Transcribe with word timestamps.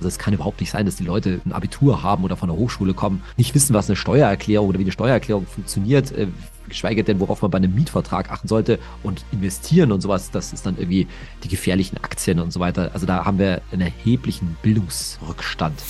Also 0.00 0.08
es 0.08 0.18
kann 0.18 0.32
überhaupt 0.32 0.60
nicht 0.60 0.70
sein, 0.70 0.86
dass 0.86 0.96
die 0.96 1.04
Leute 1.04 1.42
ein 1.44 1.52
Abitur 1.52 2.02
haben 2.02 2.24
oder 2.24 2.34
von 2.34 2.48
der 2.48 2.56
Hochschule 2.56 2.94
kommen, 2.94 3.22
nicht 3.36 3.54
wissen, 3.54 3.74
was 3.74 3.90
eine 3.90 3.96
Steuererklärung 3.96 4.66
oder 4.70 4.78
wie 4.78 4.84
eine 4.84 4.92
Steuererklärung 4.92 5.46
funktioniert, 5.46 6.10
äh, 6.12 6.28
geschweige 6.70 7.04
denn, 7.04 7.20
worauf 7.20 7.42
man 7.42 7.50
bei 7.50 7.58
einem 7.58 7.74
Mietvertrag 7.74 8.30
achten 8.30 8.48
sollte 8.48 8.78
und 9.02 9.22
investieren 9.30 9.92
und 9.92 10.00
sowas. 10.00 10.30
Das 10.30 10.54
ist 10.54 10.64
dann 10.64 10.78
irgendwie 10.78 11.06
die 11.44 11.48
gefährlichen 11.48 11.98
Aktien 11.98 12.40
und 12.40 12.50
so 12.50 12.60
weiter. 12.60 12.92
Also 12.94 13.04
da 13.04 13.26
haben 13.26 13.38
wir 13.38 13.60
einen 13.72 13.82
erheblichen 13.82 14.56
Bildungsrückstand. 14.62 15.82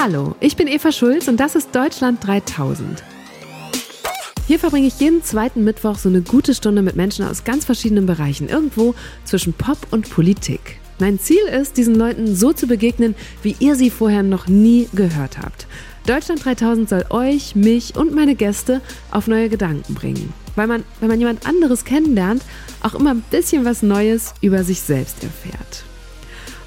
Hallo, 0.00 0.36
ich 0.38 0.54
bin 0.54 0.68
Eva 0.68 0.92
Schulz 0.92 1.26
und 1.26 1.38
das 1.40 1.56
ist 1.56 1.74
Deutschland 1.74 2.24
3000. 2.24 3.02
Hier 4.46 4.60
verbringe 4.60 4.86
ich 4.86 5.00
jeden 5.00 5.24
zweiten 5.24 5.64
Mittwoch 5.64 5.98
so 5.98 6.08
eine 6.08 6.22
gute 6.22 6.54
Stunde 6.54 6.82
mit 6.82 6.94
Menschen 6.94 7.24
aus 7.24 7.42
ganz 7.42 7.64
verschiedenen 7.64 8.06
Bereichen, 8.06 8.48
irgendwo 8.48 8.94
zwischen 9.24 9.54
Pop 9.54 9.88
und 9.90 10.08
Politik. 10.08 10.78
Mein 11.00 11.18
Ziel 11.18 11.42
ist, 11.50 11.78
diesen 11.78 11.94
Leuten 11.94 12.36
so 12.36 12.52
zu 12.52 12.66
begegnen, 12.66 13.14
wie 13.42 13.56
ihr 13.58 13.74
sie 13.74 13.88
vorher 13.88 14.22
noch 14.22 14.48
nie 14.48 14.86
gehört 14.92 15.38
habt. 15.38 15.66
Deutschland 16.06 16.44
3000 16.44 16.90
soll 16.90 17.06
euch, 17.08 17.56
mich 17.56 17.96
und 17.96 18.14
meine 18.14 18.34
Gäste 18.34 18.82
auf 19.10 19.26
neue 19.26 19.48
Gedanken 19.48 19.94
bringen. 19.94 20.34
Weil 20.56 20.66
man, 20.66 20.84
wenn 21.00 21.08
man 21.08 21.18
jemand 21.18 21.46
anderes 21.46 21.86
kennenlernt, 21.86 22.42
auch 22.82 22.94
immer 22.94 23.12
ein 23.12 23.24
bisschen 23.30 23.64
was 23.64 23.82
Neues 23.82 24.34
über 24.42 24.62
sich 24.62 24.82
selbst 24.82 25.24
erfährt. 25.24 25.84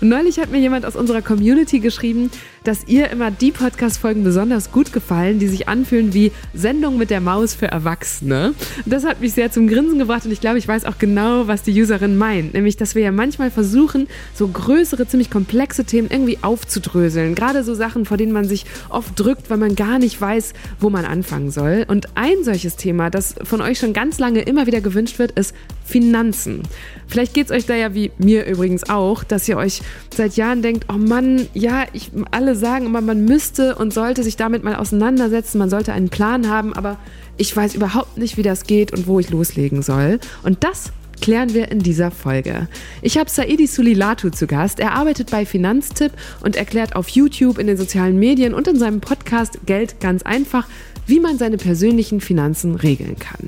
Und 0.02 0.10
neulich 0.10 0.40
hat 0.40 0.50
mir 0.50 0.60
jemand 0.60 0.88
aus 0.88 0.96
unserer 0.96 1.22
Community 1.22 1.80
geschrieben, 1.80 2.32
dass 2.64 2.88
ihr 2.88 3.10
immer 3.10 3.32
die 3.32 3.52
Podcast-Folgen 3.52 4.24
besonders 4.24 4.72
gut 4.72 4.94
gefallen, 4.94 5.40
die 5.40 5.48
sich 5.48 5.68
anfühlen 5.68 6.14
wie 6.14 6.32
Sendung 6.54 6.98
mit 6.98 7.10
der 7.10 7.22
Maus 7.22 7.54
für 7.54 7.68
Erwachsene. 7.68 8.54
Das 8.86 9.06
hat 9.06 9.22
mich 9.22 9.34
sehr 9.34 9.52
zum 9.52 9.68
Grinsen 9.68 10.00
gebracht 10.00 10.26
und 10.26 10.32
ich 10.32 10.42
glaube, 10.42 10.58
ich 10.58 10.68
weiß 10.68 10.86
auch 10.86 10.98
genau, 10.98 11.48
was 11.48 11.64
die 11.64 11.80
Userin 11.80 12.18
meint. 12.18 12.54
Nämlich, 12.54 12.78
dass 12.78 12.96
wir 12.96 13.04
ja 13.04 13.12
manchmal 13.12 13.52
versuchen, 13.52 14.08
so 14.34 14.48
größere, 14.48 15.08
ziemlich 15.08 15.30
komplexe 15.30 15.86
Themen 15.86 16.10
irgendwie 16.10 16.40
aufzudröseln. 16.42 17.36
Gerade 17.36 17.64
so 17.64 17.74
Sachen, 17.74 18.06
vor 18.06 18.18
denen 18.18 18.32
man 18.32 18.46
sich 18.46 18.66
oft 18.90 19.20
drückt, 19.20 19.50
weil 19.50 19.58
man 19.58 19.76
gar 19.76 20.00
nicht 20.00 20.20
weiß, 20.20 20.54
wo 20.80 20.90
man 20.90 21.06
anfangen 21.06 21.52
soll. 21.52 21.86
Und 21.88 22.08
ein 22.16 22.44
solches 22.44 22.76
Thema, 22.76 23.10
das 23.10 23.36
von 23.44 23.62
euch 23.62 23.80
schon 23.80 23.94
ganz 23.94 24.20
lange 24.20 24.42
immer 24.42 24.68
wieder 24.68 24.82
gewünscht 24.82 25.20
wird, 25.20 25.32
ist 25.32 25.54
Finanzen. 25.86 26.64
Vielleicht 27.08 27.34
geht 27.34 27.48
es 27.48 27.52
euch 27.52 27.66
da 27.66 27.76
ja 27.76 27.94
wie 27.94 28.12
mir 28.18 28.46
übrigens 28.46 28.90
auch, 28.90 29.24
dass 29.24 29.48
ihr 29.48 29.58
euch 29.58 29.82
seit 30.16 30.36
Jahren 30.36 30.62
denkt, 30.62 30.86
oh 30.90 30.98
Mann, 30.98 31.48
ja, 31.54 31.86
ich, 31.94 32.12
alle 32.32 32.53
alle 32.54 32.60
sagen 32.60 32.86
immer, 32.86 33.02
man 33.02 33.26
müsste 33.26 33.76
und 33.76 33.94
sollte 33.94 34.22
sich 34.22 34.36
damit 34.36 34.64
mal 34.64 34.76
auseinandersetzen, 34.76 35.58
man 35.58 35.72
sollte 35.72 35.92
einen 35.92 36.10
Plan 36.10 36.50
haben, 36.50 36.74
aber 36.74 36.98
ich 37.36 37.56
weiß 37.56 37.74
überhaupt 37.74 38.18
nicht, 38.18 38.38
wie 38.38 38.44
das 38.44 38.66
geht 38.66 38.94
und 38.94 39.08
wo 39.08 39.20
ich 39.20 39.32
loslegen 39.32 39.82
soll. 39.82 40.20
Und 40.44 40.64
das 40.64 40.92
klären 41.20 41.56
wir 41.56 41.72
in 41.72 41.80
dieser 41.80 42.12
Folge. 42.12 42.68
Ich 43.02 43.18
habe 43.18 43.28
Saidi 43.28 43.66
Sulilatu 43.66 44.30
zu 44.30 44.46
Gast. 44.46 44.80
Er 44.80 44.94
arbeitet 44.94 45.32
bei 45.32 45.48
Finanztipp 45.48 46.12
und 46.44 46.56
erklärt 46.56 46.96
auf 46.96 47.10
YouTube, 47.10 47.58
in 47.58 47.66
den 47.66 47.78
sozialen 47.78 48.20
Medien 48.20 48.54
und 48.54 48.68
in 48.68 48.78
seinem 48.78 49.02
Podcast 49.02 49.58
Geld 49.66 50.00
ganz 50.00 50.22
einfach, 50.22 50.68
wie 51.08 51.20
man 51.20 51.40
seine 51.40 51.58
persönlichen 51.58 52.22
Finanzen 52.22 52.76
regeln 52.76 53.18
kann. 53.18 53.48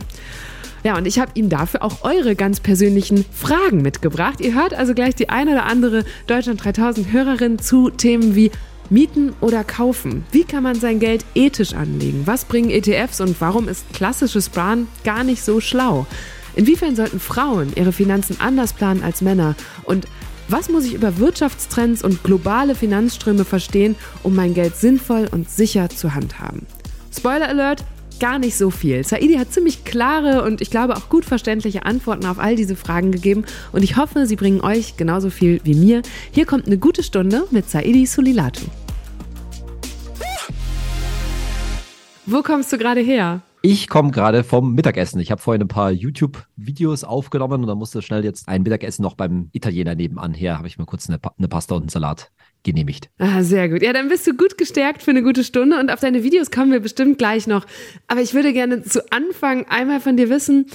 Ja, 0.84 0.98
und 0.98 1.06
ich 1.06 1.20
habe 1.20 1.32
ihm 1.36 1.50
dafür 1.50 1.84
auch 1.84 2.04
eure 2.04 2.36
ganz 2.36 2.60
persönlichen 2.60 3.26
Fragen 3.32 3.82
mitgebracht. 3.82 4.40
Ihr 4.40 4.56
hört 4.56 4.74
also 4.74 4.94
gleich 4.94 5.16
die 5.16 5.30
eine 5.30 5.52
oder 5.52 5.66
andere 5.66 6.06
Deutschland 6.28 6.64
3000 6.64 7.12
Hörerin 7.12 7.60
zu 7.60 7.90
Themen 7.90 8.36
wie 8.36 8.52
Mieten 8.90 9.34
oder 9.42 9.64
kaufen? 9.64 10.26
Wie 10.32 10.44
kann 10.44 10.64
man 10.64 10.80
sein 10.80 11.00
Geld 11.00 11.26
ethisch 11.34 11.74
anlegen? 11.74 12.24
Was 12.26 12.46
bringen 12.46 12.70
ETFs 12.70 13.20
und 13.22 13.40
warum 13.42 13.68
ist 13.68 13.92
klassisches 13.94 14.46
Sparen 14.46 14.88
gar 15.04 15.24
nicht 15.24 15.44
so 15.44 15.60
schlau? 15.60 16.06
Inwiefern 16.56 16.96
sollten 16.96 17.20
Frauen 17.20 17.74
ihre 17.76 17.92
Finanzen 17.92 18.38
anders 18.40 18.74
planen 18.74 19.04
als 19.04 19.22
Männer? 19.22 19.56
Und 19.84 20.08
was 20.48 20.70
muss 20.70 20.86
ich 20.86 20.94
über 20.94 21.18
Wirtschaftstrends 21.18 22.04
und 22.04 22.24
globale 22.24 22.76
Finanzströme 22.76 23.46
verstehen, 23.46 23.96
um 24.22 24.36
mein 24.36 24.54
Geld 24.54 24.76
sinnvoll 24.76 25.28
und 25.32 25.50
sicher 25.50 25.90
zu 25.90 26.14
handhaben? 26.14 26.66
Spoiler 27.12 27.50
Alert, 27.50 27.84
gar 28.20 28.40
nicht 28.40 28.58
so 28.58 28.70
viel. 28.70 29.04
Saidi 29.04 29.36
hat 29.36 29.52
ziemlich 29.52 29.84
klare 29.84 30.44
und 30.44 30.62
ich 30.62 30.70
glaube 30.70 30.96
auch 30.96 31.10
gut 31.10 31.26
verständliche 31.26 31.86
Antworten 31.86 32.26
auf 32.26 32.40
all 32.40 32.56
diese 32.56 32.76
Fragen 32.76 33.12
gegeben 33.12 33.46
und 33.72 33.84
ich 33.84 33.98
hoffe, 33.98 34.26
sie 34.26 34.36
bringen 34.36 34.62
euch 34.62 34.98
genauso 34.98 35.30
viel 35.30 35.62
wie 35.64 35.76
mir. 35.76 36.02
Hier 36.32 36.46
kommt 36.46 36.68
eine 36.68 36.78
gute 36.78 37.04
Stunde 37.04 37.46
mit 37.52 37.70
Saidi 37.70 38.06
Sulilatu. 38.06 38.66
Wo 42.28 42.42
kommst 42.42 42.74
du 42.74 42.78
gerade 42.78 43.02
her? 43.02 43.42
Ich 43.62 43.88
komme 43.88 44.12
gerade 44.12 44.44
vom 44.44 44.74
Mittagessen. 44.74 45.20
Ich 45.20 45.32
habe 45.32 45.42
vorhin 45.42 45.62
ein 45.62 45.68
paar 45.68 45.92
YouTube-Videos 45.92 47.04
aufgenommen 47.04 47.62
und 47.62 47.68
dann 47.68 47.80
musste 47.80 48.02
schnell 48.02 48.24
jetzt 48.24 48.48
ein 48.48 48.62
Mittagessen 48.62 49.02
noch 49.02 49.16
beim 49.16 49.50
Italiener 49.54 49.96
nebenan 49.96 50.36
her. 50.36 50.58
Habe 50.58 50.68
ich 50.68 50.78
mir 50.78 50.86
kurz 50.86 51.10
eine, 51.10 51.20
eine 51.38 51.48
Pasta 51.48 51.74
und 51.74 51.82
einen 51.82 51.90
Salat 51.90 52.32
genehmigt. 52.66 53.10
Ah, 53.18 53.44
sehr 53.44 53.70
gut. 53.70 53.82
Ja, 53.82 53.94
dann 53.94 54.10
bist 54.10 54.28
du 54.28 54.34
gut 54.34 54.58
gestärkt 54.58 55.02
für 55.02 55.12
eine 55.12 55.24
gute 55.24 55.46
Stunde 55.46 55.80
und 55.80 55.90
auf 55.90 56.02
deine 56.02 56.24
Videos 56.24 56.52
kommen 56.52 56.72
wir 56.72 56.82
bestimmt 56.82 57.18
gleich 57.18 57.48
noch. 57.48 57.66
Aber 58.08 58.22
ich 58.22 58.34
würde 58.34 58.52
gerne 58.52 58.84
zu 58.84 59.10
Anfang 59.12 59.66
einmal 59.70 60.02
von 60.02 60.18
dir 60.18 60.30
wissen, 60.30 60.66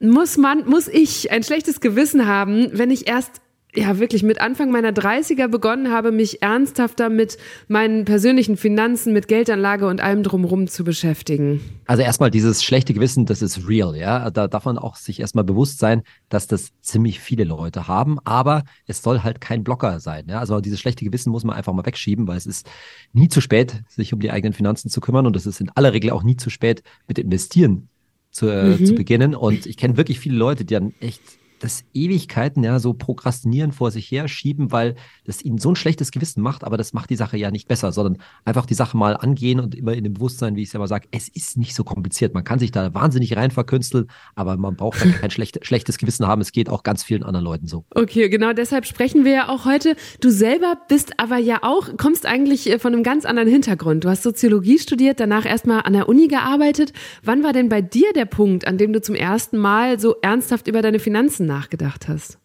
muss 0.00 0.36
man, 0.36 0.68
muss 0.68 0.88
ich 0.88 1.30
ein 1.30 1.44
schlechtes 1.44 1.80
Gewissen 1.80 2.26
haben, 2.26 2.70
wenn 2.72 2.90
ich 2.90 3.06
erst 3.06 3.40
ja 3.76 3.98
wirklich 3.98 4.22
mit 4.22 4.40
Anfang 4.40 4.70
meiner 4.70 4.90
30er 4.90 5.48
begonnen 5.48 5.90
habe, 5.90 6.12
mich 6.12 6.42
ernsthafter 6.42 7.08
mit 7.08 7.38
meinen 7.68 8.04
persönlichen 8.04 8.56
Finanzen, 8.56 9.12
mit 9.12 9.28
Geldanlage 9.28 9.86
und 9.86 10.00
allem 10.00 10.22
drumherum 10.22 10.66
zu 10.66 10.84
beschäftigen. 10.84 11.60
Also 11.86 12.02
erstmal 12.02 12.30
dieses 12.30 12.62
schlechte 12.62 12.94
Gewissen, 12.94 13.26
das 13.26 13.42
ist 13.42 13.68
real, 13.68 13.96
ja. 13.96 14.30
Da 14.30 14.48
darf 14.48 14.64
man 14.64 14.78
auch 14.78 14.96
sich 14.96 15.20
erstmal 15.20 15.44
bewusst 15.44 15.78
sein, 15.78 16.02
dass 16.28 16.46
das 16.46 16.72
ziemlich 16.80 17.20
viele 17.20 17.44
Leute 17.44 17.88
haben, 17.88 18.18
aber 18.24 18.64
es 18.86 19.02
soll 19.02 19.22
halt 19.22 19.40
kein 19.40 19.64
Blocker 19.64 20.00
sein, 20.00 20.26
ja. 20.28 20.38
Also 20.38 20.60
dieses 20.60 20.80
schlechte 20.80 21.04
Gewissen 21.04 21.30
muss 21.30 21.44
man 21.44 21.56
einfach 21.56 21.72
mal 21.72 21.86
wegschieben, 21.86 22.26
weil 22.26 22.36
es 22.36 22.46
ist 22.46 22.68
nie 23.12 23.28
zu 23.28 23.40
spät, 23.40 23.82
sich 23.88 24.12
um 24.12 24.20
die 24.20 24.30
eigenen 24.30 24.52
Finanzen 24.52 24.88
zu 24.88 25.00
kümmern 25.00 25.26
und 25.26 25.36
es 25.36 25.46
ist 25.46 25.60
in 25.60 25.70
aller 25.70 25.92
Regel 25.92 26.10
auch 26.10 26.22
nie 26.22 26.36
zu 26.36 26.50
spät, 26.50 26.82
mit 27.08 27.18
Investieren 27.18 27.88
zu, 28.30 28.48
äh, 28.48 28.76
mhm. 28.76 28.86
zu 28.86 28.94
beginnen. 28.94 29.34
Und 29.34 29.66
ich 29.66 29.76
kenne 29.76 29.96
wirklich 29.96 30.20
viele 30.20 30.36
Leute, 30.36 30.64
die 30.64 30.74
dann 30.74 30.92
echt 31.00 31.22
das 31.64 31.82
Ewigkeiten 31.94 32.62
ja 32.62 32.78
so 32.78 32.92
prokrastinieren 32.92 33.72
vor 33.72 33.90
sich 33.90 34.10
her 34.10 34.28
schieben, 34.28 34.70
weil 34.70 34.96
das 35.24 35.42
ihnen 35.42 35.56
so 35.56 35.70
ein 35.70 35.76
schlechtes 35.76 36.10
Gewissen 36.10 36.42
macht, 36.42 36.62
aber 36.62 36.76
das 36.76 36.92
macht 36.92 37.08
die 37.08 37.16
Sache 37.16 37.38
ja 37.38 37.50
nicht 37.50 37.68
besser, 37.68 37.90
sondern 37.90 38.18
einfach 38.44 38.66
die 38.66 38.74
Sache 38.74 38.98
mal 38.98 39.16
angehen 39.16 39.60
und 39.60 39.74
immer 39.74 39.94
in 39.94 40.04
dem 40.04 40.12
Bewusstsein, 40.12 40.56
wie 40.56 40.62
ich 40.62 40.68
es 40.68 40.74
immer 40.74 40.88
sage, 40.88 41.08
es 41.10 41.30
ist 41.30 41.56
nicht 41.56 41.74
so 41.74 41.82
kompliziert. 41.82 42.34
Man 42.34 42.44
kann 42.44 42.58
sich 42.58 42.70
da 42.70 42.92
wahnsinnig 42.92 43.34
rein 43.34 43.50
verkünsteln, 43.50 44.08
aber 44.34 44.58
man 44.58 44.76
braucht 44.76 45.00
dann 45.00 45.12
kein 45.12 45.30
schlecht, 45.30 45.64
schlechtes 45.64 45.96
Gewissen 45.96 46.26
haben. 46.26 46.42
Es 46.42 46.52
geht 46.52 46.68
auch 46.68 46.82
ganz 46.82 47.02
vielen 47.02 47.22
anderen 47.22 47.46
Leuten 47.46 47.66
so. 47.66 47.86
Okay, 47.94 48.28
genau 48.28 48.52
deshalb 48.52 48.84
sprechen 48.84 49.24
wir 49.24 49.32
ja 49.32 49.48
auch 49.48 49.64
heute. 49.64 49.96
Du 50.20 50.30
selber 50.30 50.76
bist 50.86 51.18
aber 51.18 51.38
ja 51.38 51.60
auch, 51.62 51.96
kommst 51.96 52.26
eigentlich 52.26 52.68
äh, 52.70 52.78
von 52.78 52.92
einem 52.92 53.02
ganz 53.02 53.24
anderen 53.24 53.48
Hintergrund. 53.48 54.04
Du 54.04 54.10
hast 54.10 54.22
Soziologie 54.22 54.78
studiert, 54.78 55.18
danach 55.18 55.46
erstmal 55.46 55.80
an 55.84 55.94
der 55.94 56.10
Uni 56.10 56.28
gearbeitet. 56.28 56.92
Wann 57.22 57.42
war 57.42 57.54
denn 57.54 57.70
bei 57.70 57.80
dir 57.80 58.12
der 58.14 58.26
Punkt, 58.26 58.66
an 58.66 58.76
dem 58.76 58.92
du 58.92 59.00
zum 59.00 59.14
ersten 59.14 59.56
Mal 59.56 59.98
so 59.98 60.16
ernsthaft 60.20 60.68
über 60.68 60.82
deine 60.82 60.98
Finanzen 60.98 61.46
nachgedacht 61.54 62.08
hast? 62.08 62.38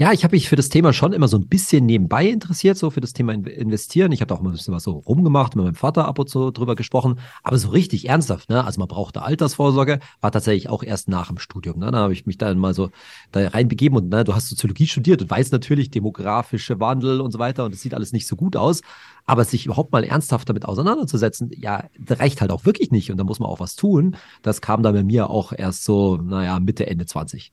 Ja, 0.00 0.12
ich 0.12 0.24
habe 0.24 0.34
mich 0.34 0.48
für 0.48 0.56
das 0.56 0.70
Thema 0.70 0.94
schon 0.94 1.12
immer 1.12 1.28
so 1.28 1.36
ein 1.36 1.46
bisschen 1.46 1.84
nebenbei 1.84 2.26
interessiert, 2.26 2.78
so 2.78 2.88
für 2.88 3.02
das 3.02 3.12
Thema 3.12 3.34
Investieren. 3.34 4.12
Ich 4.12 4.22
habe 4.22 4.32
auch 4.32 4.40
mal 4.40 4.48
ein 4.48 4.54
bisschen 4.54 4.72
was 4.72 4.84
so 4.84 4.92
rumgemacht, 4.92 5.56
mit 5.56 5.64
meinem 5.66 5.74
Vater 5.74 6.08
ab 6.08 6.18
und 6.18 6.26
zu 6.26 6.50
drüber 6.52 6.74
gesprochen, 6.74 7.20
aber 7.42 7.58
so 7.58 7.68
richtig 7.68 8.08
ernsthaft, 8.08 8.48
ne? 8.48 8.64
Also 8.64 8.78
man 8.78 8.88
brauchte 8.88 9.20
Altersvorsorge, 9.20 9.98
war 10.22 10.32
tatsächlich 10.32 10.70
auch 10.70 10.82
erst 10.82 11.10
nach 11.10 11.28
dem 11.28 11.36
Studium. 11.38 11.78
Ne? 11.80 11.90
Da 11.90 11.98
habe 11.98 12.14
ich 12.14 12.24
mich 12.24 12.38
dann 12.38 12.58
mal 12.58 12.72
so 12.72 12.88
da 13.30 13.46
reinbegeben 13.46 13.98
und 13.98 14.08
ne, 14.08 14.24
du 14.24 14.34
hast 14.34 14.48
Soziologie 14.48 14.86
studiert 14.86 15.20
und 15.20 15.30
weißt 15.30 15.52
natürlich 15.52 15.90
demografische 15.90 16.80
Wandel 16.80 17.20
und 17.20 17.30
so 17.30 17.38
weiter 17.38 17.66
und 17.66 17.74
es 17.74 17.82
sieht 17.82 17.92
alles 17.92 18.12
nicht 18.12 18.26
so 18.26 18.36
gut 18.36 18.56
aus. 18.56 18.80
Aber 19.26 19.44
sich 19.44 19.66
überhaupt 19.66 19.92
mal 19.92 20.04
ernsthaft 20.04 20.48
damit 20.48 20.64
auseinanderzusetzen, 20.64 21.50
ja, 21.54 21.84
reicht 22.08 22.40
halt 22.40 22.52
auch 22.52 22.64
wirklich 22.64 22.90
nicht 22.90 23.10
und 23.10 23.18
da 23.18 23.24
muss 23.24 23.38
man 23.38 23.50
auch 23.50 23.60
was 23.60 23.76
tun. 23.76 24.16
Das 24.40 24.62
kam 24.62 24.82
dann 24.82 24.94
bei 24.94 25.04
mir 25.04 25.28
auch 25.28 25.52
erst 25.52 25.84
so, 25.84 26.16
naja, 26.16 26.58
Mitte, 26.58 26.86
Ende 26.86 27.04
20. 27.04 27.52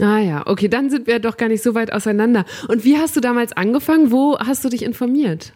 Ah 0.00 0.18
ja, 0.18 0.46
okay, 0.46 0.68
dann 0.68 0.90
sind 0.90 1.06
wir 1.06 1.18
doch 1.18 1.36
gar 1.36 1.48
nicht 1.48 1.62
so 1.62 1.74
weit 1.74 1.92
auseinander. 1.92 2.44
Und 2.68 2.84
wie 2.84 2.98
hast 2.98 3.16
du 3.16 3.20
damals 3.20 3.52
angefangen? 3.52 4.12
Wo 4.12 4.38
hast 4.38 4.64
du 4.64 4.68
dich 4.68 4.82
informiert? 4.82 5.52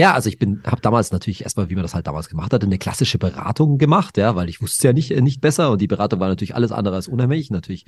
Ja, 0.00 0.14
also 0.14 0.30
ich 0.30 0.38
bin, 0.38 0.62
habe 0.64 0.80
damals 0.80 1.12
natürlich 1.12 1.42
erstmal, 1.42 1.68
wie 1.68 1.74
man 1.74 1.82
das 1.82 1.94
halt 1.94 2.06
damals 2.06 2.30
gemacht 2.30 2.54
hat, 2.54 2.64
eine 2.64 2.78
klassische 2.78 3.18
Beratung 3.18 3.76
gemacht, 3.76 4.16
ja, 4.16 4.34
weil 4.34 4.48
ich 4.48 4.62
wusste 4.62 4.86
ja 4.88 4.92
nicht, 4.94 5.10
äh, 5.10 5.20
nicht 5.20 5.42
besser 5.42 5.70
und 5.72 5.82
die 5.82 5.88
Beratung 5.88 6.20
war 6.20 6.28
natürlich 6.28 6.54
alles 6.54 6.72
andere 6.72 6.94
als 6.94 7.06
unheimlich, 7.06 7.50
natürlich 7.50 7.84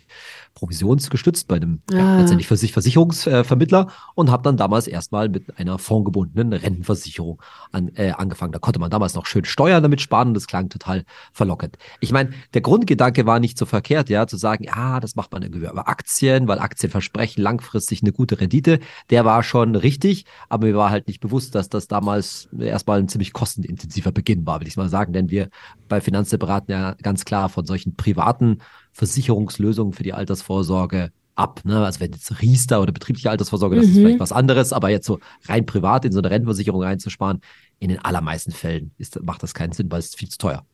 provisionsgestützt 0.53 1.49
bei 1.49 1.57
einem 1.57 1.81
ah. 1.91 1.97
ja, 1.97 2.19
letztendlich 2.19 2.49
für 2.49 2.59
sich 2.59 2.75
Versicherungsvermittler 2.75 3.87
und 4.15 4.31
habe 4.31 4.43
dann 4.43 4.59
damals 4.59 4.89
erstmal 4.89 5.31
mit 5.31 5.59
einer 5.59 5.79
fondgebundenen 5.79 6.53
Rentenversicherung 6.53 7.41
an, 7.71 7.91
äh, 7.95 8.11
angefangen. 8.11 8.53
Da 8.53 8.59
konnte 8.59 8.79
man 8.79 8.91
damals 8.91 9.15
noch 9.15 9.25
schön 9.25 9.47
Steuern 9.47 9.83
damit 9.83 10.03
sparen 10.03 10.29
und 10.29 10.35
das 10.35 10.47
klang 10.47 10.69
total 10.69 11.05
verlockend. 11.33 11.79
Ich 12.01 12.13
meine, 12.13 12.33
der 12.53 12.61
Grundgedanke 12.61 13.25
war 13.25 13.41
nicht 13.41 13.57
so 13.57 13.65
verkehrt, 13.65 14.11
ja, 14.11 14.27
zu 14.27 14.37
sagen, 14.37 14.65
ja, 14.65 15.01
das 15.01 15.17
macht 15.17 15.33
man 15.33 15.41
irgendwie 15.41 15.67
über 15.67 15.89
Aktien, 15.89 16.47
weil 16.47 16.59
Aktien 16.59 16.91
versprechen 16.91 17.41
langfristig 17.41 18.03
eine 18.03 18.13
gute 18.13 18.39
Rendite. 18.39 18.81
Der 19.09 19.25
war 19.25 19.43
schon 19.43 19.77
richtig, 19.77 20.27
aber 20.51 20.67
mir 20.67 20.77
war 20.77 20.91
halt 20.91 21.09
nicht 21.09 21.21
bewusst, 21.21 21.55
dass 21.55 21.71
das 21.71 21.89
damals 22.03 22.49
erstmal 22.59 22.99
ein 22.99 23.09
ziemlich 23.09 23.33
kostenintensiver 23.33 24.11
Beginn 24.11 24.45
war, 24.45 24.61
will 24.61 24.67
ich 24.67 24.77
mal 24.77 24.89
sagen, 24.89 25.13
denn 25.13 25.31
wir 25.31 25.49
bei 25.89 26.01
Finanzen 26.01 26.39
beraten 26.39 26.73
ja 26.73 26.95
ganz 27.01 27.25
klar 27.25 27.49
von 27.49 27.65
solchen 27.65 27.95
privaten 27.95 28.59
Versicherungslösungen 28.93 29.93
für 29.93 30.03
die 30.03 30.13
Altersvorsorge 30.13 31.13
ab. 31.37 31.61
Ne? 31.65 31.85
Also 31.85 32.01
wenn 32.01 32.13
jetzt 32.13 32.43
Riester 32.43 32.83
oder 32.83 32.93
betriebliche 32.93 33.31
Altersvorsorge, 33.31 33.77
das 33.77 33.87
mhm. 33.87 33.93
ist 33.93 33.99
vielleicht 33.99 34.21
was 34.21 34.33
anderes, 34.33 34.73
aber 34.73 34.91
jetzt 34.91 35.07
so 35.07 35.21
rein 35.45 35.65
privat 35.65 36.05
in 36.05 36.13
so 36.13 36.19
eine 36.19 36.31
Rentenversicherung 36.31 36.83
reinzusparen, 36.83 37.41
in 37.79 37.89
den 37.89 38.05
allermeisten 38.05 38.51
Fällen 38.51 38.93
ist, 38.99 39.23
macht 39.23 39.43
das 39.45 39.55
keinen 39.55 39.73
Sinn, 39.73 39.91
weil 39.91 40.01
es 40.01 40.07
ist 40.07 40.19
viel 40.19 40.29
zu 40.29 40.39
teuer. 40.39 40.67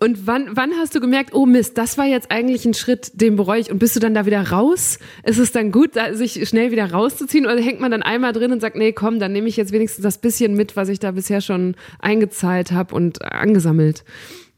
Und 0.00 0.26
wann, 0.26 0.48
wann 0.52 0.72
hast 0.78 0.94
du 0.94 1.00
gemerkt, 1.00 1.34
oh 1.34 1.46
Mist, 1.46 1.78
das 1.78 1.98
war 1.98 2.06
jetzt 2.06 2.30
eigentlich 2.30 2.64
ein 2.64 2.74
Schritt, 2.74 3.20
den 3.20 3.36
bereue 3.36 3.60
ich 3.60 3.70
und 3.70 3.78
bist 3.78 3.96
du 3.96 4.00
dann 4.00 4.14
da 4.14 4.26
wieder 4.26 4.50
raus? 4.50 4.98
Ist 5.24 5.38
es 5.38 5.52
dann 5.52 5.72
gut, 5.72 5.92
sich 6.12 6.48
schnell 6.48 6.70
wieder 6.70 6.90
rauszuziehen 6.90 7.46
oder 7.46 7.60
hängt 7.60 7.80
man 7.80 7.90
dann 7.90 8.02
einmal 8.02 8.32
drin 8.32 8.52
und 8.52 8.60
sagt, 8.60 8.76
nee, 8.76 8.92
komm, 8.92 9.18
dann 9.18 9.32
nehme 9.32 9.48
ich 9.48 9.56
jetzt 9.56 9.72
wenigstens 9.72 10.02
das 10.02 10.18
bisschen 10.18 10.54
mit, 10.54 10.76
was 10.76 10.88
ich 10.88 10.98
da 10.98 11.12
bisher 11.12 11.40
schon 11.40 11.74
eingezahlt 11.98 12.72
habe 12.72 12.94
und 12.94 13.22
angesammelt? 13.22 14.04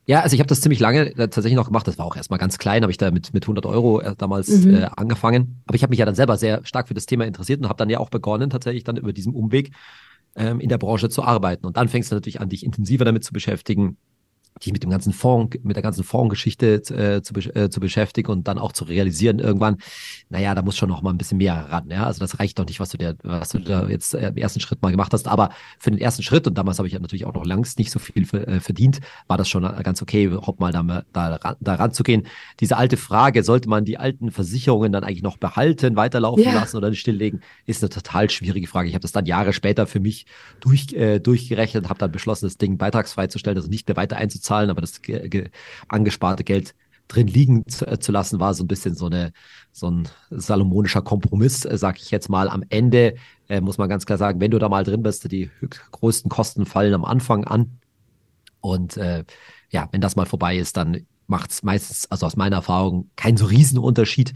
Ja, 0.06 0.20
also 0.20 0.34
ich 0.34 0.40
habe 0.40 0.48
das 0.48 0.60
ziemlich 0.60 0.80
lange 0.80 1.06
äh, 1.06 1.14
tatsächlich 1.14 1.54
noch 1.54 1.66
gemacht. 1.66 1.88
Das 1.88 1.98
war 1.98 2.04
auch 2.04 2.16
erstmal 2.16 2.38
ganz 2.38 2.58
klein, 2.58 2.82
habe 2.82 2.92
ich 2.92 2.98
da 2.98 3.10
mit, 3.10 3.32
mit 3.32 3.44
100 3.44 3.64
Euro 3.64 4.00
äh, 4.00 4.14
damals 4.16 4.48
mhm. 4.48 4.74
äh, 4.74 4.88
angefangen. 4.96 5.62
Aber 5.66 5.76
ich 5.76 5.82
habe 5.82 5.90
mich 5.90 5.98
ja 5.98 6.04
dann 6.04 6.14
selber 6.14 6.36
sehr 6.36 6.64
stark 6.64 6.88
für 6.88 6.94
das 6.94 7.06
Thema 7.06 7.24
interessiert 7.24 7.60
und 7.60 7.68
habe 7.68 7.78
dann 7.78 7.88
ja 7.88 7.98
auch 7.98 8.10
begonnen, 8.10 8.50
tatsächlich 8.50 8.84
dann 8.84 8.96
über 8.96 9.14
diesen 9.14 9.32
Umweg 9.32 9.70
ähm, 10.36 10.60
in 10.60 10.68
der 10.68 10.78
Branche 10.78 11.08
zu 11.08 11.22
arbeiten. 11.22 11.64
Und 11.66 11.78
dann 11.78 11.88
fängst 11.88 12.10
du 12.10 12.16
natürlich 12.16 12.40
an, 12.40 12.50
dich 12.50 12.64
intensiver 12.64 13.06
damit 13.06 13.24
zu 13.24 13.32
beschäftigen, 13.32 13.96
dich 14.62 14.72
mit 14.72 14.82
dem 14.82 14.90
ganzen 14.90 15.12
Fonds, 15.12 15.58
mit 15.62 15.74
der 15.74 15.82
ganzen 15.82 16.04
Fondsgeschichte 16.04 16.74
äh, 16.74 17.22
zu, 17.22 17.34
äh, 17.34 17.70
zu 17.70 17.80
beschäftigen 17.80 18.30
und 18.30 18.46
dann 18.46 18.58
auch 18.58 18.72
zu 18.72 18.84
realisieren 18.84 19.40
irgendwann, 19.40 19.78
naja, 20.28 20.54
da 20.54 20.62
muss 20.62 20.76
schon 20.76 20.88
noch 20.88 21.02
mal 21.02 21.10
ein 21.10 21.18
bisschen 21.18 21.38
mehr 21.38 21.54
ran. 21.54 21.90
Ja? 21.90 22.06
Also 22.06 22.20
das 22.20 22.38
reicht 22.38 22.58
doch 22.58 22.66
nicht, 22.66 22.78
was 22.78 22.90
du, 22.90 22.98
dir, 22.98 23.16
was 23.22 23.48
du 23.50 23.58
da 23.58 23.88
jetzt 23.88 24.14
äh, 24.14 24.28
im 24.28 24.36
ersten 24.36 24.60
Schritt 24.60 24.80
mal 24.80 24.92
gemacht 24.92 25.12
hast. 25.12 25.26
Aber 25.26 25.50
für 25.78 25.90
den 25.90 26.00
ersten 26.00 26.22
Schritt, 26.22 26.46
und 26.46 26.56
damals 26.56 26.78
habe 26.78 26.86
ich 26.86 26.94
ja 26.94 27.00
natürlich 27.00 27.24
auch 27.24 27.34
noch 27.34 27.44
längst 27.44 27.78
nicht 27.78 27.90
so 27.90 27.98
viel 27.98 28.22
äh, 28.32 28.60
verdient, 28.60 29.00
war 29.26 29.36
das 29.36 29.48
schon 29.48 29.62
ganz 29.82 30.00
okay, 30.00 30.24
überhaupt 30.24 30.60
mal 30.60 30.70
da, 30.70 31.02
da, 31.12 31.56
da 31.58 31.74
ranzugehen. 31.74 32.26
Diese 32.60 32.76
alte 32.76 32.96
Frage, 32.96 33.42
sollte 33.42 33.68
man 33.68 33.84
die 33.84 33.98
alten 33.98 34.30
Versicherungen 34.30 34.92
dann 34.92 35.02
eigentlich 35.02 35.22
noch 35.22 35.36
behalten, 35.36 35.96
weiterlaufen 35.96 36.44
yeah. 36.44 36.54
lassen 36.54 36.76
oder 36.76 36.94
stilllegen, 36.94 37.40
ist 37.66 37.82
eine 37.82 37.90
total 37.90 38.30
schwierige 38.30 38.68
Frage. 38.68 38.88
Ich 38.88 38.94
habe 38.94 39.02
das 39.02 39.12
dann 39.12 39.26
Jahre 39.26 39.52
später 39.52 39.88
für 39.88 39.98
mich 39.98 40.26
durch, 40.60 40.92
äh, 40.92 41.18
durchgerechnet, 41.18 41.88
habe 41.88 41.98
dann 41.98 42.12
beschlossen, 42.12 42.46
das 42.46 42.56
Ding 42.56 42.78
beitragsfrei 42.78 43.26
zu 43.26 43.38
stellen, 43.38 43.56
also 43.56 43.68
nicht 43.68 43.88
mehr 43.88 43.96
weiter 43.96 44.16
einzuzahlen 44.16 44.43
zahlen, 44.44 44.70
aber 44.70 44.80
das 44.80 45.00
angesparte 45.88 46.44
Geld 46.44 46.74
drin 47.08 47.26
liegen 47.26 47.66
zu, 47.66 47.86
äh, 47.86 47.98
zu, 47.98 48.12
lassen, 48.12 48.40
war 48.40 48.54
so 48.54 48.64
ein 48.64 48.68
bisschen 48.68 48.94
so, 48.94 49.06
eine, 49.06 49.32
so 49.72 49.90
ein 49.90 50.08
salomonischer 50.30 51.02
Kompromiss, 51.02 51.64
äh, 51.64 51.76
sag 51.76 51.98
ich 52.00 52.10
jetzt 52.10 52.28
mal. 52.28 52.48
Am 52.48 52.64
Ende 52.68 53.16
äh, 53.48 53.60
muss 53.60 53.78
man 53.78 53.88
ganz 53.88 54.06
klar 54.06 54.18
sagen, 54.18 54.40
wenn 54.40 54.50
du 54.50 54.58
da 54.58 54.68
mal 54.68 54.84
drin 54.84 55.02
bist, 55.02 55.30
die 55.30 55.50
größten 55.92 56.30
Kosten 56.30 56.66
fallen 56.66 56.94
am 56.94 57.04
Anfang 57.04 57.44
an. 57.44 57.78
Und 58.60 58.96
äh, 58.96 59.24
ja, 59.70 59.88
wenn 59.92 60.00
das 60.00 60.16
mal 60.16 60.26
vorbei 60.26 60.56
ist, 60.56 60.76
dann 60.76 61.06
macht 61.26 61.50
es 61.50 61.62
meistens, 61.62 62.10
also 62.10 62.26
aus 62.26 62.36
meiner 62.36 62.56
Erfahrung, 62.56 63.10
keinen 63.16 63.36
so 63.36 63.46
riesen 63.46 63.78
Unterschied, 63.78 64.34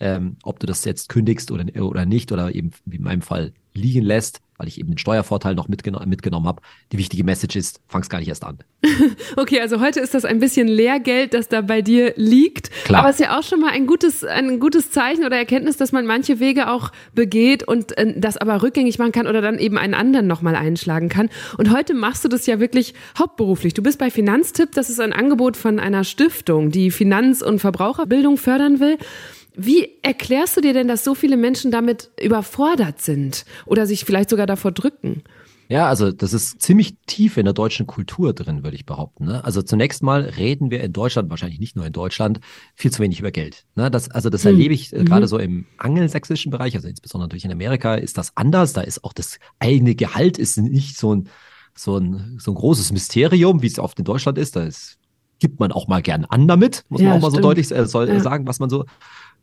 ähm, 0.00 0.36
ob 0.42 0.58
du 0.58 0.66
das 0.66 0.84
jetzt 0.84 1.08
kündigst 1.08 1.50
oder, 1.50 1.64
oder 1.82 2.06
nicht 2.06 2.32
oder 2.32 2.54
eben 2.54 2.72
wie 2.84 2.96
in 2.96 3.02
meinem 3.02 3.22
Fall 3.22 3.52
liegen 3.74 4.02
lässt 4.02 4.40
weil 4.60 4.68
ich 4.68 4.78
eben 4.78 4.90
den 4.90 4.98
Steuervorteil 4.98 5.54
noch 5.54 5.68
mitgeno 5.68 6.04
mitgenommen 6.04 6.46
habe. 6.46 6.60
Die 6.92 6.98
wichtige 6.98 7.24
Message 7.24 7.56
ist, 7.56 7.80
fang's 7.88 8.10
gar 8.10 8.18
nicht 8.18 8.28
erst 8.28 8.44
an. 8.44 8.58
okay, 9.36 9.58
also 9.58 9.80
heute 9.80 10.00
ist 10.00 10.12
das 10.12 10.26
ein 10.26 10.38
bisschen 10.38 10.68
Lehrgeld, 10.68 11.32
das 11.32 11.48
da 11.48 11.62
bei 11.62 11.80
dir 11.80 12.12
liegt. 12.16 12.70
Klar. 12.84 13.00
Aber 13.00 13.08
es 13.08 13.18
ist 13.18 13.24
ja 13.24 13.38
auch 13.38 13.42
schon 13.42 13.60
mal 13.60 13.70
ein 13.70 13.86
gutes, 13.86 14.22
ein 14.22 14.60
gutes 14.60 14.90
Zeichen 14.90 15.24
oder 15.24 15.38
Erkenntnis, 15.38 15.78
dass 15.78 15.92
man 15.92 16.04
manche 16.04 16.40
Wege 16.40 16.68
auch 16.68 16.92
begeht 17.14 17.66
und 17.66 17.96
äh, 17.96 18.20
das 18.20 18.36
aber 18.36 18.62
rückgängig 18.62 18.98
machen 18.98 19.12
kann 19.12 19.26
oder 19.26 19.40
dann 19.40 19.58
eben 19.58 19.78
einen 19.78 19.94
anderen 19.94 20.26
nochmal 20.26 20.56
einschlagen 20.56 21.08
kann. 21.08 21.30
Und 21.56 21.72
heute 21.72 21.94
machst 21.94 22.22
du 22.24 22.28
das 22.28 22.44
ja 22.44 22.60
wirklich 22.60 22.92
hauptberuflich. 23.18 23.72
Du 23.72 23.82
bist 23.82 23.98
bei 23.98 24.10
Finanztipp, 24.10 24.72
das 24.72 24.90
ist 24.90 25.00
ein 25.00 25.14
Angebot 25.14 25.56
von 25.56 25.80
einer 25.80 26.04
Stiftung, 26.04 26.70
die 26.70 26.90
Finanz- 26.90 27.40
und 27.40 27.60
Verbraucherbildung 27.60 28.36
fördern 28.36 28.78
will. 28.78 28.98
Wie 29.62 29.98
erklärst 30.02 30.56
du 30.56 30.62
dir 30.62 30.72
denn, 30.72 30.88
dass 30.88 31.04
so 31.04 31.14
viele 31.14 31.36
Menschen 31.36 31.70
damit 31.70 32.10
überfordert 32.18 33.02
sind 33.02 33.44
oder 33.66 33.86
sich 33.86 34.04
vielleicht 34.06 34.30
sogar 34.30 34.46
davor 34.46 34.72
drücken? 34.72 35.22
Ja, 35.68 35.86
also 35.86 36.10
das 36.10 36.32
ist 36.32 36.62
ziemlich 36.62 36.96
tief 37.06 37.36
in 37.36 37.44
der 37.44 37.52
deutschen 37.52 37.86
Kultur 37.86 38.32
drin, 38.32 38.64
würde 38.64 38.74
ich 38.74 38.86
behaupten. 38.86 39.26
Ne? 39.26 39.44
Also 39.44 39.60
zunächst 39.62 40.02
mal 40.02 40.22
reden 40.22 40.70
wir 40.70 40.82
in 40.82 40.92
Deutschland, 40.92 41.28
wahrscheinlich 41.28 41.60
nicht 41.60 41.76
nur 41.76 41.84
in 41.84 41.92
Deutschland, 41.92 42.40
viel 42.74 42.90
zu 42.90 43.02
wenig 43.02 43.20
über 43.20 43.30
Geld. 43.30 43.66
Ne? 43.76 43.90
Das, 43.90 44.10
also 44.10 44.30
das 44.30 44.44
hm. 44.44 44.52
erlebe 44.52 44.72
ich 44.72 44.92
äh, 44.92 45.00
mhm. 45.00 45.04
gerade 45.04 45.28
so 45.28 45.38
im 45.38 45.66
angelsächsischen 45.76 46.50
Bereich, 46.50 46.74
also 46.74 46.88
insbesondere 46.88 47.28
natürlich 47.28 47.44
in 47.44 47.52
Amerika 47.52 47.94
ist 47.94 48.16
das 48.18 48.36
anders. 48.36 48.72
Da 48.72 48.80
ist 48.80 49.04
auch 49.04 49.12
das 49.12 49.38
eigene 49.58 49.94
Gehalt 49.94 50.38
ist 50.38 50.56
nicht 50.56 50.96
so 50.96 51.14
ein, 51.14 51.28
so 51.76 51.98
ein, 51.98 52.38
so 52.40 52.50
ein 52.50 52.54
großes 52.54 52.90
Mysterium, 52.92 53.62
wie 53.62 53.68
es 53.68 53.78
oft 53.78 53.98
in 53.98 54.04
Deutschland 54.04 54.38
ist. 54.38 54.56
Da 54.56 54.64
ist, 54.64 54.98
gibt 55.38 55.60
man 55.60 55.70
auch 55.70 55.86
mal 55.86 56.02
gern 56.02 56.24
an 56.24 56.48
damit, 56.48 56.84
muss 56.88 57.00
ja, 57.00 57.10
man 57.10 57.18
auch 57.18 57.22
mal 57.22 57.30
stimmt. 57.30 57.44
so 57.44 57.48
deutlich 57.48 57.70
äh, 57.70 57.86
soll, 57.86 58.08
ja. 58.08 58.18
sagen, 58.18 58.46
was 58.48 58.58
man 58.58 58.70
so 58.70 58.86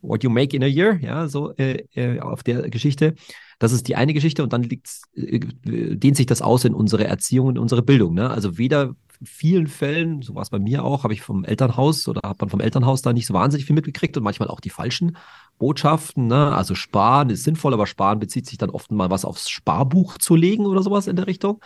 What 0.02 0.24
You 0.24 0.30
Make 0.30 0.56
in 0.56 0.64
a 0.64 0.68
Year, 0.68 1.00
ja, 1.02 1.28
so 1.28 1.54
äh, 1.56 1.84
äh, 1.96 2.20
auf 2.20 2.44
der 2.44 2.70
Geschichte. 2.70 3.16
Das 3.60 3.72
ist 3.72 3.88
die 3.88 3.96
eine 3.96 4.14
Geschichte 4.14 4.44
und 4.44 4.54
dann 4.54 4.64
äh, 4.64 5.40
dehnt 5.96 6.18
sich 6.18 6.26
das 6.26 6.42
aus 6.42 6.66
in 6.66 6.74
unsere 6.74 7.06
Erziehung 7.06 7.48
und 7.48 7.58
unsere 7.58 7.82
Bildung. 7.82 8.14
Ne? 8.14 8.30
Also 8.30 8.58
weder 8.58 8.96
in 9.20 9.26
vielen 9.26 9.68
Fällen, 9.68 10.22
so 10.22 10.36
war 10.36 10.44
es 10.44 10.52
bei 10.52 10.60
mir 10.60 10.84
auch, 10.84 11.04
habe 11.04 11.14
ich 11.14 11.22
vom 11.22 11.44
Elternhaus 11.44 12.08
oder 12.08 12.22
hat 12.24 12.40
man 12.40 12.50
vom 12.50 12.60
Elternhaus 12.60 13.02
da 13.02 13.14
nicht 13.14 13.26
so 13.26 13.34
wahnsinnig 13.34 13.66
viel 13.66 13.76
mitgekriegt 13.76 14.16
und 14.16 14.24
manchmal 14.24 14.50
auch 14.50 14.60
die 14.60 14.70
falschen 14.70 15.18
Botschaften. 15.58 16.28
Ne? 16.28 16.56
Also 16.56 16.76
Sparen 16.76 17.32
ist 17.32 17.44
sinnvoll, 17.44 17.74
aber 17.74 17.88
Sparen 17.88 18.20
bezieht 18.20 18.46
sich 18.46 18.60
dann 18.60 18.70
oft 18.70 18.92
mal 18.92 19.10
was 19.10 19.26
aufs 19.26 19.50
Sparbuch 19.50 20.20
zu 20.20 20.36
legen 20.36 20.68
oder 20.68 20.84
sowas 20.84 21.08
in 21.08 21.16
der 21.16 21.26
Richtung. 21.26 21.60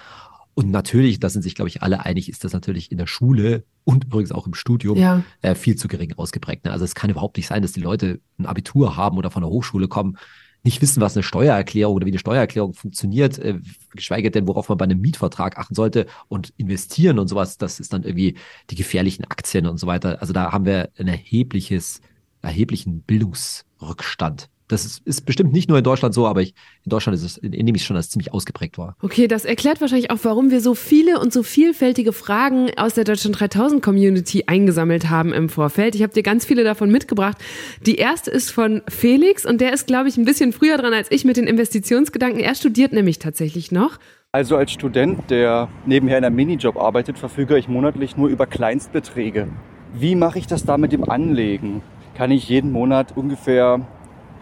Und 0.53 0.69
natürlich, 0.69 1.19
da 1.19 1.29
sind 1.29 1.43
sich, 1.43 1.55
glaube 1.55 1.69
ich, 1.69 1.81
alle 1.81 2.05
einig, 2.05 2.29
ist 2.29 2.43
das 2.43 2.53
natürlich 2.53 2.91
in 2.91 2.97
der 2.97 3.07
Schule 3.07 3.63
und 3.83 4.05
übrigens 4.05 4.31
auch 4.31 4.47
im 4.47 4.53
Studium 4.53 4.97
ja. 4.97 5.23
äh, 5.41 5.55
viel 5.55 5.75
zu 5.75 5.87
gering 5.87 6.13
ausgeprägt. 6.17 6.65
Ne? 6.65 6.71
Also 6.71 6.83
es 6.85 6.95
kann 6.95 7.09
überhaupt 7.09 7.37
nicht 7.37 7.47
sein, 7.47 7.61
dass 7.61 7.71
die 7.71 7.81
Leute 7.81 8.19
ein 8.37 8.45
Abitur 8.45 8.97
haben 8.97 9.17
oder 9.17 9.31
von 9.31 9.41
der 9.41 9.49
Hochschule 9.49 9.87
kommen, 9.87 10.17
nicht 10.63 10.81
wissen, 10.81 11.01
was 11.01 11.15
eine 11.15 11.23
Steuererklärung 11.23 11.95
oder 11.95 12.05
wie 12.05 12.11
eine 12.11 12.19
Steuererklärung 12.19 12.73
funktioniert, 12.73 13.39
äh, 13.39 13.59
geschweige 13.95 14.29
denn, 14.29 14.47
worauf 14.47 14.69
man 14.69 14.77
bei 14.77 14.85
einem 14.85 15.01
Mietvertrag 15.01 15.57
achten 15.57 15.73
sollte 15.73 16.05
und 16.27 16.53
investieren 16.57 17.17
und 17.17 17.27
sowas. 17.27 17.57
Das 17.57 17.79
ist 17.79 17.93
dann 17.93 18.03
irgendwie 18.03 18.35
die 18.69 18.75
gefährlichen 18.75 19.25
Aktien 19.25 19.65
und 19.65 19.79
so 19.79 19.87
weiter. 19.87 20.21
Also 20.21 20.33
da 20.33 20.51
haben 20.51 20.65
wir 20.65 20.89
ein 20.97 21.07
erhebliches, 21.07 22.01
erheblichen 22.41 23.01
Bildungsrückstand. 23.01 24.49
Das 24.71 24.85
ist, 24.85 25.05
ist, 25.05 25.25
bestimmt 25.25 25.51
nicht 25.51 25.67
nur 25.67 25.77
in 25.77 25.83
Deutschland 25.83 26.13
so, 26.13 26.25
aber 26.25 26.41
ich, 26.41 26.53
in 26.85 26.89
Deutschland 26.89 27.17
ist 27.17 27.23
es, 27.23 27.41
nehme 27.41 27.75
ich 27.75 27.83
schon, 27.83 27.95
dass 27.95 28.05
es 28.05 28.11
ziemlich 28.11 28.33
ausgeprägt 28.33 28.77
war. 28.77 28.95
Okay, 29.01 29.27
das 29.27 29.43
erklärt 29.43 29.81
wahrscheinlich 29.81 30.11
auch, 30.11 30.19
warum 30.23 30.49
wir 30.49 30.61
so 30.61 30.75
viele 30.75 31.19
und 31.19 31.33
so 31.33 31.43
vielfältige 31.43 32.13
Fragen 32.13 32.69
aus 32.77 32.93
der 32.93 33.03
Deutschland 33.03 33.37
3000 33.37 33.83
Community 33.83 34.45
eingesammelt 34.47 35.09
haben 35.09 35.33
im 35.33 35.49
Vorfeld. 35.49 35.95
Ich 35.95 36.03
habe 36.03 36.13
dir 36.13 36.23
ganz 36.23 36.45
viele 36.45 36.63
davon 36.63 36.89
mitgebracht. 36.89 37.37
Die 37.85 37.95
erste 37.95 38.31
ist 38.31 38.49
von 38.49 38.81
Felix 38.87 39.45
und 39.45 39.59
der 39.59 39.73
ist, 39.73 39.87
glaube 39.87 40.07
ich, 40.07 40.15
ein 40.15 40.23
bisschen 40.23 40.53
früher 40.53 40.77
dran 40.77 40.93
als 40.93 41.11
ich 41.11 41.25
mit 41.25 41.35
den 41.35 41.47
Investitionsgedanken. 41.47 42.39
Er 42.39 42.55
studiert 42.55 42.93
nämlich 42.93 43.19
tatsächlich 43.19 43.73
noch. 43.73 43.99
Also 44.31 44.55
als 44.55 44.71
Student, 44.71 45.29
der 45.29 45.67
nebenher 45.85 46.17
in 46.17 46.23
einem 46.23 46.37
Minijob 46.37 46.77
arbeitet, 46.77 47.17
verfüge 47.17 47.57
ich 47.57 47.67
monatlich 47.67 48.15
nur 48.15 48.29
über 48.29 48.47
Kleinstbeträge. 48.47 49.49
Wie 49.93 50.15
mache 50.15 50.39
ich 50.39 50.47
das 50.47 50.63
da 50.63 50.77
mit 50.77 50.93
dem 50.93 51.09
Anlegen? 51.09 51.81
Kann 52.15 52.31
ich 52.31 52.47
jeden 52.47 52.71
Monat 52.71 53.17
ungefähr 53.17 53.85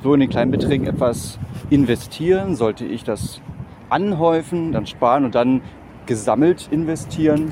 so 0.03 0.13
in 0.13 0.19
den 0.19 0.29
kleinen 0.29 0.51
Beträgen 0.51 0.87
etwas 0.87 1.37
investieren? 1.69 2.55
Sollte 2.55 2.85
ich 2.85 3.03
das 3.03 3.41
anhäufen, 3.89 4.71
dann 4.71 4.87
sparen 4.87 5.25
und 5.25 5.35
dann 5.35 5.61
gesammelt 6.05 6.69
investieren? 6.71 7.51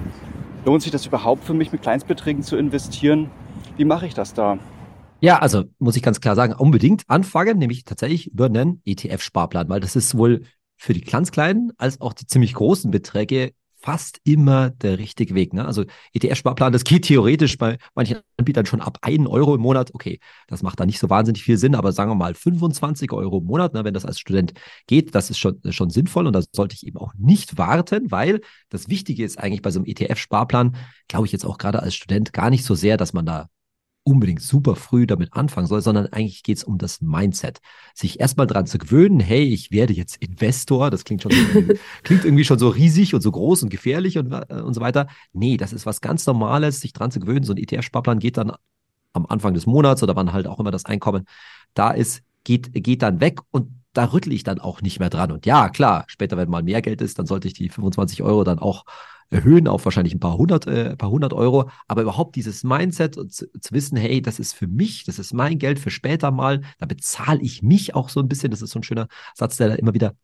Lohnt 0.66 0.82
sich 0.82 0.92
das 0.92 1.06
überhaupt 1.06 1.44
für 1.44 1.54
mich, 1.54 1.72
mit 1.72 1.82
Kleinstbeträgen 1.82 2.44
zu 2.44 2.58
investieren? 2.58 3.30
Wie 3.78 3.86
mache 3.86 4.06
ich 4.06 4.14
das 4.14 4.34
da? 4.34 4.58
Ja, 5.20 5.40
also 5.40 5.64
muss 5.80 5.96
ich 5.96 6.04
ganz 6.04 6.22
klar 6.22 6.36
sagen, 6.36 6.54
unbedingt 6.54 7.04
anfangen, 7.08 7.58
nämlich 7.58 7.86
tatsächlich 7.86 8.32
über 8.32 8.46
einen 8.46 8.82
ETF-Sparplan, 8.86 9.68
weil 9.70 9.80
das 9.80 9.96
ist 9.96 10.10
sowohl 10.10 10.44
für 10.76 10.94
die 10.94 11.02
ganz 11.02 11.32
kleinen 11.32 11.72
als 11.78 12.02
auch 12.02 12.14
die 12.14 12.28
ziemlich 12.28 12.54
großen 12.54 12.92
Beträge 12.92 13.54
fast 13.80 14.20
immer 14.24 14.72
der 14.72 14.98
richtige 14.98 15.36
Weg. 15.36 15.54
Ne? 15.54 15.66
Also 15.66 15.86
ETF-Sparplan, 16.14 16.74
das 16.74 16.84
geht 16.84 17.06
theoretisch 17.06 17.58
bei 17.58 17.78
manchen 17.96 18.20
Anbietern 18.38 18.66
schon 18.66 18.82
ab 18.82 18.98
1 19.02 19.28
Euro 19.28 19.56
im 19.56 19.62
Monat. 19.62 19.94
Okay, 19.94 20.20
das 20.48 20.64
macht 20.64 20.80
da 20.80 20.86
nicht 20.86 21.00
so 21.00 21.10
wahnsinnig 21.10 21.44
viel 21.44 21.58
Sinn, 21.58 21.76
aber 21.76 21.92
sagen 21.92 22.12
wir 22.12 22.16
mal 22.16 22.34
25 22.34 23.12
Euro 23.12 23.38
im 23.40 23.46
Monat, 23.46 23.74
ne, 23.74 23.84
wenn 23.84 23.94
das 23.94 24.06
als 24.06 24.20
Student 24.20 24.54
geht, 24.88 25.16
das 25.16 25.30
ist 25.30 25.38
schon, 25.38 25.62
schon 25.70 25.90
sinnvoll 25.90 26.28
und 26.28 26.34
da 26.34 26.42
sollte 26.52 26.76
ich 26.76 26.86
eben 26.86 26.98
auch 26.98 27.14
nicht 27.18 27.58
warten, 27.58 28.12
weil 28.12 28.42
das 28.70 28.90
Wichtige 28.90 29.24
ist 29.24 29.38
eigentlich 29.38 29.62
bei 29.62 29.72
so 29.72 29.80
einem 29.80 29.86
ETF-Sparplan, 29.86 30.76
glaube 31.08 31.26
ich 31.26 31.32
jetzt 31.32 31.46
auch 31.46 31.58
gerade 31.58 31.82
als 31.82 31.96
Student 31.96 32.34
gar 32.34 32.50
nicht 32.50 32.66
so 32.66 32.76
sehr, 32.76 32.98
dass 32.98 33.14
man 33.14 33.26
da 33.26 33.48
unbedingt 34.08 34.42
super 34.42 34.78
früh 34.78 35.06
damit 35.06 35.34
anfangen 35.34 35.68
soll, 35.68 35.82
sondern 35.82 36.08
eigentlich 36.08 36.42
geht 36.42 36.58
es 36.58 36.64
um 36.64 36.78
das 36.78 37.02
Mindset. 37.02 37.60
Sich 37.94 38.22
erstmal 38.22 38.48
dran 38.48 38.66
zu 38.66 38.78
gewöhnen, 38.78 39.20
hey, 39.20 39.44
ich 39.44 39.72
werde 39.72 39.92
jetzt 39.92 40.16
Investor, 40.18 40.90
das 40.90 41.04
klingt 41.04 41.24
schon 41.24 41.34
klingt 42.04 42.24
irgendwie 42.24 42.46
schon 42.46 42.58
so 42.58 42.70
riesig 42.70 43.14
und 43.14 43.22
so 43.22 43.32
groß 43.32 43.64
und 43.64 43.70
gefährlich 43.70 44.18
und, 44.18 44.32
äh, 44.32 44.62
und 44.62 44.74
so 44.74 44.80
weiter. 44.80 45.08
Nee, 45.34 45.58
das 45.58 45.74
ist 45.74 45.86
was 45.86 46.00
ganz 46.00 46.26
Normales, 46.26 46.80
sich 46.80 46.94
dran 46.94 47.12
zu 47.12 47.20
gewöhnen. 47.20 47.44
So 47.44 47.52
ein 47.52 47.58
ETF-Sparplan 47.58 48.20
geht 48.20 48.38
dann 48.38 48.54
am 49.12 49.26
Anfang 49.26 49.54
des 49.54 49.66
Monats 49.66 50.02
oder 50.04 50.16
wann 50.16 50.32
halt 50.32 50.48
auch 50.48 50.60
immer 50.60 50.72
das 50.72 50.86
Einkommen 50.86 51.26
da 51.74 51.92
ist, 51.92 52.24
geht, 52.46 52.72
geht 52.74 53.02
dann 53.02 53.20
weg 53.20 53.42
und 53.52 53.72
da 53.92 54.06
rüttle 54.06 54.34
ich 54.34 54.44
dann 54.44 54.60
auch 54.60 54.82
nicht 54.82 55.00
mehr 55.00 55.10
dran. 55.10 55.34
Und 55.34 55.46
ja, 55.46 55.70
klar, 55.70 56.06
später, 56.08 56.38
wenn 56.38 56.50
mal 56.50 56.64
mehr 56.64 56.82
Geld 56.82 57.02
ist, 57.02 57.20
dann 57.20 57.26
sollte 57.26 57.48
ich 57.48 57.56
die 57.56 57.68
25 57.68 58.22
Euro 58.24 58.46
dann 58.46 58.60
auch 58.60 58.86
erhöhen 59.30 59.68
auf 59.68 59.86
wahrscheinlich 59.86 60.14
ein 60.14 60.20
paar 60.20 60.38
hundert, 60.38 60.68
äh, 60.68 60.96
paar 60.96 61.10
hundert 61.10 61.34
Euro. 61.34 61.70
Aber 61.88 62.02
überhaupt 62.02 62.36
dieses 62.36 62.64
Mindset 62.64 63.16
zu, 63.16 63.52
zu, 63.52 63.72
wissen, 63.72 63.98
hey, 63.98 64.22
das 64.22 64.40
ist 64.40 64.54
für 64.54 64.68
mich, 64.68 65.04
das 65.04 65.20
ist 65.20 65.34
mein 65.34 65.60
Geld 65.60 65.80
für 65.80 65.90
später 65.90 66.32
mal, 66.32 66.62
da 66.80 66.86
bezahle 66.86 67.42
ich 67.42 67.62
mich 67.62 67.96
auch 67.96 68.10
so 68.10 68.20
ein 68.20 68.28
bisschen. 68.28 68.52
Das 68.52 68.62
ist 68.62 68.72
so 68.72 68.80
ein 68.80 68.84
schöner 68.84 69.08
Satz, 69.36 69.58
der 69.58 69.70
da 69.70 69.76
immer 69.76 69.94
wieder 69.94 70.16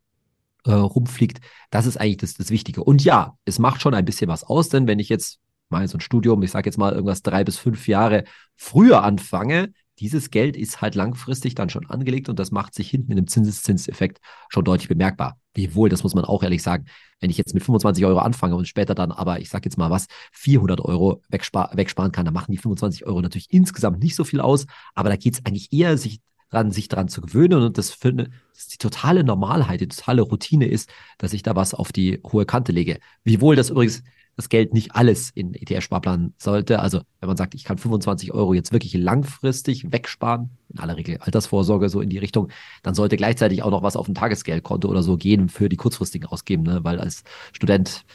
äh, 0.65 0.71
rumfliegt. 0.71 1.39
Das 1.69 1.85
ist 1.85 1.97
eigentlich 1.97 2.17
das, 2.17 2.33
das 2.35 2.49
Wichtige. 2.49 2.83
Und 2.83 3.03
ja, 3.03 3.37
es 3.45 3.59
macht 3.59 3.81
schon 3.81 3.93
ein 3.93 4.05
bisschen 4.05 4.29
was 4.29 4.43
aus, 4.43 4.69
denn 4.69 4.87
wenn 4.87 4.99
ich 4.99 5.09
jetzt 5.09 5.39
mal 5.69 5.87
so 5.87 5.97
ein 5.97 6.01
Studium, 6.01 6.41
ich 6.43 6.51
sage 6.51 6.67
jetzt 6.69 6.77
mal 6.77 6.93
irgendwas 6.93 7.21
drei 7.21 7.43
bis 7.43 7.57
fünf 7.57 7.87
Jahre 7.87 8.23
früher 8.55 9.03
anfange, 9.03 9.73
dieses 9.99 10.31
Geld 10.31 10.57
ist 10.57 10.81
halt 10.81 10.95
langfristig 10.95 11.55
dann 11.55 11.69
schon 11.69 11.89
angelegt 11.89 12.29
und 12.29 12.39
das 12.39 12.51
macht 12.51 12.73
sich 12.73 12.89
hinten 12.89 13.11
in 13.11 13.17
dem 13.17 13.27
Zinseszinseffekt 13.27 14.19
schon 14.49 14.65
deutlich 14.65 14.87
bemerkbar. 14.87 15.39
Wiewohl, 15.53 15.89
das 15.89 16.03
muss 16.03 16.15
man 16.15 16.25
auch 16.25 16.41
ehrlich 16.43 16.63
sagen, 16.63 16.85
wenn 17.19 17.29
ich 17.29 17.37
jetzt 17.37 17.53
mit 17.53 17.63
25 17.63 18.05
Euro 18.05 18.19
anfange 18.19 18.55
und 18.55 18.67
später 18.67 18.95
dann 18.95 19.11
aber, 19.11 19.39
ich 19.39 19.49
sage 19.49 19.65
jetzt 19.65 19.77
mal 19.77 19.91
was, 19.91 20.07
400 20.31 20.81
Euro 20.81 21.21
wegspar 21.29 21.71
wegsparen 21.75 22.11
kann, 22.11 22.25
dann 22.25 22.33
machen 22.33 22.51
die 22.51 22.57
25 22.57 23.05
Euro 23.05 23.21
natürlich 23.21 23.51
insgesamt 23.51 23.99
nicht 23.99 24.15
so 24.15 24.23
viel 24.23 24.41
aus, 24.41 24.65
aber 24.95 25.09
da 25.09 25.15
geht 25.15 25.35
es 25.35 25.45
eigentlich 25.45 25.71
eher 25.71 25.97
sich 25.97 26.21
dran, 26.49 26.71
sich 26.71 26.87
daran 26.87 27.07
zu 27.07 27.21
gewöhnen 27.21 27.61
und 27.61 27.77
das 27.77 27.91
für 27.91 28.09
eine, 28.09 28.29
das 28.53 28.67
die 28.67 28.77
totale 28.77 29.23
Normalheit, 29.23 29.81
die 29.81 29.87
totale 29.87 30.21
Routine 30.21 30.67
ist, 30.67 30.89
dass 31.17 31.33
ich 31.33 31.43
da 31.43 31.55
was 31.55 31.73
auf 31.73 31.91
die 31.91 32.19
hohe 32.25 32.45
Kante 32.45 32.71
lege. 32.71 32.99
Wiewohl 33.23 33.55
das 33.55 33.69
übrigens 33.69 34.03
das 34.35 34.49
Geld 34.49 34.73
nicht 34.73 34.95
alles 34.95 35.29
in 35.29 35.53
ETF-Sparplan 35.53 36.33
sollte. 36.37 36.79
Also 36.79 37.01
wenn 37.19 37.27
man 37.27 37.37
sagt, 37.37 37.53
ich 37.53 37.63
kann 37.63 37.77
25 37.77 38.33
Euro 38.33 38.53
jetzt 38.53 38.71
wirklich 38.71 38.93
langfristig 38.93 39.91
wegsparen, 39.91 40.49
in 40.69 40.79
aller 40.79 40.97
Regel 40.97 41.17
Altersvorsorge 41.17 41.89
so 41.89 42.01
in 42.01 42.09
die 42.09 42.17
Richtung, 42.17 42.49
dann 42.81 42.95
sollte 42.95 43.15
gleichzeitig 43.15 43.61
auch 43.63 43.69
noch 43.71 43.83
was 43.83 43.95
auf 43.95 44.07
ein 44.07 44.15
Tagesgeldkonto 44.15 44.87
oder 44.87 45.03
so 45.03 45.17
gehen 45.17 45.49
für 45.49 45.69
die 45.69 45.77
kurzfristigen 45.77 46.27
ausgeben, 46.27 46.63
ne? 46.63 46.79
weil 46.83 46.99
als 46.99 47.23
Student 47.51 48.05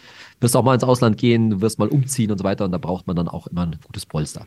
wirst 0.40 0.54
du 0.54 0.58
auch 0.58 0.64
mal 0.64 0.74
ins 0.74 0.84
Ausland 0.84 1.16
gehen, 1.16 1.60
wirst 1.60 1.78
mal 1.78 1.88
umziehen 1.88 2.30
und 2.30 2.38
so 2.38 2.44
weiter 2.44 2.64
und 2.64 2.72
da 2.72 2.78
braucht 2.78 3.06
man 3.06 3.16
dann 3.16 3.28
auch 3.28 3.46
immer 3.46 3.62
ein 3.62 3.78
gutes 3.84 4.06
Polster. 4.06 4.46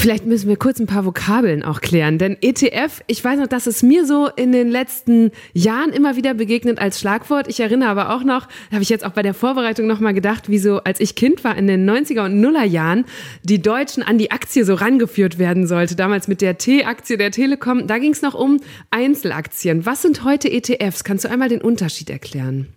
Vielleicht 0.00 0.24
müssen 0.24 0.48
wir 0.48 0.56
kurz 0.56 0.80
ein 0.80 0.86
paar 0.86 1.04
Vokabeln 1.04 1.62
auch 1.62 1.82
klären, 1.82 2.16
denn 2.16 2.38
ETF, 2.40 3.02
ich 3.06 3.22
weiß 3.22 3.38
noch, 3.38 3.48
dass 3.48 3.66
es 3.66 3.82
mir 3.82 4.06
so 4.06 4.30
in 4.34 4.50
den 4.50 4.70
letzten 4.70 5.30
Jahren 5.52 5.90
immer 5.90 6.16
wieder 6.16 6.32
begegnet 6.32 6.78
als 6.78 6.98
Schlagwort. 6.98 7.48
Ich 7.48 7.60
erinnere 7.60 7.90
aber 7.90 8.14
auch 8.14 8.24
noch, 8.24 8.48
habe 8.72 8.80
ich 8.82 8.88
jetzt 8.88 9.04
auch 9.04 9.10
bei 9.10 9.20
der 9.20 9.34
Vorbereitung 9.34 9.86
nochmal 9.86 10.14
gedacht, 10.14 10.48
wie 10.48 10.58
so, 10.58 10.78
als 10.78 11.00
ich 11.00 11.16
Kind 11.16 11.44
war 11.44 11.54
in 11.54 11.66
den 11.66 11.88
90er 11.88 12.24
und 12.24 12.40
Nuller 12.40 12.64
Jahren, 12.64 13.04
die 13.42 13.60
Deutschen 13.60 14.02
an 14.02 14.16
die 14.16 14.30
Aktie 14.30 14.64
so 14.64 14.72
rangeführt 14.72 15.38
werden 15.38 15.66
sollte. 15.66 15.96
Damals 15.96 16.28
mit 16.28 16.40
der 16.40 16.56
T-Aktie 16.56 17.18
der 17.18 17.30
Telekom. 17.30 17.86
Da 17.86 17.98
ging 17.98 18.12
es 18.12 18.22
noch 18.22 18.32
um 18.32 18.58
Einzelaktien. 18.90 19.84
Was 19.84 20.00
sind 20.00 20.24
heute 20.24 20.50
ETFs? 20.50 21.04
Kannst 21.04 21.26
du 21.26 21.30
einmal 21.30 21.50
den 21.50 21.60
Unterschied 21.60 22.08
erklären? 22.08 22.68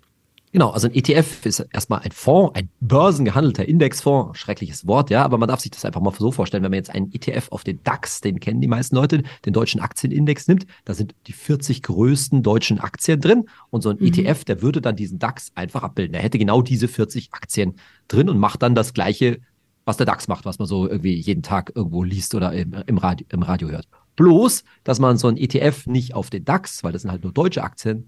Genau, 0.53 0.69
also 0.69 0.87
ein 0.87 0.93
ETF 0.93 1.47
ist 1.47 1.65
erstmal 1.71 2.01
ein 2.01 2.11
Fonds, 2.11 2.53
ein 2.53 2.69
börsengehandelter 2.79 3.67
Indexfonds, 3.67 4.37
schreckliches 4.37 4.85
Wort, 4.85 5.09
ja, 5.09 5.25
aber 5.25 5.39
man 5.39 5.49
darf 5.49 5.61
sich 5.61 5.71
das 5.71 5.83
einfach 5.83 5.99
mal 5.99 6.13
so 6.15 6.31
vorstellen, 6.31 6.61
wenn 6.61 6.69
man 6.69 6.77
jetzt 6.77 6.91
einen 6.91 7.11
ETF 7.11 7.47
auf 7.49 7.63
den 7.63 7.81
DAX, 7.83 8.21
den 8.21 8.39
kennen 8.39 8.61
die 8.61 8.67
meisten 8.67 8.95
Leute, 8.95 9.23
den 9.45 9.53
deutschen 9.53 9.81
Aktienindex 9.81 10.47
nimmt, 10.47 10.67
da 10.85 10.93
sind 10.93 11.15
die 11.25 11.33
40 11.33 11.81
größten 11.81 12.43
deutschen 12.43 12.79
Aktien 12.79 13.19
drin 13.19 13.49
und 13.71 13.81
so 13.81 13.89
ein 13.89 13.97
mhm. 13.99 14.05
ETF, 14.05 14.43
der 14.43 14.61
würde 14.61 14.79
dann 14.79 14.95
diesen 14.95 15.17
DAX 15.17 15.51
einfach 15.55 15.81
abbilden. 15.81 16.13
Er 16.13 16.21
hätte 16.21 16.37
genau 16.37 16.61
diese 16.61 16.87
40 16.87 17.33
Aktien 17.33 17.77
drin 18.07 18.29
und 18.29 18.37
macht 18.37 18.61
dann 18.61 18.75
das 18.75 18.93
gleiche, 18.93 19.39
was 19.85 19.97
der 19.97 20.05
DAX 20.05 20.27
macht, 20.27 20.45
was 20.45 20.59
man 20.59 20.67
so 20.67 20.87
irgendwie 20.87 21.15
jeden 21.15 21.41
Tag 21.41 21.71
irgendwo 21.73 22.03
liest 22.03 22.35
oder 22.35 22.53
im, 22.53 22.75
im, 22.85 22.99
Radio, 22.99 23.25
im 23.31 23.41
Radio 23.41 23.69
hört. 23.69 23.87
Bloß, 24.17 24.63
dass 24.83 24.99
man 24.99 25.17
so 25.17 25.29
ein 25.29 25.37
ETF 25.37 25.87
nicht 25.87 26.13
auf 26.13 26.29
den 26.29 26.45
DAX, 26.45 26.83
weil 26.83 26.91
das 26.91 27.01
sind 27.01 27.09
halt 27.09 27.23
nur 27.23 27.33
deutsche 27.33 27.63
Aktien, 27.63 28.05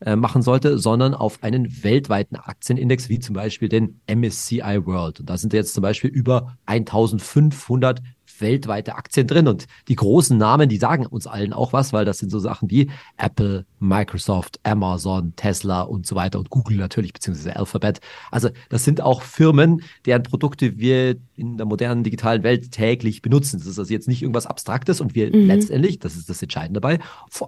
äh, 0.00 0.16
machen 0.16 0.42
sollte, 0.42 0.78
sondern 0.78 1.14
auf 1.14 1.42
einen 1.42 1.82
weltweiten 1.82 2.36
Aktienindex, 2.36 3.08
wie 3.08 3.18
zum 3.18 3.34
Beispiel 3.34 3.68
den 3.68 4.00
MSCI 4.06 4.84
World. 4.84 5.20
Und 5.20 5.30
da 5.30 5.38
sind 5.38 5.52
jetzt 5.52 5.74
zum 5.74 5.82
Beispiel 5.82 6.10
über 6.10 6.56
1500 6.66 8.02
weltweite 8.40 8.94
Aktien 8.94 9.26
drin. 9.26 9.48
Und 9.48 9.66
die 9.88 9.96
großen 9.96 10.36
Namen, 10.36 10.68
die 10.68 10.78
sagen 10.78 11.06
uns 11.06 11.26
allen 11.26 11.52
auch 11.52 11.72
was, 11.72 11.92
weil 11.92 12.04
das 12.04 12.18
sind 12.18 12.30
so 12.30 12.38
Sachen 12.38 12.70
wie 12.70 12.90
Apple, 13.16 13.66
Microsoft, 13.78 14.60
Amazon, 14.62 15.34
Tesla 15.36 15.82
und 15.82 16.06
so 16.06 16.16
weiter 16.16 16.38
und 16.38 16.50
Google 16.50 16.76
natürlich, 16.78 17.12
beziehungsweise 17.12 17.56
Alphabet. 17.56 18.00
Also 18.30 18.50
das 18.68 18.84
sind 18.84 19.00
auch 19.00 19.22
Firmen, 19.22 19.82
deren 20.04 20.22
Produkte 20.22 20.78
wir 20.78 21.16
in 21.36 21.56
der 21.56 21.66
modernen 21.66 22.02
digitalen 22.02 22.42
Welt 22.42 22.72
täglich 22.72 23.22
benutzen. 23.22 23.58
Das 23.58 23.66
ist 23.66 23.78
also 23.78 23.92
jetzt 23.92 24.08
nicht 24.08 24.22
irgendwas 24.22 24.46
Abstraktes 24.46 25.00
und 25.00 25.14
wir 25.14 25.34
mhm. 25.34 25.46
letztendlich, 25.46 25.98
das 25.98 26.16
ist 26.16 26.30
das 26.30 26.42
Entscheidende 26.42 26.80
dabei, 26.80 26.98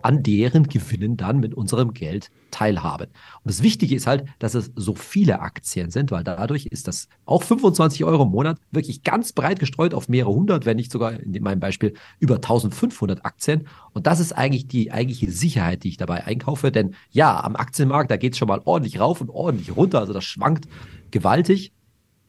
an 0.02 0.23
deren 0.23 0.64
Gewinnen 0.68 1.16
dann 1.16 1.40
mit 1.40 1.54
unserem 1.54 1.95
Geld 1.95 2.30
teilhaben. 2.50 3.07
Und 3.07 3.45
das 3.45 3.62
Wichtige 3.62 3.95
ist 3.95 4.07
halt, 4.07 4.25
dass 4.38 4.54
es 4.54 4.73
so 4.76 4.95
viele 4.95 5.40
Aktien 5.40 5.90
sind, 5.90 6.11
weil 6.11 6.25
dadurch 6.25 6.66
ist 6.66 6.88
das 6.88 7.09
auch 7.25 7.42
25 7.42 8.04
Euro 8.04 8.25
im 8.25 8.30
Monat 8.30 8.59
wirklich 8.71 9.02
ganz 9.02 9.33
breit 9.33 9.59
gestreut 9.59 9.95
auf 9.95 10.09
mehrere 10.09 10.33
hundert, 10.33 10.66
wenn 10.66 10.77
nicht 10.78 10.90
sogar 10.90 11.12
in 11.12 11.42
meinem 11.42 11.61
Beispiel 11.61 11.92
über 12.18 12.37
1500 12.37 13.25
Aktien. 13.25 13.68
Und 13.92 14.06
das 14.06 14.20
ist 14.20 14.32
eigentlich 14.32 14.66
die 14.66 14.90
eigentliche 14.90 15.30
Sicherheit, 15.30 15.85
die 15.85 15.88
ich 15.88 15.97
dabei 15.99 16.25
einkaufe. 16.25 16.73
Denn 16.73 16.94
ja, 17.11 17.42
am 17.42 17.56
Aktienmarkt, 17.56 18.11
da 18.11 18.16
geht 18.16 18.32
es 18.32 18.38
schon 18.38 18.49
mal 18.49 18.62
ordentlich 18.64 18.99
rauf 18.99 19.20
und 19.20 19.28
ordentlich 19.28 19.76
runter. 19.76 20.00
Also 20.00 20.12
das 20.12 20.25
schwankt 20.25 20.66
gewaltig. 21.11 21.73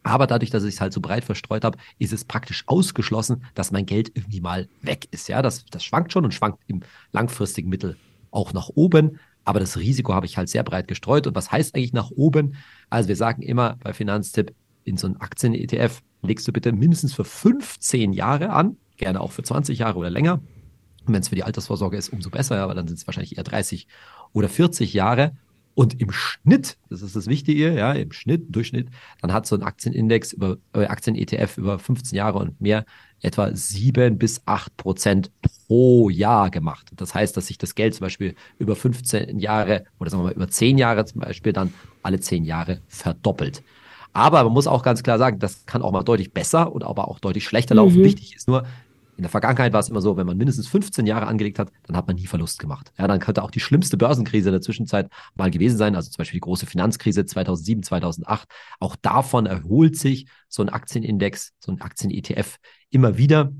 Aber 0.03 0.27
dadurch, 0.27 0.49
dass 0.49 0.63
ich 0.63 0.75
es 0.75 0.81
halt 0.81 0.93
so 0.93 1.01
breit 1.01 1.23
verstreut 1.23 1.63
habe, 1.63 1.77
ist 1.97 2.13
es 2.13 2.25
praktisch 2.25 2.63
ausgeschlossen, 2.67 3.43
dass 3.53 3.71
mein 3.71 3.85
Geld 3.85 4.11
irgendwie 4.15 4.41
mal 4.41 4.67
weg 4.81 5.07
ist. 5.11 5.27
Ja, 5.27 5.41
das, 5.41 5.65
das 5.71 5.83
schwankt 5.83 6.11
schon 6.11 6.25
und 6.25 6.33
schwankt 6.33 6.59
im 6.67 6.81
langfristigen 7.11 7.69
Mittel 7.69 7.97
auch 8.31 8.53
nach 8.53 8.69
oben. 8.69 9.19
Aber 9.45 9.59
das 9.59 9.77
Risiko 9.77 10.13
habe 10.13 10.25
ich 10.25 10.37
halt 10.37 10.49
sehr 10.49 10.63
breit 10.63 10.87
gestreut. 10.87 11.27
Und 11.27 11.35
was 11.35 11.51
heißt 11.51 11.75
eigentlich 11.75 11.93
nach 11.93 12.11
oben? 12.11 12.55
Also 12.89 13.09
wir 13.09 13.15
sagen 13.15 13.41
immer 13.41 13.77
bei 13.81 13.93
Finanztipp, 13.93 14.53
in 14.83 14.97
so 14.97 15.07
einen 15.07 15.17
Aktien-ETF 15.17 16.01
legst 16.21 16.47
du 16.47 16.51
bitte 16.51 16.71
mindestens 16.71 17.13
für 17.13 17.25
15 17.25 18.13
Jahre 18.13 18.49
an, 18.51 18.77
gerne 18.97 19.21
auch 19.21 19.31
für 19.31 19.43
20 19.43 19.79
Jahre 19.79 19.97
oder 19.97 20.09
länger. 20.09 20.41
Und 21.05 21.13
wenn 21.13 21.21
es 21.21 21.29
für 21.29 21.35
die 21.35 21.43
Altersvorsorge 21.43 21.97
ist, 21.97 22.09
umso 22.09 22.29
besser, 22.29 22.61
aber 22.61 22.75
dann 22.75 22.87
sind 22.87 22.97
es 22.97 23.07
wahrscheinlich 23.07 23.37
eher 23.37 23.43
30 23.43 23.87
oder 24.33 24.49
40 24.49 24.93
Jahre. 24.93 25.33
Und 25.75 26.01
im 26.01 26.11
Schnitt, 26.11 26.77
das 26.89 27.01
ist 27.01 27.15
das 27.15 27.27
Wichtige, 27.27 27.73
ja, 27.73 27.93
im 27.93 28.11
Schnitt, 28.11 28.53
Durchschnitt, 28.53 28.89
dann 29.21 29.31
hat 29.31 29.45
so 29.45 29.55
ein 29.55 29.63
Aktienindex 29.63 30.33
über 30.33 30.57
äh, 30.73 30.85
Aktien-ETF 30.85 31.57
über 31.57 31.79
15 31.79 32.17
Jahre 32.17 32.39
und 32.39 32.59
mehr 32.59 32.85
etwa 33.21 33.55
7 33.55 34.17
bis 34.17 34.41
8 34.45 34.75
Prozent 34.75 35.31
pro 35.67 36.09
Jahr 36.09 36.49
gemacht. 36.49 36.91
Das 36.95 37.15
heißt, 37.15 37.37
dass 37.37 37.47
sich 37.47 37.57
das 37.57 37.75
Geld 37.75 37.95
zum 37.95 38.05
Beispiel 38.05 38.35
über 38.57 38.75
15 38.75 39.39
Jahre 39.39 39.85
oder 39.99 40.09
sagen 40.09 40.23
wir 40.23 40.27
mal 40.27 40.35
über 40.35 40.49
10 40.49 40.77
Jahre 40.77 41.05
zum 41.05 41.21
Beispiel 41.21 41.53
dann 41.53 41.73
alle 42.03 42.19
10 42.19 42.43
Jahre 42.43 42.81
verdoppelt. 42.87 43.63
Aber 44.13 44.43
man 44.43 44.53
muss 44.53 44.67
auch 44.67 44.83
ganz 44.83 45.03
klar 45.03 45.17
sagen, 45.17 45.39
das 45.39 45.65
kann 45.65 45.81
auch 45.81 45.91
mal 45.91 46.03
deutlich 46.03 46.33
besser 46.33 46.71
und 46.71 46.83
aber 46.83 47.07
auch 47.07 47.19
deutlich 47.19 47.43
schlechter 47.43 47.75
laufen. 47.75 47.99
Mhm. 47.99 48.03
Wichtig 48.03 48.35
ist 48.35 48.47
nur, 48.47 48.63
in 49.19 49.23
der 49.23 49.29
Vergangenheit 49.29 49.73
war 49.73 49.81
es 49.81 49.89
immer 49.89 49.99
so, 49.99 50.15
wenn 50.15 50.25
man 50.25 50.37
mindestens 50.37 50.69
15 50.69 51.05
Jahre 51.05 51.27
angelegt 51.27 51.59
hat, 51.59 51.73
dann 51.85 51.97
hat 51.97 52.07
man 52.07 52.15
nie 52.15 52.25
Verlust 52.25 52.57
gemacht. 52.57 52.93
Ja, 52.97 53.05
dann 53.05 53.19
könnte 53.19 53.43
auch 53.43 53.51
die 53.51 53.59
schlimmste 53.59 53.97
Börsenkrise 53.97 54.47
in 54.47 54.53
der 54.53 54.61
Zwischenzeit 54.61 55.09
mal 55.35 55.51
gewesen 55.51 55.77
sein, 55.77 55.95
also 55.95 56.09
zum 56.09 56.19
Beispiel 56.19 56.37
die 56.37 56.45
große 56.45 56.65
Finanzkrise 56.65 57.25
2007, 57.25 57.83
2008. 57.83 58.47
Auch 58.79 58.95
davon 58.95 59.45
erholt 59.45 59.97
sich 59.97 60.27
so 60.47 60.63
ein 60.63 60.69
Aktienindex, 60.69 61.51
so 61.59 61.73
ein 61.73 61.81
Aktien-ETF 61.81 62.59
immer 62.91 63.17
wieder 63.17 63.51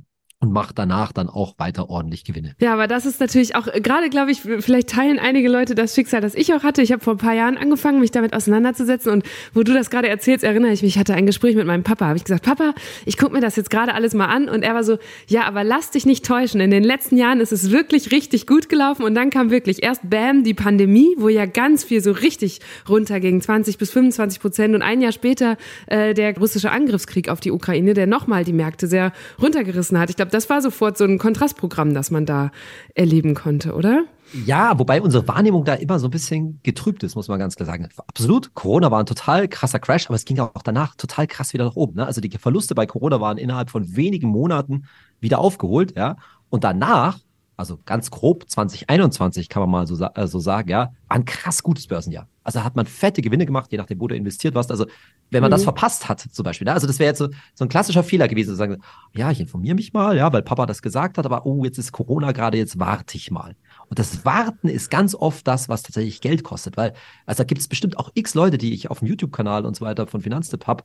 und 0.41 0.53
macht 0.53 0.79
danach 0.79 1.12
dann 1.12 1.27
auch 1.27 1.55
weiter 1.58 1.89
ordentlich 1.89 2.24
Gewinne. 2.24 2.55
Ja, 2.60 2.72
aber 2.72 2.88
das 2.88 3.05
ist 3.05 3.19
natürlich 3.19 3.55
auch, 3.55 3.67
äh, 3.67 3.81
gerade 3.81 4.10
glaube 4.10 4.31
ich, 4.31 4.41
vielleicht 4.41 4.89
teilen 4.89 5.19
einige 5.19 5.50
Leute 5.50 5.75
das 5.75 5.93
Schicksal, 5.93 6.22
das 6.22 6.34
ich 6.34 6.53
auch 6.53 6.63
hatte. 6.63 6.81
Ich 6.81 6.93
habe 6.93 7.03
vor 7.03 7.15
ein 7.15 7.17
paar 7.17 7.34
Jahren 7.34 7.58
angefangen, 7.58 8.00
mich 8.00 8.12
damit 8.12 8.34
auseinanderzusetzen 8.34 9.12
und 9.12 9.24
wo 9.53 9.63
du 9.63 9.74
das 9.74 9.89
gerade 9.89 10.08
erzählst, 10.08 10.46
erinnere 10.46 10.72
ich 10.72 10.81
mich, 10.81 10.93
ich 10.96 10.98
hatte 10.98 11.13
ein 11.13 11.25
Gespräch 11.25 11.55
mit 11.55 11.67
meinem 11.67 11.84
Papa, 11.84 12.05
habe 12.05 12.17
ich 12.17 12.24
gesagt, 12.24 12.46
Papa, 12.46 12.74
ich 13.05 13.17
gucke 13.17 13.34
mir 13.34 13.41
das 13.41 13.58
jetzt 13.58 13.69
gerade 13.69 13.93
alles 13.93 14.13
mal 14.13 14.27
an 14.27 14.48
und 14.48 14.63
er 14.63 14.74
war 14.75 14.86
so, 14.86 14.98
ja, 15.27 15.43
aber 15.43 15.65
lass 15.65 15.91
dich 15.91 16.05
nicht 16.05 16.25
täuschen. 16.25 16.62
In 16.62 16.72
den 16.72 16.86
letzten 16.86 17.17
Jahren 17.17 17.41
ist 17.41 17.51
es 17.51 17.69
wirklich 17.69 18.12
richtig 18.13 18.48
gut 18.48 18.69
gelaufen 18.69 19.03
und 19.03 19.15
dann 19.15 19.31
kam 19.31 19.51
wirklich 19.51 19.84
erst 19.84 20.10
Bam, 20.10 20.46
die 20.46 20.53
Pandemie, 20.53 21.15
wo 21.17 21.27
ja 21.27 21.48
ganz 21.48 21.84
viel 21.84 22.01
so 22.01 22.12
richtig 22.12 22.62
runterging, 22.88 23.41
20 23.41 23.77
bis 23.77 23.91
25 23.91 24.39
Prozent 24.39 24.74
und 24.74 24.84
ein 24.84 25.01
Jahr 25.01 25.12
später 25.12 25.58
äh, 25.88 26.13
der 26.13 26.38
russische 26.38 26.72
Angriffskrieg 26.72 27.27
auf 27.27 27.41
die 27.41 27.51
Ukraine, 27.51 27.93
der 27.93 28.08
nochmal 28.08 28.46
die 28.46 28.53
Märkte 28.53 28.88
sehr 28.88 29.12
runtergerissen 29.41 30.00
hat. 30.00 30.10
Ich 30.10 30.15
glaube, 30.15 30.28
glaube, 30.29 30.38
das 30.38 30.50
war 30.50 30.62
sofort 30.62 30.98
so 30.98 31.03
ein 31.03 31.17
Kontrastprogramm, 31.17 31.93
das 31.93 32.12
man 32.12 32.25
da 32.25 32.51
erleben 32.95 33.33
konnte, 33.33 33.74
oder? 33.74 34.05
Ja, 34.45 34.77
wobei 34.77 35.01
unsere 35.01 35.27
Wahrnehmung 35.27 35.65
da 35.65 35.74
immer 35.74 35.98
so 35.98 36.07
ein 36.07 36.12
bisschen 36.12 36.59
getrübt 36.62 37.03
ist, 37.03 37.15
muss 37.15 37.27
man 37.27 37.39
ganz 37.39 37.55
klar 37.55 37.65
sagen. 37.65 37.88
Absolut, 38.07 38.53
Corona 38.53 38.91
war 38.91 39.00
ein 39.00 39.07
total 39.07 39.48
krasser 39.48 39.79
Crash, 39.79 40.05
aber 40.05 40.15
es 40.15 40.25
ging 40.25 40.39
auch 40.39 40.62
danach 40.63 40.95
total 40.95 41.25
krass 41.25 41.53
wieder 41.53 41.65
nach 41.65 41.75
oben. 41.75 41.95
Ne? 41.95 42.05
Also 42.05 42.21
die 42.21 42.29
Verluste 42.38 42.75
bei 42.75 42.86
Corona 42.86 43.19
waren 43.19 43.38
innerhalb 43.38 43.71
von 43.71 43.95
wenigen 43.95 44.27
Monaten 44.27 44.86
wieder 45.19 45.39
aufgeholt, 45.39 45.95
ja. 45.98 46.17
Und 46.50 46.63
danach, 46.63 47.19
also 47.57 47.79
ganz 47.86 48.12
grob 48.12 48.50
2021 48.50 49.50
kann 49.50 49.62
man 49.62 49.69
mal 49.69 49.88
so, 49.88 50.03
äh, 50.03 50.27
so 50.27 50.39
sagen, 50.39 50.69
ja, 50.69 50.93
war 51.07 51.17
ein 51.17 51.25
krass 51.25 51.63
gutes 51.63 51.88
Börsenjahr. 51.88 52.27
Also 52.50 52.63
hat 52.63 52.75
man 52.75 52.88
fette 52.88 53.22
Gewinne 53.22 53.46
gemacht, 53.46 53.72
je 53.72 53.77
nachdem, 53.77 54.00
wo 54.00 54.08
du 54.08 54.15
investiert 54.15 54.56
warst. 54.56 54.72
Also 54.72 54.88
wenn 55.29 55.41
man 55.41 55.51
mhm. 55.51 55.53
das 55.53 55.63
verpasst 55.65 56.10
hat, 56.10 56.20
zum 56.20 56.44
Beispiel. 56.44 56.65
Ne? 56.65 56.74
Also 56.74 56.88
das 56.88 56.98
wäre 56.98 57.10
jetzt 57.10 57.20
so, 57.20 57.29
so 57.53 57.63
ein 57.63 57.70
klassischer 57.70 58.01
Fehler 58.01 58.27
gewesen, 58.27 58.50
zu 58.50 58.56
sagen, 58.56 58.82
ja, 59.13 59.29
ich 59.29 59.39
informiere 59.39 59.75
mich 59.75 59.94
mal, 59.94 60.18
ja, 60.18 60.34
weil 60.34 60.41
Papa 60.41 60.65
das 60.65 60.82
gesagt 60.82 61.20
hat, 61.20 61.27
aber 61.27 61.46
oh, 61.46 61.63
jetzt 61.63 61.77
ist 61.77 61.91
Corona 61.91 62.32
gerade, 62.32 62.58
jetzt 62.58 62.79
warte 62.79 63.18
ich 63.18 63.29
mal. 63.29 63.56
Und 63.88 64.00
das 64.00 64.25
Warten 64.25 64.68
ist 64.68 64.89
ganz 64.89 65.13
oft 65.13 65.48
das, 65.48 65.70
was 65.70 65.84
tatsächlich 65.84 66.22
Geld 66.22 66.44
kostet, 66.44 66.75
weil, 66.75 66.94
also 67.27 67.44
da 67.44 67.44
gibt 67.44 67.62
es 67.62 67.68
bestimmt 67.68 68.00
auch 68.00 68.10
x 68.15 68.34
Leute, 68.34 68.58
die 68.58 68.74
ich 68.74 68.89
auf 68.89 68.98
dem 69.00 69.08
YouTube-Kanal 69.10 69.68
und 69.68 69.75
so 69.75 69.86
weiter 69.86 70.08
von 70.08 70.22
Finanztipp 70.22 70.65
habe, 70.65 70.84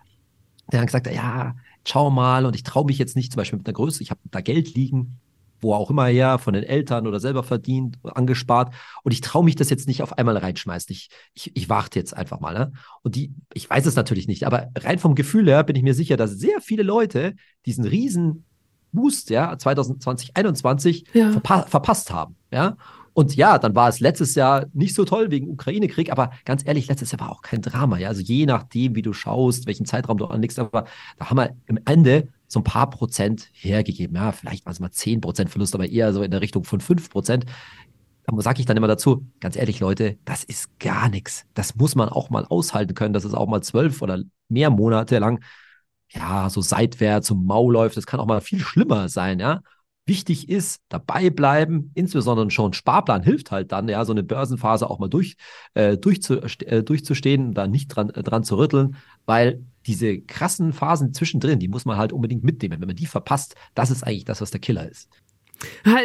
der 0.70 0.80
dann 0.80 0.86
gesagt 0.86 1.10
ja, 1.10 1.56
schau 1.86 2.10
mal 2.10 2.44
und 2.44 2.54
ich 2.56 2.62
traue 2.62 2.84
mich 2.84 2.98
jetzt 2.98 3.16
nicht 3.16 3.32
zum 3.32 3.38
Beispiel 3.38 3.58
mit 3.58 3.66
einer 3.66 3.74
Größe, 3.74 4.02
ich 4.02 4.10
habe 4.10 4.20
da 4.30 4.42
Geld 4.42 4.74
liegen, 4.74 5.18
wo 5.64 5.74
auch 5.74 5.90
immer 5.90 6.06
her, 6.06 6.38
von 6.38 6.54
den 6.54 6.62
Eltern 6.62 7.06
oder 7.06 7.18
selber 7.18 7.42
verdient, 7.42 7.98
angespart. 8.04 8.72
Und 9.02 9.12
ich 9.12 9.20
traue 9.20 9.44
mich 9.44 9.56
das 9.56 9.70
jetzt 9.70 9.88
nicht 9.88 10.02
auf 10.02 10.16
einmal 10.16 10.36
reinschmeißen. 10.36 10.92
Ich, 10.92 11.08
ich, 11.34 11.56
ich 11.56 11.68
warte 11.68 11.98
jetzt 11.98 12.16
einfach 12.16 12.38
mal. 12.38 12.54
Ne? 12.54 12.72
Und 13.02 13.16
die, 13.16 13.32
ich 13.52 13.68
weiß 13.68 13.86
es 13.86 13.96
natürlich 13.96 14.28
nicht, 14.28 14.46
aber 14.46 14.68
rein 14.78 14.98
vom 15.00 15.16
Gefühl 15.16 15.48
her 15.48 15.64
bin 15.64 15.74
ich 15.74 15.82
mir 15.82 15.94
sicher, 15.94 16.16
dass 16.16 16.30
sehr 16.32 16.60
viele 16.60 16.84
Leute 16.84 17.34
diesen 17.66 17.84
riesen 17.84 18.44
Boost, 18.92 19.30
ja, 19.30 19.58
2020, 19.58 20.28
2021 20.34 21.04
ja. 21.14 21.32
verpa 21.32 21.62
verpasst 21.62 22.12
haben. 22.12 22.36
Ja. 22.52 22.76
Und 23.12 23.36
ja, 23.36 23.58
dann 23.58 23.74
war 23.76 23.88
es 23.88 24.00
letztes 24.00 24.34
Jahr 24.34 24.66
nicht 24.72 24.94
so 24.94 25.04
toll 25.04 25.30
wegen 25.30 25.48
Ukraine-Krieg, 25.48 26.10
aber 26.10 26.32
ganz 26.44 26.66
ehrlich, 26.66 26.88
letztes 26.88 27.12
Jahr 27.12 27.20
war 27.20 27.30
auch 27.30 27.42
kein 27.42 27.62
Drama. 27.62 27.96
Ja, 27.98 28.08
also 28.08 28.20
je 28.20 28.44
nachdem, 28.44 28.96
wie 28.96 29.02
du 29.02 29.12
schaust, 29.12 29.66
welchen 29.66 29.86
Zeitraum 29.86 30.18
du 30.18 30.26
anlegst, 30.26 30.58
aber 30.58 30.84
da 31.18 31.30
haben 31.30 31.36
wir 31.36 31.56
im 31.66 31.78
Ende 31.84 32.28
so 32.46 32.60
ein 32.60 32.64
paar 32.64 32.90
Prozent 32.90 33.48
hergegeben. 33.52 34.16
Ja, 34.16 34.32
vielleicht 34.32 34.64
waren 34.64 34.72
es 34.72 34.80
mal 34.80 34.90
zehn 34.90 35.20
Prozent 35.20 35.50
Verlust, 35.50 35.74
aber 35.74 35.88
eher 35.88 36.12
so 36.12 36.22
in 36.22 36.30
der 36.30 36.40
Richtung 36.40 36.64
von 36.64 36.80
fünf 36.80 37.10
Prozent. 37.10 37.46
Da 38.26 38.40
sage 38.40 38.60
ich 38.60 38.66
dann 38.66 38.76
immer 38.76 38.88
dazu, 38.88 39.26
ganz 39.40 39.56
ehrlich, 39.56 39.80
Leute, 39.80 40.18
das 40.24 40.44
ist 40.44 40.78
gar 40.78 41.08
nichts. 41.08 41.44
Das 41.54 41.76
muss 41.76 41.94
man 41.94 42.08
auch 42.08 42.30
mal 42.30 42.46
aushalten 42.46 42.94
können, 42.94 43.12
dass 43.12 43.24
es 43.24 43.34
auch 43.34 43.48
mal 43.48 43.62
zwölf 43.62 44.00
oder 44.00 44.22
mehr 44.48 44.70
Monate 44.70 45.18
lang, 45.18 45.42
ja, 46.08 46.48
so 46.48 46.60
seitwärts 46.60 47.26
zum 47.26 47.44
Maul 47.44 47.72
läuft. 47.72 47.96
Das 47.96 48.06
kann 48.06 48.20
auch 48.20 48.26
mal 48.26 48.40
viel 48.40 48.60
schlimmer 48.60 49.08
sein, 49.08 49.40
ja. 49.40 49.60
Wichtig 50.06 50.50
ist, 50.50 50.82
dabei 50.90 51.30
bleiben, 51.30 51.90
insbesondere 51.94 52.50
schon 52.50 52.74
Sparplan 52.74 53.22
hilft 53.22 53.50
halt 53.50 53.72
dann, 53.72 53.88
ja, 53.88 54.04
so 54.04 54.12
eine 54.12 54.22
Börsenphase 54.22 54.88
auch 54.88 54.98
mal 54.98 55.08
durch, 55.08 55.36
äh, 55.72 55.96
durchzu, 55.96 56.40
äh, 56.40 56.82
durchzustehen, 56.82 57.54
da 57.54 57.66
nicht 57.66 57.88
dran, 57.88 58.10
äh, 58.10 58.22
dran 58.22 58.44
zu 58.44 58.56
rütteln, 58.56 58.96
weil 59.24 59.64
diese 59.86 60.20
krassen 60.20 60.72
Phasen 60.72 61.12
zwischendrin, 61.12 61.58
die 61.58 61.68
muss 61.68 61.84
man 61.84 61.96
halt 61.96 62.12
unbedingt 62.12 62.44
mitnehmen. 62.44 62.80
Wenn 62.80 62.88
man 62.88 62.96
die 62.96 63.06
verpasst, 63.06 63.54
das 63.74 63.90
ist 63.90 64.02
eigentlich 64.02 64.24
das, 64.24 64.40
was 64.40 64.50
der 64.50 64.60
Killer 64.60 64.88
ist. 64.88 65.08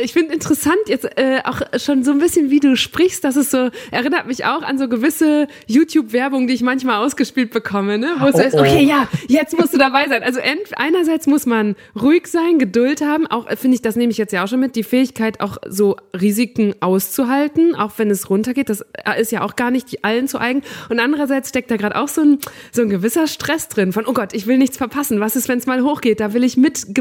Ich 0.02 0.14
finde 0.14 0.34
interessant 0.34 0.78
jetzt 0.88 1.06
äh, 1.18 1.42
auch 1.44 1.62
schon 1.78 2.04
so 2.04 2.12
ein 2.12 2.20
bisschen, 2.20 2.50
wie 2.50 2.60
du 2.60 2.76
sprichst, 2.76 3.24
dass 3.24 3.36
es 3.36 3.52
so 3.52 3.70
erinnert 3.92 4.28
mich 4.28 4.46
auch 4.46 4.62
an 4.62 4.78
so 4.78 4.88
gewisse 4.88 5.48
YouTube-Werbung, 5.68 6.48
die 6.48 6.54
ich 6.54 6.62
manchmal 6.62 7.04
ausgespielt 7.04 7.52
bekomme, 7.52 7.98
ne? 7.98 8.16
wo 8.20 8.28
es 8.28 8.36
oh, 8.36 8.40
heißt, 8.40 8.56
oh. 8.56 8.60
okay, 8.60 8.84
ja, 8.84 9.08
jetzt 9.28 9.58
musst 9.58 9.74
du 9.74 9.78
dabei 9.78 10.08
sein. 10.08 10.24
Also 10.24 10.40
einerseits 10.76 11.28
muss 11.28 11.46
man 11.46 11.76
ruhig 12.00 12.28
sein, 12.28 12.60
Geduld 12.60 13.02
haben, 13.02 13.28
auch 13.28 13.48
äh, 13.48 13.56
finde 13.56 13.76
ich, 13.76 13.82
das 13.82 13.96
nehme 13.96 14.12
ich 14.12 14.18
jetzt 14.18 14.34
ja 14.34 14.44
auch 14.44 14.48
schon 14.48 14.60
mit, 14.60 14.76
die 14.76 14.84
Fähigkeit 14.84 15.40
auch 15.42 15.58
so 15.68 15.98
Risiken 16.20 16.76
auszuhalten, 16.82 17.76
auch 17.76 17.94
wenn 17.98 18.10
es 18.10 18.30
runtergeht, 18.30 18.70
das 18.70 18.82
äh, 19.06 19.20
ist 19.20 19.32
ja 19.32 19.42
auch 19.42 19.56
gar 19.56 19.72
nicht 19.72 20.04
allen 20.04 20.28
zu 20.28 20.40
eigen. 20.40 20.62
Und 20.90 21.00
andererseits 21.00 21.50
steckt 21.50 21.72
da 21.72 21.78
gerade 21.78 21.96
auch 21.96 22.08
so 22.08 22.22
ein, 22.22 22.40
so 22.72 22.82
ein 22.82 22.90
gewisser 22.90 23.28
Stress 23.28 23.68
drin 23.68 23.94
von, 23.94 24.06
oh 24.06 24.14
Gott, 24.14 24.34
ich 24.34 24.48
will 24.48 24.58
nichts 24.58 24.78
verpassen, 24.78 25.20
was 25.20 25.36
ist, 25.36 25.48
wenn 25.48 25.60
es 25.60 25.66
mal 25.66 25.84
hochgeht, 25.84 26.20
da 26.20 26.34
will 26.34 26.44
ich 26.44 26.58
mit 26.58 26.96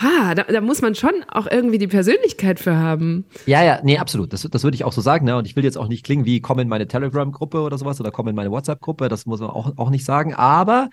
ha, 0.00 0.34
da, 0.34 0.44
da 0.44 0.60
muss 0.60 0.80
man 0.80 0.94
schon 0.94 1.12
auch 1.28 1.46
irgendwie 1.46 1.78
die 1.78 1.86
Persönlichkeit 1.86 2.58
für 2.58 2.76
haben. 2.76 3.26
Ja, 3.46 3.62
ja, 3.62 3.80
nee, 3.82 3.98
absolut. 3.98 4.32
Das, 4.32 4.42
das 4.42 4.64
würde 4.64 4.74
ich 4.74 4.84
auch 4.84 4.92
so 4.92 5.00
sagen. 5.00 5.26
Ne? 5.26 5.36
Und 5.36 5.46
ich 5.46 5.56
will 5.56 5.64
jetzt 5.64 5.76
auch 5.76 5.88
nicht 5.88 6.04
klingen 6.04 6.24
wie, 6.24 6.40
komm 6.40 6.58
in 6.58 6.68
meine 6.68 6.88
Telegram-Gruppe 6.88 7.60
oder 7.60 7.76
sowas 7.76 8.00
oder 8.00 8.10
komm 8.10 8.28
in 8.28 8.34
meine 8.34 8.50
WhatsApp-Gruppe. 8.50 9.08
Das 9.08 9.26
muss 9.26 9.40
man 9.40 9.50
auch, 9.50 9.76
auch 9.76 9.90
nicht 9.90 10.04
sagen. 10.04 10.34
Aber 10.34 10.88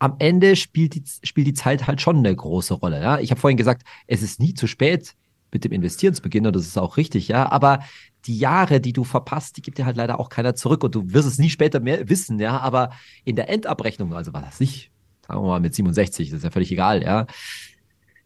am 0.00 0.16
Ende 0.18 0.56
spielt 0.56 0.94
die, 0.94 1.04
spielt 1.22 1.46
die 1.46 1.54
Zeit 1.54 1.86
halt 1.86 2.00
schon 2.00 2.18
eine 2.18 2.34
große 2.34 2.74
Rolle. 2.74 3.00
Ja? 3.00 3.20
Ich 3.20 3.30
habe 3.30 3.40
vorhin 3.40 3.56
gesagt, 3.56 3.82
es 4.06 4.22
ist 4.22 4.40
nie 4.40 4.54
zu 4.54 4.66
spät, 4.66 5.14
mit 5.52 5.64
dem 5.64 5.72
Investieren 5.72 6.14
zu 6.14 6.22
beginnen 6.22 6.46
und 6.46 6.56
das 6.56 6.66
ist 6.66 6.78
auch 6.78 6.96
richtig, 6.96 7.26
ja. 7.26 7.50
Aber 7.50 7.80
die 8.26 8.38
Jahre, 8.38 8.80
die 8.80 8.92
du 8.92 9.02
verpasst, 9.02 9.56
die 9.56 9.62
gibt 9.62 9.78
dir 9.78 9.84
halt 9.84 9.96
leider 9.96 10.20
auch 10.20 10.28
keiner 10.28 10.54
zurück 10.54 10.84
und 10.84 10.94
du 10.94 11.12
wirst 11.12 11.26
es 11.26 11.38
nie 11.38 11.50
später 11.50 11.80
mehr 11.80 12.08
wissen, 12.08 12.38
ja. 12.38 12.60
Aber 12.60 12.90
in 13.24 13.34
der 13.34 13.48
Endabrechnung, 13.48 14.14
also 14.14 14.32
war 14.32 14.42
das 14.42 14.60
nicht, 14.60 14.92
sagen 15.26 15.42
wir 15.42 15.48
mal 15.48 15.58
mit 15.58 15.74
67, 15.74 16.30
das 16.30 16.38
ist 16.38 16.44
ja 16.44 16.52
völlig 16.52 16.70
egal, 16.70 17.02
ja 17.02 17.26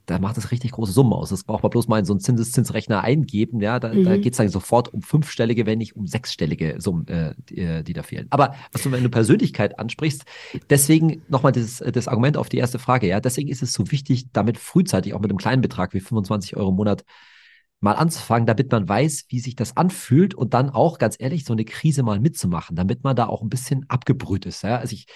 da 0.06 0.18
macht 0.18 0.36
es 0.36 0.50
richtig 0.50 0.72
große 0.72 0.92
Summen 0.92 1.12
aus. 1.12 1.30
Das 1.30 1.44
braucht 1.44 1.62
man 1.62 1.70
bloß 1.70 1.88
mal 1.88 1.98
in 1.98 2.04
so 2.04 2.12
einen 2.12 2.20
Zinseszinsrechner 2.20 3.02
eingeben. 3.02 3.60
Ja, 3.60 3.80
da, 3.80 3.92
mhm. 3.92 4.04
da 4.04 4.16
geht 4.16 4.34
es 4.34 4.36
dann 4.36 4.48
sofort 4.48 4.92
um 4.92 5.02
fünfstellige, 5.02 5.64
wenn 5.66 5.78
nicht 5.78 5.96
um 5.96 6.06
sechsstellige 6.06 6.76
Summen, 6.78 7.06
äh, 7.08 7.34
die, 7.48 7.58
äh, 7.58 7.82
die, 7.82 7.94
da 7.94 8.02
fehlen. 8.02 8.26
Aber 8.30 8.54
was 8.72 8.82
du, 8.82 8.92
wenn 8.92 9.02
du 9.02 9.08
Persönlichkeit 9.08 9.78
ansprichst, 9.78 10.24
deswegen 10.68 11.22
nochmal 11.28 11.52
das, 11.52 11.78
das 11.78 12.08
Argument 12.08 12.36
auf 12.36 12.48
die 12.48 12.58
erste 12.58 12.78
Frage. 12.78 13.06
Ja, 13.06 13.20
deswegen 13.20 13.48
ist 13.48 13.62
es 13.62 13.72
so 13.72 13.90
wichtig, 13.90 14.26
damit 14.32 14.58
frühzeitig 14.58 15.14
auch 15.14 15.20
mit 15.20 15.30
einem 15.30 15.38
kleinen 15.38 15.62
Betrag 15.62 15.94
wie 15.94 16.00
25 16.00 16.56
Euro 16.56 16.70
im 16.70 16.76
Monat 16.76 17.04
mal 17.84 17.92
anzufangen, 17.92 18.46
damit 18.46 18.72
man 18.72 18.88
weiß, 18.88 19.26
wie 19.28 19.38
sich 19.38 19.54
das 19.54 19.76
anfühlt 19.76 20.34
und 20.34 20.54
dann 20.54 20.70
auch, 20.70 20.98
ganz 20.98 21.16
ehrlich, 21.18 21.44
so 21.44 21.52
eine 21.52 21.66
Krise 21.66 22.02
mal 22.02 22.18
mitzumachen, 22.18 22.74
damit 22.74 23.04
man 23.04 23.14
da 23.14 23.26
auch 23.26 23.42
ein 23.42 23.50
bisschen 23.50 23.84
abgebrüht 23.88 24.46
ist. 24.46 24.62
Ja? 24.62 24.78
Also 24.78 24.94
ich 24.94 25.06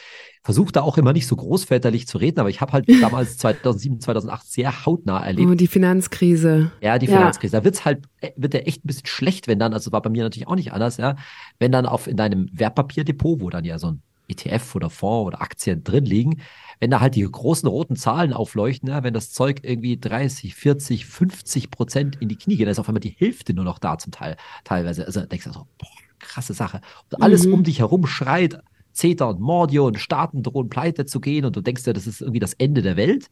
versuche 0.42 0.70
da 0.70 0.82
auch 0.82 0.98
immer 0.98 1.14
nicht 1.14 1.26
so 1.26 1.34
großväterlich 1.34 2.06
zu 2.06 2.18
reden, 2.18 2.38
aber 2.38 2.50
ich 2.50 2.60
habe 2.60 2.72
halt 2.72 2.86
damals 3.02 3.38
2007, 3.38 4.00
2008 4.00 4.46
sehr 4.46 4.86
hautnah 4.86 5.24
erlebt. 5.24 5.50
Oh, 5.50 5.54
die 5.54 5.66
Finanzkrise. 5.66 6.70
Ja, 6.82 6.98
die 6.98 7.06
Finanzkrise. 7.06 7.56
Ja. 7.56 7.60
Da 7.60 7.64
wird's 7.64 7.86
halt, 7.86 8.04
äh, 8.20 8.32
wird 8.36 8.52
der 8.52 8.68
echt 8.68 8.84
ein 8.84 8.86
bisschen 8.86 9.06
schlecht, 9.06 9.48
wenn 9.48 9.58
dann, 9.58 9.72
also 9.72 9.90
war 9.90 10.02
bei 10.02 10.10
mir 10.10 10.22
natürlich 10.22 10.46
auch 10.46 10.56
nicht 10.56 10.72
anders, 10.72 10.98
ja, 10.98 11.16
wenn 11.58 11.72
dann 11.72 11.86
auf 11.86 12.06
in 12.06 12.18
deinem 12.18 12.50
Wertpapierdepot, 12.52 13.40
wo 13.40 13.48
dann 13.48 13.64
ja 13.64 13.78
so 13.78 13.92
ein 13.92 14.02
ETF 14.28 14.74
oder 14.74 14.90
Fonds 14.90 15.28
oder 15.28 15.40
Aktien 15.40 15.82
drin 15.82 16.04
liegen, 16.04 16.42
wenn 16.80 16.90
da 16.90 17.00
halt 17.00 17.14
die 17.14 17.22
großen 17.22 17.68
roten 17.68 17.96
Zahlen 17.96 18.32
aufleuchten, 18.32 18.88
ja, 18.88 19.02
wenn 19.02 19.14
das 19.14 19.32
Zeug 19.32 19.60
irgendwie 19.62 19.98
30, 19.98 20.54
40, 20.54 21.06
50 21.06 21.70
Prozent 21.70 22.16
in 22.20 22.28
die 22.28 22.36
Knie 22.36 22.56
geht, 22.56 22.66
dann 22.66 22.72
ist 22.72 22.78
auf 22.78 22.88
einmal 22.88 23.00
die 23.00 23.16
Hälfte 23.18 23.54
nur 23.54 23.64
noch 23.64 23.78
da 23.78 23.98
zum 23.98 24.12
Teil, 24.12 24.36
teilweise. 24.64 25.04
Also 25.06 25.20
denkst 25.22 25.44
du 25.44 25.52
so, 25.52 25.66
boah, 25.78 25.88
krasse 26.18 26.54
Sache. 26.54 26.80
Und 27.10 27.22
alles 27.22 27.46
mhm. 27.46 27.54
um 27.54 27.64
dich 27.64 27.80
herum 27.80 28.06
schreit, 28.06 28.60
Zeta 28.92 29.26
und 29.26 29.40
Mordio 29.40 29.86
und 29.86 29.98
Staaten 29.98 30.42
drohen 30.42 30.68
pleite 30.68 31.06
zu 31.06 31.20
gehen 31.20 31.44
und 31.44 31.54
du 31.56 31.60
denkst 31.60 31.86
ja, 31.86 31.92
das 31.92 32.06
ist 32.06 32.20
irgendwie 32.20 32.40
das 32.40 32.54
Ende 32.54 32.82
der 32.82 32.96
Welt. 32.96 33.30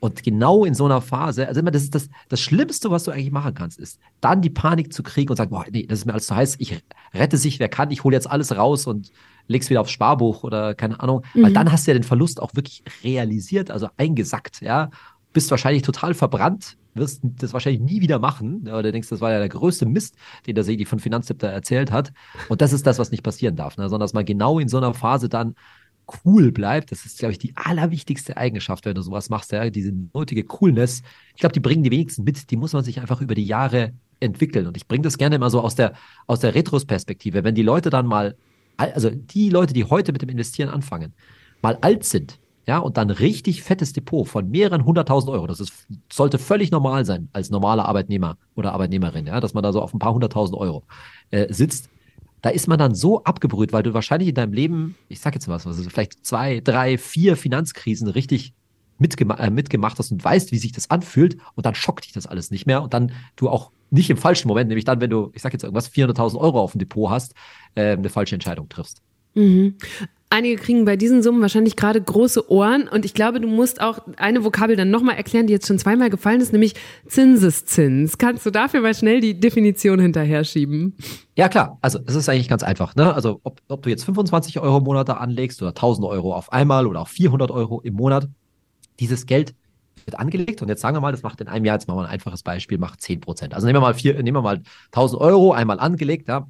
Und 0.00 0.24
genau 0.24 0.64
in 0.64 0.74
so 0.74 0.84
einer 0.84 1.00
Phase, 1.00 1.46
also 1.46 1.60
immer, 1.60 1.70
das 1.70 1.84
ist 1.84 1.94
das, 1.94 2.08
das 2.28 2.40
Schlimmste, 2.40 2.90
was 2.90 3.04
du 3.04 3.12
eigentlich 3.12 3.30
machen 3.30 3.54
kannst, 3.54 3.78
ist, 3.78 4.00
dann 4.20 4.42
die 4.42 4.50
Panik 4.50 4.92
zu 4.92 5.04
kriegen 5.04 5.30
und 5.30 5.36
sagen, 5.36 5.50
boah, 5.50 5.64
nee, 5.70 5.86
das 5.86 6.00
ist 6.00 6.06
mir 6.06 6.12
alles 6.12 6.26
zu 6.26 6.34
heiß, 6.34 6.56
ich 6.58 6.82
rette 7.14 7.36
sich, 7.36 7.60
wer 7.60 7.68
kann, 7.68 7.92
ich 7.92 8.02
hole 8.02 8.16
jetzt 8.16 8.28
alles 8.28 8.56
raus 8.56 8.88
und 8.88 9.12
legst 9.52 9.70
wieder 9.70 9.80
aufs 9.80 9.90
Sparbuch 9.90 10.44
oder 10.44 10.74
keine 10.74 11.00
Ahnung, 11.00 11.22
mhm. 11.34 11.44
weil 11.44 11.52
dann 11.52 11.70
hast 11.70 11.86
du 11.86 11.92
ja 11.92 11.98
den 11.98 12.04
Verlust 12.04 12.40
auch 12.40 12.54
wirklich 12.54 12.82
realisiert, 13.04 13.70
also 13.70 13.88
eingesackt, 13.96 14.60
ja, 14.60 14.90
bist 15.32 15.50
wahrscheinlich 15.50 15.82
total 15.82 16.14
verbrannt, 16.14 16.76
wirst 16.94 17.20
das 17.22 17.52
wahrscheinlich 17.52 17.80
nie 17.80 18.00
wieder 18.00 18.18
machen, 18.18 18.68
oder 18.68 18.92
denkst, 18.92 19.08
das 19.08 19.20
war 19.20 19.32
ja 19.32 19.38
der 19.38 19.48
größte 19.48 19.86
Mist, 19.86 20.16
den 20.46 20.54
der 20.54 20.64
Sedi 20.64 20.84
von 20.84 20.98
Finanztipp 20.98 21.38
da 21.38 21.48
erzählt 21.48 21.90
hat 21.90 22.12
und 22.48 22.60
das 22.60 22.72
ist 22.72 22.86
das, 22.86 22.98
was 22.98 23.10
nicht 23.10 23.22
passieren 23.22 23.56
darf, 23.56 23.76
ne? 23.76 23.84
sondern 23.84 24.04
dass 24.04 24.12
man 24.12 24.24
genau 24.24 24.58
in 24.58 24.68
so 24.68 24.76
einer 24.76 24.94
Phase 24.94 25.28
dann 25.28 25.54
cool 26.24 26.52
bleibt. 26.52 26.90
Das 26.90 27.04
ist, 27.04 27.18
glaube 27.18 27.32
ich, 27.32 27.38
die 27.38 27.56
allerwichtigste 27.56 28.36
Eigenschaft, 28.36 28.84
wenn 28.84 28.94
du 28.94 29.02
sowas 29.02 29.30
machst, 29.30 29.52
ja, 29.52 29.70
diese 29.70 29.92
nötige 30.14 30.44
Coolness. 30.44 31.02
Ich 31.34 31.40
glaube, 31.40 31.52
die 31.52 31.60
bringen 31.60 31.82
die 31.82 31.90
wenigsten 31.90 32.24
mit. 32.24 32.50
Die 32.50 32.56
muss 32.56 32.72
man 32.72 32.84
sich 32.84 33.00
einfach 33.00 33.20
über 33.20 33.34
die 33.34 33.44
Jahre 33.44 33.92
entwickeln. 34.20 34.66
Und 34.66 34.76
ich 34.76 34.86
bringe 34.86 35.02
das 35.02 35.18
gerne 35.18 35.36
immer 35.36 35.50
so 35.50 35.60
aus 35.60 35.74
der, 35.74 35.94
aus 36.26 36.40
der 36.40 36.54
Retrospektive. 36.54 37.44
Wenn 37.44 37.54
die 37.54 37.62
Leute 37.62 37.90
dann 37.90 38.06
mal, 38.06 38.36
also 38.90 39.10
die 39.10 39.50
Leute, 39.50 39.74
die 39.74 39.84
heute 39.84 40.12
mit 40.12 40.22
dem 40.22 40.28
Investieren 40.28 40.68
anfangen, 40.68 41.14
mal 41.62 41.78
alt 41.80 42.04
sind, 42.04 42.38
ja, 42.66 42.78
und 42.78 42.96
dann 42.96 43.10
richtig 43.10 43.62
fettes 43.62 43.92
Depot 43.92 44.28
von 44.28 44.48
mehreren 44.48 44.84
hunderttausend 44.84 45.32
Euro. 45.32 45.48
Das 45.48 45.58
ist, 45.58 45.72
sollte 46.12 46.38
völlig 46.38 46.70
normal 46.70 47.04
sein 47.04 47.28
als 47.32 47.50
normaler 47.50 47.86
Arbeitnehmer 47.86 48.36
oder 48.54 48.72
Arbeitnehmerin, 48.72 49.26
ja, 49.26 49.40
dass 49.40 49.52
man 49.52 49.62
da 49.62 49.72
so 49.72 49.82
auf 49.82 49.92
ein 49.92 49.98
paar 49.98 50.14
hunderttausend 50.14 50.56
Euro 50.58 50.84
äh, 51.30 51.52
sitzt 51.52 51.88
da 52.42 52.50
ist 52.50 52.66
man 52.66 52.78
dann 52.78 52.94
so 52.94 53.22
abgebrüht, 53.22 53.72
weil 53.72 53.84
du 53.84 53.94
wahrscheinlich 53.94 54.28
in 54.28 54.34
deinem 54.34 54.52
Leben, 54.52 54.96
ich 55.08 55.20
sag 55.20 55.34
jetzt 55.34 55.48
was, 55.48 55.66
also 55.66 55.88
vielleicht 55.88 56.26
zwei, 56.26 56.60
drei, 56.60 56.98
vier 56.98 57.36
Finanzkrisen 57.36 58.08
richtig 58.08 58.52
mitgema 58.98 59.36
äh, 59.36 59.50
mitgemacht 59.50 59.98
hast 59.98 60.10
und 60.10 60.22
weißt, 60.22 60.52
wie 60.52 60.58
sich 60.58 60.72
das 60.72 60.90
anfühlt 60.90 61.36
und 61.54 61.64
dann 61.64 61.74
schockt 61.74 62.04
dich 62.04 62.12
das 62.12 62.26
alles 62.26 62.50
nicht 62.50 62.66
mehr 62.66 62.82
und 62.82 62.92
dann 62.94 63.12
du 63.36 63.48
auch 63.48 63.70
nicht 63.92 64.10
im 64.10 64.16
falschen 64.16 64.48
Moment, 64.48 64.68
nämlich 64.68 64.84
dann, 64.84 65.00
wenn 65.00 65.10
du, 65.10 65.30
ich 65.34 65.42
sag 65.42 65.52
jetzt 65.52 65.62
irgendwas, 65.62 65.92
400.000 65.92 66.38
Euro 66.38 66.60
auf 66.60 66.72
dem 66.72 66.78
Depot 66.78 67.10
hast, 67.10 67.34
äh, 67.74 67.92
eine 67.92 68.08
falsche 68.08 68.34
Entscheidung 68.34 68.68
triffst. 68.68 69.02
Mhm. 69.34 69.76
Einige 70.30 70.56
kriegen 70.56 70.86
bei 70.86 70.96
diesen 70.96 71.22
Summen 71.22 71.42
wahrscheinlich 71.42 71.76
gerade 71.76 72.00
große 72.00 72.50
Ohren 72.50 72.88
und 72.88 73.04
ich 73.04 73.12
glaube, 73.12 73.38
du 73.38 73.48
musst 73.48 73.82
auch 73.82 73.98
eine 74.16 74.44
Vokabel 74.44 74.76
dann 74.76 74.88
nochmal 74.88 75.16
erklären, 75.16 75.46
die 75.46 75.52
jetzt 75.52 75.66
schon 75.66 75.78
zweimal 75.78 76.08
gefallen 76.08 76.40
ist, 76.40 76.52
nämlich 76.52 76.72
Zinseszins. 77.06 78.16
Kannst 78.16 78.46
du 78.46 78.50
dafür 78.50 78.80
mal 78.80 78.94
schnell 78.94 79.20
die 79.20 79.38
Definition 79.38 80.00
hinterher 80.00 80.42
schieben? 80.44 80.96
Ja, 81.36 81.50
klar. 81.50 81.76
Also 81.82 81.98
es 82.06 82.14
ist 82.14 82.30
eigentlich 82.30 82.48
ganz 82.48 82.62
einfach. 82.62 82.96
Ne? 82.96 83.12
Also 83.12 83.40
ob, 83.42 83.60
ob 83.68 83.82
du 83.82 83.90
jetzt 83.90 84.04
25 84.04 84.58
Euro 84.60 84.78
im 84.78 84.84
Monat 84.84 85.10
da 85.10 85.14
anlegst 85.14 85.60
oder 85.60 85.72
1000 85.72 86.06
Euro 86.06 86.34
auf 86.34 86.50
einmal 86.50 86.86
oder 86.86 87.02
auch 87.02 87.08
400 87.08 87.50
Euro 87.50 87.82
im 87.82 87.92
Monat, 87.92 88.26
dieses 89.00 89.26
Geld 89.26 89.54
wird 90.06 90.18
angelegt 90.18 90.62
und 90.62 90.68
jetzt 90.68 90.80
sagen 90.80 90.96
wir 90.96 91.00
mal, 91.00 91.12
das 91.12 91.22
macht 91.22 91.40
in 91.40 91.48
einem 91.48 91.64
Jahr, 91.64 91.76
jetzt 91.76 91.88
machen 91.88 91.98
wir 91.98 92.04
ein 92.04 92.10
einfaches 92.10 92.42
Beispiel, 92.42 92.78
macht 92.78 93.00
10 93.00 93.20
Prozent. 93.20 93.54
Also 93.54 93.66
nehmen 93.66 93.76
wir 93.76 93.80
mal 93.80 93.94
vier, 93.94 94.14
nehmen 94.22 94.36
wir 94.36 94.42
mal 94.42 94.62
1000 94.86 95.20
Euro 95.20 95.52
einmal 95.52 95.80
angelegt, 95.80 96.28
ja, 96.28 96.46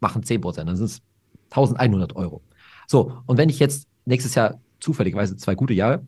machen 0.00 0.22
10 0.22 0.40
Prozent. 0.40 0.68
Dann 0.68 0.76
sind 0.76 0.86
es 0.86 1.02
1100 1.50 2.16
Euro. 2.16 2.42
So, 2.86 3.12
und 3.26 3.38
wenn 3.38 3.48
ich 3.48 3.58
jetzt 3.58 3.88
nächstes 4.04 4.34
Jahr 4.34 4.60
zufälligerweise 4.80 5.36
zwei 5.36 5.54
gute 5.54 5.74
Jahre 5.74 6.06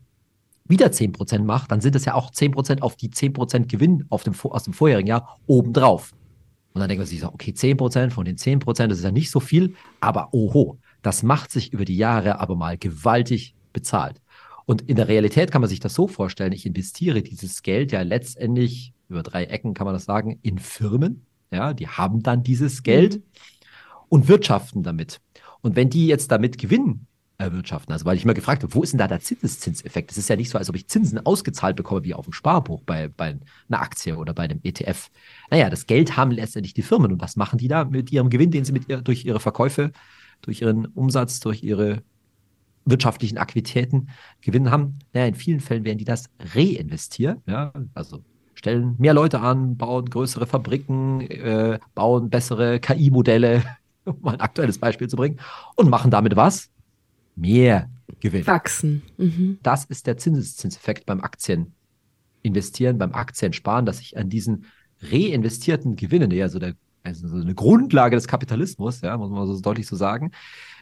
wieder 0.65 0.87
10% 0.87 1.43
mache, 1.43 1.67
dann 1.67 1.81
sind 1.81 1.95
es 1.95 2.05
ja 2.05 2.13
auch 2.13 2.31
10% 2.31 2.81
auf 2.81 2.95
die 2.95 3.09
10% 3.09 3.65
Gewinn 3.67 4.05
auf 4.09 4.23
dem, 4.23 4.35
aus 4.43 4.63
dem 4.63 4.73
vorherigen 4.73 5.07
Jahr 5.07 5.39
obendrauf. 5.47 6.13
Und 6.73 6.81
dann 6.81 6.87
denkt 6.87 6.99
man 6.99 7.07
sich 7.07 7.19
so, 7.19 7.27
okay, 7.27 7.51
10% 7.51 8.11
von 8.11 8.25
den 8.25 8.37
10%, 8.37 8.87
das 8.87 8.99
ist 8.99 9.03
ja 9.03 9.11
nicht 9.11 9.31
so 9.31 9.39
viel, 9.39 9.75
aber 9.99 10.29
oho, 10.31 10.77
das 11.01 11.23
macht 11.23 11.51
sich 11.51 11.73
über 11.73 11.85
die 11.85 11.97
Jahre 11.97 12.39
aber 12.39 12.55
mal 12.55 12.77
gewaltig 12.77 13.55
bezahlt. 13.73 14.21
Und 14.69 14.83
in 14.83 14.97
der 14.97 15.07
Realität 15.07 15.51
kann 15.51 15.61
man 15.61 15.67
sich 15.67 15.79
das 15.79 15.95
so 15.95 16.07
vorstellen, 16.07 16.51
ich 16.51 16.63
investiere 16.63 17.23
dieses 17.23 17.63
Geld 17.63 17.91
ja 17.91 18.03
letztendlich, 18.03 18.93
über 19.07 19.23
drei 19.23 19.45
Ecken 19.45 19.73
kann 19.73 19.85
man 19.85 19.95
das 19.95 20.05
sagen, 20.05 20.37
in 20.43 20.59
Firmen. 20.59 21.25
Ja, 21.49 21.73
die 21.73 21.87
haben 21.87 22.21
dann 22.21 22.43
dieses 22.43 22.83
Geld 22.83 23.15
mhm. 23.15 23.23
und 24.09 24.27
wirtschaften 24.27 24.83
damit. 24.83 25.21
Und 25.61 25.75
wenn 25.75 25.89
die 25.89 26.05
jetzt 26.05 26.29
damit 26.29 26.59
Gewinn 26.59 27.07
erwirtschaften, 27.39 27.91
also 27.93 28.05
weil 28.05 28.15
ich 28.15 28.25
immer 28.25 28.35
gefragt 28.35 28.61
habe, 28.61 28.75
wo 28.75 28.83
ist 28.83 28.91
denn 28.91 28.99
da 28.99 29.07
der 29.07 29.21
Zinseszinseffekt? 29.21 30.11
Es 30.11 30.19
ist 30.19 30.29
ja 30.29 30.35
nicht 30.35 30.51
so, 30.51 30.59
als 30.59 30.69
ob 30.69 30.75
ich 30.75 30.87
Zinsen 30.87 31.25
ausgezahlt 31.25 31.75
bekomme 31.75 32.03
wie 32.03 32.13
auf 32.13 32.25
dem 32.25 32.33
Sparbuch 32.33 32.83
bei, 32.83 33.07
bei 33.07 33.39
einer 33.69 33.81
Aktie 33.81 34.15
oder 34.17 34.35
bei 34.35 34.43
einem 34.43 34.59
ETF. 34.61 35.09
Naja, 35.49 35.71
das 35.71 35.87
Geld 35.87 36.15
haben 36.15 36.29
letztendlich 36.29 36.75
die 36.75 36.83
Firmen. 36.83 37.11
Und 37.11 37.21
was 37.23 37.37
machen 37.37 37.57
die 37.57 37.69
da 37.69 37.85
mit 37.85 38.11
ihrem 38.11 38.29
Gewinn, 38.29 38.51
den 38.51 38.65
sie 38.65 38.73
mit 38.73 38.87
ihr, 38.87 39.01
durch 39.01 39.25
ihre 39.25 39.39
Verkäufe, 39.39 39.93
durch 40.43 40.61
ihren 40.61 40.85
Umsatz, 40.85 41.39
durch 41.39 41.63
ihre 41.63 42.03
wirtschaftlichen 42.89 43.37
Aktivitäten 43.37 44.09
gewinnen 44.41 44.71
haben. 44.71 44.99
Naja, 45.13 45.27
in 45.27 45.35
vielen 45.35 45.59
Fällen 45.59 45.83
werden 45.83 45.97
die 45.97 46.05
das 46.05 46.29
reinvestieren, 46.39 47.41
ja, 47.45 47.71
also 47.93 48.23
stellen 48.53 48.95
mehr 48.97 49.13
Leute 49.13 49.39
an, 49.39 49.77
bauen 49.77 50.09
größere 50.09 50.45
Fabriken, 50.45 51.21
äh, 51.21 51.79
bauen 51.95 52.29
bessere 52.29 52.79
KI-Modelle, 52.79 53.63
um 54.05 54.17
mal 54.21 54.33
ein 54.33 54.41
aktuelles 54.41 54.77
Beispiel 54.77 55.07
zu 55.07 55.15
bringen, 55.15 55.39
und 55.75 55.89
machen 55.89 56.11
damit 56.11 56.35
was? 56.35 56.69
Mehr 57.35 57.89
Gewinn. 58.19 58.45
Wachsen. 58.45 59.01
Mhm. 59.17 59.59
Das 59.63 59.85
ist 59.85 60.07
der 60.07 60.17
Zinseszinseffekt 60.17 61.05
beim 61.05 61.21
Aktien 61.21 61.73
investieren, 62.41 62.97
beim 62.97 63.13
Aktiensparen, 63.13 63.85
dass 63.85 64.01
ich 64.01 64.17
an 64.17 64.29
diesen 64.29 64.65
reinvestierten 65.01 65.95
Gewinnen, 65.95 66.31
ja, 66.31 66.49
so 66.49 66.59
der 66.59 66.73
also 67.03 67.27
so 67.27 67.37
eine 67.37 67.55
Grundlage 67.55 68.15
des 68.15 68.27
Kapitalismus, 68.27 69.01
ja, 69.01 69.17
muss 69.17 69.29
man 69.29 69.47
so 69.47 69.59
deutlich 69.59 69.87
so 69.87 69.95
sagen, 69.95 70.31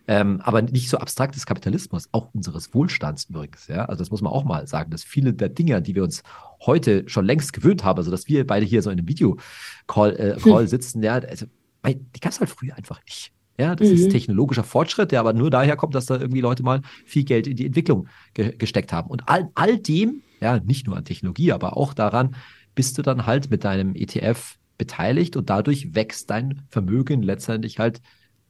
ähm, 0.07 0.41
aber 0.41 0.61
nicht 0.61 0.89
so 0.89 0.97
abstraktes 0.97 1.45
Kapitalismus, 1.45 2.07
auch 2.13 2.33
unseres 2.33 2.73
Wohlstands 2.73 3.25
übrigens. 3.29 3.67
Ja? 3.67 3.85
Also 3.85 3.99
das 3.99 4.09
muss 4.09 4.21
man 4.21 4.31
auch 4.31 4.45
mal 4.45 4.65
sagen, 4.67 4.89
dass 4.89 5.03
viele 5.03 5.33
der 5.33 5.49
Dinge, 5.49 5.81
die 5.81 5.95
wir 5.95 6.03
uns 6.03 6.23
heute 6.65 7.03
schon 7.07 7.25
längst 7.25 7.53
gewöhnt 7.53 7.83
haben, 7.83 7.97
also 7.97 8.09
dass 8.09 8.27
wir 8.27 8.47
beide 8.47 8.65
hier 8.65 8.81
so 8.81 8.89
in 8.89 8.97
einem 8.97 9.07
Video-Call 9.07 10.15
äh, 10.15 10.39
Call 10.41 10.61
hm. 10.61 10.67
sitzen, 10.67 11.03
ja, 11.03 11.15
also, 11.15 11.45
die 11.85 12.19
gab 12.19 12.31
es 12.31 12.39
halt 12.39 12.49
früher 12.49 12.75
einfach 12.75 13.01
nicht. 13.05 13.33
Ja, 13.59 13.75
das 13.75 13.89
mhm. 13.89 13.95
ist 13.95 14.11
technologischer 14.11 14.63
Fortschritt, 14.63 15.11
der 15.11 15.19
aber 15.19 15.33
nur 15.33 15.49
daher 15.49 15.75
kommt, 15.75 15.95
dass 15.95 16.05
da 16.05 16.19
irgendwie 16.19 16.41
Leute 16.41 16.61
mal 16.61 16.81
viel 17.05 17.23
Geld 17.23 17.47
in 17.47 17.55
die 17.55 17.65
Entwicklung 17.65 18.07
ge 18.35 18.55
gesteckt 18.55 18.93
haben. 18.93 19.09
Und 19.09 19.27
all, 19.27 19.49
all 19.55 19.79
dem, 19.79 20.21
ja, 20.39 20.59
nicht 20.59 20.85
nur 20.85 20.95
an 20.95 21.05
Technologie, 21.05 21.51
aber 21.51 21.75
auch 21.75 21.95
daran, 21.95 22.35
bist 22.75 22.97
du 22.99 23.01
dann 23.01 23.25
halt 23.25 23.49
mit 23.49 23.63
deinem 23.63 23.95
ETF 23.95 24.57
beteiligt 24.77 25.35
und 25.35 25.49
dadurch 25.49 25.95
wächst 25.95 26.29
dein 26.29 26.61
Vermögen 26.69 27.23
letztendlich 27.23 27.79
halt 27.79 27.99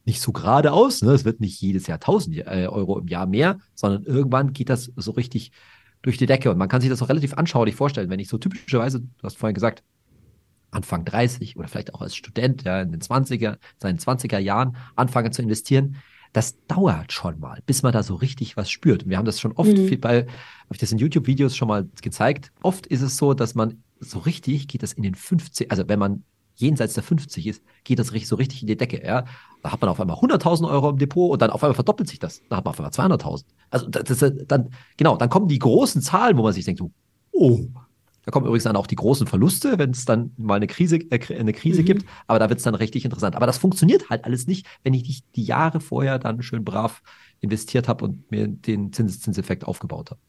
nicht 0.08 0.20
so 0.20 0.32
geradeaus. 0.32 1.02
Ne? 1.02 1.12
Es 1.12 1.24
wird 1.24 1.40
nicht 1.40 1.60
jedes 1.60 1.86
Jahr 1.86 1.96
1000 1.96 2.38
äh, 2.38 2.66
Euro 2.66 2.98
im 2.98 3.06
Jahr 3.06 3.26
mehr, 3.26 3.58
sondern 3.74 4.02
irgendwann 4.04 4.52
geht 4.52 4.70
das 4.70 4.90
so 4.96 5.12
richtig 5.12 5.52
durch 6.02 6.16
die 6.16 6.26
Decke. 6.26 6.50
Und 6.50 6.58
man 6.58 6.68
kann 6.68 6.80
sich 6.80 6.90
das 6.90 7.02
auch 7.02 7.08
relativ 7.08 7.34
anschaulich 7.34 7.74
vorstellen, 7.74 8.10
wenn 8.10 8.18
ich 8.18 8.28
so 8.28 8.38
typischerweise, 8.38 9.00
du 9.00 9.22
hast 9.22 9.36
vorhin 9.36 9.54
gesagt, 9.54 9.84
Anfang 10.70 11.04
30 11.04 11.56
oder 11.56 11.68
vielleicht 11.68 11.94
auch 11.94 12.00
als 12.00 12.16
Student, 12.16 12.64
ja, 12.64 12.82
in 12.82 12.90
den 12.90 13.00
20er, 13.00 13.58
seinen 13.78 13.98
20er 13.98 14.38
Jahren 14.38 14.76
anfange 14.96 15.30
zu 15.30 15.42
investieren, 15.42 15.96
das 16.32 16.56
dauert 16.66 17.12
schon 17.12 17.40
mal, 17.40 17.62
bis 17.64 17.82
man 17.82 17.92
da 17.92 18.02
so 18.02 18.14
richtig 18.14 18.56
was 18.56 18.70
spürt. 18.70 19.04
Und 19.04 19.10
wir 19.10 19.16
haben 19.16 19.24
das 19.24 19.40
schon 19.40 19.52
oft 19.52 19.76
mhm. 19.76 20.00
bei, 20.00 20.22
habe 20.22 20.72
ich 20.72 20.78
das 20.78 20.92
in 20.92 20.98
YouTube-Videos 20.98 21.56
schon 21.56 21.68
mal 21.68 21.88
gezeigt. 22.02 22.52
Oft 22.62 22.86
ist 22.86 23.00
es 23.00 23.16
so, 23.16 23.32
dass 23.32 23.54
man 23.54 23.82
so 24.00 24.18
richtig 24.20 24.68
geht 24.68 24.82
das 24.82 24.92
in 24.92 25.02
den 25.02 25.14
50, 25.14 25.70
also 25.70 25.88
wenn 25.88 25.98
man 25.98 26.24
jenseits 26.60 26.94
der 26.94 27.02
50 27.02 27.46
ist, 27.46 27.62
geht 27.84 27.98
das 27.98 28.08
so 28.08 28.36
richtig 28.36 28.62
in 28.62 28.66
die 28.66 28.76
Decke. 28.76 29.04
Ja? 29.04 29.24
Da 29.62 29.72
hat 29.72 29.80
man 29.80 29.90
auf 29.90 30.00
einmal 30.00 30.16
100.000 30.16 30.68
Euro 30.68 30.90
im 30.90 30.98
Depot 30.98 31.30
und 31.30 31.40
dann 31.40 31.50
auf 31.50 31.62
einmal 31.62 31.74
verdoppelt 31.74 32.08
sich 32.08 32.18
das. 32.18 32.42
Da 32.48 32.56
hat 32.56 32.64
man 32.64 32.72
auf 32.72 32.80
einmal 32.80 33.16
200.000. 33.18 33.44
Also 33.70 33.88
das, 33.88 34.18
das, 34.18 34.32
dann, 34.46 34.70
genau, 34.96 35.16
dann 35.16 35.30
kommen 35.30 35.48
die 35.48 35.58
großen 35.58 36.02
Zahlen, 36.02 36.36
wo 36.36 36.42
man 36.42 36.52
sich 36.52 36.64
denkt, 36.64 36.82
oh, 37.32 37.60
da 38.24 38.30
kommen 38.30 38.46
übrigens 38.46 38.64
dann 38.64 38.76
auch 38.76 38.86
die 38.86 38.96
großen 38.96 39.26
Verluste, 39.26 39.78
wenn 39.78 39.92
es 39.92 40.04
dann 40.04 40.32
mal 40.36 40.56
eine 40.56 40.66
Krise, 40.66 40.96
äh, 40.96 41.38
eine 41.38 41.52
Krise 41.52 41.80
mhm. 41.80 41.86
gibt. 41.86 42.04
Aber 42.26 42.38
da 42.38 42.48
wird 42.50 42.58
es 42.58 42.64
dann 42.64 42.74
richtig 42.74 43.04
interessant. 43.04 43.36
Aber 43.36 43.46
das 43.46 43.56
funktioniert 43.56 44.10
halt 44.10 44.24
alles 44.24 44.46
nicht, 44.46 44.66
wenn 44.82 44.92
ich 44.92 45.04
nicht 45.04 45.24
die 45.34 45.44
Jahre 45.44 45.80
vorher 45.80 46.18
dann 46.18 46.42
schön 46.42 46.64
brav 46.64 47.02
investiert 47.40 47.88
habe 47.88 48.04
und 48.04 48.30
mir 48.30 48.48
den 48.48 48.92
Zinseszinseffekt 48.92 49.64
aufgebaut 49.64 50.10
habe. 50.10 50.20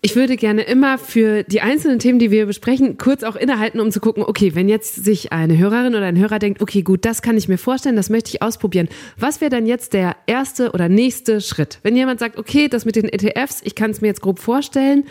Ich 0.00 0.16
würde 0.16 0.36
gerne 0.36 0.62
immer 0.62 0.98
für 0.98 1.44
die 1.44 1.62
einzelnen 1.62 1.98
Themen, 1.98 2.18
die 2.18 2.30
wir 2.30 2.44
besprechen, 2.44 2.98
kurz 2.98 3.22
auch 3.22 3.36
innehalten, 3.36 3.80
um 3.80 3.90
zu 3.90 4.00
gucken, 4.00 4.22
okay, 4.22 4.54
wenn 4.54 4.68
jetzt 4.68 5.02
sich 5.02 5.32
eine 5.32 5.56
Hörerin 5.56 5.94
oder 5.94 6.04
ein 6.04 6.18
Hörer 6.18 6.38
denkt, 6.38 6.60
okay, 6.60 6.82
gut, 6.82 7.06
das 7.06 7.22
kann 7.22 7.38
ich 7.38 7.48
mir 7.48 7.56
vorstellen, 7.56 7.96
das 7.96 8.10
möchte 8.10 8.28
ich 8.28 8.42
ausprobieren. 8.42 8.88
Was 9.16 9.40
wäre 9.40 9.50
dann 9.50 9.64
jetzt 9.64 9.94
der 9.94 10.16
erste 10.26 10.72
oder 10.72 10.90
nächste 10.90 11.40
Schritt? 11.40 11.78
Wenn 11.82 11.96
jemand 11.96 12.20
sagt, 12.20 12.36
okay, 12.36 12.68
das 12.68 12.84
mit 12.84 12.96
den 12.96 13.08
ETFs, 13.08 13.62
ich 13.64 13.74
kann 13.74 13.92
es 13.92 14.02
mir 14.02 14.08
jetzt 14.08 14.20
grob 14.20 14.40
vorstellen, 14.40 15.04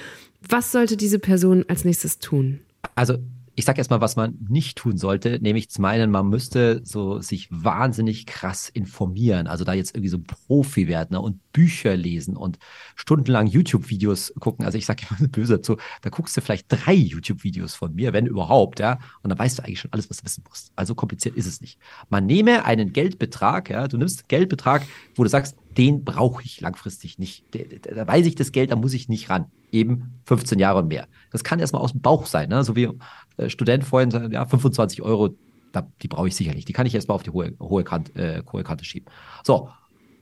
was 0.48 0.72
sollte 0.72 0.96
diese 0.96 1.18
Person 1.18 1.66
als 1.68 1.86
nächstes 1.86 2.20
tun? 2.20 2.60
Also 2.94 3.18
ich 3.56 3.66
sage 3.66 3.78
erstmal, 3.78 4.02
was 4.02 4.16
man 4.16 4.38
nicht 4.50 4.78
tun 4.78 4.98
sollte, 4.98 5.40
nämlich 5.40 5.70
zu 5.70 5.82
meinen, 5.82 6.10
man 6.10 6.28
müsste 6.28 6.82
so 6.84 7.22
sich 7.22 7.48
wahnsinnig 7.52 8.26
krass 8.26 8.68
informieren, 8.70 9.48
also 9.48 9.64
da 9.64 9.74
jetzt 9.74 9.96
irgendwie 9.96 10.10
so 10.10 10.20
Profi 10.20 10.88
werden 10.88 11.10
ne, 11.12 11.22
und 11.22 11.40
Bücher 11.52 11.96
lesen 11.96 12.36
und 12.36 12.58
stundenlang 12.96 13.46
YouTube-Videos 13.46 14.34
gucken. 14.40 14.66
Also 14.66 14.78
ich 14.78 14.88
sage 14.88 15.04
immer 15.20 15.30
böse 15.30 15.58
dazu, 15.58 15.78
da 16.02 16.10
guckst 16.10 16.36
du 16.36 16.42
vielleicht 16.42 16.66
drei 16.68 16.94
YouTube-Videos 16.94 17.76
von 17.76 17.94
mir, 17.94 18.12
wenn 18.12 18.26
überhaupt, 18.26 18.80
ja, 18.80 19.00
und 19.22 19.30
dann 19.30 19.38
weißt 19.38 19.60
du 19.60 19.64
eigentlich 19.64 19.82
schon 19.82 19.94
alles, 19.94 20.10
was 20.10 20.18
du 20.18 20.26
wissen 20.26 20.44
musst. 20.50 20.72
Also 20.76 20.96
kompliziert 20.96 21.36
ist 21.36 21.46
es 21.46 21.62
nicht. 21.62 21.78
Man 22.10 22.26
nehme 22.26 22.66
einen 22.66 22.92
Geldbetrag, 22.92 23.70
ja, 23.70 23.88
du 23.88 23.98
nimmst 23.98 24.30
Geldbetrag, 24.30 24.84
wo 25.16 25.24
du 25.24 25.30
sagst, 25.30 25.58
den 25.78 26.04
brauche 26.04 26.44
ich 26.44 26.62
langfristig 26.62 27.20
nicht. 27.20 27.46
Da, 27.52 28.08
weiß 28.08 28.26
ich 28.26 28.36
das 28.36 28.52
Geld, 28.52 28.72
da 28.72 28.76
muss 28.76 28.94
ich 28.94 29.10
nicht 29.10 29.30
ran. 29.30 29.46
Eben 29.72 30.20
15 30.26 30.60
Jahre 30.60 30.80
und 30.80 30.88
mehr. 30.88 31.08
Das 31.32 31.44
kann 31.44 31.60
erstmal 31.60 31.82
aus 31.82 31.92
dem 31.92 32.02
Bauch 32.02 32.26
sein, 32.26 32.50
ne? 32.50 32.64
so 32.64 32.76
wie 32.76 32.90
äh, 33.38 33.50
Student 33.50 33.84
vorhin, 33.84 34.32
ja, 34.32 34.46
25 34.46 35.02
Euro, 35.02 35.36
da, 35.72 35.88
die 36.02 36.08
brauche 36.08 36.28
ich 36.28 36.36
sicher 36.36 36.54
nicht. 36.54 36.68
Die 36.68 36.74
kann 36.74 36.86
ich 36.86 36.94
erstmal 36.94 37.16
auf 37.16 37.24
die 37.24 37.32
hohe, 37.32 37.54
hohe, 37.60 37.84
Kante, 37.84 38.14
äh, 38.14 38.44
hohe 38.52 38.64
Kante 38.64 38.86
schieben. 38.86 39.12
So, 39.44 39.70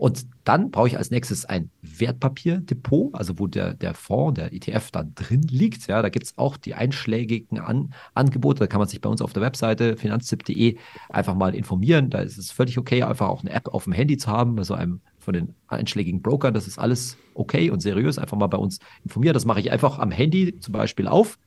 und 0.02 0.26
dann 0.46 0.72
brauche 0.72 0.88
ich 0.88 0.98
als 0.98 1.12
nächstes 1.12 1.46
ein 1.46 1.70
Wertpapierdepot, 1.84 3.14
also 3.14 3.38
wo 3.38 3.46
der, 3.46 3.76
der 3.76 3.94
Fonds, 3.94 4.40
der 4.40 4.52
ETF 4.52 4.90
dann 4.90 5.14
drin 5.14 5.44
liegt. 5.44 5.86
Ja, 5.86 6.02
da 6.02 6.10
gibt 6.10 6.26
es 6.26 6.40
auch 6.40 6.58
die 6.58 6.74
einschlägigen 6.74 7.60
An 7.60 7.94
Angebote. 8.16 8.62
Da 8.62 8.66
kann 8.66 8.80
man 8.80 8.88
sich 8.88 9.00
bei 9.00 9.10
uns 9.10 9.22
auf 9.22 9.34
der 9.34 9.44
Webseite 9.44 9.98
finanztipp.de 9.98 10.80
einfach 11.10 11.36
mal 11.36 11.54
informieren. 11.54 12.10
Da 12.10 12.22
ist 12.22 12.40
es 12.40 12.50
völlig 12.50 12.80
okay, 12.80 13.04
einfach 13.04 13.30
auch 13.30 13.42
eine 13.42 13.52
App 13.52 13.68
auf 13.68 13.84
dem 13.84 13.94
Handy 13.94 14.18
zu 14.18 14.32
haben, 14.32 14.58
also 14.58 14.74
einem 14.74 15.02
von 15.22 15.34
den 15.34 15.56
einschlägigen 15.68 16.22
Brokern. 16.22 16.54
Das 16.54 16.68
ist 16.68 16.78
alles 16.78 17.18
okay 17.34 17.70
und 17.70 17.82
seriös. 17.82 18.18
Einfach 18.18 18.38
mal 18.38 18.48
bei 18.48 18.58
uns 18.58 18.80
informieren. 19.04 19.34
Das 19.34 19.46
mache 19.46 19.60
ich 19.60 19.72
einfach 19.72 20.00
am 20.00 20.12
Handy 20.12 20.60
zum 20.60 20.74
Beispiel 20.74 21.08
auf 21.08 21.38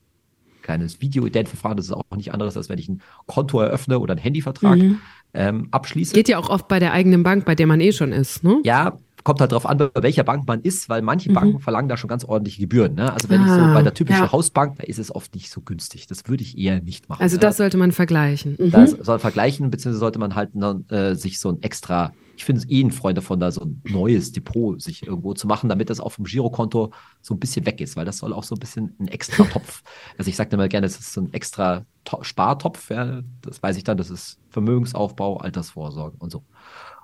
kleines 0.62 1.00
Video-Ident-Verfahren. 1.00 1.76
Das 1.76 1.86
ist 1.86 1.92
auch 1.92 2.16
nicht 2.16 2.32
anderes, 2.32 2.56
als 2.56 2.68
wenn 2.68 2.78
ich 2.78 2.88
ein 2.88 3.02
Konto 3.26 3.60
eröffne 3.60 4.00
oder 4.00 4.12
einen 4.12 4.22
Handyvertrag 4.22 4.78
mhm. 4.78 5.00
ähm, 5.34 5.68
abschließe. 5.70 6.14
Geht 6.14 6.28
ja 6.28 6.38
auch 6.38 6.48
oft 6.48 6.66
bei 6.68 6.80
der 6.80 6.92
eigenen 6.92 7.22
Bank, 7.22 7.44
bei 7.44 7.54
der 7.54 7.66
man 7.66 7.80
eh 7.80 7.92
schon 7.92 8.12
ist, 8.12 8.42
ne? 8.42 8.60
Ja, 8.64 8.96
kommt 9.24 9.40
halt 9.40 9.52
darauf 9.52 9.66
an, 9.66 9.78
bei 9.78 9.90
welcher 10.02 10.22
Bank 10.22 10.46
man 10.46 10.60
ist, 10.60 10.88
weil 10.88 11.02
manche 11.02 11.30
mhm. 11.30 11.34
Banken 11.34 11.60
verlangen 11.60 11.88
da 11.88 11.96
schon 11.96 12.08
ganz 12.08 12.24
ordentliche 12.24 12.60
Gebühren. 12.60 12.94
Ne? 12.94 13.12
Also 13.12 13.28
wenn 13.30 13.40
ah, 13.40 13.44
ich 13.44 13.50
so 13.50 13.60
ah, 13.60 13.74
bei 13.74 13.82
der 13.82 13.94
typischen 13.94 14.24
ja. 14.24 14.32
Hausbank, 14.32 14.76
da 14.76 14.84
ist 14.84 14.98
es 14.98 15.14
oft 15.14 15.34
nicht 15.34 15.50
so 15.50 15.62
günstig. 15.62 16.06
Das 16.06 16.28
würde 16.28 16.42
ich 16.42 16.56
eher 16.56 16.80
nicht 16.80 17.08
machen. 17.08 17.22
Also 17.22 17.36
das 17.36 17.56
sollte 17.56 17.76
man 17.76 17.92
vergleichen. 17.92 18.56
Mhm. 18.58 18.70
Das 18.70 18.90
soll 18.92 19.18
vergleichen, 19.18 19.70
beziehungsweise 19.70 19.98
sollte 19.98 20.18
man 20.18 20.34
halt 20.34 20.50
äh, 20.90 21.14
sich 21.14 21.40
so 21.40 21.48
ein 21.48 21.62
extra 21.62 22.12
ich 22.36 22.44
finde 22.44 22.62
es 22.62 22.70
eh 22.70 22.82
ein 22.82 22.90
Freund 22.90 23.16
davon, 23.16 23.40
da 23.40 23.50
so 23.50 23.62
ein 23.62 23.80
neues 23.84 24.32
Depot 24.32 24.80
sich 24.80 25.06
irgendwo 25.06 25.34
zu 25.34 25.46
machen, 25.46 25.68
damit 25.68 25.90
das 25.90 26.00
auch 26.00 26.10
vom 26.10 26.24
Girokonto 26.24 26.92
so 27.20 27.34
ein 27.34 27.40
bisschen 27.40 27.64
weg 27.66 27.80
ist, 27.80 27.96
weil 27.96 28.04
das 28.04 28.18
soll 28.18 28.32
auch 28.32 28.44
so 28.44 28.54
ein 28.54 28.58
bisschen 28.58 28.94
ein 28.98 29.08
extra 29.08 29.44
Topf. 29.52 29.82
Also 30.18 30.28
ich 30.28 30.36
sage 30.36 30.50
immer 30.54 30.68
gerne, 30.68 30.86
es 30.86 30.98
ist 30.98 31.12
so 31.12 31.20
ein 31.20 31.32
extra 31.32 31.84
Spartopf, 32.22 32.90
ja, 32.90 33.22
das 33.42 33.62
weiß 33.62 33.76
ich 33.76 33.84
dann, 33.84 33.96
das 33.96 34.10
ist 34.10 34.38
Vermögensaufbau, 34.50 35.38
Altersvorsorge 35.38 36.16
und 36.18 36.30
so. 36.30 36.42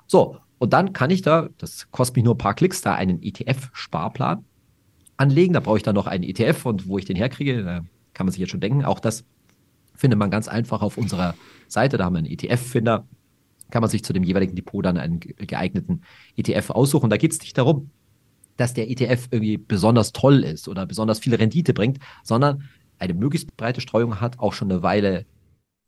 So, 0.07 0.39
und 0.61 0.75
dann 0.75 0.93
kann 0.93 1.09
ich 1.09 1.23
da, 1.23 1.49
das 1.57 1.91
kostet 1.91 2.17
mich 2.17 2.25
nur 2.25 2.35
ein 2.35 2.39
paar 2.39 2.53
Klicks, 2.53 2.83
da 2.83 2.95
einen 2.95 3.23
ETF-Sparplan 3.23 4.45
anlegen. 5.17 5.55
Da 5.55 5.61
brauche 5.61 5.79
ich 5.79 5.83
dann 5.83 5.95
noch 5.95 6.07
einen 6.07 6.23
ETF 6.23 6.67
und 6.67 6.87
wo 6.87 6.99
ich 6.99 7.07
den 7.07 7.17
herkriege, 7.17 7.65
da 7.65 7.81
kann 8.13 8.27
man 8.27 8.33
sich 8.33 8.41
jetzt 8.41 8.51
schon 8.51 8.61
denken. 8.61 8.85
Auch 8.85 9.01
das 9.01 9.25
findet 9.95 10.19
man 10.19 10.31
ganz 10.31 10.49
einfach 10.49 10.83
auf 10.83 10.99
unserer 10.99 11.35
Seite. 11.67 11.97
Da 11.97 12.05
haben 12.05 12.13
wir 12.13 12.19
einen 12.19 12.31
ETF-Finder 12.31 13.07
kann 13.71 13.81
man 13.81 13.91
sich 13.91 14.05
zu 14.05 14.13
dem 14.13 14.23
jeweiligen 14.23 14.55
Depot 14.55 14.85
dann 14.85 14.99
einen 14.99 15.21
geeigneten 15.21 16.03
ETF 16.37 16.71
aussuchen. 16.71 17.09
Da 17.09 17.17
geht 17.17 17.33
es 17.33 17.41
nicht 17.41 17.57
darum, 17.57 17.91
dass 18.57 18.75
der 18.75 18.91
ETF 18.91 19.29
irgendwie 19.31 19.57
besonders 19.57 20.13
toll 20.13 20.45
ist 20.45 20.69
oder 20.69 20.87
besonders 20.87 21.21
viel 21.21 21.35
Rendite 21.35 21.73
bringt, 21.73 21.99
sondern 22.23 22.65
eine 22.99 23.15
möglichst 23.15 23.57
breite 23.57 23.81
Streuung 23.81 24.21
hat, 24.21 24.39
auch 24.39 24.53
schon 24.53 24.71
eine 24.71 24.83
Weile 24.83 25.25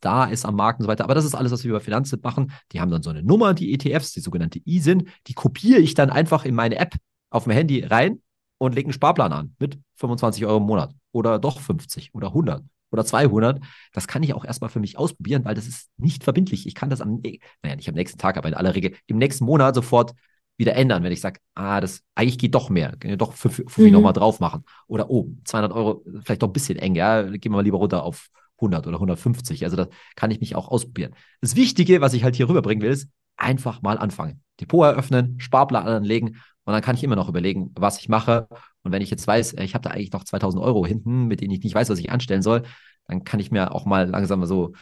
da 0.03 0.25
ist 0.25 0.45
am 0.45 0.57
Markt 0.57 0.81
und 0.81 0.85
so 0.85 0.89
weiter. 0.89 1.05
Aber 1.05 1.15
das 1.15 1.25
ist 1.25 1.35
alles, 1.35 1.53
was 1.53 1.65
wir 1.65 1.71
über 1.71 1.81
Finanztipp 1.81 2.23
machen. 2.23 2.53
Die 2.73 2.81
haben 2.81 2.91
dann 2.91 3.03
so 3.03 3.11
eine 3.11 3.23
Nummer, 3.23 3.55
die 3.55 3.73
ETFs, 3.73 4.13
die 4.13 4.21
sogenannte 4.21 4.61
ISIN. 4.65 5.09
Die 5.27 5.35
kopiere 5.35 5.81
ich 5.81 5.95
dann 5.95 6.11
einfach 6.11 6.45
in 6.45 6.55
meine 6.55 6.77
App 6.77 6.95
auf 7.31 7.45
dem 7.45 7.53
Handy 7.53 7.85
rein 7.85 8.21
und 8.59 8.75
lege 8.75 8.87
einen 8.87 8.93
Sparplan 8.93 9.33
an 9.33 9.55
mit 9.59 9.79
25 9.97 10.45
Euro 10.45 10.59
im 10.59 10.65
Monat 10.65 10.95
oder 11.13 11.39
doch 11.39 11.61
50 11.61 12.15
oder 12.15 12.29
100 12.29 12.63
oder 12.91 13.05
200, 13.05 13.61
das 13.93 14.07
kann 14.07 14.23
ich 14.23 14.35
auch 14.35 14.45
erstmal 14.45 14.71
für 14.71 14.81
mich 14.81 14.99
ausprobieren, 14.99 15.45
weil 15.45 15.55
das 15.55 15.67
ist 15.67 15.91
nicht 15.97 16.25
verbindlich. 16.25 16.67
Ich 16.67 16.75
kann 16.75 16.91
das 16.91 17.01
am, 17.01 17.23
naja, 17.63 17.77
nicht 17.77 17.89
am 17.89 17.95
nächsten 17.95 18.19
Tag, 18.19 18.37
aber 18.37 18.49
in 18.49 18.55
aller 18.55 18.75
Regel 18.75 18.95
im 19.07 19.17
nächsten 19.17 19.45
Monat 19.47 19.75
sofort 19.75 20.13
wieder 20.59 20.77
ändern, 20.77 21.03
wenn 21.03 21.13
ich 21.13 21.21
sage, 21.21 21.41
ah, 21.55 21.81
das 21.81 22.03
eigentlich 22.15 22.39
geht 22.39 22.55
doch 22.55 22.69
mehr, 22.69 22.95
kann 22.99 23.11
ich 23.11 23.19
doch 23.19 23.33
für, 23.33 23.49
für 23.49 23.83
mhm. 23.83 23.93
nochmal 23.93 24.13
drauf 24.13 24.39
machen. 24.41 24.65
Oder, 24.87 25.11
oh, 25.11 25.31
200 25.45 25.73
Euro, 25.73 26.05
vielleicht 26.23 26.43
doch 26.43 26.49
ein 26.49 26.53
bisschen 26.53 26.79
eng, 26.79 26.95
ja, 26.95 27.23
gehen 27.23 27.51
wir 27.51 27.57
mal 27.57 27.65
lieber 27.65 27.79
runter 27.79 28.03
auf 28.03 28.29
100 28.63 28.87
oder 28.87 28.97
150. 28.97 29.65
Also 29.65 29.77
das 29.77 29.89
kann 30.17 30.31
ich 30.31 30.41
mich 30.41 30.57
auch 30.57 30.69
ausprobieren. 30.69 31.15
Das 31.41 31.57
Wichtige, 31.57 32.01
was 32.01 32.15
ich 32.15 32.25
halt 32.25 32.37
hier 32.37 32.49
rüberbringen 32.49 32.83
will, 32.83 32.91
ist 32.93 33.09
einfach 33.37 33.83
mal 33.83 33.99
anfangen. 33.99 34.43
Depot 34.61 34.87
eröffnen, 34.87 35.39
Sparplan 35.41 35.87
anlegen 35.87 36.37
und 36.65 36.73
dann 36.73 36.83
kann 36.83 36.97
ich 36.97 37.05
immer 37.05 37.17
noch 37.17 37.29
überlegen, 37.29 37.71
was 37.75 37.99
ich 37.99 38.09
mache. 38.09 38.47
Und 38.83 38.93
wenn 38.93 39.03
ich 39.03 39.11
jetzt 39.11 39.27
weiß, 39.27 39.55
ich 39.55 39.75
habe 39.75 39.83
da 39.83 39.91
eigentlich 39.91 40.13
noch 40.13 40.25
2000 40.25 40.63
Euro 40.63 40.87
hinten, 40.87 41.27
mit 41.27 41.41
denen 41.41 41.53
ich 41.53 41.63
nicht 41.63 41.75
weiß, 41.75 41.91
was 41.91 41.99
ich 41.99 42.11
anstellen 42.11 42.43
soll, 42.43 42.63
dann 43.07 43.25
kann 43.25 43.41
ich 43.41 43.51
mir 43.51 43.73
auch 43.73 43.85
mal 43.85 44.09
langsam 44.09 44.45
so 44.47 44.73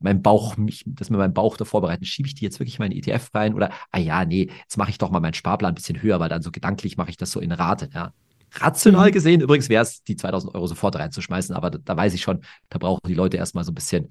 meinen 0.00 0.22
Bauch, 0.22 0.56
mich, 0.56 0.84
das 0.86 1.08
mit 1.08 1.18
meinem 1.18 1.32
Bauch 1.32 1.56
da 1.56 1.64
vorbereiten. 1.64 2.04
Schiebe 2.04 2.28
ich 2.28 2.34
die 2.34 2.44
jetzt 2.44 2.60
wirklich 2.60 2.78
mal 2.78 2.86
in 2.86 2.92
den 2.92 3.02
ETF 3.02 3.30
rein 3.34 3.54
oder, 3.54 3.70
ah 3.90 3.98
ja, 3.98 4.24
nee, 4.24 4.50
jetzt 4.62 4.76
mache 4.76 4.90
ich 4.90 4.98
doch 4.98 5.10
mal 5.10 5.20
meinen 5.20 5.34
Sparplan 5.34 5.72
ein 5.72 5.74
bisschen 5.74 6.02
höher, 6.02 6.20
weil 6.20 6.28
dann 6.28 6.42
so 6.42 6.50
gedanklich 6.50 6.96
mache 6.96 7.10
ich 7.10 7.16
das 7.16 7.30
so 7.30 7.40
in 7.40 7.52
Rate. 7.52 7.88
Ja. 7.94 8.12
Rational 8.60 9.08
mhm. 9.08 9.12
gesehen, 9.12 9.40
übrigens 9.40 9.68
wäre 9.68 9.82
es, 9.82 10.02
die 10.04 10.16
2000 10.16 10.54
Euro 10.54 10.66
sofort 10.66 10.96
reinzuschmeißen, 10.96 11.54
aber 11.54 11.70
da, 11.70 11.78
da, 11.84 11.96
weiß 11.96 12.14
ich 12.14 12.22
schon, 12.22 12.40
da 12.70 12.78
brauchen 12.78 13.00
die 13.06 13.14
Leute 13.14 13.36
erstmal 13.36 13.64
so 13.64 13.72
ein 13.72 13.74
bisschen 13.74 14.08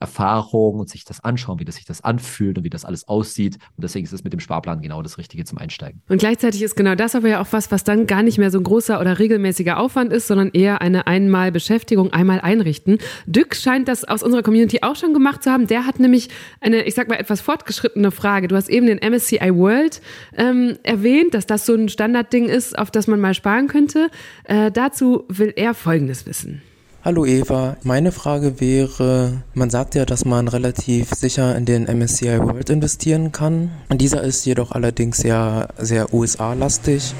Erfahrung 0.00 0.80
und 0.80 0.88
sich 0.88 1.04
das 1.04 1.22
anschauen, 1.22 1.58
wie 1.60 1.64
das 1.64 1.76
sich 1.76 1.84
das 1.84 2.02
anfühlt 2.02 2.58
und 2.58 2.64
wie 2.64 2.70
das 2.70 2.84
alles 2.84 3.06
aussieht. 3.08 3.54
Und 3.76 3.82
deswegen 3.84 4.04
ist 4.04 4.12
es 4.12 4.24
mit 4.24 4.32
dem 4.32 4.40
Sparplan 4.40 4.82
genau 4.82 5.02
das 5.02 5.18
Richtige 5.18 5.44
zum 5.44 5.58
Einsteigen. 5.58 6.02
Und 6.08 6.18
gleichzeitig 6.18 6.62
ist 6.62 6.76
genau 6.76 6.94
das 6.94 7.14
aber 7.14 7.28
ja 7.28 7.40
auch 7.40 7.46
was, 7.50 7.70
was 7.70 7.84
dann 7.84 8.06
gar 8.06 8.22
nicht 8.22 8.38
mehr 8.38 8.50
so 8.50 8.58
ein 8.58 8.64
großer 8.64 9.00
oder 9.00 9.18
regelmäßiger 9.18 9.78
Aufwand 9.78 10.12
ist, 10.12 10.26
sondern 10.26 10.50
eher 10.50 10.80
eine 10.80 11.06
einmal 11.06 11.52
Beschäftigung, 11.52 12.12
einmal 12.12 12.40
einrichten. 12.40 12.98
Dück 13.26 13.54
scheint 13.54 13.88
das 13.88 14.04
aus 14.04 14.22
unserer 14.22 14.42
Community 14.42 14.80
auch 14.82 14.96
schon 14.96 15.14
gemacht 15.14 15.42
zu 15.42 15.50
haben. 15.50 15.66
Der 15.66 15.86
hat 15.86 16.00
nämlich 16.00 16.28
eine, 16.60 16.82
ich 16.82 16.94
sag 16.94 17.08
mal, 17.08 17.16
etwas 17.16 17.40
fortgeschrittene 17.40 18.10
Frage. 18.10 18.48
Du 18.48 18.56
hast 18.56 18.68
eben 18.68 18.86
den 18.86 18.98
MSCI 18.98 19.54
World 19.54 20.02
ähm, 20.36 20.76
erwähnt, 20.82 21.34
dass 21.34 21.46
das 21.46 21.64
so 21.64 21.74
ein 21.74 21.88
Standardding 21.88 22.46
ist, 22.46 22.78
auf 22.78 22.90
das 22.90 23.06
man 23.06 23.20
mal 23.20 23.34
sparen 23.34 23.68
könnte 23.68 23.83
könnte. 23.84 24.10
Äh, 24.44 24.70
dazu 24.70 25.24
will 25.28 25.52
er 25.56 25.74
Folgendes 25.74 26.26
wissen. 26.26 26.62
Hallo 27.04 27.26
Eva, 27.26 27.76
meine 27.82 28.12
Frage 28.12 28.60
wäre, 28.60 29.42
man 29.52 29.68
sagt 29.68 29.94
ja, 29.94 30.06
dass 30.06 30.24
man 30.24 30.48
relativ 30.48 31.10
sicher 31.10 31.54
in 31.54 31.66
den 31.66 31.84
MSCI 31.84 32.38
World 32.38 32.70
investieren 32.70 33.30
kann. 33.30 33.70
Dieser 33.92 34.22
ist 34.22 34.46
jedoch 34.46 34.72
allerdings 34.72 35.22
ja 35.22 35.68
sehr 35.76 36.14
USA-lastig. 36.14 37.14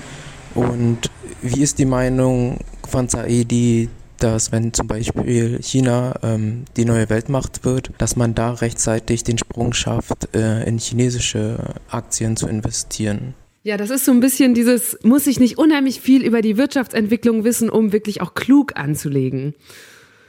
Und 0.54 1.10
wie 1.42 1.62
ist 1.62 1.78
die 1.78 1.84
Meinung 1.84 2.60
von 2.88 3.10
Saedi, 3.10 3.90
dass 4.18 4.52
wenn 4.52 4.72
zum 4.72 4.86
Beispiel 4.86 5.58
China 5.60 6.14
ähm, 6.22 6.64
die 6.78 6.86
neue 6.86 7.10
Weltmacht 7.10 7.66
wird, 7.66 7.90
dass 7.98 8.16
man 8.16 8.34
da 8.34 8.52
rechtzeitig 8.52 9.22
den 9.24 9.36
Sprung 9.36 9.74
schafft, 9.74 10.34
äh, 10.34 10.64
in 10.64 10.78
chinesische 10.78 11.58
Aktien 11.90 12.38
zu 12.38 12.46
investieren? 12.46 13.34
Ja, 13.66 13.78
das 13.78 13.88
ist 13.88 14.04
so 14.04 14.12
ein 14.12 14.20
bisschen 14.20 14.52
dieses, 14.52 14.98
muss 15.04 15.26
ich 15.26 15.40
nicht 15.40 15.56
unheimlich 15.56 15.98
viel 15.98 16.22
über 16.22 16.42
die 16.42 16.58
Wirtschaftsentwicklung 16.58 17.44
wissen, 17.44 17.70
um 17.70 17.92
wirklich 17.92 18.20
auch 18.20 18.34
klug 18.34 18.76
anzulegen. 18.76 19.54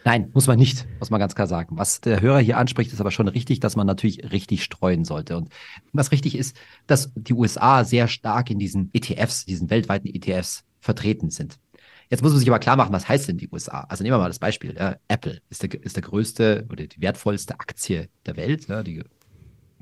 Nein, 0.06 0.30
muss 0.34 0.48
man 0.48 0.58
nicht, 0.58 0.88
muss 1.00 1.10
man 1.10 1.20
ganz 1.20 1.36
klar 1.36 1.46
sagen. 1.46 1.78
Was 1.78 2.00
der 2.00 2.22
Hörer 2.22 2.40
hier 2.40 2.58
anspricht, 2.58 2.94
ist 2.94 3.02
aber 3.02 3.12
schon 3.12 3.28
richtig, 3.28 3.60
dass 3.60 3.76
man 3.76 3.88
natürlich 3.88 4.32
richtig 4.32 4.64
streuen 4.64 5.04
sollte. 5.04 5.36
Und 5.36 5.50
was 5.92 6.14
richtig 6.14 6.38
ist, 6.38 6.56
dass 6.88 7.12
die 7.14 7.34
USA 7.34 7.84
sehr 7.84 8.08
stark 8.08 8.50
in 8.52 8.58
diesen 8.58 8.90
ETFs, 8.94 9.44
diesen 9.44 9.70
weltweiten 9.70 10.08
ETFs 10.08 10.64
vertreten 10.80 11.30
sind. 11.30 11.60
Jetzt 12.10 12.24
muss 12.24 12.32
man 12.32 12.40
sich 12.40 12.48
aber 12.48 12.60
klar 12.60 12.78
machen, 12.78 12.94
was 12.94 13.10
heißt 13.10 13.28
denn 13.28 13.38
die 13.38 13.50
USA? 13.50 13.82
Also 13.90 14.04
nehmen 14.04 14.14
wir 14.14 14.20
mal 14.20 14.30
das 14.30 14.40
Beispiel. 14.40 14.76
Ja, 14.78 14.96
Apple 15.10 15.42
ist 15.50 15.62
der, 15.62 15.84
ist 15.84 15.98
der 15.98 16.04
größte 16.04 16.68
oder 16.72 16.88
die 16.88 17.02
wertvollste 17.02 17.60
Aktie 17.60 18.08
der 18.26 18.38
Welt, 18.38 18.70
ja, 18.70 18.82
die, 18.82 19.04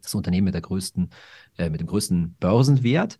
das 0.04 0.16
Unternehmen 0.16 0.46
mit 0.46 0.54
der 0.54 0.62
größten 0.62 1.10
äh, 1.58 1.70
mit 1.70 1.80
dem 1.80 1.88
größten 1.88 2.36
Börsenwert, 2.40 3.20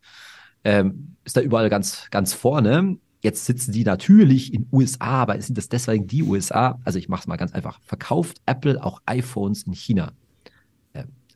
ähm, 0.64 1.16
ist 1.24 1.38
da 1.38 1.42
überall 1.42 1.70
ganz, 1.70 2.08
ganz 2.12 2.34
vorne. 2.34 2.98
Jetzt 3.22 3.46
sitzen 3.46 3.72
die 3.72 3.84
natürlich 3.84 4.54
in 4.54 4.68
USA, 4.72 5.22
aber 5.22 5.40
sind 5.42 5.58
das 5.58 5.70
deswegen 5.70 6.08
die 6.08 6.24
USA? 6.24 6.80
Also 6.84 7.00
ich 7.00 7.08
mache 7.08 7.22
es 7.22 7.28
mal 7.28 7.38
ganz 7.38 7.54
einfach. 7.54 7.80
Verkauft 7.84 8.42
Apple 8.46 8.84
auch 8.84 9.02
iPhones 9.06 9.64
in 9.64 9.74
China? 9.74 10.12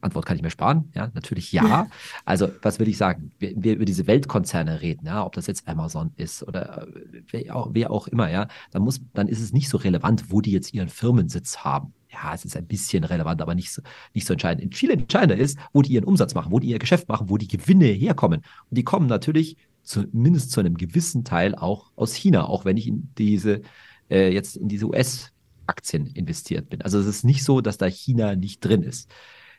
Antwort 0.07 0.25
kann 0.25 0.35
ich 0.35 0.43
mir 0.43 0.49
sparen. 0.49 0.91
Ja, 0.95 1.11
natürlich 1.13 1.51
ja. 1.51 1.87
Also 2.25 2.49
was 2.61 2.79
will 2.79 2.87
ich 2.87 2.97
sagen? 2.97 3.31
Wir, 3.39 3.53
wir 3.55 3.75
über 3.75 3.85
diese 3.85 4.07
Weltkonzerne 4.07 4.81
reden, 4.81 5.05
ja, 5.05 5.25
ob 5.25 5.33
das 5.33 5.47
jetzt 5.47 5.67
Amazon 5.67 6.11
ist 6.15 6.43
oder 6.47 6.87
äh, 6.87 7.21
wer 7.31 7.55
auch, 7.55 7.69
wer 7.73 7.91
auch 7.91 8.07
immer, 8.07 8.29
ja, 8.29 8.47
dann 8.71 8.81
muss, 8.81 8.99
dann 9.13 9.27
ist 9.27 9.41
es 9.41 9.53
nicht 9.53 9.69
so 9.69 9.77
relevant, 9.77 10.31
wo 10.31 10.41
die 10.41 10.51
jetzt 10.51 10.73
ihren 10.73 10.89
Firmensitz 10.89 11.59
haben 11.59 11.93
ja, 12.11 12.33
es 12.33 12.45
ist 12.45 12.55
ein 12.55 12.67
bisschen 12.67 13.03
relevant, 13.03 13.41
aber 13.41 13.55
nicht 13.55 13.71
so, 13.71 13.81
nicht 14.13 14.25
so 14.25 14.33
entscheidend. 14.33 14.75
Viel 14.75 14.91
entscheidender 14.91 15.37
ist, 15.37 15.57
wo 15.73 15.81
die 15.81 15.93
ihren 15.93 16.05
Umsatz 16.05 16.33
machen, 16.33 16.51
wo 16.51 16.59
die 16.59 16.69
ihr 16.69 16.79
Geschäft 16.79 17.09
machen, 17.09 17.29
wo 17.29 17.37
die 17.37 17.47
Gewinne 17.47 17.85
herkommen. 17.85 18.41
Und 18.69 18.77
die 18.77 18.83
kommen 18.83 19.07
natürlich 19.07 19.57
zumindest 19.83 20.51
zu 20.51 20.59
einem 20.59 20.75
gewissen 20.75 21.23
Teil 21.23 21.55
auch 21.55 21.91
aus 21.95 22.13
China, 22.13 22.47
auch 22.47 22.65
wenn 22.65 22.77
ich 22.77 22.87
in 22.87 23.09
diese, 23.17 23.61
äh, 24.09 24.33
jetzt 24.33 24.57
in 24.57 24.67
diese 24.67 24.87
US-Aktien 24.87 26.07
investiert 26.07 26.69
bin. 26.69 26.81
Also 26.81 26.99
es 26.99 27.07
ist 27.07 27.23
nicht 27.23 27.43
so, 27.43 27.61
dass 27.61 27.77
da 27.77 27.87
China 27.87 28.35
nicht 28.35 28.59
drin 28.63 28.83
ist. 28.83 29.09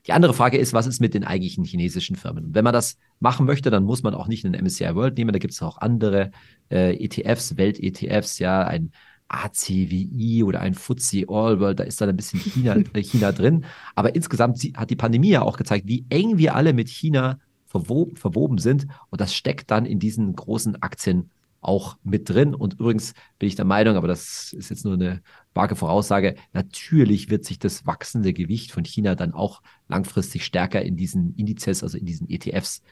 Die 0.09 0.13
andere 0.13 0.33
Frage 0.33 0.57
ist, 0.57 0.73
was 0.73 0.87
ist 0.87 1.01
mit 1.01 1.13
den 1.13 1.25
eigentlichen 1.25 1.65
chinesischen 1.65 2.17
Firmen? 2.17 2.47
Und 2.47 2.55
wenn 2.55 2.65
man 2.65 2.73
das 2.73 2.97
machen 3.21 3.45
möchte, 3.45 3.71
dann 3.71 3.85
muss 3.85 4.03
man 4.03 4.15
auch 4.15 4.27
nicht 4.27 4.45
einen 4.45 4.65
MSCI 4.65 4.95
World 4.95 5.19
nehmen. 5.19 5.33
Da 5.33 5.39
gibt 5.39 5.53
es 5.53 5.61
auch 5.61 5.79
andere 5.79 6.31
äh, 6.71 6.97
ETFs, 6.97 7.59
Welt-ETFs, 7.59 8.39
ja, 8.39 8.67
ein 8.67 8.91
ACWI 9.29 10.43
oder 10.45 10.61
ein 10.61 10.73
FTSE 10.75 11.27
All 11.29 11.61
World, 11.61 11.81
da 11.81 11.85
ist 11.85 12.01
dann 12.01 12.09
ein 12.09 12.17
bisschen 12.17 12.41
China, 12.41 12.77
äh, 12.95 13.03
China 13.03 13.33
drin. 13.33 13.67
Aber 13.95 14.15
insgesamt 14.15 14.59
hat 14.75 14.89
die 14.89 14.97
Pandemie 14.97 15.29
ja 15.29 15.43
auch 15.43 15.59
gezeigt, 15.59 15.87
wie 15.87 16.07
eng 16.09 16.39
wir 16.39 16.55
alle 16.55 16.73
mit 16.73 16.89
China 16.89 17.39
verwoben, 17.67 18.17
verwoben 18.17 18.57
sind. 18.57 18.87
Und 19.11 19.21
das 19.21 19.35
steckt 19.35 19.71
dann 19.71 19.85
in 19.85 19.99
diesen 19.99 20.35
großen 20.35 20.83
Aktien 20.83 21.31
auch 21.61 21.97
mit 22.05 22.29
drin. 22.29 22.55
Und 22.55 22.75
übrigens 22.75 23.15
bin 23.39 23.49
ich 23.49 23.57
der 23.57 23.65
Meinung, 23.65 23.97
aber 23.97 24.09
das 24.09 24.53
ist 24.53 24.71
jetzt 24.71 24.85
nur 24.85 24.95
eine 24.95 25.23
vage 25.55 25.77
Voraussage, 25.77 26.37
natürlich 26.53 27.31
wird 27.31 27.45
sich 27.45 27.59
das 27.59 27.87
wachsende 27.87 28.33
Gewicht 28.33 28.73
von 28.73 28.85
China 28.85 29.15
dann 29.15 29.33
auch 29.33 29.61
langfristig 29.89 30.45
stärker 30.45 30.83
in 30.83 30.97
diesen 30.97 31.35
Indizes, 31.35 31.83
also 31.83 31.99
in 31.99 32.07
diesen 32.07 32.31
ETFs 32.31 32.83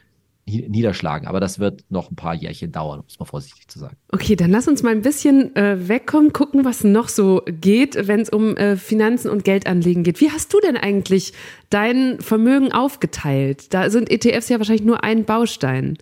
niederschlagen. 0.47 1.27
Aber 1.27 1.39
das 1.39 1.59
wird 1.59 1.83
noch 1.89 2.09
ein 2.09 2.15
paar 2.15 2.33
Jährchen 2.33 2.71
dauern, 2.71 2.99
um 2.99 3.05
es 3.07 3.19
mal 3.19 3.25
vorsichtig 3.25 3.67
zu 3.67 3.79
sagen. 3.79 3.97
Okay, 4.11 4.35
dann 4.35 4.49
lass 4.49 4.67
uns 4.67 4.81
mal 4.81 4.91
ein 4.91 5.01
bisschen 5.01 5.55
äh, 5.55 5.89
wegkommen, 5.89 6.31
gucken, 6.31 6.63
was 6.63 6.83
noch 6.83 7.09
so 7.09 7.41
geht, 7.45 8.07
wenn 8.07 8.21
es 8.21 8.29
um 8.29 8.55
äh, 8.55 8.77
Finanzen 8.77 9.29
und 9.29 9.43
Geldanlegen 9.43 10.03
geht. 10.03 10.21
Wie 10.21 10.31
hast 10.31 10.53
du 10.53 10.59
denn 10.61 10.77
eigentlich 10.77 11.33
dein 11.69 12.19
Vermögen 12.21 12.71
aufgeteilt? 12.71 13.73
Da 13.73 13.89
sind 13.89 14.09
ETFs 14.09 14.47
ja 14.47 14.57
wahrscheinlich 14.57 14.85
nur 14.85 15.03
ein 15.03 15.25
Baustein. 15.25 15.97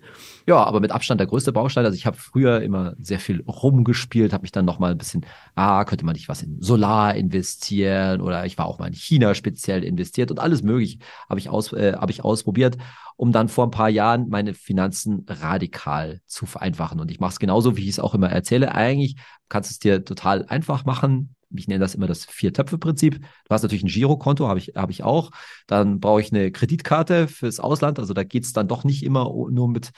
Ja, 0.48 0.62
aber 0.62 0.78
mit 0.78 0.92
Abstand 0.92 1.18
der 1.18 1.26
größte 1.26 1.52
Baustein. 1.52 1.84
Also 1.84 1.96
ich 1.96 2.06
habe 2.06 2.16
früher 2.16 2.62
immer 2.62 2.94
sehr 3.00 3.18
viel 3.18 3.42
rumgespielt, 3.42 4.32
habe 4.32 4.42
mich 4.42 4.52
dann 4.52 4.64
noch 4.64 4.78
mal 4.78 4.92
ein 4.92 4.98
bisschen, 4.98 5.26
ah, 5.56 5.84
könnte 5.84 6.04
man 6.04 6.14
nicht 6.14 6.28
was 6.28 6.42
in 6.42 6.62
Solar 6.62 7.16
investieren 7.16 8.20
oder 8.20 8.46
ich 8.46 8.56
war 8.56 8.66
auch 8.66 8.78
mal 8.78 8.86
in 8.86 8.94
China 8.94 9.34
speziell 9.34 9.82
investiert 9.82 10.30
und 10.30 10.38
alles 10.38 10.62
mögliche 10.62 10.98
habe 11.28 11.40
ich 11.40 11.48
aus, 11.48 11.72
äh, 11.72 11.94
habe 11.94 12.12
ich 12.12 12.22
ausprobiert, 12.24 12.76
um 13.16 13.32
dann 13.32 13.48
vor 13.48 13.66
ein 13.66 13.72
paar 13.72 13.88
Jahren 13.88 14.28
meine 14.28 14.54
Finanzen 14.54 15.26
radikal 15.28 16.20
zu 16.26 16.46
vereinfachen. 16.46 17.00
Und 17.00 17.10
ich 17.10 17.18
mache 17.18 17.32
es 17.32 17.38
genauso, 17.40 17.76
wie 17.76 17.82
ich 17.82 17.90
es 17.90 17.98
auch 17.98 18.14
immer 18.14 18.30
erzähle. 18.30 18.72
Eigentlich 18.72 19.16
kannst 19.48 19.70
du 19.70 19.72
es 19.72 19.78
dir 19.80 20.04
total 20.04 20.46
einfach 20.46 20.84
machen 20.84 21.36
ich 21.54 21.68
nenne 21.68 21.80
das 21.80 21.94
immer 21.94 22.06
das 22.06 22.24
Vier-Töpfe-Prinzip. 22.24 23.20
Du 23.20 23.50
hast 23.50 23.62
natürlich 23.62 23.84
ein 23.84 23.88
Girokonto, 23.88 24.48
habe 24.48 24.58
ich, 24.58 24.72
hab 24.74 24.90
ich 24.90 25.02
auch. 25.02 25.30
Dann 25.66 26.00
brauche 26.00 26.20
ich 26.20 26.32
eine 26.32 26.50
Kreditkarte 26.50 27.28
fürs 27.28 27.60
Ausland. 27.60 27.98
Also 27.98 28.14
da 28.14 28.24
geht 28.24 28.44
es 28.44 28.52
dann 28.52 28.68
doch 28.68 28.84
nicht 28.84 29.04
immer 29.04 29.24
nur 29.24 29.68
mit 29.68 29.90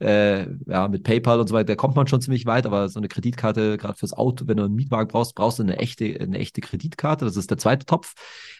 äh, 0.00 0.46
ja, 0.66 0.88
mit 0.88 1.02
PayPal 1.02 1.40
und 1.40 1.48
so 1.48 1.54
weiter, 1.54 1.66
da 1.66 1.76
kommt 1.76 1.96
man 1.96 2.06
schon 2.06 2.20
ziemlich 2.20 2.46
weit, 2.46 2.66
aber 2.66 2.88
so 2.88 3.00
eine 3.00 3.08
Kreditkarte, 3.08 3.78
gerade 3.78 3.98
fürs 3.98 4.12
Auto, 4.12 4.46
wenn 4.46 4.56
du 4.56 4.64
einen 4.64 4.74
Mietwagen 4.74 5.08
brauchst, 5.08 5.34
brauchst 5.34 5.58
du 5.58 5.64
eine 5.64 5.78
echte, 5.78 6.18
eine 6.20 6.38
echte 6.38 6.60
Kreditkarte. 6.60 7.24
Das 7.24 7.36
ist 7.36 7.50
der 7.50 7.58
zweite 7.58 7.86
Topf. 7.86 8.14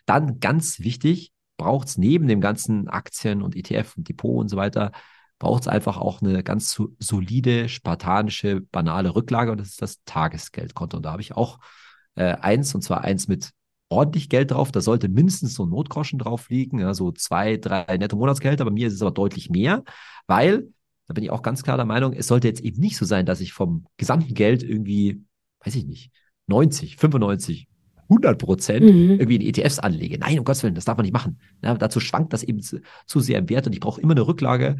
Dann 0.06 0.40
ganz 0.40 0.80
wichtig, 0.80 1.32
braucht 1.56 1.88
es 1.88 1.98
neben 1.98 2.28
dem 2.28 2.40
ganzen 2.40 2.88
Aktien 2.88 3.42
und 3.42 3.56
ETF 3.56 3.96
und 3.96 4.08
Depot 4.08 4.40
und 4.40 4.48
so 4.48 4.56
weiter, 4.56 4.92
braucht 5.38 5.62
es 5.62 5.68
einfach 5.68 5.98
auch 5.98 6.22
eine 6.22 6.42
ganz 6.42 6.80
solide, 6.98 7.68
spartanische, 7.68 8.60
banale 8.60 9.14
Rücklage 9.14 9.52
und 9.52 9.60
das 9.60 9.68
ist 9.68 9.82
das 9.82 10.02
Tagesgeldkonto. 10.04 10.96
Und 10.96 11.04
da 11.04 11.12
habe 11.12 11.22
ich 11.22 11.36
auch 11.36 11.58
äh, 12.16 12.34
eins, 12.34 12.74
und 12.74 12.82
zwar 12.82 13.02
eins 13.02 13.28
mit 13.28 13.50
ordentlich 13.88 14.28
Geld 14.28 14.50
drauf. 14.50 14.72
Da 14.72 14.80
sollte 14.80 15.08
mindestens 15.08 15.54
so 15.54 15.64
ein 15.64 15.70
Notgroschen 15.70 16.18
drauf 16.18 16.48
liegen, 16.50 16.80
ja, 16.80 16.94
so 16.94 17.12
zwei, 17.12 17.56
drei 17.56 17.96
netto 17.98 18.16
Monatsgehälter. 18.16 18.64
Bei 18.64 18.70
mir 18.70 18.88
ist 18.88 18.94
es 18.94 19.02
aber 19.02 19.12
deutlich 19.12 19.50
mehr, 19.50 19.84
weil 20.26 20.68
da 21.08 21.14
bin 21.14 21.24
ich 21.24 21.30
auch 21.30 21.42
ganz 21.42 21.62
klar 21.62 21.76
der 21.76 21.86
Meinung, 21.86 22.12
es 22.12 22.26
sollte 22.26 22.48
jetzt 22.48 22.60
eben 22.60 22.80
nicht 22.80 22.96
so 22.96 23.04
sein, 23.04 23.26
dass 23.26 23.40
ich 23.40 23.52
vom 23.52 23.86
gesamten 23.96 24.34
Geld 24.34 24.62
irgendwie, 24.62 25.24
weiß 25.64 25.74
ich 25.74 25.86
nicht, 25.86 26.12
90, 26.46 26.96
95, 26.96 27.66
100 28.10 28.38
Prozent 28.38 28.84
mhm. 28.84 29.12
irgendwie 29.12 29.36
in 29.36 29.42
ETFs 29.42 29.78
anlege. 29.78 30.18
Nein, 30.18 30.38
um 30.38 30.44
Gottes 30.44 30.62
Willen, 30.62 30.74
das 30.74 30.84
darf 30.84 30.96
man 30.96 31.04
nicht 31.04 31.12
machen. 31.12 31.40
Ja, 31.62 31.74
dazu 31.74 31.98
schwankt 32.00 32.32
das 32.32 32.42
eben 32.42 32.60
zu, 32.60 32.80
zu 33.06 33.20
sehr 33.20 33.38
im 33.38 33.48
Wert 33.48 33.66
und 33.66 33.72
ich 33.72 33.80
brauche 33.80 34.00
immer 34.00 34.12
eine 34.12 34.26
Rücklage 34.26 34.76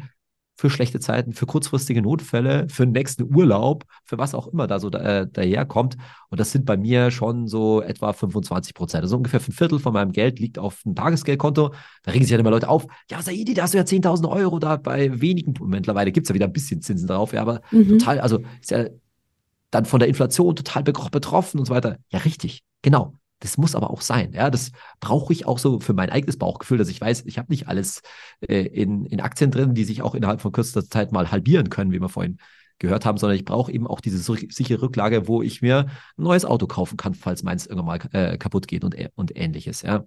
für 0.59 0.69
schlechte 0.69 0.99
Zeiten, 0.99 1.31
für 1.31 1.45
kurzfristige 1.45 2.01
Notfälle, 2.01 2.67
für 2.69 2.85
den 2.85 2.91
nächsten 2.91 3.33
Urlaub, 3.33 3.85
für 4.03 4.17
was 4.17 4.35
auch 4.35 4.45
immer 4.47 4.67
da 4.67 4.81
so 4.81 4.89
da, 4.89 5.21
äh, 5.21 5.25
daherkommt. 5.25 5.95
Und 6.27 6.37
das 6.37 6.51
sind 6.51 6.65
bei 6.65 6.75
mir 6.75 7.11
schon 7.11 7.47
so 7.47 7.81
etwa 7.81 8.11
25 8.11 8.73
Prozent. 8.73 9.03
Also 9.03 9.15
ungefähr 9.15 9.39
ein 9.39 9.53
Viertel 9.53 9.79
von 9.79 9.93
meinem 9.93 10.11
Geld 10.11 10.37
liegt 10.37 10.59
auf 10.59 10.81
einem 10.85 10.95
Tagesgeldkonto. 10.95 11.73
Da 12.03 12.11
regen 12.11 12.25
sich 12.25 12.31
ja 12.33 12.37
immer 12.37 12.49
Leute 12.49 12.67
auf. 12.67 12.87
Ja, 13.09 13.21
Saidi, 13.21 13.53
da 13.53 13.63
hast 13.63 13.73
du 13.73 13.77
ja 13.77 13.85
10.000 13.85 14.29
Euro 14.29 14.59
da 14.59 14.75
bei 14.75 15.21
wenigen. 15.21 15.53
Mittlerweile 15.65 16.11
gibt 16.11 16.25
es 16.25 16.29
ja 16.29 16.35
wieder 16.35 16.47
ein 16.47 16.51
bisschen 16.51 16.81
Zinsen 16.81 17.07
drauf, 17.07 17.31
ja, 17.31 17.39
aber 17.41 17.61
mhm. 17.71 17.97
total, 17.97 18.19
also 18.19 18.41
ist 18.59 18.71
ja 18.71 18.87
dann 19.71 19.85
von 19.85 20.01
der 20.01 20.09
Inflation 20.09 20.57
total 20.57 20.83
betroffen 20.83 21.61
und 21.61 21.67
so 21.67 21.73
weiter. 21.73 21.99
Ja, 22.09 22.19
richtig. 22.19 22.63
Genau. 22.81 23.13
Das 23.39 23.57
muss 23.57 23.75
aber 23.75 23.89
auch 23.89 24.01
sein. 24.01 24.33
Ja, 24.33 24.49
das 24.49 24.71
brauche 24.99 25.31
ich 25.31 25.45
auch 25.45 25.59
so 25.59 25.79
für 25.79 25.93
mein 25.93 26.09
eigenes 26.09 26.37
Bauchgefühl, 26.37 26.77
dass 26.77 26.89
ich 26.89 26.99
weiß, 26.99 27.23
ich 27.25 27.37
habe 27.37 27.51
nicht 27.51 27.67
alles 27.67 28.01
äh, 28.41 28.65
in, 28.65 29.05
in 29.05 29.21
Aktien 29.21 29.51
drin, 29.51 29.73
die 29.73 29.85
sich 29.85 30.01
auch 30.01 30.13
innerhalb 30.13 30.41
von 30.41 30.51
kürzester 30.51 30.87
Zeit 30.89 31.11
mal 31.11 31.31
halbieren 31.31 31.69
können, 31.69 31.91
wie 31.91 32.01
wir 32.01 32.09
vorhin 32.09 32.37
gehört 32.79 33.05
haben, 33.05 33.17
sondern 33.17 33.37
ich 33.37 33.45
brauche 33.45 33.71
eben 33.71 33.87
auch 33.87 34.01
diese 34.01 34.17
sichere 34.17 34.81
Rücklage, 34.81 35.27
wo 35.27 35.41
ich 35.41 35.61
mir 35.61 35.87
ein 36.17 36.23
neues 36.23 36.45
Auto 36.45 36.65
kaufen 36.67 36.97
kann, 36.97 37.13
falls 37.13 37.43
meins 37.43 37.65
irgendwann 37.65 37.85
mal 37.85 38.09
äh, 38.13 38.37
kaputt 38.37 38.67
geht 38.67 38.83
und, 38.83 38.95
und 39.15 39.35
ähnliches. 39.35 39.81
Ja. 39.81 40.05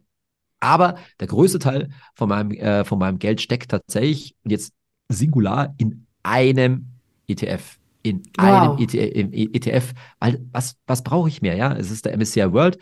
Aber 0.61 0.97
der 1.21 1.27
größte 1.27 1.59
Teil 1.59 1.91
von 2.15 2.29
meinem, 2.29 2.51
äh, 2.53 2.85
von 2.85 2.99
meinem 2.99 3.19
Geld 3.19 3.41
steckt 3.41 3.71
tatsächlich, 3.71 4.35
jetzt 4.45 4.73
singular, 5.09 5.75
in 5.79 6.07
einem 6.23 6.89
ETF 7.29 7.79
in 8.03 8.23
wow. 8.37 8.77
einem 8.77 9.33
ETF, 9.33 9.91
e 9.91 9.95
weil 10.19 10.45
was, 10.51 10.77
was 10.87 11.03
brauche 11.03 11.29
ich 11.29 11.41
mehr? 11.41 11.55
Ja, 11.55 11.73
es 11.73 11.91
ist 11.91 12.05
der 12.05 12.17
MSCI 12.17 12.53
World 12.53 12.79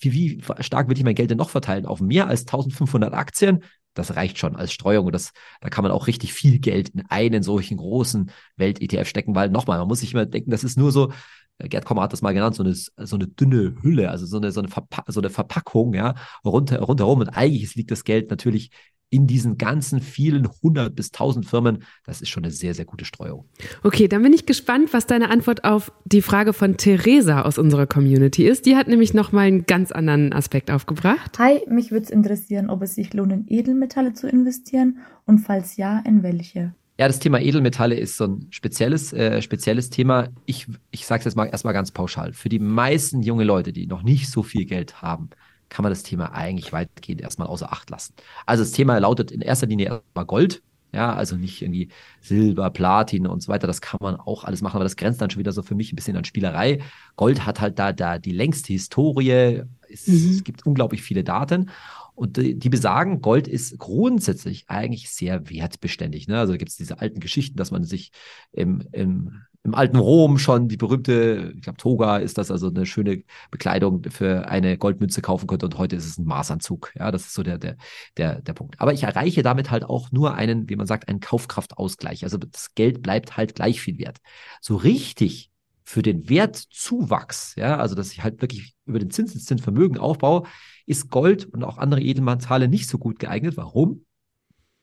wie, 0.00 0.12
wie 0.12 0.42
stark 0.62 0.88
will 0.88 0.96
ich 0.96 1.04
mein 1.04 1.14
Geld 1.14 1.30
denn 1.30 1.38
noch 1.38 1.50
verteilen? 1.50 1.86
Auf 1.86 2.00
mehr 2.00 2.28
als 2.28 2.42
1500 2.42 3.12
Aktien? 3.14 3.64
Das 3.94 4.16
reicht 4.16 4.38
schon 4.38 4.56
als 4.56 4.72
Streuung. 4.72 5.06
Und 5.06 5.12
das, 5.12 5.32
da 5.60 5.68
kann 5.68 5.82
man 5.84 5.92
auch 5.92 6.06
richtig 6.06 6.32
viel 6.32 6.58
Geld 6.58 6.90
in 6.90 7.04
einen 7.08 7.42
solchen 7.42 7.76
großen 7.76 8.30
Welt-ETF 8.56 9.08
stecken, 9.08 9.34
weil 9.34 9.50
nochmal, 9.50 9.78
man 9.78 9.88
muss 9.88 10.00
sich 10.00 10.12
immer 10.12 10.26
denken, 10.26 10.50
das 10.50 10.64
ist 10.64 10.76
nur 10.76 10.90
so, 10.90 11.12
äh, 11.58 11.68
Gerd 11.68 11.84
Kommer 11.84 12.02
hat 12.02 12.12
das 12.12 12.22
mal 12.22 12.34
genannt, 12.34 12.56
so 12.56 12.62
eine, 12.62 12.74
so 12.74 13.16
eine 13.16 13.28
dünne 13.28 13.76
Hülle, 13.82 14.10
also 14.10 14.26
so 14.26 14.38
eine, 14.38 14.52
so 14.52 14.60
eine, 14.60 14.68
Verpa 14.68 15.04
so 15.06 15.20
eine 15.20 15.30
Verpackung, 15.30 15.94
ja, 15.94 16.14
runter, 16.44 16.80
rundherum. 16.80 17.20
Und 17.20 17.28
eigentlich 17.30 17.74
liegt 17.74 17.90
das 17.90 18.04
Geld 18.04 18.30
natürlich 18.30 18.70
in 19.14 19.28
diesen 19.28 19.58
ganzen 19.58 20.00
vielen 20.00 20.48
hundert 20.60 20.96
bis 20.96 21.12
tausend 21.12 21.46
Firmen, 21.46 21.84
das 22.04 22.20
ist 22.20 22.30
schon 22.30 22.42
eine 22.42 22.52
sehr, 22.52 22.74
sehr 22.74 22.84
gute 22.84 23.04
Streuung. 23.04 23.44
Okay, 23.84 24.08
dann 24.08 24.22
bin 24.24 24.32
ich 24.32 24.44
gespannt, 24.44 24.92
was 24.92 25.06
deine 25.06 25.30
Antwort 25.30 25.62
auf 25.62 25.92
die 26.04 26.20
Frage 26.20 26.52
von 26.52 26.76
Theresa 26.76 27.42
aus 27.42 27.56
unserer 27.56 27.86
Community 27.86 28.44
ist. 28.44 28.66
Die 28.66 28.74
hat 28.74 28.88
nämlich 28.88 29.14
nochmal 29.14 29.46
einen 29.46 29.66
ganz 29.66 29.92
anderen 29.92 30.32
Aspekt 30.32 30.68
aufgebracht. 30.68 31.38
Hi, 31.38 31.60
mich 31.68 31.92
würde 31.92 32.06
es 32.06 32.10
interessieren, 32.10 32.68
ob 32.68 32.82
es 32.82 32.96
sich 32.96 33.14
lohnt, 33.14 33.32
in 33.32 33.44
Edelmetalle 33.46 34.14
zu 34.14 34.28
investieren 34.28 34.98
und 35.26 35.38
falls 35.38 35.76
ja, 35.76 36.00
in 36.00 36.24
welche. 36.24 36.74
Ja, 36.98 37.06
das 37.06 37.20
Thema 37.20 37.40
Edelmetalle 37.40 37.94
ist 37.94 38.16
so 38.16 38.24
ein 38.24 38.48
spezielles, 38.50 39.12
äh, 39.12 39.40
spezielles 39.42 39.90
Thema. 39.90 40.28
Ich, 40.44 40.66
ich 40.90 41.06
sage 41.06 41.20
es 41.20 41.24
jetzt 41.26 41.36
mal 41.36 41.46
erstmal 41.46 41.74
ganz 41.74 41.92
pauschal. 41.92 42.32
Für 42.32 42.48
die 42.48 42.58
meisten 42.58 43.22
junge 43.22 43.44
Leute, 43.44 43.72
die 43.72 43.86
noch 43.86 44.02
nicht 44.02 44.28
so 44.28 44.42
viel 44.42 44.64
Geld 44.64 45.02
haben, 45.02 45.30
kann 45.74 45.82
man 45.82 45.90
das 45.90 46.04
Thema 46.04 46.32
eigentlich 46.32 46.72
weitgehend 46.72 47.20
erstmal 47.20 47.48
außer 47.48 47.72
Acht 47.72 47.90
lassen. 47.90 48.14
Also 48.46 48.62
das 48.62 48.70
Thema 48.70 48.96
lautet 48.98 49.32
in 49.32 49.40
erster 49.40 49.66
Linie 49.66 49.86
erstmal 49.86 50.24
Gold. 50.24 50.62
Ja, 50.92 51.12
also 51.12 51.34
nicht 51.34 51.62
irgendwie 51.62 51.88
Silber, 52.20 52.70
Platin 52.70 53.26
und 53.26 53.42
so 53.42 53.48
weiter. 53.48 53.66
Das 53.66 53.80
kann 53.80 53.98
man 54.00 54.14
auch 54.14 54.44
alles 54.44 54.62
machen, 54.62 54.76
aber 54.76 54.84
das 54.84 54.94
grenzt 54.94 55.20
dann 55.20 55.30
schon 55.30 55.40
wieder 55.40 55.50
so 55.50 55.64
für 55.64 55.74
mich 55.74 55.92
ein 55.92 55.96
bisschen 55.96 56.16
an 56.16 56.24
Spielerei. 56.24 56.78
Gold 57.16 57.44
hat 57.44 57.60
halt 57.60 57.80
da, 57.80 57.92
da 57.92 58.20
die 58.20 58.30
längste 58.30 58.72
Historie. 58.72 59.64
Es, 59.90 60.06
mhm. 60.06 60.30
es 60.30 60.44
gibt 60.44 60.64
unglaublich 60.64 61.02
viele 61.02 61.24
Daten. 61.24 61.70
Und 62.14 62.36
die, 62.36 62.56
die, 62.56 62.68
besagen, 62.68 63.20
Gold 63.20 63.48
ist 63.48 63.76
grundsätzlich 63.76 64.66
eigentlich 64.68 65.10
sehr 65.10 65.50
wertbeständig. 65.50 66.28
Ne? 66.28 66.38
Also 66.38 66.52
da 66.52 66.56
gibt 66.56 66.70
es 66.70 66.76
diese 66.76 67.00
alten 67.00 67.18
Geschichten, 67.18 67.56
dass 67.56 67.72
man 67.72 67.82
sich 67.82 68.12
im, 68.52 68.84
im 68.92 69.42
im 69.64 69.74
alten 69.74 69.96
Rom 69.96 70.38
schon 70.38 70.68
die 70.68 70.76
berühmte, 70.76 71.54
ich 71.56 71.62
glaube, 71.62 71.78
Toga 71.78 72.18
ist 72.18 72.36
das, 72.36 72.50
also 72.50 72.68
eine 72.68 72.84
schöne 72.84 73.24
Bekleidung 73.50 74.02
für 74.10 74.46
eine 74.46 74.76
Goldmünze 74.76 75.22
kaufen 75.22 75.46
könnte 75.46 75.64
und 75.64 75.78
heute 75.78 75.96
ist 75.96 76.04
es 76.04 76.18
ein 76.18 76.26
Maßanzug. 76.26 76.92
Ja, 76.94 77.10
das 77.10 77.22
ist 77.22 77.34
so 77.34 77.42
der, 77.42 77.56
der, 77.56 77.76
der, 78.18 78.42
der 78.42 78.52
Punkt. 78.52 78.78
Aber 78.78 78.92
ich 78.92 79.04
erreiche 79.04 79.42
damit 79.42 79.70
halt 79.70 79.84
auch 79.84 80.12
nur 80.12 80.34
einen, 80.34 80.68
wie 80.68 80.76
man 80.76 80.86
sagt, 80.86 81.08
einen 81.08 81.20
Kaufkraftausgleich. 81.20 82.24
Also 82.24 82.36
das 82.36 82.74
Geld 82.74 83.02
bleibt 83.02 83.38
halt 83.38 83.54
gleich 83.54 83.80
viel 83.80 83.98
wert. 83.98 84.18
So 84.60 84.76
richtig 84.76 85.50
für 85.82 86.02
den 86.02 86.28
Wertzuwachs, 86.28 87.54
ja, 87.56 87.78
also 87.78 87.94
dass 87.94 88.12
ich 88.12 88.22
halt 88.22 88.42
wirklich 88.42 88.74
über 88.84 88.98
den 88.98 89.10
Zinseszins 89.10 89.66
aufbaue, 89.98 90.42
ist 90.86 91.10
Gold 91.10 91.46
und 91.46 91.64
auch 91.64 91.78
andere 91.78 92.02
Edelmetalle 92.02 92.68
nicht 92.68 92.88
so 92.88 92.98
gut 92.98 93.18
geeignet. 93.18 93.56
Warum? 93.56 94.04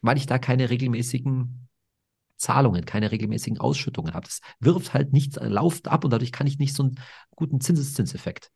Weil 0.02 0.18
ich 0.18 0.26
da 0.26 0.40
keine 0.40 0.72
regelmäßigen 0.72 1.68
Zahlungen, 2.42 2.86
keine 2.86 3.12
regelmäßigen 3.12 3.60
Ausschüttungen 3.60 4.14
habe. 4.14 4.26
Das 4.26 4.42
wirft 4.60 4.94
halt 4.94 5.14
nichts, 5.14 5.38
lauft 5.42 5.88
ab 5.88 6.04
und 6.04 6.12
dadurch 6.12 6.32
kann 6.32 6.48
ich 6.48 6.60
nicht 6.60 6.76
so 6.76 6.84
einen 6.84 6.96
guten 7.36 7.62
Zinseszinseffekt 7.62 8.52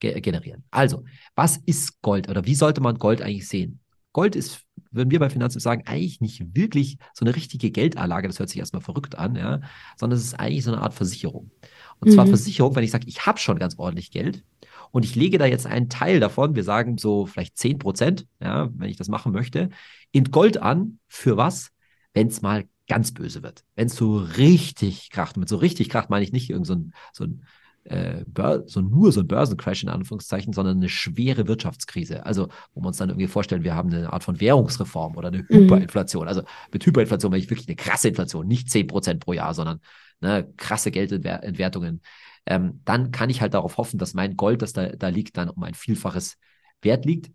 ge 0.00 0.20
generieren. 0.20 0.64
Also, 0.70 1.04
was 1.34 1.56
ist 1.56 2.02
Gold 2.02 2.28
oder 2.28 2.44
wie 2.44 2.54
sollte 2.54 2.80
man 2.80 2.98
Gold 2.98 3.22
eigentlich 3.22 3.48
sehen? 3.48 3.80
Gold 4.12 4.36
ist, 4.36 4.62
würden 4.90 5.10
wir 5.10 5.18
bei 5.18 5.30
Finanzen 5.30 5.58
sagen, 5.58 5.84
eigentlich 5.86 6.20
nicht 6.20 6.54
wirklich 6.54 6.98
so 7.14 7.24
eine 7.24 7.34
richtige 7.34 7.70
Geldanlage, 7.70 8.28
das 8.28 8.38
hört 8.38 8.50
sich 8.50 8.58
erstmal 8.58 8.82
verrückt 8.82 9.16
an, 9.16 9.36
ja, 9.36 9.60
sondern 9.96 10.18
es 10.18 10.24
ist 10.24 10.38
eigentlich 10.38 10.64
so 10.64 10.72
eine 10.72 10.82
Art 10.82 10.92
Versicherung. 10.92 11.50
Und 11.98 12.08
mhm. 12.08 12.12
zwar 12.12 12.26
Versicherung, 12.26 12.76
wenn 12.76 12.84
ich 12.84 12.90
sage, 12.90 13.06
ich 13.08 13.26
habe 13.26 13.38
schon 13.38 13.58
ganz 13.58 13.78
ordentlich 13.78 14.10
Geld 14.10 14.44
und 14.90 15.04
ich 15.06 15.14
lege 15.14 15.38
da 15.38 15.46
jetzt 15.46 15.66
einen 15.66 15.88
Teil 15.88 16.20
davon, 16.20 16.54
wir 16.54 16.64
sagen 16.64 16.98
so 16.98 17.24
vielleicht 17.24 17.56
10 17.56 17.78
Prozent, 17.78 18.26
ja, 18.40 18.68
wenn 18.74 18.90
ich 18.90 18.98
das 18.98 19.08
machen 19.08 19.32
möchte, 19.32 19.70
in 20.10 20.30
Gold 20.30 20.58
an, 20.58 20.98
für 21.08 21.38
was? 21.38 21.70
Wenn 22.12 22.26
es 22.26 22.42
mal 22.42 22.64
ganz 22.88 23.12
böse 23.12 23.42
wird. 23.42 23.64
Wenn 23.74 23.86
es 23.86 23.96
so 23.96 24.18
richtig 24.18 25.10
kracht, 25.10 25.36
mit 25.36 25.48
so 25.48 25.56
richtig 25.56 25.88
kracht 25.88 26.10
meine 26.10 26.24
ich 26.24 26.32
nicht 26.32 26.50
irgend 26.50 26.66
so 26.66 26.74
ein, 26.74 26.94
so 27.12 27.24
ein 27.24 27.44
äh, 27.84 28.24
so 28.66 28.80
nur 28.80 29.12
so 29.12 29.20
ein 29.20 29.26
Börsencrash 29.26 29.82
in 29.82 29.88
Anführungszeichen, 29.88 30.52
sondern 30.52 30.76
eine 30.76 30.88
schwere 30.88 31.48
Wirtschaftskrise. 31.48 32.24
Also, 32.24 32.48
wo 32.74 32.80
wir 32.80 32.88
uns 32.88 32.98
dann 32.98 33.08
irgendwie 33.08 33.26
vorstellen, 33.26 33.64
wir 33.64 33.74
haben 33.74 33.92
eine 33.92 34.12
Art 34.12 34.24
von 34.24 34.40
Währungsreform 34.40 35.16
oder 35.16 35.28
eine 35.28 35.38
mhm. 35.38 35.46
Hyperinflation. 35.48 36.28
Also 36.28 36.42
mit 36.72 36.84
Hyperinflation 36.84 37.30
meine 37.30 37.42
ich 37.42 37.50
wirklich 37.50 37.68
eine 37.68 37.76
krasse 37.76 38.08
Inflation, 38.08 38.46
nicht 38.46 38.68
10% 38.68 39.18
pro 39.18 39.32
Jahr, 39.32 39.54
sondern 39.54 39.80
ne, 40.20 40.48
krasse 40.56 40.90
Geldentwertungen. 40.90 42.02
Ähm, 42.46 42.80
dann 42.84 43.10
kann 43.10 43.30
ich 43.30 43.40
halt 43.40 43.54
darauf 43.54 43.78
hoffen, 43.78 43.98
dass 43.98 44.14
mein 44.14 44.36
Gold, 44.36 44.62
das 44.62 44.72
da, 44.72 44.88
da 44.88 45.08
liegt, 45.08 45.36
dann 45.36 45.48
um 45.48 45.62
ein 45.62 45.74
Vielfaches 45.74 46.36
Wert 46.82 47.04
liegt. 47.04 47.32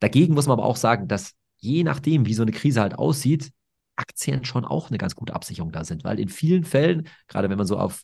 Dagegen 0.00 0.34
muss 0.34 0.46
man 0.46 0.58
aber 0.58 0.66
auch 0.66 0.76
sagen, 0.76 1.08
dass 1.08 1.34
je 1.58 1.84
nachdem, 1.84 2.26
wie 2.26 2.34
so 2.34 2.42
eine 2.42 2.52
Krise 2.52 2.80
halt 2.80 2.98
aussieht, 2.98 3.50
Aktien 3.96 4.44
schon 4.44 4.64
auch 4.64 4.88
eine 4.88 4.98
ganz 4.98 5.14
gute 5.14 5.34
Absicherung 5.34 5.72
da 5.72 5.84
sind, 5.84 6.04
weil 6.04 6.20
in 6.20 6.28
vielen 6.28 6.64
Fällen, 6.64 7.08
gerade 7.28 7.50
wenn 7.50 7.58
man 7.58 7.66
so 7.66 7.78
auf 7.78 8.02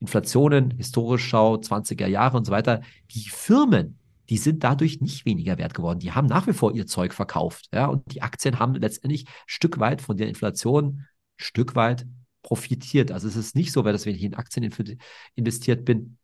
Inflationen 0.00 0.72
historisch 0.72 1.26
schaut, 1.26 1.64
20er 1.64 2.06
Jahre 2.06 2.36
und 2.36 2.44
so 2.44 2.52
weiter, 2.52 2.82
die 3.10 3.28
Firmen, 3.28 3.98
die 4.28 4.36
sind 4.36 4.62
dadurch 4.62 5.00
nicht 5.00 5.24
weniger 5.24 5.58
wert 5.58 5.74
geworden. 5.74 6.00
Die 6.00 6.12
haben 6.12 6.26
nach 6.26 6.46
wie 6.46 6.52
vor 6.52 6.74
ihr 6.74 6.86
Zeug 6.86 7.14
verkauft. 7.14 7.68
Ja, 7.72 7.86
und 7.86 8.02
die 8.12 8.22
Aktien 8.22 8.58
haben 8.58 8.74
letztendlich 8.74 9.26
Stück 9.46 9.78
weit 9.78 10.02
von 10.02 10.16
der 10.16 10.28
Inflation, 10.28 11.06
Stück 11.36 11.74
weit 11.74 12.06
profitiert. 12.42 13.10
Also 13.10 13.26
es 13.26 13.36
ist 13.36 13.56
nicht 13.56 13.72
so, 13.72 13.82
dass 13.82 14.06
wenn 14.06 14.14
ich 14.14 14.22
in 14.22 14.34
Aktien 14.34 14.70
investiert 15.34 15.84
bin, 15.84 16.18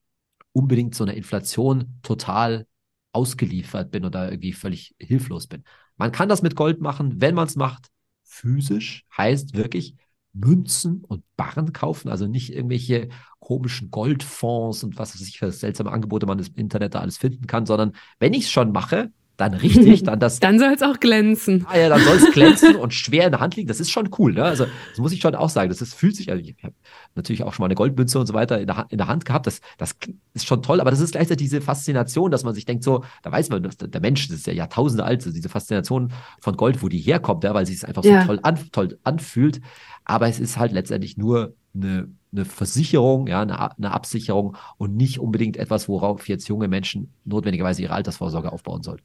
unbedingt 0.52 0.94
so 0.94 1.04
einer 1.04 1.14
Inflation 1.14 1.98
total 2.02 2.66
ausgeliefert 3.12 3.90
bin 3.90 4.04
oder 4.04 4.30
irgendwie 4.30 4.52
völlig 4.52 4.94
hilflos 4.98 5.46
bin. 5.46 5.64
Man 5.96 6.12
kann 6.12 6.28
das 6.28 6.42
mit 6.42 6.56
Gold 6.56 6.80
machen, 6.80 7.20
wenn 7.20 7.34
man 7.34 7.46
es 7.46 7.56
macht, 7.56 7.88
physisch 8.24 9.04
heißt 9.16 9.54
wirklich 9.54 9.94
Münzen 10.32 11.04
und 11.04 11.22
Barren 11.36 11.72
kaufen, 11.72 12.08
also 12.08 12.26
nicht 12.26 12.52
irgendwelche 12.52 13.08
komischen 13.38 13.90
Goldfonds 13.90 14.82
und 14.82 14.98
was 14.98 15.14
weiß 15.14 15.26
ich 15.28 15.38
für 15.38 15.52
seltsame 15.52 15.92
Angebote 15.92 16.26
man 16.26 16.38
im 16.38 16.54
Internet 16.56 16.94
da 16.94 17.00
alles 17.00 17.18
finden 17.18 17.46
kann, 17.46 17.66
sondern 17.66 17.92
wenn 18.18 18.34
ich 18.34 18.44
es 18.44 18.50
schon 18.50 18.72
mache, 18.72 19.12
dann 19.36 19.54
richtig, 19.54 20.04
dann 20.04 20.20
das. 20.20 20.38
dann 20.40 20.58
soll 20.58 20.72
es 20.74 20.82
auch 20.82 21.00
glänzen. 21.00 21.66
Ah 21.68 21.76
ja, 21.76 21.88
dann 21.88 22.00
soll 22.02 22.16
es 22.16 22.30
glänzen 22.32 22.76
und 22.76 22.94
schwer 22.94 23.26
in 23.26 23.32
der 23.32 23.40
Hand 23.40 23.56
liegen. 23.56 23.66
Das 23.66 23.80
ist 23.80 23.90
schon 23.90 24.10
cool, 24.18 24.32
ne? 24.32 24.44
Also, 24.44 24.66
das 24.90 24.98
muss 24.98 25.12
ich 25.12 25.20
schon 25.20 25.34
auch 25.34 25.48
sagen. 25.48 25.68
Das 25.68 25.82
ist, 25.82 25.94
fühlt 25.94 26.14
sich, 26.14 26.30
also 26.30 26.42
ich 26.42 26.54
habe 26.62 26.74
natürlich 27.14 27.42
auch 27.42 27.52
schon 27.52 27.62
mal 27.62 27.66
eine 27.66 27.74
Goldmünze 27.74 28.18
und 28.18 28.26
so 28.26 28.34
weiter 28.34 28.60
in 28.60 28.66
der, 28.66 28.86
in 28.90 28.98
der 28.98 29.08
Hand 29.08 29.24
gehabt. 29.24 29.46
Das, 29.46 29.60
das 29.78 29.96
ist 30.34 30.46
schon 30.46 30.62
toll, 30.62 30.80
aber 30.80 30.90
das 30.90 31.00
ist 31.00 31.12
gleichzeitig 31.12 31.46
diese 31.46 31.60
Faszination, 31.60 32.30
dass 32.30 32.44
man 32.44 32.54
sich 32.54 32.64
denkt, 32.64 32.84
so, 32.84 33.04
da 33.22 33.32
weiß 33.32 33.50
man, 33.50 33.62
dass 33.62 33.76
der 33.76 34.00
Mensch, 34.00 34.28
das 34.28 34.38
ist 34.38 34.46
ja 34.46 34.52
Jahrtausende 34.52 35.04
alt, 35.04 35.22
so 35.22 35.32
diese 35.32 35.48
Faszination 35.48 36.12
von 36.40 36.56
Gold, 36.56 36.82
wo 36.82 36.88
die 36.88 37.00
herkommt, 37.00 37.42
ja, 37.44 37.54
weil 37.54 37.66
sich 37.66 37.76
es 37.76 37.84
einfach 37.84 38.04
so 38.04 38.10
ja. 38.10 38.24
toll, 38.24 38.38
an, 38.42 38.58
toll 38.70 38.98
anfühlt. 39.02 39.60
Aber 40.04 40.28
es 40.28 40.38
ist 40.38 40.58
halt 40.58 40.72
letztendlich 40.72 41.16
nur 41.16 41.54
eine, 41.74 42.08
eine 42.32 42.44
Versicherung, 42.44 43.26
ja, 43.26 43.42
eine, 43.42 43.76
eine 43.76 43.90
Absicherung 43.92 44.56
und 44.76 44.96
nicht 44.96 45.18
unbedingt 45.18 45.56
etwas, 45.56 45.88
worauf 45.88 46.28
jetzt 46.28 46.48
junge 46.48 46.68
Menschen 46.68 47.12
notwendigerweise 47.24 47.82
ihre 47.82 47.94
Altersvorsorge 47.94 48.52
aufbauen 48.52 48.82
sollten. 48.82 49.04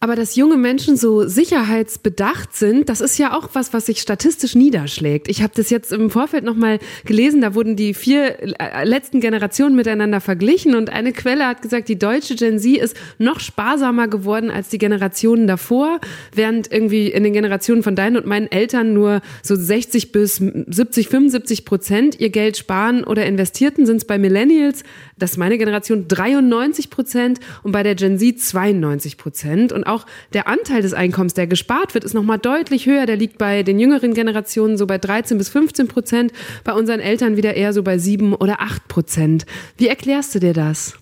Aber 0.00 0.14
dass 0.14 0.36
junge 0.36 0.56
Menschen 0.56 0.96
so 0.96 1.26
sicherheitsbedacht 1.26 2.54
sind, 2.54 2.88
das 2.88 3.00
ist 3.00 3.18
ja 3.18 3.36
auch 3.36 3.48
was, 3.54 3.72
was 3.72 3.86
sich 3.86 4.00
statistisch 4.00 4.54
niederschlägt. 4.54 5.26
Ich 5.26 5.42
habe 5.42 5.52
das 5.56 5.70
jetzt 5.70 5.92
im 5.92 6.08
Vorfeld 6.08 6.44
nochmal 6.44 6.78
gelesen, 7.04 7.40
da 7.40 7.52
wurden 7.56 7.74
die 7.74 7.94
vier 7.94 8.60
äh, 8.60 8.84
letzten 8.84 9.20
Generationen 9.20 9.74
miteinander 9.74 10.20
verglichen 10.20 10.76
und 10.76 10.88
eine 10.88 11.12
Quelle 11.12 11.48
hat 11.48 11.62
gesagt, 11.62 11.88
die 11.88 11.98
deutsche 11.98 12.36
Gen 12.36 12.60
Z 12.60 12.76
ist 12.76 12.96
noch 13.18 13.40
sparsamer 13.40 14.06
geworden 14.06 14.52
als 14.52 14.68
die 14.68 14.78
Generationen 14.78 15.48
davor, 15.48 16.00
während 16.32 16.70
irgendwie 16.70 17.08
in 17.08 17.24
den 17.24 17.32
Generationen 17.32 17.82
von 17.82 17.96
deinen 17.96 18.18
und 18.18 18.26
meinen 18.26 18.46
Eltern 18.52 18.92
nur 18.92 19.20
so 19.42 19.56
60 19.56 20.12
bis 20.12 20.36
70, 20.36 21.08
75 21.08 21.64
Prozent 21.64 22.20
ihr 22.20 22.30
Geld 22.30 22.56
sparen 22.56 23.02
oder 23.02 23.26
investierten, 23.26 23.84
sind 23.84 23.96
es 23.96 24.04
bei 24.04 24.16
Millennials, 24.16 24.84
das 25.16 25.32
ist 25.32 25.38
meine 25.38 25.58
Generation, 25.58 26.06
93 26.06 26.88
Prozent 26.88 27.40
und 27.64 27.72
bei 27.72 27.82
der 27.82 27.96
Gen 27.96 28.16
Z 28.20 28.40
92 28.40 29.16
Prozent. 29.16 29.72
Und 29.72 29.87
auch 29.88 30.06
der 30.32 30.48
Anteil 30.48 30.82
des 30.82 30.94
Einkommens, 30.94 31.34
der 31.34 31.46
gespart 31.46 31.94
wird, 31.94 32.04
ist 32.04 32.14
nochmal 32.14 32.38
deutlich 32.38 32.86
höher. 32.86 33.06
Der 33.06 33.16
liegt 33.16 33.38
bei 33.38 33.62
den 33.62 33.78
jüngeren 33.78 34.14
Generationen 34.14 34.76
so 34.76 34.86
bei 34.86 34.98
13 34.98 35.38
bis 35.38 35.48
15 35.48 35.88
Prozent, 35.88 36.32
bei 36.64 36.72
unseren 36.72 37.00
Eltern 37.00 37.36
wieder 37.36 37.54
eher 37.54 37.72
so 37.72 37.82
bei 37.82 37.98
7 37.98 38.34
oder 38.34 38.60
8 38.60 38.88
Prozent. 38.88 39.46
Wie 39.76 39.88
erklärst 39.88 40.34
du 40.34 40.40
dir 40.40 40.52
das? 40.52 40.94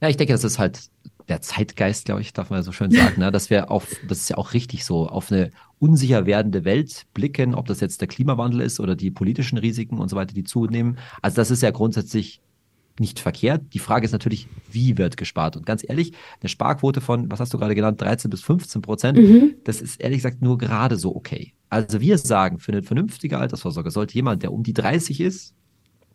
Ja, 0.00 0.08
ich 0.08 0.16
denke, 0.16 0.32
das 0.32 0.44
ist 0.44 0.58
halt 0.58 0.80
der 1.30 1.40
Zeitgeist, 1.40 2.06
glaube 2.06 2.20
ich, 2.22 2.32
darf 2.32 2.50
man 2.50 2.62
so 2.62 2.72
schön 2.72 2.90
sagen, 2.90 3.20
ne? 3.20 3.30
dass 3.30 3.50
wir 3.50 3.70
auf, 3.70 3.86
das 4.08 4.18
ist 4.18 4.30
ja 4.30 4.36
auch 4.36 4.52
richtig 4.52 4.84
so, 4.84 5.08
auf 5.08 5.30
eine 5.30 5.50
unsicher 5.78 6.26
werdende 6.26 6.64
Welt 6.64 7.06
blicken, 7.14 7.54
ob 7.54 7.66
das 7.66 7.80
jetzt 7.80 8.00
der 8.00 8.08
Klimawandel 8.08 8.60
ist 8.60 8.80
oder 8.80 8.96
die 8.96 9.10
politischen 9.10 9.56
Risiken 9.56 9.98
und 9.98 10.08
so 10.08 10.16
weiter, 10.16 10.34
die 10.34 10.44
zunehmen. 10.44 10.98
Also 11.22 11.36
das 11.36 11.50
ist 11.50 11.62
ja 11.62 11.70
grundsätzlich 11.70 12.42
nicht 13.00 13.18
verkehrt. 13.18 13.72
Die 13.72 13.78
Frage 13.78 14.04
ist 14.04 14.12
natürlich, 14.12 14.46
wie 14.70 14.98
wird 14.98 15.16
gespart? 15.16 15.56
Und 15.56 15.66
ganz 15.66 15.82
ehrlich, 15.88 16.12
eine 16.40 16.48
Sparquote 16.48 17.00
von, 17.00 17.30
was 17.30 17.40
hast 17.40 17.52
du 17.52 17.58
gerade 17.58 17.74
genannt, 17.74 18.00
13 18.00 18.30
bis 18.30 18.42
15 18.42 18.82
Prozent, 18.82 19.18
mhm. 19.18 19.54
das 19.64 19.80
ist 19.80 20.00
ehrlich 20.00 20.18
gesagt 20.18 20.42
nur 20.42 20.58
gerade 20.58 20.96
so 20.96 21.16
okay. 21.16 21.54
Also 21.68 22.00
wir 22.00 22.18
sagen, 22.18 22.58
für 22.58 22.72
eine 22.72 22.82
vernünftige 22.82 23.38
Altersvorsorge 23.38 23.90
sollte 23.90 24.14
jemand, 24.14 24.42
der 24.42 24.52
um 24.52 24.62
die 24.62 24.74
30 24.74 25.20
ist, 25.20 25.54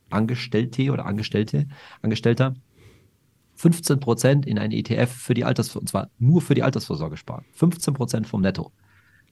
Angestellte 0.10 0.92
oder 0.92 1.06
Angestellte, 1.06 1.68
Angestellter, 2.02 2.54
15 3.56 4.00
Prozent 4.00 4.46
in 4.46 4.60
ein 4.60 4.72
ETF 4.72 5.12
für 5.12 5.34
die 5.34 5.46
Altersvorsorge, 5.46 5.84
und 5.84 5.90
zwar 5.90 6.10
nur 6.20 6.42
für 6.42 6.56
die 6.56 6.64
Altersvorsorge 6.64 7.18
sparen. 7.18 7.46
15 7.54 7.94
Prozent 7.94 8.28
vom 8.28 8.42
Netto. 8.42 8.72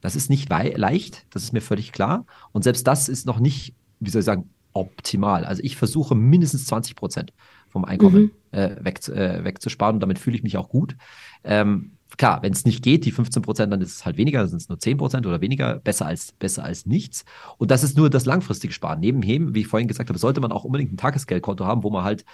Das 0.02 0.16
ist 0.16 0.30
nicht 0.30 0.50
leicht, 0.50 1.26
das 1.30 1.44
ist 1.44 1.54
mir 1.54 1.62
völlig 1.62 1.92
klar. 1.92 2.26
Und 2.52 2.64
selbst 2.64 2.88
das 2.88 3.10
ist 3.10 3.26
noch 3.26 3.40
nicht, 3.40 3.76
wie 4.00 4.10
soll 4.10 4.20
ich 4.20 4.26
sagen, 4.26 4.50
optimal. 4.74 5.46
Also 5.46 5.62
ich 5.64 5.76
versuche 5.76 6.16
mindestens 6.16 6.66
20 6.66 6.96
Prozent 6.96 7.34
vom 7.70 7.86
Einkommen 7.86 8.32
mhm. 8.52 8.58
äh, 8.58 8.84
weg, 8.84 9.08
äh, 9.08 9.44
wegzusparen 9.44 9.96
und 9.96 10.00
damit 10.00 10.20
fühle 10.20 10.36
ich 10.36 10.44
mich 10.44 10.58
auch 10.58 10.70
gut. 10.70 10.96
Ähm, 11.44 11.94
klar, 12.18 12.42
wenn 12.44 12.54
es 12.54 12.66
nicht 12.66 12.84
geht, 12.84 13.06
die 13.06 13.12
15 13.12 13.42
Prozent, 13.42 13.74
dann 13.74 13.82
ist 13.82 13.96
es 13.96 14.06
halt 14.06 14.18
weniger, 14.18 14.40
dann 14.40 14.50
sind 14.50 14.62
es 14.62 14.70
nur 14.70 14.80
10 14.80 14.98
Prozent 14.98 15.26
oder 15.26 15.42
weniger, 15.42 15.80
besser 15.80 16.06
als, 16.06 16.32
besser 16.34 16.64
als 16.64 16.86
nichts. 16.86 17.26
Und 17.58 17.72
das 17.72 17.84
ist 17.84 17.98
nur 17.98 18.10
das 18.10 18.26
langfristige 18.26 18.74
Sparen. 18.74 19.00
Nebenher, 19.00 19.54
wie 19.54 19.62
ich 19.62 19.68
vorhin 19.68 19.88
gesagt 19.88 20.10
habe, 20.10 20.20
sollte 20.20 20.42
man 20.42 20.52
auch 20.52 20.64
unbedingt 20.64 20.94
ein 20.94 20.98
Tagesgeldkonto 20.98 21.66
haben, 21.66 21.84
wo 21.84 21.90
man 21.90 22.04
halt 22.04 22.26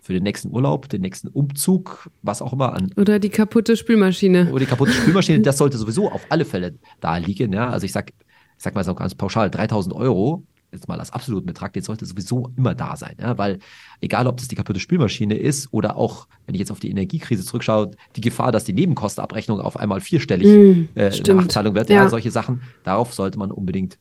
für 0.00 0.12
den 0.12 0.22
nächsten 0.22 0.50
Urlaub, 0.50 0.88
den 0.88 1.02
nächsten 1.02 1.28
Umzug, 1.28 2.08
was 2.22 2.40
auch 2.40 2.52
immer 2.52 2.72
an. 2.72 2.92
Oder 2.96 3.18
die 3.18 3.28
kaputte 3.28 3.76
Spülmaschine. 3.76 4.48
Oder 4.50 4.60
die 4.60 4.66
kaputte 4.66 4.92
Spülmaschine, 4.92 5.40
das 5.42 5.58
sollte 5.58 5.76
sowieso 5.76 6.10
auf 6.10 6.22
alle 6.30 6.44
Fälle 6.44 6.78
da 7.00 7.16
liegen. 7.16 7.52
Ja? 7.52 7.68
Also 7.68 7.84
ich 7.84 7.92
sag, 7.92 8.10
ich 8.10 8.16
sag 8.56 8.74
mal 8.74 8.84
so 8.84 8.94
ganz 8.94 9.14
pauschal, 9.14 9.50
3000 9.50 9.94
Euro 9.94 10.44
jetzt 10.72 10.88
mal 10.88 10.98
als 10.98 11.12
absoluten 11.12 11.46
Betrag, 11.46 11.72
der 11.72 11.82
sollte 11.82 12.04
sowieso 12.04 12.52
immer 12.56 12.74
da 12.74 12.96
sein. 12.96 13.16
Ja? 13.20 13.38
Weil 13.38 13.58
egal, 14.00 14.26
ob 14.26 14.36
das 14.36 14.48
die 14.48 14.54
kaputte 14.54 14.80
Spülmaschine 14.80 15.36
ist 15.36 15.68
oder 15.72 15.96
auch, 15.96 16.28
wenn 16.46 16.54
ich 16.54 16.58
jetzt 16.58 16.70
auf 16.70 16.80
die 16.80 16.90
Energiekrise 16.90 17.44
zurückschaue, 17.44 17.92
die 18.16 18.20
Gefahr, 18.20 18.52
dass 18.52 18.64
die 18.64 18.74
Nebenkostenabrechnung 18.74 19.60
auf 19.60 19.76
einmal 19.78 20.00
vierstellig 20.00 20.46
mm, 20.46 20.98
äh, 20.98 21.10
eine 21.10 21.34
Nachzahlung 21.42 21.74
wird, 21.74 21.88
ja. 21.88 22.02
ja. 22.02 22.08
solche 22.08 22.30
Sachen, 22.30 22.62
darauf 22.84 23.14
sollte 23.14 23.38
man 23.38 23.50
unbedingt 23.50 23.98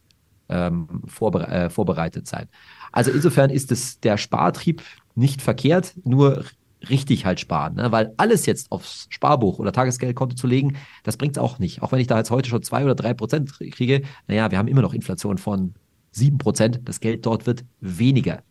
ähm, 0.50 0.88
vorbere 1.06 1.48
äh, 1.48 1.70
vorbereitet 1.70 2.28
sein. 2.28 2.48
Also 2.92 3.12
insofern 3.12 3.50
ist 3.50 3.72
es 3.72 4.00
der 4.00 4.18
Spartrieb 4.18 4.82
nicht 5.16 5.42
verkehrt, 5.42 5.94
nur 6.04 6.46
richtig 6.90 7.26
halt 7.26 7.40
sparen, 7.40 7.76
ne? 7.76 7.92
weil 7.92 8.14
alles 8.18 8.46
jetzt 8.46 8.72
aufs 8.72 9.08
Sparbuch 9.10 9.60
oder 9.60 9.72
Tagesgeldkonto 9.72 10.36
zu 10.36 10.48
legen, 10.48 10.78
das 11.04 11.18
bringt 11.18 11.36
es 11.36 11.42
auch 11.42 11.60
nicht. 11.60 11.82
Auch 11.82 11.92
wenn 11.92 12.00
ich 12.00 12.08
da 12.08 12.18
jetzt 12.18 12.30
heute 12.30 12.50
schon 12.50 12.62
zwei 12.62 12.84
oder 12.84 12.94
drei 12.94 13.14
Prozent 13.14 13.52
kriege, 13.72 14.04
naja, 14.28 14.52
wir 14.52 14.58
haben 14.58 14.68
immer 14.68 14.84
noch 14.84 14.94
Inflation 14.94 15.38
von 15.38 15.74
7 16.18 16.38
Prozent. 16.38 16.82
Das 16.86 17.00
Geld 17.00 17.26
dort 17.26 17.46
wird 17.46 17.64
weniger. 17.80 18.42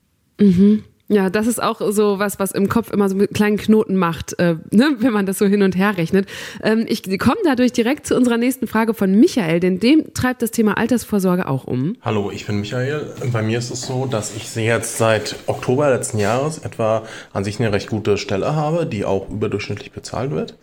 Mhm. 0.41 0.85
Ja, 1.09 1.31
das 1.31 1.47
ist 1.47 1.63
auch 1.63 1.81
so 1.93 2.19
was, 2.19 2.41
was 2.41 2.51
im 2.51 2.69
Kopf 2.69 2.91
immer 2.91 3.09
so 3.09 3.15
einen 3.15 3.29
kleinen 3.29 3.59
Knoten 3.59 3.95
macht, 3.95 4.37
äh, 4.41 4.57
ne, 4.73 4.97
wenn 4.99 5.13
man 5.13 5.25
das 5.25 5.39
so 5.39 5.47
hin 5.47 5.63
und 5.63 5.77
her 5.77 5.97
rechnet. 5.97 6.29
Ähm, 6.65 6.85
ich 6.89 7.03
komme 7.21 7.37
dadurch 7.45 7.73
direkt 7.73 8.09
zu 8.09 8.17
unserer 8.17 8.39
nächsten 8.39 8.67
Frage 8.67 8.93
von 8.93 9.13
Michael, 9.13 9.61
denn 9.61 9.79
dem 9.79 10.13
treibt 10.15 10.43
das 10.43 10.51
Thema 10.51 10.77
Altersvorsorge 10.77 11.47
auch 11.47 11.65
um. 11.65 11.97
Hallo, 12.03 12.33
ich 12.33 12.47
bin 12.47 12.59
Michael. 12.59 13.07
Bei 13.33 13.43
mir 13.43 13.59
ist 13.59 13.71
es 13.71 13.83
so, 13.83 14.07
dass 14.07 14.35
ich 14.35 14.53
jetzt 14.57 14.99
seit 14.99 15.37
Oktober 15.47 15.91
letzten 15.91 16.19
Jahres 16.19 16.59
etwa 16.59 17.05
an 17.33 17.45
sich 17.45 17.61
eine 17.61 17.73
recht 17.73 17.89
gute 17.89 18.19
Stelle 18.19 18.57
habe, 18.57 18.85
die 18.85 19.05
auch 19.05 19.31
überdurchschnittlich 19.31 19.93
bezahlt 19.93 20.33
wird. 20.33 20.59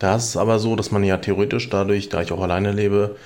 Da 0.00 0.16
ist 0.16 0.30
es 0.30 0.36
aber 0.36 0.58
so, 0.58 0.76
dass 0.76 0.90
man 0.90 1.04
ja 1.04 1.16
theoretisch 1.16 1.70
dadurch, 1.70 2.08
da 2.08 2.20
ich 2.20 2.32
auch 2.32 2.42
alleine 2.42 2.72
lebe, 2.72 3.16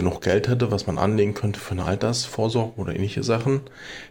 genug 0.00 0.20
Geld 0.22 0.48
hätte, 0.48 0.70
was 0.70 0.86
man 0.86 0.98
anlegen 0.98 1.34
könnte 1.34 1.60
für 1.60 1.72
eine 1.72 1.84
Altersvorsorge 1.84 2.80
oder 2.80 2.94
ähnliche 2.94 3.22
Sachen. 3.22 3.60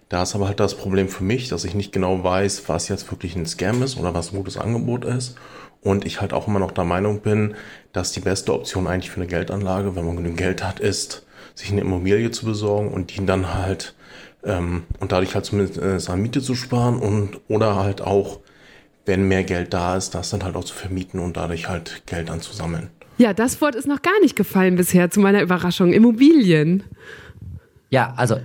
Da 0.08 0.24
ist 0.24 0.36
aber 0.36 0.48
halt 0.48 0.60
das 0.60 0.76
Problem 0.76 1.10
für 1.10 1.24
mich, 1.24 1.50
dass 1.50 1.66
ich 1.66 1.74
nicht 1.74 1.92
genau 1.92 2.24
weiß, 2.24 2.64
was 2.68 2.88
jetzt 2.88 3.12
wirklich 3.12 3.36
ein 3.36 3.46
Scam 3.46 3.84
ist 3.84 3.98
oder 3.98 4.14
was 4.14 4.32
ein 4.32 4.38
gutes 4.38 4.58
Angebot 4.58 5.06
ist. 5.06 5.36
Und 5.82 6.06
ich 6.06 6.20
halt 6.20 6.34
auch 6.34 6.48
immer 6.48 6.60
noch 6.60 6.72
der 6.72 6.84
Meinung 6.84 7.22
bin, 7.22 7.56
dass 7.94 8.12
die 8.12 8.20
beste 8.20 8.54
Option 8.54 8.88
eigentlich 8.88 9.12
für 9.12 9.22
eine 9.22 9.28
Geldanlage, 9.28 9.96
wenn 9.96 10.06
man 10.06 10.18
genug 10.18 10.38
Geld 10.38 10.64
hat, 10.64 10.80
ist, 10.80 11.26
sich 11.56 11.72
eine 11.72 11.82
Immobilie 11.82 12.32
zu 12.32 12.46
besorgen 12.46 12.92
und 12.92 13.16
die 13.16 13.26
dann 13.26 13.54
halt 13.54 13.96
ähm, 14.44 14.84
und 15.00 15.12
dadurch 15.12 15.36
halt 15.36 15.46
zumindest 15.46 15.82
äh, 15.82 16.00
seine 16.00 16.22
Miete 16.22 16.42
zu 16.42 16.56
sparen 16.56 17.00
und 17.00 17.40
oder 17.48 17.76
halt 17.76 18.02
auch, 18.02 18.40
wenn 19.06 19.28
mehr 19.28 19.44
Geld 19.44 19.74
da 19.74 19.96
ist, 19.96 20.16
das 20.16 20.30
dann 20.30 20.44
halt 20.44 20.56
auch 20.56 20.64
zu 20.64 20.76
vermieten 20.76 21.20
und 21.20 21.38
dadurch 21.38 21.68
halt 21.70 22.04
Geld 22.06 22.30
anzusammeln. 22.30 22.90
Ja, 23.20 23.34
das 23.34 23.60
Wort 23.60 23.76
ist 23.76 23.86
noch 23.86 24.02
gar 24.02 24.18
nicht 24.22 24.38
gefallen 24.38 24.78
bisher, 24.78 25.12
zu 25.12 25.20
meiner 25.20 25.42
Überraschung. 25.42 25.92
Immobilien. 25.92 26.84
Ja, 27.90 28.14
also 28.16 28.38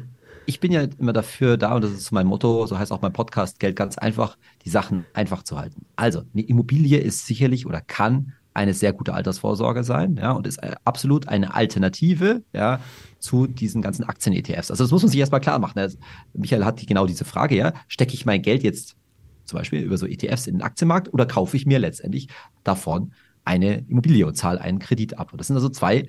ich 0.46 0.58
bin 0.58 0.72
ja 0.72 0.88
immer 0.98 1.12
dafür 1.12 1.56
da, 1.56 1.76
und 1.76 1.84
das 1.84 1.92
ist 1.92 2.10
mein 2.10 2.26
Motto, 2.26 2.66
so 2.66 2.76
heißt 2.76 2.90
auch 2.90 3.00
mein 3.00 3.12
Podcast, 3.12 3.60
Geld 3.60 3.76
ganz 3.76 3.98
einfach, 3.98 4.36
die 4.64 4.70
Sachen 4.70 5.06
einfach 5.14 5.44
zu 5.44 5.56
halten. 5.56 5.86
Also, 5.94 6.22
eine 6.32 6.42
Immobilie 6.42 6.98
ist 6.98 7.24
sicherlich 7.24 7.66
oder 7.66 7.80
kann 7.80 8.32
eine 8.52 8.74
sehr 8.74 8.92
gute 8.92 9.14
Altersvorsorge 9.14 9.84
sein, 9.84 10.16
ja, 10.16 10.32
und 10.32 10.44
ist 10.44 10.60
äh, 10.60 10.74
absolut 10.84 11.28
eine 11.28 11.54
Alternative, 11.54 12.42
ja, 12.52 12.80
zu 13.20 13.46
diesen 13.46 13.80
ganzen 13.80 14.02
Aktien-ETFs. 14.02 14.72
Also, 14.72 14.82
das 14.82 14.90
muss 14.90 15.02
man 15.02 15.10
sich 15.10 15.20
erstmal 15.20 15.40
klar 15.40 15.60
machen. 15.60 15.78
Also, 15.78 15.98
Michael 16.32 16.64
hat 16.64 16.84
genau 16.84 17.06
diese 17.06 17.24
Frage, 17.24 17.56
ja, 17.56 17.74
stecke 17.86 18.14
ich 18.14 18.26
mein 18.26 18.42
Geld 18.42 18.64
jetzt 18.64 18.96
zum 19.44 19.58
Beispiel 19.58 19.82
über 19.82 19.98
so 19.98 20.06
ETFs 20.06 20.48
in 20.48 20.56
den 20.56 20.62
Aktienmarkt 20.62 21.12
oder 21.12 21.26
kaufe 21.26 21.56
ich 21.56 21.64
mir 21.64 21.78
letztendlich 21.78 22.28
davon 22.64 23.12
eine 23.44 23.84
Immobilie 23.88 24.26
und 24.26 24.36
zahle 24.36 24.60
einen 24.60 24.78
Kredit 24.78 25.18
ab. 25.18 25.32
Und 25.32 25.38
das 25.38 25.48
sind 25.48 25.56
also 25.56 25.68
zwei 25.68 26.06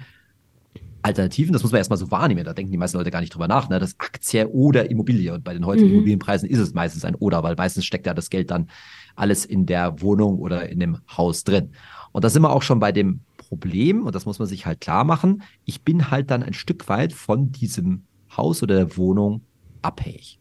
Alternativen, 1.06 1.54
das 1.54 1.62
muss 1.62 1.72
man 1.72 1.78
erstmal 1.78 1.98
so 1.98 2.10
wahrnehmen, 2.10 2.44
da 2.44 2.54
denken 2.54 2.72
die 2.72 2.80
meisten 2.80 2.98
Leute 2.98 3.12
gar 3.12 3.22
nicht 3.22 3.34
drüber 3.34 3.48
nach, 3.48 3.70
ne? 3.70 3.80
das 3.80 4.00
Aktie 4.00 4.50
oder 4.50 4.90
Immobilie. 4.90 5.34
Und 5.34 5.44
bei 5.44 5.54
den 5.54 5.66
heutigen 5.66 5.90
mhm. 5.90 5.94
Immobilienpreisen 5.96 6.50
ist 6.50 6.58
es 6.58 6.74
meistens 6.74 7.06
ein 7.06 7.14
Oder, 7.16 7.44
weil 7.44 7.56
meistens 7.56 7.86
steckt 7.86 8.08
ja 8.08 8.16
das 8.16 8.32
Geld 8.32 8.50
dann 8.50 8.70
alles 9.16 9.46
in 9.46 9.68
der 9.68 10.02
Wohnung 10.02 10.40
oder 10.40 10.68
in 10.68 10.80
dem 10.80 10.98
Haus 11.16 11.44
drin. 11.44 11.72
Und 12.12 12.24
da 12.24 12.30
sind 12.30 12.42
wir 12.42 12.52
auch 12.52 12.64
schon 12.64 12.80
bei 12.80 12.92
dem 12.92 13.22
Problem, 13.38 14.06
und 14.06 14.16
das 14.16 14.26
muss 14.26 14.40
man 14.40 14.48
sich 14.48 14.66
halt 14.66 14.82
klar 14.82 15.04
machen, 15.04 15.44
ich 15.66 15.84
bin 15.84 16.10
halt 16.10 16.32
dann 16.32 16.42
ein 16.42 16.54
Stück 16.54 16.90
weit 16.90 17.14
von 17.14 17.52
diesem 17.52 18.06
Haus 18.36 18.64
oder 18.64 18.76
der 18.76 18.98
Wohnung 18.98 19.42
abhängig. 19.84 20.40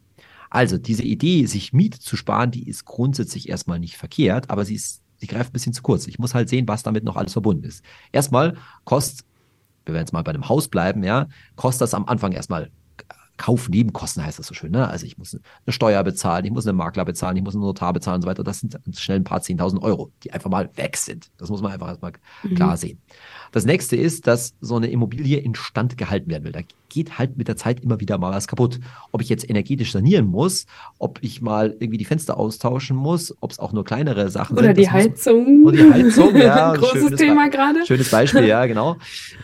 Also 0.49 0.77
diese 0.77 1.03
Idee, 1.03 1.45
sich 1.45 1.73
Miete 1.73 1.99
zu 1.99 2.17
sparen, 2.17 2.49
die 2.49 2.67
ist 2.67 2.85
grundsätzlich 2.85 3.49
erstmal 3.49 3.79
nicht 3.79 3.97
verkehrt, 3.97 4.49
aber 4.49 4.65
sie 4.65 4.75
ist 4.75 5.03
sie 5.25 5.33
greift 5.33 5.49
ein 5.49 5.53
bisschen 5.53 5.73
zu 5.73 5.81
kurz. 5.81 6.07
Ich 6.07 6.19
muss 6.19 6.33
halt 6.33 6.49
sehen, 6.49 6.67
was 6.67 6.83
damit 6.83 7.03
noch 7.03 7.15
alles 7.15 7.33
verbunden 7.33 7.63
ist. 7.63 7.83
Erstmal 8.11 8.55
kostet, 8.83 9.25
wir 9.85 9.93
werden 9.93 10.03
jetzt 10.03 10.13
mal 10.13 10.23
bei 10.23 10.31
einem 10.31 10.47
Haus 10.49 10.67
bleiben, 10.67 11.03
ja, 11.03 11.27
kostet 11.55 11.81
das 11.81 11.93
am 11.93 12.05
Anfang 12.05 12.31
erstmal 12.31 12.69
Kaufnebenkosten 13.37 14.23
heißt 14.23 14.39
das 14.39 14.47
so 14.47 14.53
schön. 14.53 14.71
Ne? 14.71 14.87
Also 14.87 15.05
ich 15.05 15.17
muss 15.17 15.35
eine 15.35 15.73
Steuer 15.73 16.01
bezahlen, 16.03 16.45
ich 16.45 16.51
muss 16.51 16.65
einen 16.65 16.77
Makler 16.77 17.03
bezahlen, 17.03 17.35
ich 17.35 17.43
muss 17.43 17.53
einen 17.53 17.63
Notar 17.63 17.91
bezahlen 17.91 18.15
und 18.15 18.21
so 18.21 18.27
weiter. 18.29 18.45
Das 18.45 18.61
sind 18.61 18.79
schnell 18.97 19.19
ein 19.19 19.25
paar 19.25 19.39
10.000 19.39 19.81
Euro, 19.81 20.11
die 20.23 20.31
einfach 20.31 20.49
mal 20.49 20.69
weg 20.77 20.95
sind. 20.95 21.29
Das 21.37 21.49
muss 21.49 21.61
man 21.61 21.73
einfach 21.73 21.89
erstmal 21.89 22.13
mhm. 22.43 22.55
klar 22.55 22.77
sehen. 22.77 23.01
Das 23.51 23.65
nächste 23.65 23.97
ist, 23.97 24.27
dass 24.27 24.53
so 24.61 24.77
eine 24.77 24.87
Immobilie 24.87 25.37
instand 25.39 25.97
gehalten 25.97 26.29
werden 26.29 26.45
will. 26.45 26.53
Da 26.53 26.61
geht 26.95 27.19
halt 27.19 27.35
mit 27.35 27.49
der 27.49 27.57
Zeit 27.57 27.81
immer 27.81 27.99
wieder 27.99 28.17
mal 28.17 28.31
was 28.31 28.47
kaputt. 28.47 28.79
Ob 29.11 29.21
ich 29.21 29.27
jetzt 29.27 29.49
energetisch 29.49 29.91
sanieren 29.91 30.27
muss, 30.27 30.65
ob 30.97 31.19
ich 31.21 31.41
mal 31.41 31.75
irgendwie 31.79 31.97
die 31.97 32.05
Fenster 32.05 32.37
austauschen 32.37 32.95
muss, 32.95 33.35
ob 33.41 33.51
es 33.51 33.59
auch 33.59 33.73
nur 33.73 33.83
kleinere 33.83 34.29
Sachen 34.29 34.57
oder 34.57 34.67
sind. 34.67 34.77
Die 34.77 34.89
Heizung. 34.89 35.61
Muss, 35.61 35.73
oder 35.73 35.83
die 35.83 35.93
Heizung. 35.93 36.35
Ja, 36.45 36.73
Großes 36.73 37.17
Thema 37.17 37.49
gerade. 37.49 37.85
Schönes 37.85 38.09
Beispiel, 38.09 38.45
ja, 38.45 38.65
genau. 38.71 38.95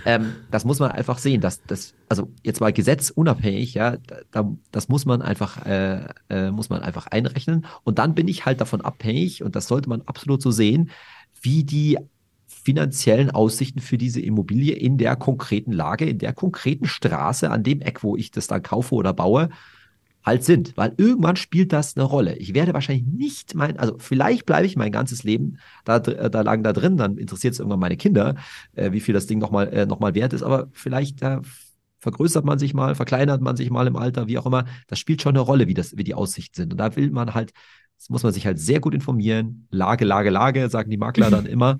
Ähm, 0.05 0.33
das 0.49 0.63
muss 0.63 0.79
man 0.79 0.91
einfach 0.91 1.17
sehen, 1.17 1.41
dass 1.41 1.61
das, 1.63 1.93
also 2.07 2.29
jetzt 2.41 2.61
mal 2.61 2.71
gesetzunabhängig, 2.71 3.73
ja, 3.73 3.97
da, 4.31 4.49
das 4.71 4.87
muss 4.87 5.05
man 5.05 5.21
einfach, 5.21 5.65
äh, 5.65 6.05
äh, 6.29 6.51
muss 6.51 6.69
man 6.69 6.81
einfach 6.81 7.07
einrechnen. 7.07 7.65
Und 7.83 7.99
dann 7.99 8.15
bin 8.15 8.29
ich 8.29 8.45
halt 8.45 8.61
davon 8.61 8.79
abhängig, 8.79 9.43
und 9.43 9.57
das 9.57 9.67
sollte 9.67 9.89
man 9.89 10.03
absolut 10.05 10.41
so 10.41 10.51
sehen, 10.51 10.89
wie 11.41 11.65
die 11.65 11.97
finanziellen 12.63 13.31
Aussichten 13.31 13.79
für 13.79 13.97
diese 13.97 14.21
Immobilie 14.21 14.75
in 14.75 14.97
der 14.97 15.15
konkreten 15.15 15.71
Lage, 15.71 16.05
in 16.05 16.19
der 16.19 16.33
konkreten 16.33 16.85
Straße, 16.85 17.49
an 17.49 17.63
dem 17.63 17.81
Eck, 17.81 18.03
wo 18.03 18.15
ich 18.15 18.31
das 18.31 18.47
dann 18.47 18.61
kaufe 18.61 18.95
oder 18.95 19.13
baue, 19.13 19.49
halt 20.23 20.43
sind. 20.43 20.77
Weil 20.77 20.93
irgendwann 20.97 21.35
spielt 21.35 21.73
das 21.73 21.95
eine 21.95 22.05
Rolle. 22.05 22.37
Ich 22.37 22.53
werde 22.53 22.73
wahrscheinlich 22.73 23.05
nicht 23.05 23.55
mein, 23.55 23.77
also 23.77 23.95
vielleicht 23.97 24.45
bleibe 24.45 24.65
ich 24.65 24.75
mein 24.75 24.91
ganzes 24.91 25.23
Leben 25.23 25.57
da, 25.85 25.99
da 25.99 26.41
lang 26.41 26.63
da 26.63 26.73
drin, 26.73 26.97
dann 26.97 27.17
interessiert 27.17 27.53
es 27.53 27.59
irgendwann 27.59 27.79
meine 27.79 27.97
Kinder, 27.97 28.35
äh, 28.73 28.91
wie 28.91 28.99
viel 28.99 29.13
das 29.13 29.27
Ding 29.27 29.39
nochmal 29.39 29.67
äh, 29.69 29.85
noch 29.85 30.01
wert 30.01 30.33
ist, 30.33 30.43
aber 30.43 30.67
vielleicht 30.73 31.21
äh, 31.21 31.39
vergrößert 31.99 32.43
man 32.43 32.59
sich 32.59 32.73
mal, 32.73 32.95
verkleinert 32.95 33.41
man 33.41 33.55
sich 33.55 33.69
mal 33.69 33.87
im 33.87 33.95
Alter, 33.95 34.27
wie 34.27 34.37
auch 34.37 34.45
immer. 34.45 34.65
Das 34.87 34.99
spielt 34.99 35.21
schon 35.21 35.35
eine 35.35 35.39
Rolle, 35.39 35.67
wie, 35.67 35.73
das, 35.73 35.95
wie 35.97 36.03
die 36.03 36.15
Aussichten 36.15 36.55
sind. 36.55 36.71
Und 36.73 36.77
da 36.79 36.95
will 36.95 37.11
man 37.11 37.33
halt, 37.33 37.53
das 37.97 38.09
muss 38.09 38.23
man 38.23 38.33
sich 38.33 38.45
halt 38.47 38.59
sehr 38.59 38.79
gut 38.79 38.95
informieren. 38.95 39.67
Lage, 39.69 40.03
Lage, 40.03 40.31
Lage, 40.31 40.69
sagen 40.69 40.89
die 40.89 40.97
Makler 40.97 41.29
dann 41.29 41.45
immer. 41.47 41.79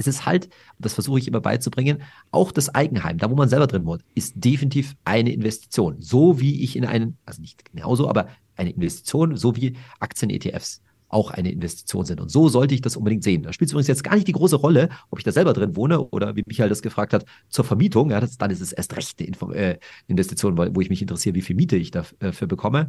Es 0.00 0.06
ist 0.06 0.26
halt, 0.26 0.48
das 0.78 0.94
versuche 0.94 1.18
ich 1.18 1.28
immer 1.28 1.40
beizubringen, 1.40 2.02
auch 2.30 2.52
das 2.52 2.74
Eigenheim, 2.74 3.18
da 3.18 3.30
wo 3.30 3.36
man 3.36 3.48
selber 3.48 3.66
drin 3.66 3.84
wohnt, 3.84 4.02
ist 4.14 4.32
definitiv 4.36 4.96
eine 5.04 5.32
Investition. 5.32 5.96
So 6.00 6.40
wie 6.40 6.62
ich 6.64 6.74
in 6.74 6.86
einen, 6.86 7.18
also 7.26 7.40
nicht 7.40 7.70
genauso, 7.70 8.08
aber 8.08 8.28
eine 8.56 8.70
Investition, 8.70 9.36
so 9.36 9.56
wie 9.56 9.76
Aktien-ETFs 10.00 10.82
auch 11.08 11.30
eine 11.32 11.50
Investition 11.50 12.04
sind. 12.04 12.20
Und 12.20 12.30
so 12.30 12.48
sollte 12.48 12.74
ich 12.74 12.80
das 12.80 12.96
unbedingt 12.96 13.24
sehen. 13.24 13.42
Da 13.42 13.52
spielt 13.52 13.68
es 13.68 13.72
übrigens 13.72 13.88
jetzt 13.88 14.04
gar 14.04 14.14
nicht 14.14 14.28
die 14.28 14.32
große 14.32 14.56
Rolle, 14.56 14.88
ob 15.10 15.18
ich 15.18 15.24
da 15.24 15.32
selber 15.32 15.52
drin 15.52 15.76
wohne 15.76 16.00
oder 16.00 16.36
wie 16.36 16.44
Michael 16.46 16.68
das 16.68 16.82
gefragt 16.82 17.12
hat, 17.12 17.26
zur 17.48 17.64
Vermietung. 17.64 18.10
Ja, 18.10 18.20
das, 18.20 18.38
dann 18.38 18.50
ist 18.50 18.60
es 18.60 18.72
erst 18.72 18.96
recht 18.96 19.20
eine 19.20 19.54
äh, 19.54 19.78
Investition, 20.06 20.56
wo 20.56 20.80
ich 20.80 20.88
mich 20.88 21.02
interessiere, 21.02 21.34
wie 21.34 21.42
viel 21.42 21.56
Miete 21.56 21.76
ich 21.76 21.90
dafür 21.90 22.42
äh, 22.42 22.46
bekomme. 22.46 22.88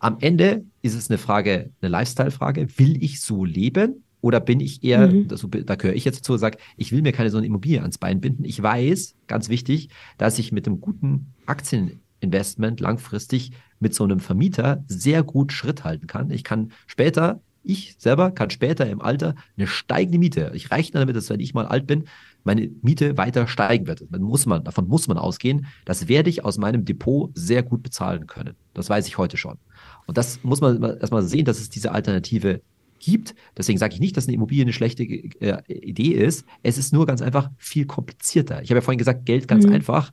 Am 0.00 0.18
Ende 0.20 0.64
ist 0.82 0.96
es 0.96 1.08
eine 1.08 1.18
Frage, 1.18 1.70
eine 1.80 1.88
Lifestyle-Frage. 1.88 2.66
Will 2.78 3.02
ich 3.02 3.20
so 3.20 3.44
leben? 3.44 4.02
Oder 4.22 4.40
bin 4.40 4.60
ich 4.60 4.82
eher, 4.82 5.08
mhm. 5.08 5.28
das, 5.28 5.46
da 5.66 5.74
gehöre 5.74 5.94
ich 5.94 6.06
jetzt 6.06 6.20
dazu, 6.20 6.38
sage, 6.38 6.56
ich 6.78 6.92
will 6.92 7.02
mir 7.02 7.12
keine 7.12 7.28
so 7.28 7.36
eine 7.36 7.46
Immobilie 7.46 7.80
ans 7.80 7.98
Bein 7.98 8.20
binden. 8.20 8.44
Ich 8.44 8.62
weiß, 8.62 9.16
ganz 9.26 9.50
wichtig, 9.50 9.90
dass 10.16 10.38
ich 10.38 10.52
mit 10.52 10.66
einem 10.66 10.80
guten 10.80 11.34
Aktieninvestment 11.44 12.80
langfristig 12.80 13.52
mit 13.80 13.94
so 13.94 14.04
einem 14.04 14.20
Vermieter 14.20 14.84
sehr 14.86 15.22
gut 15.24 15.52
Schritt 15.52 15.84
halten 15.84 16.06
kann. 16.06 16.30
Ich 16.30 16.44
kann 16.44 16.72
später 16.86 17.42
ich 17.64 17.94
selber 17.98 18.32
kann 18.32 18.50
später 18.50 18.88
im 18.88 19.00
Alter 19.00 19.34
eine 19.56 19.66
steigende 19.66 20.18
Miete, 20.18 20.50
ich 20.54 20.70
rechne 20.70 21.00
damit, 21.00 21.14
dass 21.14 21.30
wenn 21.30 21.40
ich 21.40 21.54
mal 21.54 21.66
alt 21.66 21.86
bin, 21.86 22.04
meine 22.44 22.68
Miete 22.82 23.16
weiter 23.16 23.46
steigen 23.46 23.86
wird. 23.86 24.04
Dann 24.10 24.22
muss 24.22 24.46
man, 24.46 24.64
davon 24.64 24.88
muss 24.88 25.06
man 25.06 25.16
ausgehen. 25.16 25.66
Das 25.84 26.08
werde 26.08 26.28
ich 26.28 26.44
aus 26.44 26.58
meinem 26.58 26.84
Depot 26.84 27.30
sehr 27.34 27.62
gut 27.62 27.84
bezahlen 27.84 28.26
können. 28.26 28.56
Das 28.74 28.90
weiß 28.90 29.06
ich 29.06 29.16
heute 29.16 29.36
schon. 29.36 29.58
Und 30.06 30.18
das 30.18 30.42
muss 30.42 30.60
man 30.60 30.82
erstmal 30.82 31.22
sehen, 31.22 31.44
dass 31.44 31.60
es 31.60 31.70
diese 31.70 31.92
Alternative 31.92 32.62
gibt. 33.02 33.34
Deswegen 33.56 33.78
sage 33.78 33.94
ich 33.94 34.00
nicht, 34.00 34.16
dass 34.16 34.26
eine 34.26 34.34
Immobilie 34.34 34.62
eine 34.62 34.72
schlechte 34.72 35.02
äh, 35.02 35.62
Idee 35.68 36.12
ist. 36.12 36.46
Es 36.62 36.78
ist 36.78 36.92
nur 36.92 37.06
ganz 37.06 37.20
einfach 37.20 37.50
viel 37.58 37.84
komplizierter. 37.84 38.62
Ich 38.62 38.70
habe 38.70 38.78
ja 38.78 38.82
vorhin 38.82 38.98
gesagt, 38.98 39.26
Geld 39.26 39.48
ganz 39.48 39.66
mhm. 39.66 39.74
einfach. 39.74 40.10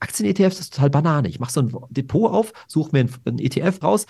Aktien-ETFs 0.00 0.58
ist 0.58 0.74
total 0.74 0.90
Banane. 0.90 1.28
Ich 1.28 1.38
mache 1.38 1.52
so 1.52 1.60
ein 1.60 1.72
Depot 1.90 2.32
auf, 2.32 2.52
suche 2.66 2.90
mir 2.92 3.06
einen, 3.24 3.38
ETF 3.38 3.82
raus, 3.82 4.06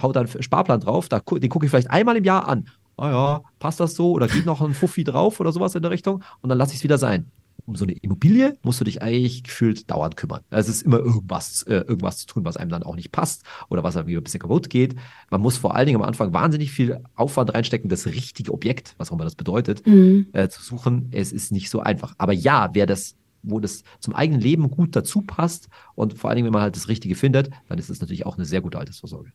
hau 0.00 0.12
dann 0.12 0.28
einen 0.28 0.42
Sparplan 0.42 0.80
drauf, 0.80 1.08
da, 1.08 1.20
den 1.20 1.48
gucke 1.48 1.64
ich 1.64 1.70
vielleicht 1.70 1.90
einmal 1.90 2.16
im 2.16 2.24
Jahr 2.24 2.46
an. 2.46 2.68
Ah 2.98 3.10
ja, 3.10 3.42
passt 3.58 3.80
das 3.80 3.94
so? 3.94 4.12
Oder 4.12 4.28
geht 4.28 4.44
noch 4.44 4.60
ein 4.60 4.74
Fuffi 4.74 5.02
drauf 5.02 5.40
oder 5.40 5.50
sowas 5.50 5.74
in 5.74 5.82
der 5.82 5.90
Richtung? 5.90 6.22
Und 6.42 6.50
dann 6.50 6.58
lasse 6.58 6.72
ich 6.72 6.78
es 6.78 6.84
wieder 6.84 6.98
sein. 6.98 7.30
Um 7.64 7.76
so 7.76 7.84
eine 7.84 7.92
Immobilie 7.92 8.56
musst 8.62 8.80
du 8.80 8.84
dich 8.84 9.02
eigentlich 9.02 9.44
gefühlt 9.44 9.90
dauernd 9.90 10.16
kümmern. 10.16 10.40
Also 10.50 10.70
es 10.70 10.76
ist 10.76 10.82
immer 10.82 10.98
irgendwas, 10.98 11.62
äh, 11.62 11.76
irgendwas 11.76 12.18
zu 12.18 12.26
tun, 12.26 12.44
was 12.44 12.56
einem 12.56 12.70
dann 12.70 12.82
auch 12.82 12.96
nicht 12.96 13.12
passt 13.12 13.44
oder 13.68 13.84
was 13.84 13.96
einem 13.96 14.08
ein 14.08 14.22
bisschen 14.22 14.40
kaputt 14.40 14.68
geht. 14.68 14.96
Man 15.30 15.40
muss 15.40 15.58
vor 15.58 15.76
allen 15.76 15.86
Dingen 15.86 16.00
am 16.00 16.06
Anfang 16.06 16.32
wahnsinnig 16.32 16.72
viel 16.72 17.00
Aufwand 17.14 17.54
reinstecken, 17.54 17.88
das 17.88 18.06
richtige 18.06 18.52
Objekt, 18.52 18.94
was 18.98 19.10
auch 19.10 19.14
immer 19.14 19.24
das 19.24 19.36
bedeutet, 19.36 19.86
mhm. 19.86 20.26
äh, 20.32 20.48
zu 20.48 20.62
suchen. 20.62 21.08
Es 21.12 21.32
ist 21.32 21.52
nicht 21.52 21.70
so 21.70 21.80
einfach. 21.80 22.14
Aber 22.18 22.32
ja, 22.32 22.70
wer 22.72 22.86
das 22.86 23.16
wo 23.44 23.58
das 23.58 23.82
zum 23.98 24.14
eigenen 24.14 24.40
Leben 24.40 24.70
gut 24.70 24.94
dazu 24.94 25.22
passt 25.22 25.68
und 25.96 26.14
vor 26.14 26.30
allen 26.30 26.36
Dingen, 26.36 26.46
wenn 26.46 26.52
man 26.52 26.62
halt 26.62 26.76
das 26.76 26.88
Richtige 26.88 27.16
findet, 27.16 27.50
dann 27.68 27.78
ist 27.78 27.90
es 27.90 28.00
natürlich 28.00 28.24
auch 28.24 28.36
eine 28.36 28.44
sehr 28.44 28.60
gute 28.60 28.78
Altersvorsorge. 28.78 29.32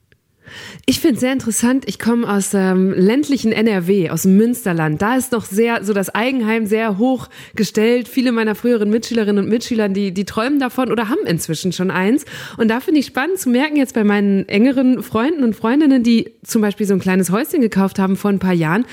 Ich 0.86 1.00
finde 1.00 1.16
es 1.16 1.22
sehr 1.22 1.34
interessant. 1.34 1.86
Ich 1.88 2.00
komme 2.00 2.28
aus 2.28 2.54
ähm, 2.54 2.94
ländlichen 2.94 3.52
NRW, 3.52 4.10
aus 4.10 4.26
Münsterland. 4.26 5.02
Da 5.02 5.16
ist 5.16 5.32
noch 5.32 5.46
sehr 5.46 5.84
so 5.84 5.94
das 5.94 6.14
Eigenheim 6.14 6.66
sehr 6.66 6.98
hoch 6.98 7.28
gestellt. 7.56 8.08
Viele 8.08 8.32
meiner 8.32 8.56
früheren 8.56 8.90
Mitschülerinnen 8.90 9.44
und 9.44 9.50
Mitschüler, 9.50 9.90
die, 9.90 10.14
die 10.14 10.26
träumen 10.26 10.60
davon 10.60 10.92
oder 10.92 11.10
haben 11.10 11.26
inzwischen 11.26 11.72
schon 11.72 11.92
eins. 11.92 12.26
Und 12.58 12.70
da 12.70 12.80
finde 12.80 13.00
ich 13.00 13.08
spannend 13.08 13.40
zu 13.40 13.50
merken, 13.50 13.76
jetzt 13.76 13.94
bei 13.94 14.04
meinen 14.04 14.48
engeren 14.48 15.04
Freunden 15.04 15.44
und 15.44 15.56
Freundinnen, 15.56 16.04
die 16.04 16.32
zum 16.44 16.62
Beispiel 16.62 16.86
so 16.86 16.94
ein 16.94 17.00
kleines 17.00 17.32
Häuschen 17.32 17.62
gekauft 17.62 18.00
haben 18.00 18.16
vor 18.16 18.32
ein 18.32 18.40
paar 18.40 18.54
Jahren, 18.54 18.86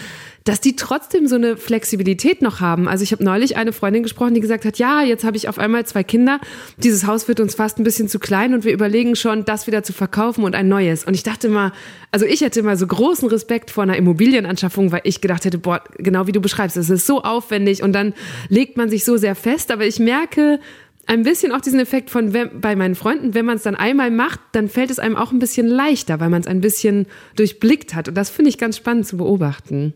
dass 0.44 0.60
die 0.60 0.76
trotzdem 0.76 1.26
so 1.26 1.36
eine 1.36 1.56
Flexibilität 1.56 2.42
noch 2.42 2.60
haben. 2.60 2.86
Also 2.86 3.02
ich 3.02 3.12
habe 3.12 3.24
neulich 3.24 3.56
eine 3.56 3.72
Freundin 3.72 4.02
gesprochen, 4.02 4.34
die 4.34 4.40
gesagt 4.40 4.66
hat, 4.66 4.78
ja, 4.78 5.02
jetzt 5.02 5.24
habe 5.24 5.38
ich 5.38 5.48
auf 5.48 5.58
einmal 5.58 5.86
zwei 5.86 6.04
Kinder, 6.04 6.38
dieses 6.76 7.06
Haus 7.06 7.28
wird 7.28 7.40
uns 7.40 7.54
fast 7.54 7.78
ein 7.78 7.84
bisschen 7.84 8.08
zu 8.08 8.18
klein 8.18 8.52
und 8.52 8.64
wir 8.64 8.72
überlegen 8.72 9.16
schon, 9.16 9.46
das 9.46 9.66
wieder 9.66 9.82
zu 9.82 9.94
verkaufen 9.94 10.44
und 10.44 10.54
ein 10.54 10.68
neues. 10.68 11.04
Und 11.04 11.14
ich 11.14 11.22
dachte 11.22 11.48
mal, 11.48 11.72
also 12.10 12.26
ich 12.26 12.42
hätte 12.42 12.62
mal 12.62 12.76
so 12.76 12.86
großen 12.86 13.26
Respekt 13.28 13.70
vor 13.70 13.84
einer 13.84 13.96
Immobilienanschaffung, 13.96 14.92
weil 14.92 15.00
ich 15.04 15.22
gedacht 15.22 15.46
hätte, 15.46 15.58
boah, 15.58 15.82
genau 15.96 16.26
wie 16.26 16.32
du 16.32 16.40
beschreibst, 16.40 16.76
es 16.76 16.90
ist 16.90 17.06
so 17.06 17.22
aufwendig 17.22 17.82
und 17.82 17.94
dann 17.94 18.12
legt 18.50 18.76
man 18.76 18.90
sich 18.90 19.04
so 19.04 19.16
sehr 19.16 19.34
fest. 19.34 19.70
Aber 19.70 19.86
ich 19.86 19.98
merke, 19.98 20.60
ein 21.06 21.22
bisschen 21.22 21.52
auch 21.52 21.60
diesen 21.62 21.80
Effekt 21.80 22.10
von 22.10 22.34
bei 22.60 22.76
meinen 22.76 22.94
Freunden, 22.94 23.32
wenn 23.34 23.46
man 23.46 23.56
es 23.56 23.62
dann 23.62 23.76
einmal 23.76 24.10
macht, 24.10 24.40
dann 24.52 24.68
fällt 24.68 24.90
es 24.90 24.98
einem 24.98 25.16
auch 25.16 25.32
ein 25.32 25.38
bisschen 25.38 25.68
leichter, 25.68 26.20
weil 26.20 26.28
man 26.28 26.42
es 26.42 26.46
ein 26.46 26.60
bisschen 26.60 27.06
durchblickt 27.36 27.94
hat. 27.94 28.08
Und 28.08 28.14
das 28.14 28.28
finde 28.28 28.50
ich 28.50 28.58
ganz 28.58 28.76
spannend 28.76 29.06
zu 29.06 29.16
beobachten. 29.16 29.94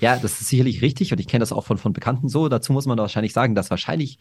Ja, 0.00 0.16
das 0.16 0.40
ist 0.40 0.48
sicherlich 0.48 0.82
richtig 0.82 1.12
und 1.12 1.20
ich 1.20 1.28
kenne 1.28 1.40
das 1.40 1.52
auch 1.52 1.64
von, 1.64 1.78
von 1.78 1.92
Bekannten 1.92 2.28
so. 2.28 2.48
Dazu 2.48 2.72
muss 2.72 2.86
man 2.86 2.98
wahrscheinlich 2.98 3.32
sagen, 3.32 3.54
dass 3.54 3.70
wahrscheinlich 3.70 4.18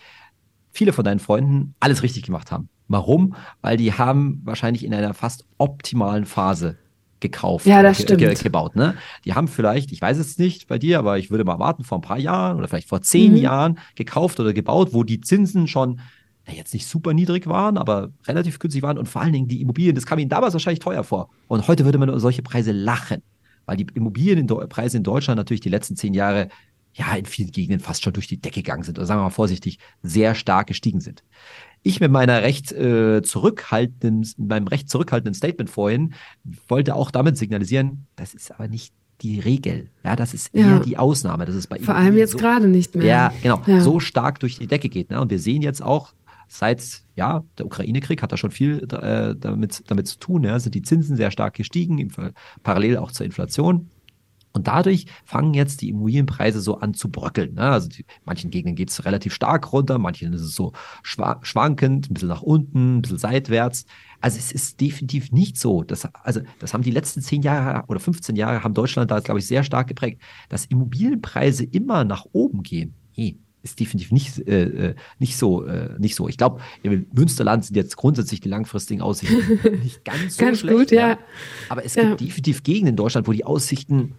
viele 0.71 0.93
von 0.93 1.03
deinen 1.03 1.19
Freunden 1.19 1.75
alles 1.79 2.03
richtig 2.03 2.23
gemacht 2.23 2.51
haben. 2.51 2.69
Warum? 2.87 3.35
Weil 3.61 3.77
die 3.77 3.93
haben 3.93 4.41
wahrscheinlich 4.43 4.85
in 4.85 4.93
einer 4.93 5.13
fast 5.13 5.45
optimalen 5.57 6.25
Phase 6.25 6.77
gekauft, 7.19 7.65
ja, 7.65 7.81
das 7.81 8.01
stimmt. 8.01 8.19
Ge 8.19 8.33
gebaut. 8.35 8.75
Ne? 8.75 8.93
Die 9.25 9.33
haben 9.33 9.47
vielleicht, 9.47 9.91
ich 9.91 10.01
weiß 10.01 10.19
es 10.19 10.37
nicht 10.37 10.67
bei 10.67 10.77
dir, 10.77 10.99
aber 10.99 11.17
ich 11.17 11.31
würde 11.31 11.43
mal 11.43 11.57
warten, 11.57 11.83
vor 11.83 11.97
ein 11.97 12.01
paar 12.01 12.19
Jahren 12.19 12.57
oder 12.57 12.67
vielleicht 12.67 12.87
vor 12.87 13.01
zehn 13.01 13.31
mhm. 13.31 13.37
Jahren 13.37 13.79
gekauft 13.95 14.39
oder 14.39 14.53
gebaut, 14.53 14.89
wo 14.91 15.03
die 15.03 15.19
Zinsen 15.21 15.67
schon 15.67 15.99
ja, 16.47 16.53
jetzt 16.53 16.73
nicht 16.73 16.85
super 16.85 17.13
niedrig 17.13 17.47
waren, 17.47 17.77
aber 17.77 18.11
relativ 18.27 18.59
günstig 18.59 18.83
waren 18.83 18.97
und 18.97 19.07
vor 19.09 19.21
allen 19.21 19.33
Dingen 19.33 19.47
die 19.47 19.61
Immobilien, 19.61 19.95
das 19.95 20.05
kam 20.05 20.19
ihnen 20.19 20.29
damals 20.29 20.53
wahrscheinlich 20.53 20.79
teuer 20.79 21.03
vor. 21.03 21.29
Und 21.47 21.67
heute 21.67 21.85
würde 21.85 21.97
man 21.97 22.09
über 22.09 22.19
solche 22.19 22.43
Preise 22.43 22.71
lachen 22.71 23.23
weil 23.67 23.77
die 23.77 23.85
Immobilienpreise 23.93 24.97
in 24.97 25.03
Deutschland 25.03 25.37
natürlich 25.37 25.61
die 25.61 25.69
letzten 25.69 25.95
zehn 25.95 26.15
Jahre 26.15 26.49
ja 26.93 27.15
in 27.15 27.25
vielen 27.25 27.51
Gegenden 27.51 27.79
fast 27.79 28.03
schon 28.03 28.13
durch 28.13 28.27
die 28.27 28.41
Decke 28.41 28.61
gegangen 28.61 28.81
sind 28.81 28.97
oder 28.97 29.05
sagen 29.05 29.19
wir 29.19 29.25
mal 29.25 29.29
vorsichtig 29.29 29.77
sehr 30.01 30.33
stark 30.33 30.65
gestiegen 30.65 30.99
sind. 30.99 31.23
Ich 31.83 31.99
mit 31.99 32.11
meiner 32.11 32.41
recht 32.41 32.71
äh, 32.71 33.21
zurückhaltenden, 33.21 34.27
meinem 34.37 34.67
recht 34.67 34.89
zurückhaltenden 34.89 35.35
Statement 35.35 35.69
vorhin 35.69 36.15
wollte 36.67 36.95
auch 36.95 37.11
damit 37.11 37.37
signalisieren, 37.37 38.07
das 38.15 38.33
ist 38.33 38.51
aber 38.51 38.67
nicht 38.67 38.93
die 39.21 39.39
Regel. 39.39 39.89
Ja, 40.03 40.15
das 40.15 40.33
ist 40.33 40.53
eher 40.53 40.67
ja. 40.67 40.79
die 40.79 40.97
Ausnahme. 40.97 41.45
Das 41.45 41.55
ist 41.55 41.67
bei 41.67 41.79
Vor 41.79 41.95
allem 41.95 42.17
jetzt 42.17 42.33
so, 42.33 42.37
gerade 42.37 42.67
nicht 42.67 42.95
mehr. 42.95 43.05
Ja, 43.05 43.33
genau. 43.41 43.61
Ja. 43.65 43.81
So 43.81 43.99
stark 43.99 44.39
durch 44.39 44.57
die 44.57 44.67
Decke 44.67 44.89
geht. 44.89 45.09
Ne? 45.09 45.19
Und 45.19 45.31
wir 45.31 45.39
sehen 45.39 45.61
jetzt 45.61 45.81
auch, 45.81 46.13
seit 46.47 47.03
ja, 47.15 47.43
der 47.57 47.65
Ukraine-Krieg 47.65 48.21
hat 48.21 48.31
da 48.31 48.37
schon 48.37 48.51
viel 48.51 48.87
äh, 48.91 49.35
damit, 49.37 49.83
damit 49.87 50.07
zu 50.07 50.19
tun. 50.19 50.43
Ja, 50.43 50.59
sind 50.59 50.75
die 50.75 50.81
Zinsen 50.81 51.15
sehr 51.15 51.31
stark 51.31 51.55
gestiegen, 51.55 52.11
parallel 52.63 52.97
auch 52.97 53.11
zur 53.11 53.25
Inflation. 53.25 53.89
Und 54.57 54.67
dadurch 54.67 55.05
fangen 55.23 55.53
jetzt 55.53 55.81
die 55.81 55.89
Immobilienpreise 55.89 56.61
so 56.61 56.79
an 56.79 56.95
zu 56.95 57.11
bröckeln. 57.11 57.53
Ne? 57.53 57.61
Also 57.61 57.89
die, 57.89 58.05
manchen 58.25 58.49
Gegenden 58.49 58.75
geht 58.75 58.89
es 58.89 59.05
relativ 59.05 59.35
stark 59.35 59.71
runter, 59.71 59.99
manchen 59.99 60.33
ist 60.33 60.41
es 60.41 60.55
so 60.55 60.73
schwankend, 61.03 62.09
ein 62.09 62.13
bisschen 62.15 62.29
nach 62.29 62.41
unten, 62.41 62.97
ein 62.97 63.01
bisschen 63.03 63.19
seitwärts. 63.19 63.85
Also 64.19 64.39
es 64.39 64.51
ist 64.51 64.81
definitiv 64.81 65.31
nicht 65.31 65.57
so. 65.57 65.83
Dass, 65.83 66.05
also 66.23 66.41
das 66.57 66.73
haben 66.73 66.81
die 66.81 66.89
letzten 66.89 67.21
zehn 67.21 67.43
Jahre 67.43 67.85
oder 67.87 67.99
15 67.99 68.35
Jahre 68.35 68.63
haben 68.63 68.73
Deutschland 68.73 69.11
da, 69.11 69.19
glaube 69.19 69.39
ich, 69.39 69.45
sehr 69.45 69.63
stark 69.63 69.87
geprägt, 69.89 70.23
dass 70.49 70.65
Immobilienpreise 70.65 71.63
immer 71.63 72.03
nach 72.03 72.25
oben 72.31 72.63
gehen. 72.63 72.95
Nee, 73.15 73.37
ist 73.69 73.79
definitiv 73.79 74.11
nicht, 74.11 74.47
äh, 74.47 74.89
äh, 74.89 74.95
nicht 75.19 75.37
so. 75.37 75.65
Äh, 75.65 75.89
nicht 75.99 76.15
so. 76.15 76.27
Ich 76.27 76.37
glaube, 76.37 76.61
im 76.83 77.05
Münsterland 77.13 77.65
sind 77.65 77.75
jetzt 77.75 77.97
grundsätzlich 77.97 78.39
die 78.39 78.49
langfristigen 78.49 79.01
Aussichten 79.01 79.59
nicht 79.83 80.03
ganz 80.03 80.37
so 80.37 80.45
ganz 80.45 80.59
schlecht. 80.59 80.77
Gut, 80.77 80.91
ja. 80.91 81.09
ja. 81.09 81.19
Aber 81.69 81.85
es 81.85 81.95
ja. 81.95 82.03
gibt 82.03 82.21
definitiv 82.21 82.63
Gegenden 82.63 82.89
in 82.89 82.95
Deutschland, 82.95 83.27
wo 83.27 83.31
die 83.31 83.45
Aussichten 83.45 84.15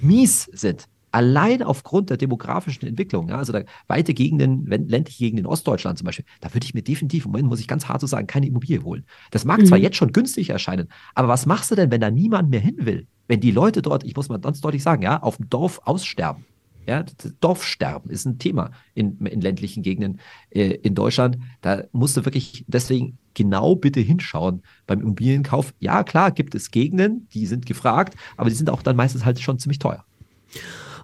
mies 0.00 0.48
sind. 0.52 0.88
Allein 1.12 1.62
aufgrund 1.62 2.10
der 2.10 2.18
demografischen 2.18 2.86
Entwicklung, 2.86 3.28
ja, 3.30 3.38
also 3.38 3.52
da 3.52 3.62
weite 3.86 4.12
Gegenden, 4.12 4.66
ländliche 4.66 5.24
Gegenden 5.24 5.46
in 5.46 5.50
Ostdeutschland 5.50 5.96
zum 5.96 6.04
Beispiel, 6.04 6.26
da 6.40 6.52
würde 6.52 6.66
ich 6.66 6.74
mir 6.74 6.82
definitiv, 6.82 7.24
im 7.24 7.30
Moment 7.30 7.48
muss 7.48 7.60
ich 7.60 7.68
ganz 7.68 7.88
hart 7.88 8.02
so 8.02 8.06
sagen, 8.06 8.26
keine 8.26 8.46
Immobilie 8.46 8.82
holen. 8.82 9.04
Das 9.30 9.46
mag 9.46 9.60
mhm. 9.60 9.66
zwar 9.66 9.78
jetzt 9.78 9.96
schon 9.96 10.12
günstig 10.12 10.50
erscheinen, 10.50 10.88
aber 11.14 11.28
was 11.28 11.46
machst 11.46 11.70
du 11.70 11.74
denn, 11.74 11.90
wenn 11.90 12.02
da 12.02 12.10
niemand 12.10 12.50
mehr 12.50 12.60
hin 12.60 12.76
will? 12.80 13.06
Wenn 13.28 13.40
die 13.40 13.50
Leute 13.50 13.80
dort, 13.80 14.04
ich 14.04 14.14
muss 14.14 14.28
mal 14.28 14.38
ganz 14.38 14.60
deutlich 14.60 14.82
sagen, 14.82 15.02
ja, 15.02 15.22
auf 15.22 15.38
dem 15.38 15.48
Dorf 15.48 15.80
aussterben. 15.84 16.44
Ja, 16.86 17.04
Dorfsterben 17.40 18.10
ist 18.10 18.26
ein 18.26 18.38
Thema 18.38 18.70
in, 18.94 19.18
in 19.26 19.40
ländlichen 19.40 19.82
Gegenden 19.82 20.20
äh, 20.50 20.74
in 20.82 20.94
Deutschland. 20.94 21.38
Da 21.60 21.84
musst 21.92 22.16
du 22.16 22.24
wirklich 22.24 22.64
deswegen 22.68 23.18
genau 23.34 23.74
bitte 23.74 24.00
hinschauen 24.00 24.62
beim 24.86 25.00
Immobilienkauf. 25.00 25.74
Ja, 25.80 26.04
klar, 26.04 26.30
gibt 26.30 26.54
es 26.54 26.70
Gegenden, 26.70 27.28
die 27.34 27.46
sind 27.46 27.66
gefragt, 27.66 28.16
aber 28.36 28.50
die 28.50 28.56
sind 28.56 28.70
auch 28.70 28.82
dann 28.82 28.96
meistens 28.96 29.24
halt 29.24 29.40
schon 29.40 29.58
ziemlich 29.58 29.78
teuer. 29.78 30.04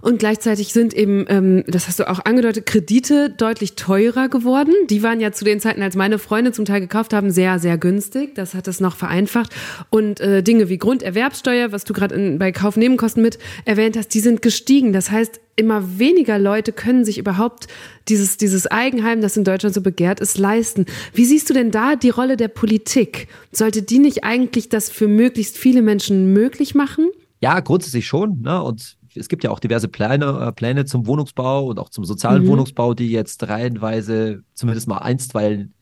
Und 0.02 0.18
gleichzeitig 0.18 0.72
sind 0.72 0.94
eben, 0.94 1.24
ähm, 1.28 1.62
das 1.68 1.86
hast 1.86 2.00
du 2.00 2.10
auch 2.10 2.24
angedeutet, 2.24 2.66
Kredite 2.66 3.30
deutlich 3.30 3.76
teurer 3.76 4.28
geworden. 4.28 4.74
Die 4.90 5.00
waren 5.04 5.20
ja 5.20 5.30
zu 5.30 5.44
den 5.44 5.60
Zeiten, 5.60 5.80
als 5.80 5.94
meine 5.94 6.18
Freunde 6.18 6.50
zum 6.50 6.64
Teil 6.64 6.80
gekauft 6.80 7.14
haben, 7.14 7.30
sehr, 7.30 7.60
sehr 7.60 7.78
günstig. 7.78 8.34
Das 8.34 8.54
hat 8.54 8.66
es 8.66 8.80
noch 8.80 8.96
vereinfacht. 8.96 9.54
Und 9.90 10.18
äh, 10.18 10.42
Dinge 10.42 10.68
wie 10.68 10.76
Grunderwerbsteuer, 10.76 11.70
was 11.70 11.84
du 11.84 11.92
gerade 11.92 12.36
bei 12.36 12.50
Kaufnebenkosten 12.50 13.22
mit 13.22 13.38
erwähnt 13.64 13.96
hast, 13.96 14.08
die 14.08 14.18
sind 14.18 14.42
gestiegen. 14.42 14.92
Das 14.92 15.12
heißt, 15.12 15.40
immer 15.54 16.00
weniger 16.00 16.36
Leute 16.40 16.72
können 16.72 17.04
sich 17.04 17.18
überhaupt 17.18 17.68
dieses, 18.08 18.36
dieses 18.36 18.66
Eigenheim, 18.66 19.20
das 19.20 19.36
in 19.36 19.44
Deutschland 19.44 19.72
so 19.72 19.82
begehrt 19.82 20.18
ist, 20.18 20.36
leisten. 20.36 20.86
Wie 21.14 21.26
siehst 21.26 21.48
du 21.48 21.54
denn 21.54 21.70
da 21.70 21.94
die 21.94 22.10
Rolle 22.10 22.36
der 22.36 22.48
Politik? 22.48 23.28
Sollte 23.52 23.82
die 23.82 24.00
nicht 24.00 24.24
eigentlich 24.24 24.68
das 24.68 24.90
für 24.90 25.06
möglichst 25.06 25.56
viele 25.56 25.80
Menschen 25.80 26.32
möglich 26.32 26.74
machen? 26.74 27.08
Ja, 27.40 27.60
grundsätzlich 27.60 28.08
schon. 28.08 28.42
Ne? 28.42 28.60
Und 28.60 28.96
es 29.14 29.28
gibt 29.28 29.44
ja 29.44 29.50
auch 29.50 29.60
diverse 29.60 29.88
Pläne, 29.88 30.46
äh, 30.48 30.52
Pläne 30.52 30.84
zum 30.84 31.06
Wohnungsbau 31.06 31.66
und 31.66 31.78
auch 31.78 31.88
zum 31.88 32.04
sozialen 32.04 32.44
mhm. 32.44 32.48
Wohnungsbau, 32.48 32.94
die 32.94 33.10
jetzt 33.10 33.48
reihenweise 33.48 34.42
zumindest 34.54 34.88
mal 34.88 34.98
einstweilen 34.98 35.74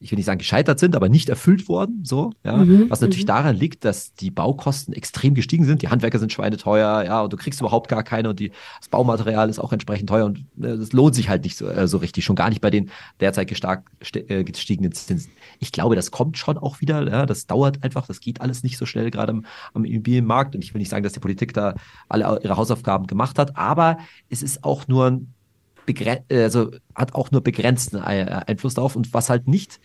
ich 0.00 0.10
will 0.10 0.16
nicht 0.16 0.26
sagen 0.26 0.38
gescheitert 0.38 0.78
sind, 0.78 0.96
aber 0.96 1.10
nicht 1.10 1.28
erfüllt 1.28 1.68
worden, 1.68 2.00
so, 2.04 2.32
ja. 2.42 2.56
Mhm, 2.56 2.88
was 2.88 3.02
natürlich 3.02 3.24
mhm. 3.24 3.28
daran 3.28 3.56
liegt, 3.56 3.84
dass 3.84 4.14
die 4.14 4.30
Baukosten 4.30 4.94
extrem 4.94 5.34
gestiegen 5.34 5.64
sind. 5.64 5.82
Die 5.82 5.88
Handwerker 5.88 6.18
sind 6.18 6.32
schweineteuer, 6.32 7.04
ja, 7.04 7.20
und 7.20 7.32
du 7.32 7.36
kriegst 7.36 7.60
überhaupt 7.60 7.88
gar 7.88 8.02
keine 8.02 8.30
und 8.30 8.40
die, 8.40 8.50
das 8.78 8.88
Baumaterial 8.88 9.50
ist 9.50 9.58
auch 9.58 9.72
entsprechend 9.72 10.08
teuer 10.08 10.24
und 10.24 10.38
äh, 10.58 10.78
das 10.78 10.92
lohnt 10.92 11.14
sich 11.14 11.28
halt 11.28 11.44
nicht 11.44 11.56
so, 11.56 11.68
äh, 11.68 11.86
so 11.86 11.98
richtig, 11.98 12.24
schon 12.24 12.34
gar 12.34 12.48
nicht 12.48 12.62
bei 12.62 12.70
den 12.70 12.90
derzeit 13.20 13.48
gestark, 13.48 13.90
äh, 14.14 14.42
gestiegenen 14.42 14.92
Zinsen. 14.92 15.32
Ich 15.58 15.70
glaube, 15.70 15.96
das 15.96 16.10
kommt 16.10 16.38
schon 16.38 16.56
auch 16.56 16.80
wieder, 16.80 17.06
ja, 17.06 17.26
das 17.26 17.46
dauert 17.46 17.84
einfach, 17.84 18.06
das 18.06 18.20
geht 18.20 18.40
alles 18.40 18.62
nicht 18.62 18.78
so 18.78 18.86
schnell 18.86 19.10
gerade 19.10 19.32
am, 19.32 19.44
am 19.74 19.84
Immobilienmarkt 19.84 20.54
und 20.54 20.64
ich 20.64 20.72
will 20.72 20.78
nicht 20.78 20.90
sagen, 20.90 21.04
dass 21.04 21.12
die 21.12 21.20
Politik 21.20 21.52
da 21.52 21.74
alle 22.08 22.40
ihre 22.42 22.56
Hausaufgaben 22.56 23.06
gemacht 23.06 23.38
hat, 23.38 23.56
aber 23.58 23.98
es 24.30 24.42
ist 24.42 24.64
auch 24.64 24.88
nur 24.88 25.06
ein 25.08 25.34
also 26.30 26.70
hat 26.94 27.14
auch 27.14 27.30
nur 27.30 27.42
begrenzten 27.42 27.96
äh, 27.96 28.42
Einfluss 28.46 28.74
darauf. 28.74 28.96
Und 28.96 29.12
was 29.14 29.30
halt 29.30 29.48
nicht 29.48 29.80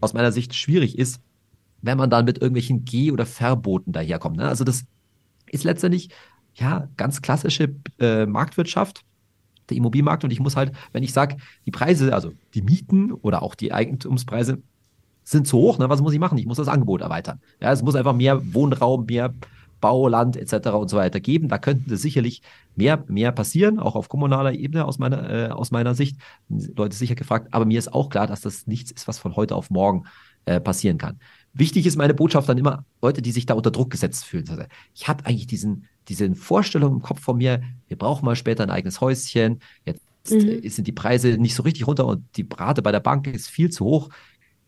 aus 0.00 0.14
meiner 0.14 0.32
Sicht 0.32 0.54
schwierig 0.54 0.98
ist, 0.98 1.20
wenn 1.82 1.98
man 1.98 2.10
dann 2.10 2.24
mit 2.24 2.38
irgendwelchen 2.38 2.84
Geh- 2.84 3.12
oder 3.12 3.26
Verboten 3.26 3.92
daherkommt. 3.92 4.36
Ne? 4.36 4.48
Also 4.48 4.64
das 4.64 4.84
ist 5.50 5.64
letztendlich 5.64 6.10
ja 6.54 6.88
ganz 6.96 7.22
klassische 7.22 7.74
äh, 7.98 8.26
Marktwirtschaft, 8.26 9.04
der 9.68 9.76
Immobilienmarkt. 9.76 10.24
Und 10.24 10.30
ich 10.30 10.40
muss 10.40 10.56
halt, 10.56 10.72
wenn 10.92 11.02
ich 11.02 11.12
sage, 11.12 11.36
die 11.66 11.70
Preise, 11.70 12.14
also 12.14 12.32
die 12.54 12.62
Mieten 12.62 13.12
oder 13.12 13.42
auch 13.42 13.54
die 13.54 13.72
Eigentumspreise 13.72 14.62
sind 15.22 15.46
zu 15.46 15.58
hoch, 15.58 15.78
ne? 15.78 15.88
was 15.88 16.00
muss 16.00 16.12
ich 16.12 16.20
machen? 16.20 16.38
Ich 16.38 16.46
muss 16.46 16.56
das 16.56 16.68
Angebot 16.68 17.00
erweitern. 17.00 17.40
Ja, 17.60 17.72
es 17.72 17.82
muss 17.82 17.96
einfach 17.96 18.14
mehr 18.14 18.54
Wohnraum, 18.54 19.06
mehr 19.06 19.34
Bauland 19.80 20.36
etc. 20.36 20.68
und 20.70 20.88
so 20.88 20.96
weiter 20.96 21.20
geben. 21.20 21.48
Da 21.48 21.58
könnte 21.58 21.96
sicherlich 21.96 22.42
mehr, 22.74 23.04
mehr 23.08 23.32
passieren, 23.32 23.78
auch 23.78 23.96
auf 23.96 24.08
kommunaler 24.08 24.52
Ebene 24.52 24.84
aus 24.84 24.98
meiner, 24.98 25.30
äh, 25.30 25.48
aus 25.48 25.70
meiner 25.70 25.94
Sicht. 25.94 26.18
Leute 26.48 26.96
sicher 26.96 27.14
gefragt, 27.14 27.48
aber 27.52 27.64
mir 27.64 27.78
ist 27.78 27.92
auch 27.92 28.08
klar, 28.08 28.26
dass 28.26 28.40
das 28.40 28.66
nichts 28.66 28.90
ist, 28.90 29.08
was 29.08 29.18
von 29.18 29.36
heute 29.36 29.54
auf 29.54 29.70
morgen 29.70 30.04
äh, 30.46 30.60
passieren 30.60 30.98
kann. 30.98 31.18
Wichtig 31.52 31.86
ist 31.86 31.96
meine 31.96 32.14
Botschaft 32.14 32.48
dann 32.48 32.58
immer, 32.58 32.84
Leute, 33.02 33.22
die 33.22 33.32
sich 33.32 33.46
da 33.46 33.54
unter 33.54 33.70
Druck 33.70 33.90
gesetzt 33.90 34.24
fühlen. 34.24 34.48
Also 34.48 34.64
ich 34.94 35.08
habe 35.08 35.24
eigentlich 35.24 35.46
diesen, 35.46 35.86
diese 36.08 36.34
Vorstellung 36.34 36.94
im 36.94 37.02
Kopf 37.02 37.20
von 37.20 37.38
mir, 37.38 37.62
wir 37.88 37.96
brauchen 37.96 38.24
mal 38.24 38.36
später 38.36 38.62
ein 38.62 38.70
eigenes 38.70 39.00
Häuschen, 39.00 39.60
jetzt 39.84 40.02
mhm. 40.30 40.68
sind 40.68 40.86
die 40.86 40.92
Preise 40.92 41.38
nicht 41.38 41.54
so 41.54 41.62
richtig 41.62 41.86
runter 41.86 42.06
und 42.06 42.24
die 42.36 42.46
Rate 42.52 42.82
bei 42.82 42.92
der 42.92 43.00
Bank 43.00 43.26
ist 43.26 43.48
viel 43.48 43.70
zu 43.70 43.84
hoch. 43.84 44.10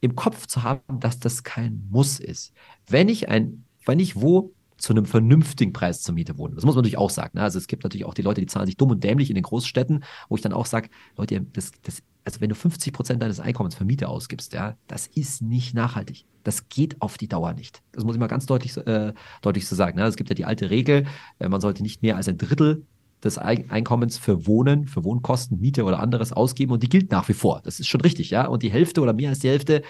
Im 0.00 0.14
Kopf 0.14 0.46
zu 0.46 0.62
haben, 0.62 1.00
dass 1.00 1.18
das 1.18 1.42
kein 1.42 1.86
Muss 1.90 2.20
ist. 2.20 2.52
Wenn 2.86 3.09
ich 3.09 3.28
ein, 3.28 3.64
wenn 3.84 3.98
ich 3.98 4.16
wo 4.16 4.52
zu 4.79 4.93
einem 4.93 5.05
vernünftigen 5.05 5.72
Preis 5.72 6.03
zur 6.03 6.14
Miete 6.14 6.39
wohnen. 6.39 6.55
Das 6.55 6.64
muss 6.64 6.74
man 6.74 6.83
natürlich 6.83 6.99
auch 6.99 7.11
sagen. 7.11 7.33
Ne? 7.35 7.43
Also 7.43 7.59
es 7.59 7.66
gibt 7.66 7.83
natürlich 7.83 8.07
auch 8.07 8.14
die 8.14 8.22
Leute, 8.22 8.41
die 8.41 8.47
zahlen 8.47 8.66
sich 8.66 8.76
dumm 8.76 8.91
und 8.91 9.05
dämlich 9.05 9.29
in 9.29 9.35
den 9.35 9.43
Großstädten, 9.43 10.05
wo 10.29 10.37
ich 10.37 10.43
dann 10.43 10.53
auch 10.53 10.66
sage, 10.66 10.89
Leute, 11.16 11.45
das, 11.53 11.72
das, 11.83 12.03
also 12.24 12.41
wenn 12.41 12.49
du 12.49 12.55
50 12.55 12.93
Prozent 12.93 13.22
deines 13.22 13.41
Einkommens 13.41 13.74
für 13.74 13.85
Miete 13.85 14.09
ausgibst, 14.09 14.53
ja, 14.55 14.76
das 14.87 15.09
ist 15.09 15.43
nicht 15.43 15.74
nachhaltig. 15.74 16.24
Das 16.45 16.68
geht 16.68 17.03
auf 17.03 17.18
die 17.18 17.29
Dauer 17.29 17.53
nicht. 17.55 17.83
Das 17.93 18.05
muss 18.05 18.14
ich 18.14 18.20
mal 18.20 18.29
ganz 18.29 18.47
deutlich, 18.47 18.76
äh, 18.76 19.12
deutlich 19.43 19.66
so 19.66 19.74
sagen. 19.74 19.99
Ne? 19.99 20.07
Es 20.07 20.16
gibt 20.16 20.31
ja 20.31 20.35
die 20.35 20.45
alte 20.45 20.70
Regel, 20.70 21.07
äh, 21.41 21.49
man 21.49 21.61
sollte 21.61 21.83
nicht 21.83 22.03
mehr 22.03 22.16
als 22.16 22.29
ein 22.29 22.39
Drittel 22.39 22.87
des 23.24 23.37
Einkommens 23.37 24.16
für 24.16 24.47
Wohnen, 24.47 24.87
für 24.87 25.03
Wohnkosten, 25.03 25.59
Miete 25.59 25.83
oder 25.83 25.99
anderes 25.99 26.33
ausgeben 26.33 26.72
und 26.72 26.85
die 26.85 26.89
gilt 26.89 27.11
nach 27.11 27.29
wie 27.29 27.33
vor. 27.33 27.61
Das 27.64 27.81
ist 27.81 27.89
schon 27.89 28.01
richtig, 28.01 28.31
ja. 28.31 28.47
Und 28.47 28.62
die 28.62 28.70
Hälfte 28.70 29.01
oder 29.01 29.12
mehr 29.12 29.31
als 29.31 29.41
die 29.41 29.49
Hälfte, 29.49 29.83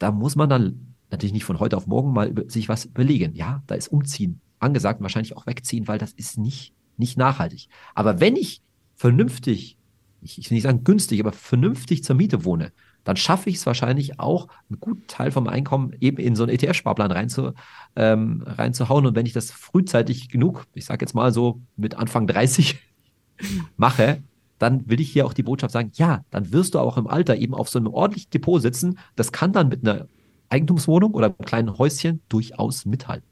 da 0.00 0.10
muss 0.10 0.34
man 0.34 0.48
dann 0.48 0.91
natürlich 1.12 1.32
nicht 1.32 1.44
von 1.44 1.60
heute 1.60 1.76
auf 1.76 1.86
morgen 1.86 2.12
mal 2.12 2.28
über, 2.28 2.48
sich 2.48 2.68
was 2.68 2.86
überlegen. 2.86 3.34
Ja, 3.34 3.62
da 3.66 3.74
ist 3.74 3.88
Umziehen 3.88 4.40
angesagt 4.58 5.00
und 5.00 5.04
wahrscheinlich 5.04 5.36
auch 5.36 5.46
wegziehen, 5.46 5.88
weil 5.88 5.98
das 5.98 6.12
ist 6.12 6.38
nicht, 6.38 6.74
nicht 6.96 7.16
nachhaltig. 7.16 7.68
Aber 7.94 8.20
wenn 8.20 8.36
ich 8.36 8.62
vernünftig, 8.96 9.76
ich, 10.20 10.38
ich 10.38 10.50
will 10.50 10.56
nicht 10.56 10.64
sagen 10.64 10.84
günstig, 10.84 11.20
aber 11.20 11.32
vernünftig 11.32 12.04
zur 12.04 12.16
Miete 12.16 12.44
wohne, 12.44 12.72
dann 13.04 13.16
schaffe 13.16 13.50
ich 13.50 13.56
es 13.56 13.66
wahrscheinlich 13.66 14.20
auch, 14.20 14.48
einen 14.70 14.78
guten 14.78 15.06
Teil 15.08 15.32
vom 15.32 15.48
Einkommen 15.48 15.94
eben 16.00 16.18
in 16.18 16.36
so 16.36 16.44
einen 16.44 16.52
ETF-Sparplan 16.52 17.10
reinzu, 17.10 17.52
ähm, 17.96 18.42
reinzuhauen. 18.46 19.06
Und 19.06 19.16
wenn 19.16 19.26
ich 19.26 19.32
das 19.32 19.50
frühzeitig 19.50 20.28
genug, 20.28 20.66
ich 20.74 20.84
sage 20.84 21.04
jetzt 21.04 21.14
mal 21.14 21.32
so 21.32 21.60
mit 21.76 21.96
Anfang 21.96 22.26
30 22.26 22.78
mache, 23.76 24.22
dann 24.58 24.88
will 24.88 25.00
ich 25.00 25.10
hier 25.10 25.26
auch 25.26 25.32
die 25.32 25.42
Botschaft 25.42 25.72
sagen, 25.72 25.90
ja, 25.94 26.24
dann 26.30 26.52
wirst 26.52 26.74
du 26.74 26.78
auch 26.78 26.96
im 26.96 27.08
Alter 27.08 27.36
eben 27.36 27.54
auf 27.54 27.68
so 27.68 27.80
einem 27.80 27.88
ordentlichen 27.88 28.30
Depot 28.30 28.62
sitzen. 28.62 28.98
Das 29.16 29.32
kann 29.32 29.52
dann 29.52 29.68
mit 29.68 29.86
einer 29.86 30.06
Eigentumswohnung 30.52 31.14
oder 31.14 31.26
einem 31.26 31.46
kleinen 31.46 31.78
Häuschen 31.78 32.20
durchaus 32.28 32.84
mithalten. 32.86 33.26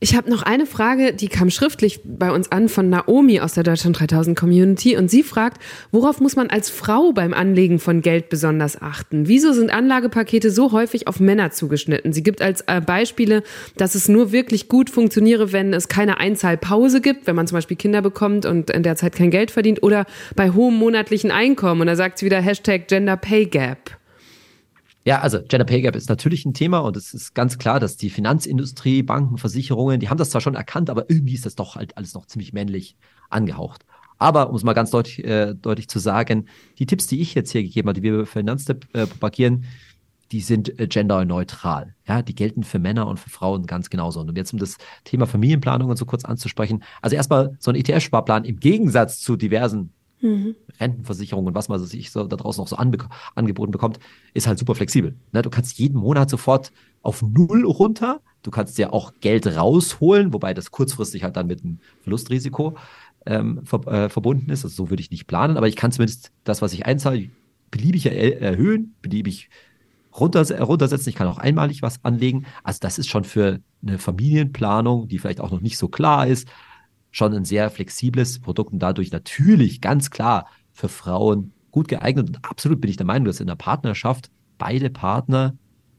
Ich 0.00 0.14
habe 0.14 0.30
noch 0.30 0.44
eine 0.44 0.64
Frage, 0.64 1.12
die 1.12 1.26
kam 1.26 1.50
schriftlich 1.50 2.02
bei 2.04 2.30
uns 2.30 2.52
an 2.52 2.68
von 2.68 2.88
Naomi 2.88 3.40
aus 3.40 3.54
der 3.54 3.64
Deutschland 3.64 3.98
3000 3.98 4.38
Community 4.38 4.96
und 4.96 5.10
sie 5.10 5.24
fragt, 5.24 5.60
worauf 5.90 6.20
muss 6.20 6.36
man 6.36 6.50
als 6.50 6.70
Frau 6.70 7.10
beim 7.12 7.34
Anlegen 7.34 7.80
von 7.80 8.00
Geld 8.00 8.28
besonders 8.28 8.80
achten? 8.80 9.26
Wieso 9.26 9.52
sind 9.52 9.72
Anlagepakete 9.72 10.52
so 10.52 10.70
häufig 10.70 11.08
auf 11.08 11.18
Männer 11.18 11.50
zugeschnitten? 11.50 12.12
Sie 12.12 12.22
gibt 12.22 12.42
als 12.42 12.60
äh, 12.68 12.80
Beispiele, 12.80 13.42
dass 13.76 13.96
es 13.96 14.08
nur 14.08 14.30
wirklich 14.30 14.68
gut 14.68 14.88
funktioniere, 14.88 15.50
wenn 15.52 15.74
es 15.74 15.88
keine 15.88 16.18
Einzahlpause 16.18 17.00
gibt, 17.00 17.26
wenn 17.26 17.34
man 17.34 17.48
zum 17.48 17.56
Beispiel 17.56 17.76
Kinder 17.76 18.00
bekommt 18.00 18.46
und 18.46 18.70
in 18.70 18.84
der 18.84 18.94
Zeit 18.94 19.16
kein 19.16 19.32
Geld 19.32 19.50
verdient 19.50 19.82
oder 19.82 20.06
bei 20.36 20.50
hohem 20.50 20.76
monatlichen 20.76 21.32
Einkommen. 21.32 21.80
Und 21.80 21.88
da 21.88 21.96
sagt 21.96 22.18
sie 22.18 22.26
wieder 22.26 22.40
Hashtag 22.40 22.86
Gender 22.86 23.16
Pay 23.16 23.46
Gap. 23.46 23.97
Ja, 25.08 25.20
also 25.20 25.40
Gender 25.40 25.64
Pay 25.64 25.80
Gap 25.80 25.96
ist 25.96 26.10
natürlich 26.10 26.44
ein 26.44 26.52
Thema 26.52 26.80
und 26.80 26.94
es 26.94 27.14
ist 27.14 27.34
ganz 27.34 27.56
klar, 27.56 27.80
dass 27.80 27.96
die 27.96 28.10
Finanzindustrie, 28.10 29.02
Banken, 29.02 29.38
Versicherungen, 29.38 30.00
die 30.00 30.10
haben 30.10 30.18
das 30.18 30.28
zwar 30.28 30.42
schon 30.42 30.54
erkannt, 30.54 30.90
aber 30.90 31.08
irgendwie 31.08 31.32
ist 31.32 31.46
das 31.46 31.54
doch 31.54 31.76
halt 31.76 31.96
alles 31.96 32.12
noch 32.12 32.26
ziemlich 32.26 32.52
männlich 32.52 32.94
angehaucht. 33.30 33.86
Aber 34.18 34.50
um 34.50 34.56
es 34.56 34.64
mal 34.64 34.74
ganz 34.74 34.90
deutlich, 34.90 35.24
äh, 35.24 35.54
deutlich 35.54 35.88
zu 35.88 35.98
sagen, 35.98 36.44
die 36.78 36.84
Tipps, 36.84 37.06
die 37.06 37.22
ich 37.22 37.34
jetzt 37.34 37.52
hier 37.52 37.62
gegeben 37.62 37.88
habe, 37.88 37.98
die 37.98 38.02
wir 38.02 38.26
für 38.26 38.40
Finanztipp 38.40 38.86
äh, 38.92 39.06
propagieren, 39.06 39.64
die 40.30 40.42
sind 40.42 40.78
äh, 40.78 40.86
genderneutral. 40.86 41.94
Ja, 42.06 42.20
die 42.20 42.34
gelten 42.34 42.62
für 42.62 42.78
Männer 42.78 43.06
und 43.06 43.18
für 43.18 43.30
Frauen 43.30 43.64
ganz 43.64 43.88
genauso. 43.88 44.20
Und 44.20 44.36
jetzt 44.36 44.52
um 44.52 44.58
das 44.58 44.76
Thema 45.04 45.24
Familienplanung 45.24 45.88
und 45.88 45.96
so 45.96 46.04
kurz 46.04 46.26
anzusprechen. 46.26 46.84
Also 47.00 47.16
erstmal 47.16 47.56
so 47.60 47.70
ein 47.70 47.76
ETF-Sparplan 47.76 48.44
im 48.44 48.60
Gegensatz 48.60 49.20
zu 49.20 49.36
diversen 49.36 49.90
Mhm. 50.20 50.56
Rentenversicherung 50.80 51.46
und 51.46 51.54
was 51.54 51.68
man 51.68 51.82
sich 51.84 52.10
so 52.10 52.24
da 52.24 52.36
draußen 52.36 52.60
noch 52.60 52.68
so 52.68 52.76
angeboten 52.76 53.70
bekommt, 53.72 53.98
ist 54.34 54.46
halt 54.46 54.58
super 54.58 54.74
flexibel. 54.74 55.16
Ne? 55.32 55.42
Du 55.42 55.50
kannst 55.50 55.78
jeden 55.78 55.98
Monat 55.98 56.30
sofort 56.30 56.72
auf 57.02 57.22
Null 57.22 57.64
runter. 57.64 58.20
Du 58.42 58.50
kannst 58.50 58.78
dir 58.78 58.92
auch 58.92 59.12
Geld 59.20 59.46
rausholen, 59.46 60.32
wobei 60.32 60.54
das 60.54 60.70
kurzfristig 60.70 61.24
halt 61.24 61.36
dann 61.36 61.46
mit 61.46 61.64
einem 61.64 61.80
Verlustrisiko 62.02 62.76
ähm, 63.26 63.60
ver 63.64 63.86
äh, 63.86 64.08
verbunden 64.08 64.50
ist. 64.50 64.64
Also 64.64 64.84
so 64.84 64.90
würde 64.90 65.02
ich 65.02 65.10
nicht 65.10 65.26
planen, 65.26 65.56
aber 65.56 65.68
ich 65.68 65.76
kann 65.76 65.92
zumindest 65.92 66.32
das, 66.44 66.62
was 66.62 66.72
ich 66.72 66.86
einzahle, 66.86 67.30
beliebig 67.70 68.06
er 68.06 68.40
erhöhen, 68.40 68.94
beliebig 69.02 69.50
runter 70.18 70.44
runtersetzen. 70.60 71.10
Ich 71.10 71.16
kann 71.16 71.28
auch 71.28 71.38
einmalig 71.38 71.82
was 71.82 72.04
anlegen. 72.04 72.46
Also 72.62 72.78
das 72.80 72.98
ist 72.98 73.08
schon 73.08 73.24
für 73.24 73.60
eine 73.82 73.98
Familienplanung, 73.98 75.08
die 75.08 75.18
vielleicht 75.18 75.40
auch 75.40 75.50
noch 75.50 75.60
nicht 75.60 75.78
so 75.78 75.88
klar 75.88 76.26
ist, 76.26 76.48
schon 77.10 77.34
ein 77.34 77.44
sehr 77.44 77.70
flexibles 77.70 78.40
Produkt 78.40 78.72
und 78.72 78.80
dadurch 78.80 79.10
natürlich 79.12 79.80
ganz 79.80 80.10
klar 80.10 80.48
für 80.78 80.88
Frauen 80.88 81.52
gut 81.72 81.88
geeignet. 81.88 82.28
Und 82.28 82.44
absolut 82.44 82.80
bin 82.80 82.88
ich 82.88 82.96
der 82.96 83.06
Meinung, 83.06 83.26
dass 83.26 83.40
in 83.40 83.48
der 83.48 83.56
Partnerschaft 83.56 84.30
beide 84.58 84.90
Partner, 84.90 85.54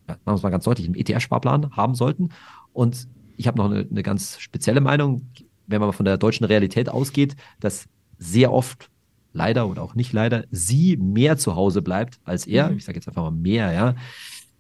machen 0.07 0.19
wir 0.25 0.33
es 0.33 0.41
mal 0.41 0.49
ganz 0.49 0.63
deutlich, 0.63 0.87
einen 0.87 0.95
ETF-Sparplan 0.95 1.75
haben 1.75 1.95
sollten. 1.95 2.29
Und 2.71 3.07
ich 3.35 3.47
habe 3.47 3.57
noch 3.57 3.69
eine, 3.69 3.85
eine 3.89 4.03
ganz 4.03 4.39
spezielle 4.39 4.79
Meinung, 4.79 5.29
wenn 5.67 5.81
man 5.81 5.91
von 5.91 6.05
der 6.05 6.17
deutschen 6.17 6.45
Realität 6.45 6.87
ausgeht, 6.89 7.35
dass 7.59 7.87
sehr 8.17 8.53
oft 8.53 8.89
leider 9.33 9.67
oder 9.67 9.83
auch 9.83 9.95
nicht 9.95 10.13
leider 10.13 10.45
sie 10.49 10.95
mehr 10.95 11.37
zu 11.37 11.55
Hause 11.55 11.81
bleibt 11.81 12.19
als 12.23 12.47
er. 12.47 12.69
Mhm. 12.69 12.77
Ich 12.77 12.85
sage 12.85 12.97
jetzt 12.97 13.07
einfach 13.07 13.23
mal 13.23 13.31
mehr, 13.31 13.73
ja. 13.73 13.95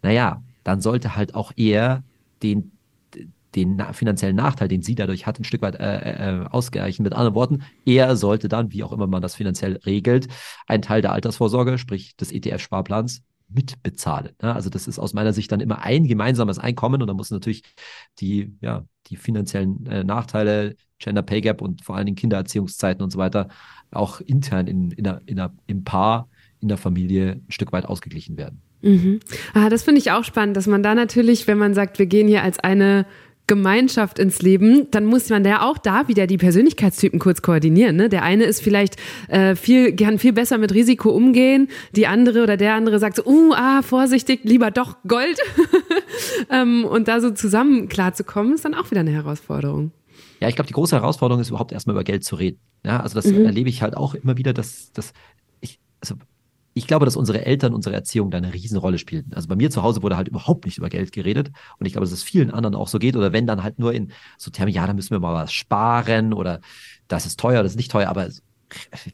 Naja, 0.03 0.43
dann 0.65 0.81
sollte 0.81 1.15
halt 1.15 1.33
auch 1.33 1.53
er 1.55 2.03
den 2.43 2.71
den 3.55 3.81
finanziellen 3.93 4.35
Nachteil, 4.35 4.67
den 4.67 4.81
sie 4.81 4.95
dadurch 4.95 5.25
hat, 5.25 5.39
ein 5.39 5.43
Stück 5.43 5.61
weit 5.61 5.75
äh, 5.75 6.41
äh, 6.41 6.45
ausgleichen. 6.45 7.03
Mit 7.03 7.13
anderen 7.13 7.35
Worten, 7.35 7.63
er 7.85 8.15
sollte 8.15 8.47
dann, 8.47 8.71
wie 8.71 8.83
auch 8.83 8.91
immer 8.91 9.07
man 9.07 9.21
das 9.21 9.35
finanziell 9.35 9.77
regelt, 9.85 10.27
einen 10.67 10.83
Teil 10.83 11.01
der 11.01 11.13
Altersvorsorge, 11.13 11.77
sprich 11.77 12.15
des 12.15 12.31
ETF-Sparplans, 12.31 13.23
mitbezahlen. 13.49 14.31
Ja, 14.41 14.53
also 14.53 14.69
das 14.69 14.87
ist 14.87 14.99
aus 14.99 15.13
meiner 15.13 15.33
Sicht 15.33 15.51
dann 15.51 15.59
immer 15.59 15.81
ein 15.81 16.07
gemeinsames 16.07 16.59
Einkommen 16.59 17.01
und 17.01 17.07
da 17.07 17.13
muss 17.13 17.31
natürlich 17.31 17.63
die, 18.19 18.53
ja, 18.61 18.85
die 19.07 19.15
finanziellen 19.15 19.85
äh, 19.87 20.03
Nachteile, 20.03 20.75
Gender 20.99 21.23
Pay 21.23 21.41
Gap 21.41 21.61
und 21.61 21.83
vor 21.83 21.95
allen 21.95 22.05
Dingen 22.05 22.17
Kindererziehungszeiten 22.17 23.01
und 23.03 23.11
so 23.11 23.17
weiter 23.17 23.47
auch 23.91 24.21
intern 24.21 24.67
in, 24.67 24.91
in 24.91 25.03
der, 25.03 25.21
in 25.25 25.37
der, 25.37 25.53
im 25.65 25.83
Paar, 25.83 26.29
in 26.59 26.67
der 26.67 26.77
Familie 26.77 27.41
ein 27.47 27.51
Stück 27.51 27.71
weit 27.71 27.85
ausgeglichen 27.85 28.37
werden. 28.37 28.61
Mhm. 28.81 29.19
Ah, 29.53 29.69
das 29.69 29.83
finde 29.83 29.99
ich 29.99 30.11
auch 30.11 30.23
spannend, 30.23 30.55
dass 30.55 30.67
man 30.67 30.83
da 30.83 30.95
natürlich, 30.95 31.47
wenn 31.47 31.57
man 31.57 31.73
sagt, 31.73 31.99
wir 31.99 32.05
gehen 32.05 32.27
hier 32.27 32.43
als 32.43 32.59
eine 32.59 33.05
Gemeinschaft 33.49 34.19
ins 34.19 34.41
Leben, 34.43 34.89
dann 34.91 35.05
muss 35.05 35.29
man 35.29 35.43
ja 35.43 35.67
auch 35.67 35.79
da 35.79 36.07
wieder 36.07 36.27
die 36.27 36.37
Persönlichkeitstypen 36.37 37.19
kurz 37.19 37.41
koordinieren. 37.41 37.95
Ne? 37.95 38.07
Der 38.07 38.23
eine 38.23 38.45
ist 38.45 38.61
vielleicht 38.61 38.95
äh, 39.27 39.55
viel, 39.55 39.95
kann 39.95 40.19
viel 40.19 40.33
besser 40.33 40.59
mit 40.59 40.71
Risiko 40.71 41.09
umgehen, 41.09 41.67
die 41.95 42.05
andere 42.05 42.43
oder 42.43 42.57
der 42.57 42.75
andere 42.75 42.99
sagt 42.99 43.15
so, 43.17 43.25
uh, 43.25 43.53
ah, 43.53 43.81
vorsichtig, 43.81 44.41
lieber 44.43 44.69
doch 44.69 44.97
Gold. 45.07 45.39
ähm, 46.51 46.85
und 46.85 47.07
da 47.07 47.19
so 47.19 47.31
zusammen 47.31 47.89
klarzukommen, 47.89 48.53
ist 48.53 48.65
dann 48.65 48.75
auch 48.75 48.91
wieder 48.91 49.01
eine 49.01 49.11
Herausforderung. 49.11 49.91
Ja, 50.39 50.47
ich 50.47 50.55
glaube, 50.55 50.67
die 50.67 50.73
große 50.73 50.95
Herausforderung 50.95 51.41
ist 51.41 51.49
überhaupt 51.49 51.71
erstmal 51.71 51.95
über 51.95 52.03
Geld 52.03 52.23
zu 52.23 52.35
reden. 52.35 52.59
Ja, 52.85 53.01
also 53.01 53.15
das 53.15 53.25
mhm. 53.25 53.45
erlebe 53.45 53.67
ich 53.67 53.81
halt 53.81 53.97
auch 53.97 54.13
immer 54.13 54.37
wieder, 54.37 54.53
dass, 54.53 54.91
dass 54.93 55.11
ich, 55.59 55.79
also 56.01 56.15
ich 56.79 56.87
glaube, 56.87 57.03
dass 57.03 57.17
unsere 57.17 57.45
Eltern, 57.45 57.73
unsere 57.73 57.93
Erziehung 57.93 58.31
da 58.31 58.37
eine 58.37 58.53
Riesenrolle 58.53 58.97
spielten. 58.97 59.33
Also 59.33 59.49
bei 59.49 59.57
mir 59.57 59.69
zu 59.69 59.83
Hause 59.83 60.01
wurde 60.01 60.15
halt 60.15 60.29
überhaupt 60.29 60.63
nicht 60.63 60.77
über 60.77 60.87
Geld 60.87 61.11
geredet. 61.11 61.51
Und 61.77 61.85
ich 61.85 61.91
glaube, 61.91 62.05
dass 62.05 62.13
es 62.13 62.23
vielen 62.23 62.51
anderen 62.51 62.73
auch 62.73 62.87
so 62.87 62.99
geht. 62.99 63.17
Oder 63.17 63.33
wenn 63.33 63.45
dann 63.45 63.63
halt 63.63 63.79
nur 63.79 63.93
in 63.93 64.13
so 64.37 64.49
Termen, 64.49 64.73
ja, 64.73 64.87
da 64.87 64.93
müssen 64.93 65.11
wir 65.11 65.19
mal 65.19 65.33
was 65.33 65.51
sparen 65.51 66.31
oder 66.31 66.61
das 67.09 67.25
ist 67.25 67.37
teuer, 67.37 67.63
das 67.63 67.73
ist 67.73 67.75
nicht 67.75 67.91
teuer. 67.91 68.07
Aber 68.07 68.29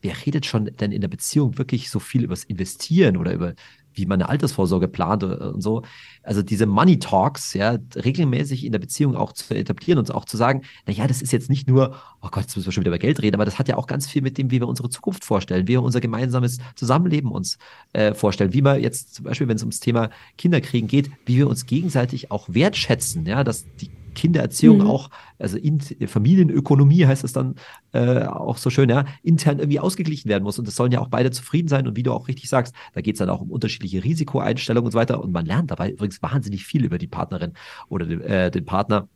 wer 0.01 0.25
redet 0.25 0.45
schon 0.45 0.65
denn 0.65 0.91
in 0.91 1.01
der 1.01 1.07
Beziehung 1.07 1.57
wirklich 1.57 1.89
so 1.89 1.99
viel 1.99 2.23
über 2.23 2.35
das 2.35 2.43
Investieren 2.43 3.17
oder 3.17 3.33
über 3.33 3.55
wie 3.95 4.05
man 4.05 4.21
eine 4.21 4.29
Altersvorsorge 4.29 4.87
plant 4.87 5.23
und 5.23 5.61
so. 5.61 5.83
Also 6.23 6.41
diese 6.41 6.65
Money 6.65 6.99
Talks, 6.99 7.53
ja, 7.53 7.77
regelmäßig 7.95 8.65
in 8.65 8.71
der 8.71 8.79
Beziehung 8.79 9.15
auch 9.15 9.33
zu 9.33 9.53
etablieren 9.53 9.99
und 9.99 10.13
auch 10.13 10.25
zu 10.25 10.37
sagen, 10.37 10.61
na 10.85 10.93
ja, 10.93 11.07
das 11.07 11.21
ist 11.21 11.31
jetzt 11.31 11.49
nicht 11.49 11.67
nur, 11.67 11.95
oh 12.21 12.29
Gott, 12.31 12.43
jetzt 12.43 12.55
müssen 12.55 12.67
wir 12.67 12.73
schon 12.73 12.81
wieder 12.81 12.91
über 12.91 12.99
Geld 12.99 13.21
reden, 13.21 13.35
aber 13.35 13.45
das 13.45 13.59
hat 13.59 13.67
ja 13.67 13.77
auch 13.77 13.87
ganz 13.87 14.07
viel 14.07 14.21
mit 14.21 14.37
dem, 14.37 14.51
wie 14.51 14.59
wir 14.59 14.67
unsere 14.67 14.89
Zukunft 14.89 15.25
vorstellen, 15.25 15.67
wie 15.67 15.73
wir 15.73 15.83
unser 15.83 16.01
gemeinsames 16.01 16.57
Zusammenleben 16.75 17.31
uns 17.31 17.57
äh, 17.93 18.13
vorstellen, 18.13 18.53
wie 18.53 18.61
wir 18.61 18.79
jetzt 18.79 19.15
zum 19.15 19.25
Beispiel, 19.25 19.47
wenn 19.47 19.57
es 19.57 19.63
ums 19.63 19.79
Thema 19.79 20.09
Kinderkriegen 20.37 20.87
geht, 20.87 21.11
wie 21.25 21.37
wir 21.37 21.47
uns 21.47 21.65
gegenseitig 21.65 22.31
auch 22.31 22.47
wertschätzen, 22.49 23.25
ja, 23.25 23.43
dass 23.43 23.65
die 23.75 23.89
Kindererziehung 24.15 24.79
mhm. 24.79 24.87
auch, 24.87 25.09
also 25.37 25.57
in, 25.57 25.79
Familienökonomie 25.79 27.05
heißt 27.05 27.23
es 27.23 27.33
dann 27.33 27.55
äh, 27.93 28.23
auch 28.23 28.57
so 28.57 28.71
schön, 28.71 28.89
ja, 28.89 29.05
intern 29.21 29.59
irgendwie 29.59 29.79
ausgeglichen 29.79 30.27
werden 30.29 30.43
muss. 30.43 30.57
Und 30.57 30.67
es 30.67 30.75
sollen 30.75 30.91
ja 30.91 30.99
auch 30.99 31.09
beide 31.09 31.29
zufrieden 31.29 31.67
sein. 31.67 31.87
Und 31.87 31.95
wie 31.95 32.03
du 32.03 32.11
auch 32.11 32.27
richtig 32.27 32.49
sagst, 32.49 32.73
da 32.93 33.01
geht 33.01 33.15
es 33.15 33.19
dann 33.19 33.29
auch 33.29 33.41
um 33.41 33.51
unterschiedliche 33.51 34.03
Risikoeinstellungen 34.03 34.87
und 34.87 34.91
so 34.91 34.97
weiter. 34.97 35.21
Und 35.21 35.31
man 35.31 35.45
lernt 35.45 35.69
dabei 35.69 35.91
übrigens 35.91 36.21
wahnsinnig 36.23 36.65
viel 36.65 36.83
über 36.83 36.97
die 36.97 37.07
Partnerin 37.07 37.53
oder 37.89 38.07
den, 38.07 38.21
äh, 38.21 38.49
den 38.49 38.65
Partner 38.65 39.07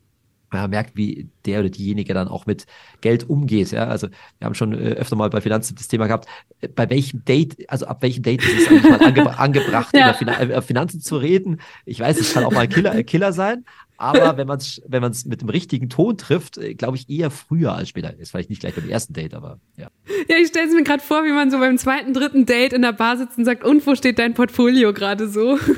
man 0.50 0.70
merkt, 0.70 0.96
wie 0.96 1.28
der 1.46 1.60
oder 1.60 1.70
diejenige 1.70 2.14
dann 2.14 2.28
auch 2.28 2.46
mit 2.46 2.66
Geld 3.00 3.28
umgeht. 3.28 3.70
Ja, 3.70 3.86
also 3.86 4.08
wir 4.38 4.46
haben 4.46 4.54
schon 4.54 4.72
äh, 4.72 4.92
öfter 4.92 5.16
mal 5.16 5.30
bei 5.30 5.40
Finanzen 5.40 5.76
das 5.76 5.88
Thema 5.88 6.06
gehabt, 6.06 6.26
äh, 6.60 6.68
bei 6.68 6.88
welchem 6.90 7.24
Date, 7.24 7.68
also 7.68 7.86
ab 7.86 8.02
welchem 8.02 8.22
Date 8.22 8.42
ist 8.42 8.60
es 8.60 8.68
eigentlich 8.68 8.84
mal 8.84 9.00
ange 9.00 9.38
angebracht, 9.38 9.94
ja. 9.94 10.10
über 10.10 10.62
Finan 10.62 10.62
Finanzen 10.62 11.00
zu 11.00 11.16
reden. 11.16 11.60
Ich 11.84 12.00
weiß, 12.00 12.18
es 12.18 12.32
kann 12.32 12.44
auch 12.44 12.52
mal 12.52 12.68
Killer, 12.68 13.02
Killer 13.04 13.32
sein, 13.32 13.64
aber 13.96 14.36
wenn 14.36 14.46
man 14.46 14.58
es 14.58 14.80
wenn 14.86 15.02
man's 15.02 15.26
mit 15.26 15.42
dem 15.42 15.50
richtigen 15.50 15.88
Ton 15.90 16.16
trifft, 16.16 16.56
äh, 16.58 16.74
glaube 16.74 16.96
ich 16.96 17.08
eher 17.10 17.30
früher 17.30 17.74
als 17.74 17.90
später. 17.90 18.18
Ist 18.18 18.30
vielleicht 18.30 18.50
nicht 18.50 18.60
gleich 18.60 18.74
beim 18.74 18.88
ersten 18.88 19.12
Date, 19.12 19.34
aber 19.34 19.60
ja. 19.76 19.88
Ja, 20.28 20.36
ich 20.36 20.48
stelle 20.48 20.68
es 20.68 20.74
mir 20.74 20.84
gerade 20.84 21.02
vor, 21.02 21.24
wie 21.24 21.32
man 21.32 21.50
so 21.50 21.58
beim 21.58 21.76
zweiten, 21.78 22.14
dritten 22.14 22.46
Date 22.46 22.72
in 22.72 22.82
der 22.82 22.92
Bar 22.92 23.18
sitzt 23.18 23.36
und 23.38 23.44
sagt, 23.44 23.64
und 23.64 23.86
wo 23.86 23.94
steht 23.94 24.18
dein 24.18 24.34
Portfolio 24.34 24.92
gerade 24.92 25.28
so? 25.28 25.58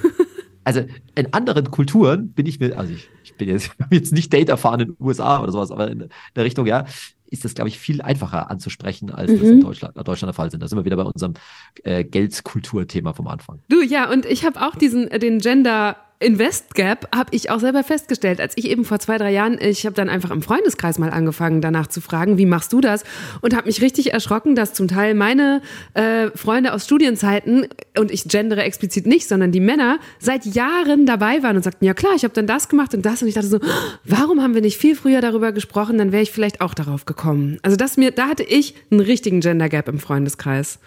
Also 0.64 0.84
in 1.16 1.32
anderen 1.32 1.70
Kulturen 1.70 2.32
bin 2.32 2.46
ich 2.46 2.60
mir, 2.60 2.78
also 2.78 2.92
ich, 2.92 3.08
bin 3.46 3.54
jetzt, 3.54 3.70
jetzt 3.90 4.12
nicht 4.12 4.32
Date 4.32 4.48
erfahren 4.48 4.80
in 4.80 4.88
den 4.88 4.96
USA 5.00 5.42
oder 5.42 5.52
sowas, 5.52 5.70
aber 5.70 5.90
in 5.90 6.08
der 6.36 6.44
Richtung, 6.44 6.66
ja, 6.66 6.86
ist 7.30 7.44
das, 7.46 7.54
glaube 7.54 7.68
ich, 7.68 7.78
viel 7.78 8.02
einfacher 8.02 8.50
anzusprechen, 8.50 9.10
als 9.10 9.30
mhm. 9.30 9.40
das 9.40 9.48
in 9.48 9.60
Deutschland, 9.62 9.96
in 9.96 10.04
Deutschland 10.04 10.28
der 10.28 10.34
Fall 10.34 10.50
sind. 10.50 10.62
Da 10.62 10.68
sind 10.68 10.78
wir 10.78 10.84
wieder 10.84 10.96
bei 10.96 11.04
unserem 11.04 11.34
äh, 11.82 12.04
Geldkulturthema 12.04 13.14
vom 13.14 13.26
Anfang. 13.26 13.60
Du, 13.70 13.80
ja, 13.82 14.10
und 14.10 14.26
ich 14.26 14.44
habe 14.44 14.60
auch 14.60 14.76
diesen, 14.76 15.10
äh, 15.10 15.18
den 15.18 15.38
Gender 15.38 15.96
Invest 16.22 16.74
Gap 16.74 17.08
habe 17.14 17.30
ich 17.32 17.50
auch 17.50 17.60
selber 17.60 17.82
festgestellt, 17.84 18.40
als 18.40 18.56
ich 18.56 18.68
eben 18.68 18.84
vor 18.84 18.98
zwei, 18.98 19.18
drei 19.18 19.32
Jahren, 19.32 19.58
ich 19.60 19.84
habe 19.84 19.94
dann 19.94 20.08
einfach 20.08 20.30
im 20.30 20.42
Freundeskreis 20.42 20.98
mal 20.98 21.10
angefangen, 21.10 21.60
danach 21.60 21.86
zu 21.86 22.00
fragen, 22.00 22.38
wie 22.38 22.46
machst 22.46 22.72
du 22.72 22.80
das? 22.80 23.04
Und 23.40 23.56
habe 23.56 23.66
mich 23.66 23.82
richtig 23.82 24.12
erschrocken, 24.12 24.54
dass 24.54 24.72
zum 24.72 24.88
Teil 24.88 25.14
meine 25.14 25.62
äh, 25.94 26.30
Freunde 26.34 26.72
aus 26.72 26.84
Studienzeiten, 26.84 27.66
und 27.98 28.10
ich 28.10 28.24
gendere 28.24 28.62
explizit 28.62 29.06
nicht, 29.06 29.28
sondern 29.28 29.52
die 29.52 29.60
Männer, 29.60 29.98
seit 30.18 30.46
Jahren 30.46 31.06
dabei 31.06 31.42
waren 31.42 31.56
und 31.56 31.62
sagten, 31.62 31.84
ja 31.84 31.94
klar, 31.94 32.12
ich 32.16 32.24
habe 32.24 32.34
dann 32.34 32.46
das 32.46 32.68
gemacht 32.68 32.94
und 32.94 33.04
das. 33.04 33.22
Und 33.22 33.28
ich 33.28 33.34
dachte 33.34 33.48
so, 33.48 33.60
warum 34.04 34.42
haben 34.42 34.54
wir 34.54 34.62
nicht 34.62 34.78
viel 34.78 34.96
früher 34.96 35.20
darüber 35.20 35.52
gesprochen? 35.52 35.98
Dann 35.98 36.12
wäre 36.12 36.22
ich 36.22 36.30
vielleicht 36.30 36.60
auch 36.60 36.74
darauf 36.74 37.04
gekommen. 37.04 37.58
Also 37.62 37.76
das 37.76 37.96
mir, 37.96 38.10
da 38.12 38.28
hatte 38.28 38.44
ich 38.44 38.74
einen 38.90 39.00
richtigen 39.00 39.40
Gender 39.40 39.68
Gap 39.68 39.88
im 39.88 39.98
Freundeskreis. 39.98 40.78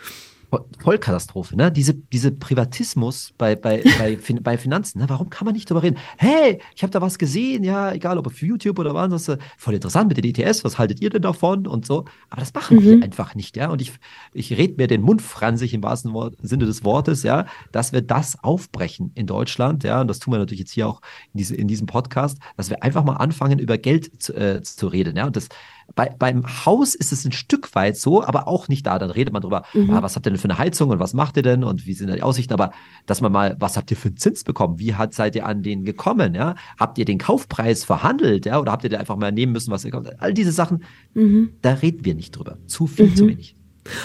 Vollkatastrophe, 0.79 1.55
ne? 1.55 1.71
Diese, 1.71 1.93
diese 1.93 2.31
Privatismus 2.31 3.33
bei, 3.37 3.55
bei, 3.55 3.83
bei, 3.99 4.17
fin 4.17 4.41
bei 4.43 4.57
Finanzen, 4.57 4.99
ne? 4.99 5.09
Warum 5.09 5.29
kann 5.29 5.45
man 5.45 5.53
nicht 5.53 5.69
drüber 5.69 5.83
reden? 5.83 5.97
Hey, 6.17 6.61
ich 6.75 6.83
habe 6.83 6.91
da 6.91 7.01
was 7.01 7.17
gesehen, 7.17 7.63
ja, 7.63 7.91
egal 7.91 8.17
ob 8.17 8.27
auf 8.27 8.41
YouTube 8.41 8.79
oder 8.79 8.93
was, 8.93 9.31
voll 9.57 9.73
interessant 9.73 10.07
mit 10.09 10.17
den 10.17 10.25
ETS, 10.25 10.63
was 10.63 10.77
haltet 10.77 11.01
ihr 11.01 11.09
denn 11.09 11.21
davon 11.21 11.67
und 11.67 11.85
so? 11.85 12.05
Aber 12.29 12.41
das 12.41 12.53
machen 12.53 12.77
mhm. 12.77 12.83
wir 12.83 13.03
einfach 13.03 13.35
nicht, 13.35 13.57
ja. 13.57 13.69
Und 13.69 13.81
ich, 13.81 13.93
ich 14.33 14.51
rede 14.57 14.75
mir 14.77 14.87
den 14.87 15.01
Mund 15.01 15.21
fransig 15.21 15.73
im 15.73 15.83
wahrsten 15.83 16.13
Wort, 16.13 16.35
Sinne 16.41 16.65
des 16.65 16.83
Wortes, 16.83 17.23
ja, 17.23 17.45
dass 17.71 17.93
wir 17.93 18.01
das 18.01 18.43
aufbrechen 18.43 19.11
in 19.15 19.27
Deutschland, 19.27 19.83
ja, 19.83 20.01
und 20.01 20.07
das 20.07 20.19
tun 20.19 20.33
wir 20.33 20.37
natürlich 20.37 20.59
jetzt 20.59 20.71
hier 20.71 20.87
auch 20.87 21.01
in, 21.33 21.39
diese, 21.39 21.55
in 21.55 21.67
diesem 21.67 21.87
Podcast, 21.87 22.37
dass 22.57 22.69
wir 22.69 22.83
einfach 22.83 23.03
mal 23.03 23.15
anfangen, 23.15 23.59
über 23.59 23.77
Geld 23.77 24.21
zu, 24.21 24.33
äh, 24.33 24.61
zu 24.61 24.87
reden, 24.87 25.17
ja. 25.17 25.25
Und 25.25 25.35
das, 25.35 25.49
bei, 25.93 26.13
beim 26.17 26.43
Haus 26.65 26.95
ist 26.95 27.11
es 27.11 27.25
ein 27.25 27.31
Stück 27.31 27.73
weit 27.75 27.97
so, 27.97 28.23
aber 28.23 28.47
auch 28.47 28.67
nicht 28.67 28.85
da. 28.85 28.99
Dann 28.99 29.11
redet 29.11 29.33
man 29.33 29.41
drüber, 29.41 29.63
mhm. 29.73 29.91
ah, 29.91 30.01
was 30.01 30.15
habt 30.15 30.25
ihr 30.25 30.31
denn 30.31 30.39
für 30.39 30.49
eine 30.49 30.57
Heizung 30.57 30.89
und 30.89 30.99
was 30.99 31.13
macht 31.13 31.37
ihr 31.37 31.43
denn 31.43 31.63
und 31.63 31.85
wie 31.85 31.93
sind 31.93 32.13
die 32.13 32.23
Aussichten? 32.23 32.53
Aber 32.53 32.71
dass 33.05 33.21
man 33.21 33.31
mal, 33.31 33.55
was 33.59 33.77
habt 33.77 33.91
ihr 33.91 33.97
für 33.97 34.09
einen 34.09 34.17
Zins 34.17 34.43
bekommen? 34.43 34.79
Wie 34.79 34.95
hat, 34.95 35.13
seid 35.13 35.35
ihr 35.35 35.45
an 35.45 35.63
den 35.63 35.85
gekommen? 35.85 36.35
Ja? 36.35 36.55
Habt 36.79 36.97
ihr 36.97 37.05
den 37.05 37.17
Kaufpreis 37.17 37.83
verhandelt? 37.83 38.45
Ja? 38.45 38.59
Oder 38.59 38.71
habt 38.71 38.83
ihr 38.83 38.89
den 38.89 38.99
einfach 38.99 39.15
mal 39.15 39.31
nehmen 39.31 39.53
müssen, 39.53 39.71
was 39.71 39.85
ihr 39.85 39.91
kommt? 39.91 40.21
All 40.21 40.33
diese 40.33 40.51
Sachen, 40.51 40.83
mhm. 41.13 41.51
da 41.61 41.73
reden 41.73 42.03
wir 42.03 42.15
nicht 42.15 42.31
drüber. 42.31 42.57
Zu 42.67 42.87
viel, 42.87 43.07
mhm. 43.07 43.15
zu 43.15 43.27
wenig. 43.27 43.55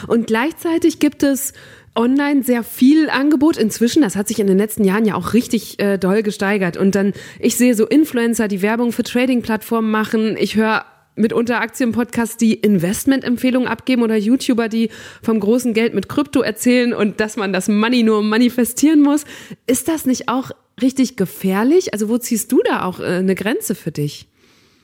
Und 0.07 0.27
gleichzeitig 0.27 0.99
gibt 0.99 1.23
es 1.23 1.55
online 1.95 2.43
sehr 2.43 2.63
viel 2.63 3.11
Angebot 3.11 3.57
inzwischen. 3.57 4.03
Das 4.03 4.15
hat 4.15 4.29
sich 4.29 4.39
in 4.39 4.47
den 4.47 4.59
letzten 4.59 4.85
Jahren 4.85 5.05
ja 5.05 5.15
auch 5.15 5.33
richtig 5.33 5.81
äh, 5.81 5.99
doll 5.99 6.23
gesteigert. 6.23 6.77
Und 6.77 6.95
dann, 6.95 7.15
ich 7.39 7.57
sehe 7.57 7.75
so 7.75 7.87
Influencer, 7.87 8.47
die 8.47 8.63
Werbung 8.63 8.93
für 8.93 9.03
Trading-Plattformen 9.03 9.91
machen. 9.91 10.37
Ich 10.39 10.55
höre 10.55 10.85
mitunter 11.21 11.61
Aktienpodcasts, 11.61 12.37
die 12.37 12.55
Investmentempfehlungen 12.55 13.69
abgeben 13.69 14.03
oder 14.03 14.17
YouTuber, 14.17 14.69
die 14.69 14.91
vom 15.23 15.41
großen 15.41 15.75
Geld 15.75 15.95
mit 15.95 16.09
Krypto 16.09 16.41
erzählen 16.41 16.93
und 16.93 17.21
dass 17.21 17.37
man 17.37 17.53
das 17.53 17.69
Money 17.69 18.03
nur 18.03 18.23
manifestieren 18.23 19.03
muss. 19.03 19.25
Ist 19.67 19.89
das 19.89 20.07
nicht 20.07 20.29
auch 20.29 20.51
richtig 20.81 21.17
gefährlich? 21.17 21.93
Also 21.93 22.09
wo 22.09 22.19
ziehst 22.19 22.51
du 22.53 22.61
da 22.65 22.85
auch 22.85 23.01
äh, 23.01 23.05
eine 23.05 23.35
Grenze 23.35 23.75
für 23.75 23.93
dich? 23.93 24.27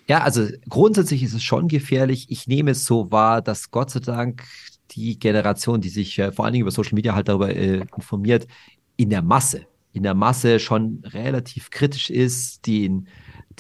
Ja, 0.09 0.23
also 0.23 0.47
grundsätzlich 0.69 1.23
ist 1.23 1.35
es 1.35 1.43
schon 1.43 1.69
gefährlich. 1.69 2.27
Ich 2.29 2.47
nehme 2.47 2.71
es 2.73 2.85
so 2.85 3.11
wahr, 3.11 3.43
dass 3.43 3.71
Gott 3.71 3.91
sei 3.91 4.01
Dank 4.01 4.45
die 4.93 5.19
Generation, 5.19 5.81
die 5.81 5.89
sich 5.89 6.19
äh, 6.19 6.31
vor 6.31 6.45
allen 6.45 6.53
Dingen 6.53 6.63
über 6.63 6.71
Social 6.71 6.95
Media 6.95 7.15
halt 7.15 7.29
darüber 7.29 7.55
äh, 7.55 7.83
informiert, 7.97 8.47
in 8.97 9.11
der 9.11 9.23
Masse, 9.23 9.67
in 9.93 10.05
der 10.05 10.15
Masse 10.15 10.61
schon 10.61 11.03
relativ 11.05 11.71
kritisch 11.71 12.11
ist, 12.11 12.67
die 12.67 12.87
in 12.87 13.09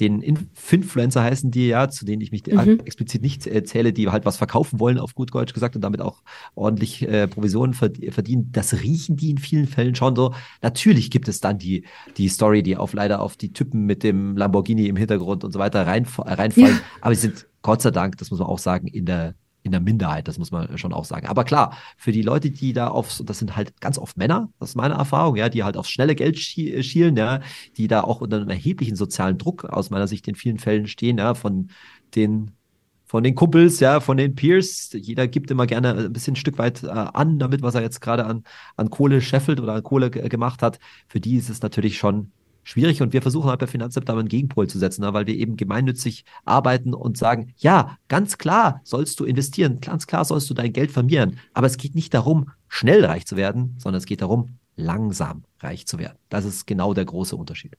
den 0.01 0.20
Influencer 0.20 1.22
heißen 1.22 1.51
die 1.51 1.68
ja, 1.68 1.88
zu 1.88 2.05
denen 2.05 2.20
ich 2.20 2.32
mich 2.32 2.47
mhm. 2.47 2.80
explizit 2.84 3.22
nicht 3.22 3.47
erzähle, 3.47 3.92
die 3.92 4.09
halt 4.09 4.24
was 4.24 4.36
verkaufen 4.36 4.78
wollen, 4.80 4.99
auf 4.99 5.14
gut 5.14 5.34
Deutsch 5.34 5.55
gesagt, 5.55 5.74
und 5.76 5.82
damit 5.82 6.01
auch 6.01 6.22
ordentlich 6.55 7.03
äh, 7.03 7.26
Provisionen 7.28 7.74
verdienen. 7.74 8.51
Das 8.53 8.82
riechen 8.82 9.16
die 9.16 9.30
in 9.30 9.38
vielen 9.38 9.66
Fällen 9.66 9.94
schon 9.94 10.14
so. 10.16 10.34
Natürlich 10.62 11.11
gibt 11.11 11.28
es 11.28 11.40
dann 11.40 11.59
die, 11.59 11.84
die 12.16 12.28
Story, 12.28 12.62
die 12.62 12.76
auf 12.76 12.92
leider 12.92 13.20
auf 13.20 13.36
die 13.36 13.53
Typen 13.53 13.86
mit 13.86 14.03
dem 14.03 14.36
Lamborghini 14.36 14.86
im 14.86 14.97
Hintergrund 14.97 15.44
und 15.44 15.53
so 15.53 15.59
weiter 15.59 15.86
rein, 15.86 16.07
reinfallen. 16.18 16.76
Ja. 16.76 16.80
Aber 17.01 17.14
sie 17.14 17.22
sind 17.22 17.47
Gott 17.62 17.82
sei 17.82 17.90
Dank, 17.90 18.18
das 18.18 18.30
muss 18.30 18.40
man 18.40 18.49
auch 18.49 18.59
sagen, 18.59 18.86
in 18.86 19.07
der 19.07 19.34
in 19.67 19.73
der 19.73 19.81
Minderheit, 19.81 20.29
das 20.29 20.39
muss 20.39 20.51
man 20.51 20.79
schon 20.79 20.93
auch 20.93 21.05
sagen. 21.05 21.27
Aber 21.27 21.45
klar, 21.45 21.77
für 21.97 22.12
die 22.12 22.23
Leute, 22.23 22.51
die 22.51 22.73
da 22.73 22.89
auf, 22.89 23.21
das 23.25 23.39
sind 23.39 23.57
halt 23.57 23.81
ganz 23.81 23.99
oft 23.99 24.17
Männer, 24.17 24.51
das 24.59 24.71
ist 24.71 24.77
meine 24.77 24.95
Erfahrung, 24.95 25.37
ja, 25.37 25.49
die 25.49 25.64
halt 25.64 25.77
aufs 25.77 25.91
schnelle 25.91 26.14
Geld 26.14 26.39
schielen, 26.39 27.17
ja, 27.17 27.41
die 27.77 27.89
da 27.89 28.03
auch 28.03 28.21
unter 28.21 28.39
einem 28.39 28.51
erheblichen 28.51 28.97
sozialen 28.97 29.39
Druck 29.39 29.64
aus 29.64 29.91
meiner 29.91 30.09
Sicht 30.09 30.27
in 30.29 30.35
vielen 30.35 30.59
Fällen 30.59 30.87
stehen, 30.87 31.19
ja, 31.19 31.35
von 31.35 31.71
den 32.14 32.53
von 33.09 33.23
den 33.23 33.37
Kumpels, 33.37 33.79
ja, 33.79 34.01
von 34.01 34.17
den 34.17 34.35
Peers. 34.35 34.91
Jeder 34.93 35.29
gibt 35.29 35.53
immer 35.53 35.67
gerne 35.67 35.95
ein 35.95 36.12
bisschen 36.12 36.33
ein 36.33 36.37
Stück 36.37 36.59
weit 36.59 36.83
äh, 36.83 36.89
an, 36.89 37.39
damit 37.39 37.62
was 37.62 37.77
er 37.77 37.83
jetzt 37.83 38.01
gerade 38.01 38.27
an, 38.27 38.43
an 38.77 38.91
Kohle 38.91 39.21
scheffelt 39.21 39.61
oder 39.61 39.75
an 39.75 39.83
Kohle 39.85 40.11
gemacht 40.11 40.61
hat. 40.61 40.81
Für 41.07 41.21
die 41.21 41.37
ist 41.37 41.49
es 41.49 41.62
natürlich 41.62 41.99
schon 41.99 42.33
schwierig 42.67 43.01
und 43.01 43.12
wir 43.12 43.23
versuchen 43.23 43.49
halt 43.49 43.61
bei 43.61 43.67
Finanzamt 43.67 44.09
da 44.09 44.19
einen 44.19 44.29
Gegenpol 44.29 44.67
zu 44.67 44.79
setzen, 44.79 45.03
ne, 45.03 45.14
weil 45.14 45.27
wir 45.27 45.37
eben 45.37 45.57
gemeinnützig 45.57 46.25
arbeiten 46.45 46.93
und 46.93 47.17
sagen, 47.17 47.55
ja, 47.57 47.97
ganz 48.09 48.39
klar 48.39 48.81
sollst 48.83 49.21
du 49.21 49.25
investieren, 49.25 49.81
ganz 49.81 50.07
klar 50.07 50.25
sollst 50.25 50.51
du 50.51 50.55
dein 50.55 50.73
Geld 50.73 50.91
vermehren, 50.91 51.39
aber 51.55 51.69
es 51.69 51.77
geht 51.77 51.95
nicht 51.95 52.12
darum, 52.12 52.51
schnell 52.69 53.05
reich 53.05 53.25
zu 53.25 53.37
werden, 53.37 53.77
sondern 53.79 53.99
es 53.99 54.07
geht 54.07 54.21
darum, 54.21 54.59
langsam 54.75 55.45
reich 55.61 55.87
zu 55.87 55.99
werden. 55.99 56.19
Das 56.29 56.45
ist 56.45 56.67
genau 56.67 56.93
der 56.93 57.05
große 57.05 57.37
Unterschied. 57.37 57.77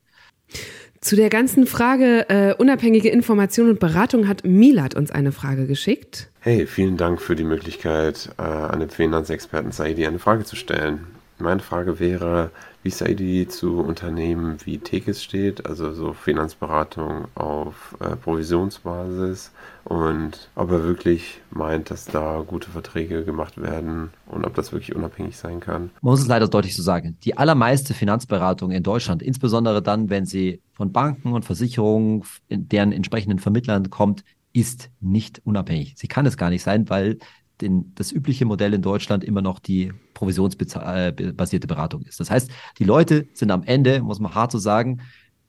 Zu 1.02 1.18
der 1.18 1.30
ganzen 1.30 1.68
Frage 1.68 2.30
äh, 2.30 2.56
unabhängige 2.58 3.10
Information 3.10 3.70
und 3.70 3.80
Beratung 3.80 4.28
hat 4.28 4.46
Milat 4.46 4.96
uns 4.96 5.12
eine 5.12 5.34
Frage 5.34 5.68
geschickt. 5.68 6.32
Hey, 6.40 6.66
vielen 6.66 6.96
Dank 6.96 7.22
für 7.22 7.36
die 7.36 7.44
Möglichkeit, 7.44 8.30
äh, 8.38 8.42
einem 8.42 8.90
Finanzexperten 8.90 9.74
Saidi 9.74 10.08
eine 10.08 10.18
Frage 10.18 10.46
zu 10.46 10.56
stellen. 10.56 11.06
Meine 11.40 11.60
Frage 11.60 12.00
wäre, 12.00 12.52
wie 12.88 12.92
Saidi 12.92 13.48
zu 13.50 13.80
Unternehmen 13.80 14.56
wie 14.64 14.78
Tekis 14.78 15.22
steht, 15.22 15.66
also 15.66 15.92
so 15.92 16.14
Finanzberatung 16.14 17.28
auf 17.36 17.98
äh, 18.00 18.16
Provisionsbasis 18.16 19.52
und 19.84 20.50
ob 20.56 20.72
er 20.72 20.86
wirklich 20.86 21.42
meint, 21.52 21.92
dass 21.92 22.06
da 22.06 22.42
gute 22.48 22.70
Verträge 22.70 23.26
gemacht 23.26 23.62
werden 23.62 24.12
und 24.26 24.46
ob 24.46 24.56
das 24.56 24.72
wirklich 24.72 24.96
unabhängig 24.96 25.36
sein 25.36 25.60
kann. 25.60 25.90
Man 26.02 26.12
muss 26.12 26.22
es 26.22 26.28
leider 26.28 26.48
deutlich 26.48 26.78
so 26.78 26.82
sagen. 26.82 27.18
Die 27.26 27.38
allermeiste 27.38 27.94
Finanzberatung 27.94 28.72
in 28.72 28.84
Deutschland, 28.84 29.22
insbesondere 29.22 29.82
dann, 29.82 30.10
wenn 30.10 30.26
sie 30.26 30.62
von 30.72 30.94
Banken 30.94 31.34
und 31.34 31.44
Versicherungen, 31.44 32.24
deren 32.50 32.94
entsprechenden 32.94 33.40
Vermittlern 33.40 33.90
kommt, 33.90 34.24
ist 34.54 34.90
nicht 35.02 35.42
unabhängig. 35.44 35.96
Sie 35.98 36.08
kann 36.08 36.26
es 36.26 36.38
gar 36.38 36.50
nicht 36.50 36.64
sein, 36.64 36.90
weil 36.90 37.18
den, 37.62 37.94
das 37.96 38.12
übliche 38.12 38.46
Modell 38.46 38.74
in 38.74 38.82
Deutschland 38.82 39.24
immer 39.24 39.42
noch 39.42 39.60
die 39.60 39.94
provisionsbasierte 40.14 41.68
Beratung 41.68 42.02
ist. 42.04 42.20
Das 42.20 42.30
heißt, 42.30 42.52
die 42.80 42.84
Leute 42.84 43.28
sind 43.34 43.52
am 43.52 43.64
Ende, 43.64 44.02
muss 44.02 44.20
man 44.20 44.36
hart 44.36 44.52
so 44.52 44.60
sagen, 44.60 45.02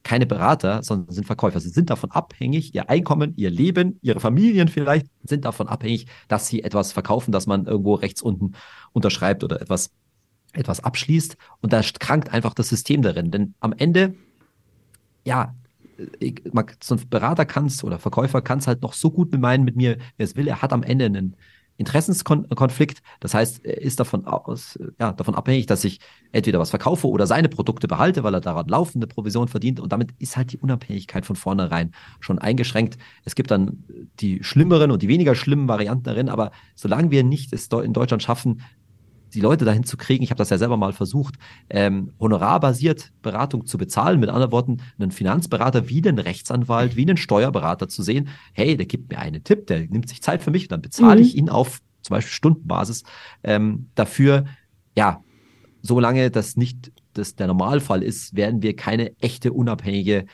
keine 0.03 0.27
Berater, 0.27 0.83
sondern 0.83 1.13
sind 1.13 1.27
Verkäufer. 1.27 1.61
Sie 1.61 1.69
sind 1.69 1.91
davon 1.91 2.11
abhängig, 2.11 2.75
ihr 2.75 2.89
Einkommen, 2.89 3.35
ihr 3.37 3.51
Leben, 3.51 3.99
ihre 4.01 4.21
Familien 4.21 4.69
vielleicht 4.69 5.07
sind 5.23 5.45
davon 5.45 5.69
abhängig, 5.69 6.07
dass 6.29 6.49
sie 6.49 6.63
etwas 6.63 6.93
verkaufen, 6.93 7.33
dass 7.33 7.47
man 7.47 7.67
irgendwo 7.67 7.95
rechts 7.95 8.23
unten 8.23 8.53
unterschreibt 8.93 9.45
oder 9.45 9.61
etwas, 9.61 9.91
etwas 10.53 10.83
abschließt. 10.83 11.37
Und 11.61 11.73
da 11.73 11.83
krankt 11.83 12.33
einfach 12.33 12.55
das 12.55 12.69
System 12.69 13.03
darin. 13.03 13.31
Denn 13.31 13.55
am 13.61 13.75
Ende, 13.75 14.15
ja, 15.25 15.55
ich, 16.21 16.43
so 16.83 16.95
ein 16.95 17.09
Berater 17.11 17.45
kann 17.45 17.67
es 17.67 17.83
oder 17.85 17.99
Verkäufer 17.99 18.41
kann 18.41 18.61
es 18.61 18.67
halt 18.67 18.83
noch 18.83 18.93
so 18.93 19.11
gut 19.11 19.37
meinen 19.37 19.65
mit 19.65 19.77
mir, 19.77 19.99
wer 20.17 20.25
es 20.25 20.37
will. 20.37 20.49
Er 20.49 20.63
hat 20.63 20.73
am 20.73 20.83
Ende 20.83 21.07
einen 21.07 21.37
Interessenskonflikt. 21.79 23.03
Das 23.21 23.35
heißt, 23.35 23.65
er 23.65 23.81
ist 23.81 24.01
davon 24.01 24.27
aus, 24.27 24.79
ja, 24.99 25.13
davon 25.13 25.35
abhängig, 25.35 25.67
dass 25.67 25.85
ich 25.85 26.01
entweder 26.33 26.59
was 26.59 26.71
verkaufe 26.71 27.09
oder 27.09 27.27
seine 27.27 27.49
Produkte 27.49 27.87
behalte, 27.87 28.25
weil 28.25 28.35
er 28.35 28.41
daran 28.41 28.67
laufende 28.67 29.07
Provision 29.07 29.49
verdient. 29.49 29.79
Und 29.81 29.93
damit 29.93 30.11
ist 30.19 30.37
halt 30.37 30.53
die 30.53 30.59
Unabhängigkeit 30.59 31.25
von 31.25 31.37
vornherein 31.37 31.93
schon 32.19 32.39
eingeschränkt. 32.39 32.99
Es 33.25 33.37
gibt 33.37 33.51
dann 33.51 33.85
die 34.19 34.43
schlimmeren 34.43 34.91
und 34.91 35.03
die 35.03 35.09
weniger 35.09 35.37
schlimmen 35.37 35.69
Varianten 35.69 36.03
darin. 36.05 36.29
Aber 36.29 36.51
solange 36.75 37.13
wir 37.13 37.23
nicht 37.23 37.53
es 37.53 37.69
in 37.69 37.93
Deutschland 37.93 38.23
schaffen, 38.23 38.61
die 39.35 39.41
Leute 39.41 39.65
dahin 39.65 39.85
zu 39.85 39.97
kriegen, 39.97 40.23
ich 40.23 40.31
habe 40.31 40.39
das 40.39 40.51
ja 40.51 40.59
selber 40.59 40.77
mal 40.77 40.93
versucht, 40.93 41.35
ähm, 41.71 42.13
honorarbasiert 42.19 43.13
Beratung 43.23 43.67
zu 43.67 43.79
bezahlen. 43.79 44.21
Mit 44.21 44.29
anderen 44.29 44.53
Worten, 44.53 44.79
einen 44.99 45.11
Finanzberater 45.11 45.89
wie 45.89 46.07
einen 46.07 46.19
Rechtsanwalt, 46.19 46.97
wie 46.97 47.03
einen 47.03 47.17
Steuerberater 47.17 47.89
zu 47.89 48.03
sehen, 48.03 48.29
hey, 48.53 48.77
der 48.77 48.87
gibt 48.87 49.11
mir 49.11 49.19
einen 49.19 49.45
Tipp, 49.45 49.67
der 49.67 49.81
nimmt 49.81 50.09
sich 50.09 50.23
Zeit 50.23 50.43
für 50.43 50.51
mich, 50.51 50.69
dann 50.69 50.83
bezahle 50.83 51.21
mhm. 51.21 51.27
ich 51.27 51.37
ihn 51.37 51.49
auf 51.49 51.81
zum 52.03 52.15
Beispiel 52.15 52.33
Stundenbasis 52.33 53.05
ähm, 53.43 53.91
dafür. 53.95 54.47
Ja, 54.97 55.23
solange 55.83 56.31
das 56.31 56.57
nicht 56.57 56.93
das 57.13 57.35
der 57.37 57.49
Normalfall 57.49 58.03
ist, 58.03 58.35
werden 58.35 58.63
wir 58.63 58.77
keine 58.77 59.13
echte 59.21 59.53
unabhängige 59.53 60.27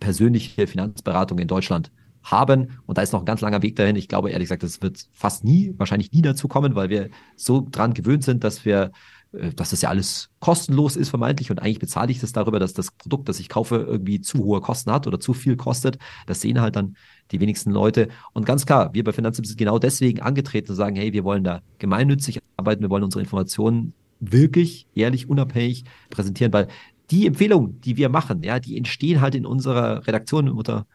persönliche 0.00 0.66
Finanzberatung 0.66 1.38
in 1.38 1.48
Deutschland 1.48 1.92
haben. 2.22 2.78
Und 2.86 2.98
da 2.98 3.02
ist 3.02 3.12
noch 3.12 3.20
ein 3.20 3.26
ganz 3.26 3.40
langer 3.40 3.62
Weg 3.62 3.76
dahin. 3.76 3.96
Ich 3.96 4.08
glaube 4.08 4.30
ehrlich 4.30 4.46
gesagt, 4.46 4.62
das 4.62 4.82
wird 4.82 5.06
fast 5.12 5.44
nie, 5.44 5.74
wahrscheinlich 5.76 6.12
nie 6.12 6.22
dazu 6.22 6.48
kommen, 6.48 6.74
weil 6.74 6.88
wir 6.88 7.10
so 7.36 7.66
dran 7.70 7.94
gewöhnt 7.94 8.24
sind, 8.24 8.44
dass 8.44 8.64
wir 8.64 8.92
äh, 9.32 9.52
dass 9.54 9.70
das 9.70 9.82
ja 9.82 9.88
alles 9.88 10.30
kostenlos 10.40 10.96
ist 10.96 11.08
vermeintlich 11.08 11.50
und 11.50 11.60
eigentlich 11.60 11.78
bezahle 11.78 12.10
ich 12.10 12.20
das 12.20 12.32
darüber, 12.32 12.58
dass 12.58 12.74
das 12.74 12.90
Produkt, 12.90 13.28
das 13.28 13.40
ich 13.40 13.48
kaufe, 13.48 13.76
irgendwie 13.76 14.20
zu 14.20 14.44
hohe 14.44 14.60
Kosten 14.60 14.92
hat 14.92 15.06
oder 15.06 15.20
zu 15.20 15.34
viel 15.34 15.56
kostet. 15.56 15.98
Das 16.26 16.40
sehen 16.40 16.60
halt 16.60 16.76
dann 16.76 16.96
die 17.30 17.40
wenigsten 17.40 17.70
Leute. 17.70 18.08
Und 18.32 18.46
ganz 18.46 18.66
klar, 18.66 18.92
wir 18.92 19.04
bei 19.04 19.12
Finanztipps 19.12 19.48
sind 19.48 19.58
genau 19.58 19.78
deswegen 19.78 20.20
angetreten 20.20 20.70
und 20.70 20.76
sagen, 20.76 20.96
hey, 20.96 21.12
wir 21.12 21.24
wollen 21.24 21.44
da 21.44 21.62
gemeinnützig 21.78 22.40
arbeiten, 22.56 22.82
wir 22.82 22.90
wollen 22.90 23.04
unsere 23.04 23.22
Informationen 23.22 23.94
wirklich 24.20 24.86
ehrlich, 24.94 25.28
unabhängig 25.28 25.84
präsentieren, 26.10 26.52
weil 26.52 26.68
die 27.10 27.26
Empfehlungen, 27.26 27.80
die 27.80 27.96
wir 27.96 28.08
machen, 28.08 28.42
ja, 28.42 28.60
die 28.60 28.76
entstehen 28.76 29.20
halt 29.20 29.34
in 29.34 29.44
unserer 29.44 30.06
Redaktion 30.06 30.48
unter 30.48 30.86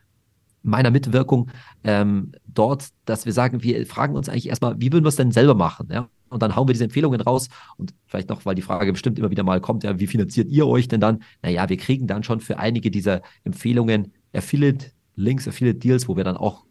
meiner 0.67 0.91
Mitwirkung 0.91 1.49
ähm, 1.83 2.31
dort, 2.45 2.89
dass 3.05 3.25
wir 3.25 3.33
sagen, 3.33 3.63
wir 3.63 3.85
fragen 3.85 4.15
uns 4.15 4.29
eigentlich 4.29 4.49
erstmal, 4.49 4.79
wie 4.79 4.91
würden 4.91 5.05
wir 5.05 5.09
es 5.09 5.15
denn 5.15 5.31
selber 5.31 5.55
machen? 5.55 5.87
Ja? 5.91 6.09
Und 6.29 6.43
dann 6.43 6.55
hauen 6.55 6.67
wir 6.67 6.73
diese 6.73 6.83
Empfehlungen 6.83 7.21
raus. 7.21 7.47
Und 7.77 7.93
vielleicht 8.05 8.29
noch, 8.29 8.45
weil 8.45 8.55
die 8.55 8.61
Frage 8.61 8.91
bestimmt 8.91 9.17
immer 9.17 9.31
wieder 9.31 9.43
mal 9.43 9.61
kommt, 9.61 9.83
ja, 9.83 9.99
wie 9.99 10.07
finanziert 10.07 10.49
ihr 10.49 10.67
euch 10.67 10.87
denn 10.87 11.01
dann? 11.01 11.23
Naja, 11.41 11.69
wir 11.69 11.77
kriegen 11.77 12.07
dann 12.07 12.23
schon 12.23 12.39
für 12.39 12.59
einige 12.59 12.91
dieser 12.91 13.21
Empfehlungen 13.43 14.13
Affiliate-Links, 14.33 15.47
Affiliate-Deals, 15.47 16.07
wo 16.07 16.17
wir 16.17 16.23
dann 16.23 16.37
auch 16.37 16.65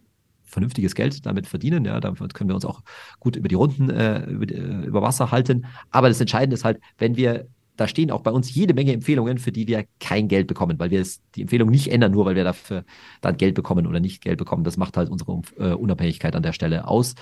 vernünftiges 0.44 0.94
Geld 0.94 1.26
damit 1.26 1.47
verdienen. 1.47 1.84
Ja, 1.84 2.01
damit 2.01 2.34
können 2.34 2.51
wir 2.51 2.55
uns 2.55 2.64
auch 2.64 2.82
gut 3.18 3.36
über 3.36 3.49
die 3.49 3.55
Runden 3.55 3.90
äh, 3.90 4.24
über, 4.24 4.49
äh, 4.49 4.86
über 4.86 5.03
Wasser 5.03 5.30
halten. 5.30 5.66
Aber 5.90 6.09
das 6.09 6.20
Entscheidende 6.20 6.55
ist 6.55 6.64
halt, 6.64 6.80
wenn 6.99 7.16
wir 7.16 7.49
da 7.77 7.89
stehen 7.89 8.11
auch 8.11 8.22
bei 8.22 8.31
uns 8.31 8.55
jede 8.55 8.74
Menge 8.74 8.93
Empfehlungen, 8.93 9.39
für 9.39 9.53
die 9.53 9.66
wir 9.66 9.85
kein 10.01 10.29
Geld 10.29 10.47
bekommen, 10.47 10.79
weil 10.79 10.91
wir 10.91 11.01
es, 11.01 11.20
die 11.35 11.43
Empfehlung 11.43 11.70
nicht 11.70 11.93
ändern, 11.93 12.12
nur 12.12 12.24
weil 12.24 12.35
wir 12.35 12.45
dafür 12.45 12.85
dann 13.20 13.37
Geld 13.37 13.55
bekommen 13.55 13.87
oder 13.87 14.01
nicht 14.01 14.22
Geld 14.22 14.39
bekommen. 14.39 14.64
Das 14.64 14.77
macht 14.77 14.97
halt 14.97 15.11
unsere 15.11 15.43
äh, 15.59 15.72
Unabhängigkeit 15.72 16.35
an 16.35 16.43
der 16.43 16.53
Stelle 16.53 16.89
aus. 16.89 17.14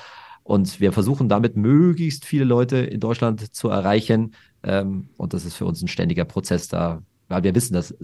Und 0.42 0.80
wir 0.80 0.92
versuchen 0.92 1.28
damit 1.28 1.56
möglichst 1.56 2.24
viele 2.24 2.44
Leute 2.44 2.76
in 2.76 3.00
Deutschland 3.00 3.54
zu 3.54 3.68
erreichen. 3.68 4.34
Ähm, 4.62 5.08
und 5.16 5.32
das 5.32 5.44
ist 5.44 5.54
für 5.54 5.66
uns 5.66 5.82
ein 5.82 5.88
ständiger 5.88 6.24
Prozess 6.24 6.68
da, 6.68 7.02
weil 7.28 7.42
wir 7.42 7.54
wissen, 7.54 7.72
dass 7.72 7.94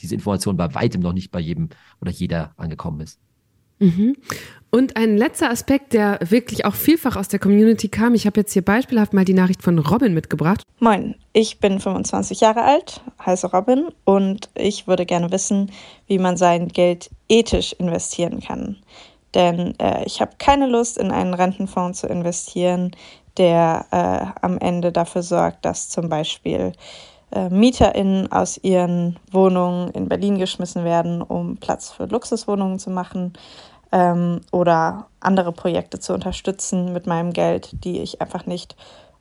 diese 0.00 0.14
Information 0.14 0.56
bei 0.56 0.74
weitem 0.74 1.02
noch 1.02 1.12
nicht 1.12 1.30
bei 1.30 1.40
jedem 1.40 1.68
oder 2.00 2.10
jeder 2.10 2.52
angekommen 2.56 3.00
ist. 3.00 3.20
Mhm. 3.80 4.16
Und 4.72 4.96
ein 4.96 5.16
letzter 5.16 5.50
Aspekt, 5.50 5.92
der 5.94 6.20
wirklich 6.22 6.64
auch 6.64 6.74
vielfach 6.74 7.16
aus 7.16 7.26
der 7.26 7.40
Community 7.40 7.88
kam. 7.88 8.14
Ich 8.14 8.26
habe 8.26 8.38
jetzt 8.38 8.52
hier 8.52 8.64
beispielhaft 8.64 9.12
mal 9.12 9.24
die 9.24 9.34
Nachricht 9.34 9.64
von 9.64 9.76
Robin 9.80 10.14
mitgebracht. 10.14 10.62
Moin, 10.78 11.16
ich 11.32 11.58
bin 11.58 11.80
25 11.80 12.40
Jahre 12.40 12.62
alt, 12.62 13.00
heiße 13.24 13.50
Robin 13.50 13.88
und 14.04 14.48
ich 14.54 14.86
würde 14.86 15.06
gerne 15.06 15.32
wissen, 15.32 15.72
wie 16.06 16.18
man 16.18 16.36
sein 16.36 16.68
Geld 16.68 17.10
ethisch 17.28 17.72
investieren 17.72 18.40
kann. 18.40 18.76
Denn 19.34 19.74
äh, 19.80 20.04
ich 20.04 20.20
habe 20.20 20.32
keine 20.38 20.68
Lust, 20.68 20.98
in 20.98 21.10
einen 21.10 21.34
Rentenfonds 21.34 22.00
zu 22.00 22.06
investieren, 22.06 22.92
der 23.38 23.86
äh, 23.90 24.44
am 24.44 24.56
Ende 24.58 24.92
dafür 24.92 25.22
sorgt, 25.22 25.64
dass 25.64 25.88
zum 25.88 26.08
Beispiel 26.08 26.72
äh, 27.32 27.48
MieterInnen 27.48 28.30
aus 28.30 28.58
ihren 28.62 29.18
Wohnungen 29.32 29.90
in 29.90 30.08
Berlin 30.08 30.38
geschmissen 30.38 30.84
werden, 30.84 31.22
um 31.22 31.56
Platz 31.56 31.90
für 31.90 32.06
Luxuswohnungen 32.06 32.78
zu 32.78 32.90
machen 32.90 33.32
ähm, 33.92 34.40
oder 34.52 35.08
andere 35.20 35.52
Projekte 35.52 35.98
zu 35.98 36.14
unterstützen 36.14 36.92
mit 36.92 37.06
meinem 37.06 37.32
Geld, 37.32 37.84
die 37.84 38.00
ich 38.00 38.20
einfach 38.20 38.46
nicht 38.46 38.76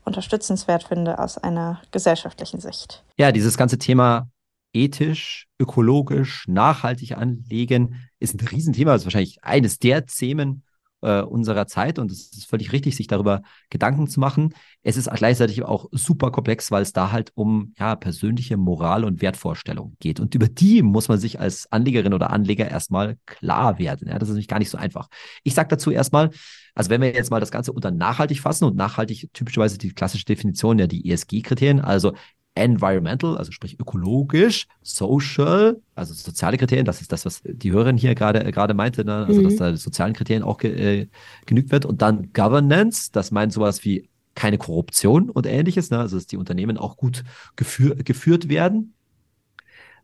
unterstützenswert 0.06 0.84
finde 0.84 1.20
aus 1.20 1.38
einer 1.38 1.82
gesellschaftlichen 1.92 2.60
Sicht. 2.60 3.04
Ja, 3.18 3.32
dieses 3.32 3.58
ganze 3.58 3.78
Thema 3.78 4.30
ethisch, 4.74 5.48
ökologisch, 5.60 6.46
nachhaltig 6.48 7.18
anlegen 7.18 7.96
ist 8.20 8.36
ein 8.36 8.48
Riesenthema. 8.48 8.96
Ist 8.96 9.06
wahrscheinlich 9.06 9.44
eines 9.44 9.80
der 9.80 10.06
Themen, 10.06 10.64
äh, 11.02 11.22
unserer 11.22 11.68
Zeit 11.68 12.00
und 12.00 12.12
es 12.12 12.32
ist 12.32 12.50
völlig 12.50 12.72
richtig, 12.72 12.96
sich 12.96 13.08
darüber 13.08 13.42
Gedanken 13.70 14.08
zu 14.08 14.20
machen. 14.20 14.54
Es 14.84 14.98
ist 14.98 15.10
gleichzeitig 15.10 15.64
auch 15.64 15.88
super 15.92 16.32
komplex, 16.32 16.72
weil 16.72 16.82
es 16.82 16.94
da 16.94 17.12
halt 17.12 17.32
um 17.36 17.74
ja, 17.78 17.96
persönliche 17.96 18.58
Moral 18.58 19.04
und 19.04 19.22
Wertvorstellungen 19.22 19.96
geht. 20.00 20.20
Und 20.20 20.36
über 20.36 20.48
die 20.48 20.82
muss 20.82 21.08
man 21.08 21.20
sich 21.20 21.40
als 21.40 21.72
Anlegerin 21.72 22.14
oder 22.14 22.32
Anleger 22.32 22.70
erstmal 22.70 23.18
klar 23.26 23.80
werden. 23.80 24.08
Ja, 24.08 24.20
das 24.20 24.30
ist 24.30 24.34
nämlich 24.34 24.48
gar 24.48 24.60
nicht 24.60 24.70
so 24.70 24.78
einfach. 24.78 25.10
Ich 25.44 25.54
sage 25.54 25.70
dazu 25.70 25.92
erstmal, 25.92 26.32
also 26.76 26.90
wenn 26.90 27.02
wir 27.02 27.14
jetzt 27.14 27.32
mal 27.32 27.40
das 27.40 27.52
Ganze 27.52 27.74
unter 27.74 27.92
nachhaltig 27.92 28.40
fassen 28.40 28.66
und 28.66 28.76
nachhaltig 28.76 29.30
typischerweise 29.34 29.78
die 29.78 29.92
klassische 29.92 30.26
Definition 30.26 30.80
ja 30.80 30.88
die 30.88 31.10
ESG-Kriterien, 31.10 31.82
also 31.82 32.14
environmental, 32.56 33.38
also 33.38 33.52
sprich 33.52 33.80
ökologisch, 33.80 34.68
social, 34.82 35.82
also 35.96 36.14
soziale 36.14 36.58
Kriterien, 36.58 36.86
das 36.86 37.02
ist 37.02 37.12
das, 37.12 37.26
was 37.26 37.42
die 37.44 37.72
Hörerin 37.72 37.98
hier 37.98 38.16
gerade 38.16 38.52
gerade 38.52 38.74
meinte, 38.74 39.06
ne? 39.06 39.26
also 39.26 39.40
mhm. 39.40 39.44
dass 39.46 39.56
da 39.56 39.76
sozialen 39.76 40.14
Kriterien 40.14 40.44
auch 40.44 40.58
ge, 40.58 41.02
äh, 41.02 41.08
genügt 41.46 41.72
wird. 41.72 41.86
Und 41.86 42.02
dann 42.02 42.34
Governance, 42.34 43.12
das 43.12 43.32
meint 43.32 43.54
sowas 43.54 43.84
wie 43.86 44.10
keine 44.36 44.58
Korruption 44.58 45.30
und 45.30 45.46
ähnliches, 45.46 45.90
ne? 45.90 46.00
also 46.00 46.18
dass 46.18 46.28
die 46.28 46.38
Unternehmen 46.38 46.78
auch 46.78 46.98
gut 46.98 47.24
geführ, 47.56 47.96
geführt 47.96 48.50
werden. 48.50 48.94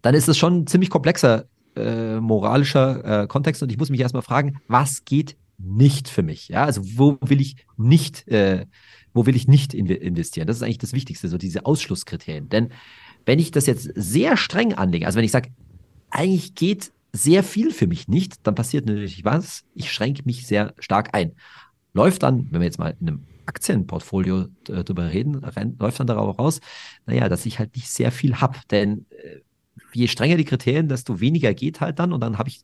Dann 0.02 0.16
ist 0.16 0.30
es 0.30 0.38
schon 0.38 0.62
ein 0.62 0.68
ziemlich 0.68 0.90
komplexer 0.90 1.46
äh, 1.76 2.20
moralischer 2.20 3.24
äh, 3.24 3.28
Kontext 3.28 3.64
und 3.64 3.72
ich 3.72 3.78
muss 3.78 3.90
mich 3.90 4.00
erstmal 4.00 4.24
fragen, 4.24 4.62
was 4.68 5.04
geht 5.04 5.36
nicht 5.58 6.10
für 6.10 6.24
mich? 6.24 6.50
Ja, 6.50 6.66
also 6.66 6.82
wo 6.84 7.18
will 7.22 7.42
ich 7.42 7.66
nicht 7.78 8.28
äh, 8.28 8.66
wo 9.16 9.26
will 9.26 9.36
ich 9.36 9.48
nicht 9.48 9.74
investieren? 9.74 10.46
Das 10.46 10.58
ist 10.58 10.62
eigentlich 10.62 10.78
das 10.78 10.94
Wichtigste, 10.94 11.30
so 11.30 11.38
diese 11.38 11.66
Ausschlusskriterien. 11.66 12.50
Denn 12.50 12.70
wenn 13.26 13.40
ich 13.40 13.50
das 13.50 13.66
jetzt 13.66 13.90
sehr 13.96 14.36
streng 14.36 14.74
anlege, 14.74 15.06
also 15.06 15.18
wenn 15.18 15.24
ich 15.24 15.32
sage, 15.32 15.50
eigentlich 16.12 16.54
geht 16.54 16.92
sehr 17.14 17.42
viel 17.42 17.72
für 17.72 17.88
mich 17.88 18.10
nicht, 18.10 18.46
dann 18.46 18.56
passiert 18.56 18.86
natürlich 18.86 19.24
was? 19.24 19.64
Ich 19.74 19.92
schränke 19.92 20.24
mich 20.26 20.46
sehr 20.46 20.74
stark 20.80 21.16
ein. 21.16 21.32
Läuft 21.94 22.24
dann, 22.24 22.48
wenn 22.52 22.60
wir 22.60 22.66
jetzt 22.66 22.78
mal 22.78 22.94
in 23.00 23.08
einem 23.08 23.24
Aktienportfolio 23.46 24.48
äh, 24.68 24.84
drüber 24.84 25.10
reden, 25.14 25.42
läuft 25.80 26.00
dann 26.00 26.08
darauf 26.08 26.38
raus, 26.38 26.60
naja, 27.06 27.30
dass 27.30 27.46
ich 27.46 27.58
halt 27.58 27.74
nicht 27.74 27.90
sehr 27.90 28.12
viel 28.12 28.42
hab. 28.42 28.68
Denn 28.68 29.06
äh, 29.12 29.40
je 29.94 30.08
strenger 30.08 30.38
die 30.38 30.46
Kriterien, 30.46 30.88
desto 30.88 31.20
weniger 31.20 31.54
geht 31.54 31.82
halt 31.82 32.00
dann. 32.00 32.14
Und 32.14 32.22
dann 32.22 32.38
habe 32.38 32.50
ich, 32.50 32.62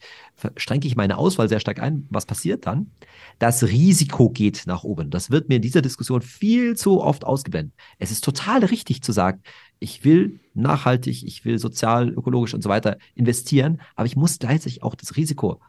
strenge 0.58 0.86
ich 0.86 0.96
meine 0.96 1.18
Auswahl 1.18 1.50
sehr 1.50 1.60
stark 1.60 1.80
ein. 1.80 2.08
Was 2.10 2.26
passiert 2.26 2.66
dann? 2.66 2.92
Das 3.40 3.64
Risiko 3.64 4.30
geht 4.30 4.64
nach 4.66 4.84
oben. 4.84 5.10
Das 5.10 5.32
wird 5.32 5.50
mir 5.50 5.56
in 5.56 5.62
dieser 5.62 5.82
Diskussion 5.82 6.22
viel 6.22 6.76
zu 6.76 7.02
oft 7.02 7.26
ausgeblendet. 7.26 7.74
Es 8.00 8.12
ist 8.12 8.24
total 8.24 8.64
richtig 8.66 9.02
zu 9.02 9.12
sagen, 9.12 9.42
ich 9.80 10.04
will 10.04 10.40
nachhaltig, 10.54 11.24
ich 11.24 11.44
will 11.44 11.58
sozial, 11.58 12.10
ökologisch 12.10 12.54
und 12.54 12.62
so 12.62 12.70
weiter 12.70 12.98
investieren, 13.16 13.82
aber 13.96 14.06
ich 14.06 14.16
muss 14.16 14.40
gleichzeitig 14.40 14.84
auch 14.84 14.96
das 14.96 15.16
Risiko 15.18 15.60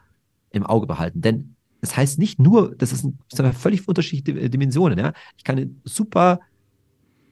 im 0.51 0.65
Auge 0.65 0.85
behalten. 0.85 1.21
Denn 1.21 1.55
das 1.81 1.97
heißt 1.97 2.19
nicht 2.19 2.39
nur, 2.39 2.75
das 2.75 2.91
das 2.91 3.01
sind 3.01 3.55
völlig 3.55 3.87
unterschiedliche 3.87 4.49
Dimensionen. 4.49 4.97
Ja? 4.97 5.13
Ich 5.37 5.43
kann 5.43 5.81
super 5.83 6.39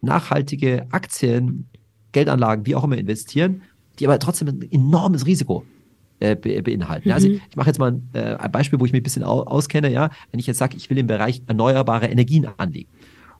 nachhaltige 0.01 0.88
Aktien, 0.91 1.70
Geldanlagen, 2.12 2.66
wie 2.66 2.76
auch 2.76 2.84
immer 2.84 2.97
investieren 2.97 3.62
die 4.02 4.08
aber 4.08 4.20
trotzdem 4.20 4.47
ein 4.49 4.72
enormes 4.72 5.26
Risiko 5.26 5.64
äh, 6.20 6.36
beinhalten. 6.36 7.12
Also 7.12 7.28
mhm. 7.28 7.34
Also 7.36 7.45
ich 7.49 7.56
mache 7.56 7.68
jetzt 7.68 7.80
mal 7.80 7.91
ein, 7.91 8.10
äh, 8.14 8.36
ein, 8.36 8.52
Beispiel, 8.52 8.80
wo 8.80 8.86
ich 8.86 8.91
mich 8.91 9.02
ein 9.02 9.04
bisschen 9.04 9.24
auskenne. 9.24 9.91
Ja, 9.91 10.10
wenn 10.32 10.39
ich 10.39 10.47
jetzt 10.47 10.58
sage, 10.58 10.76
ich 10.76 10.89
will 10.89 10.97
im 10.97 11.08
Bereich 11.08 11.41
erneuerbare 11.47 12.08
Energien 12.08 12.47
anlegen, 12.58 12.89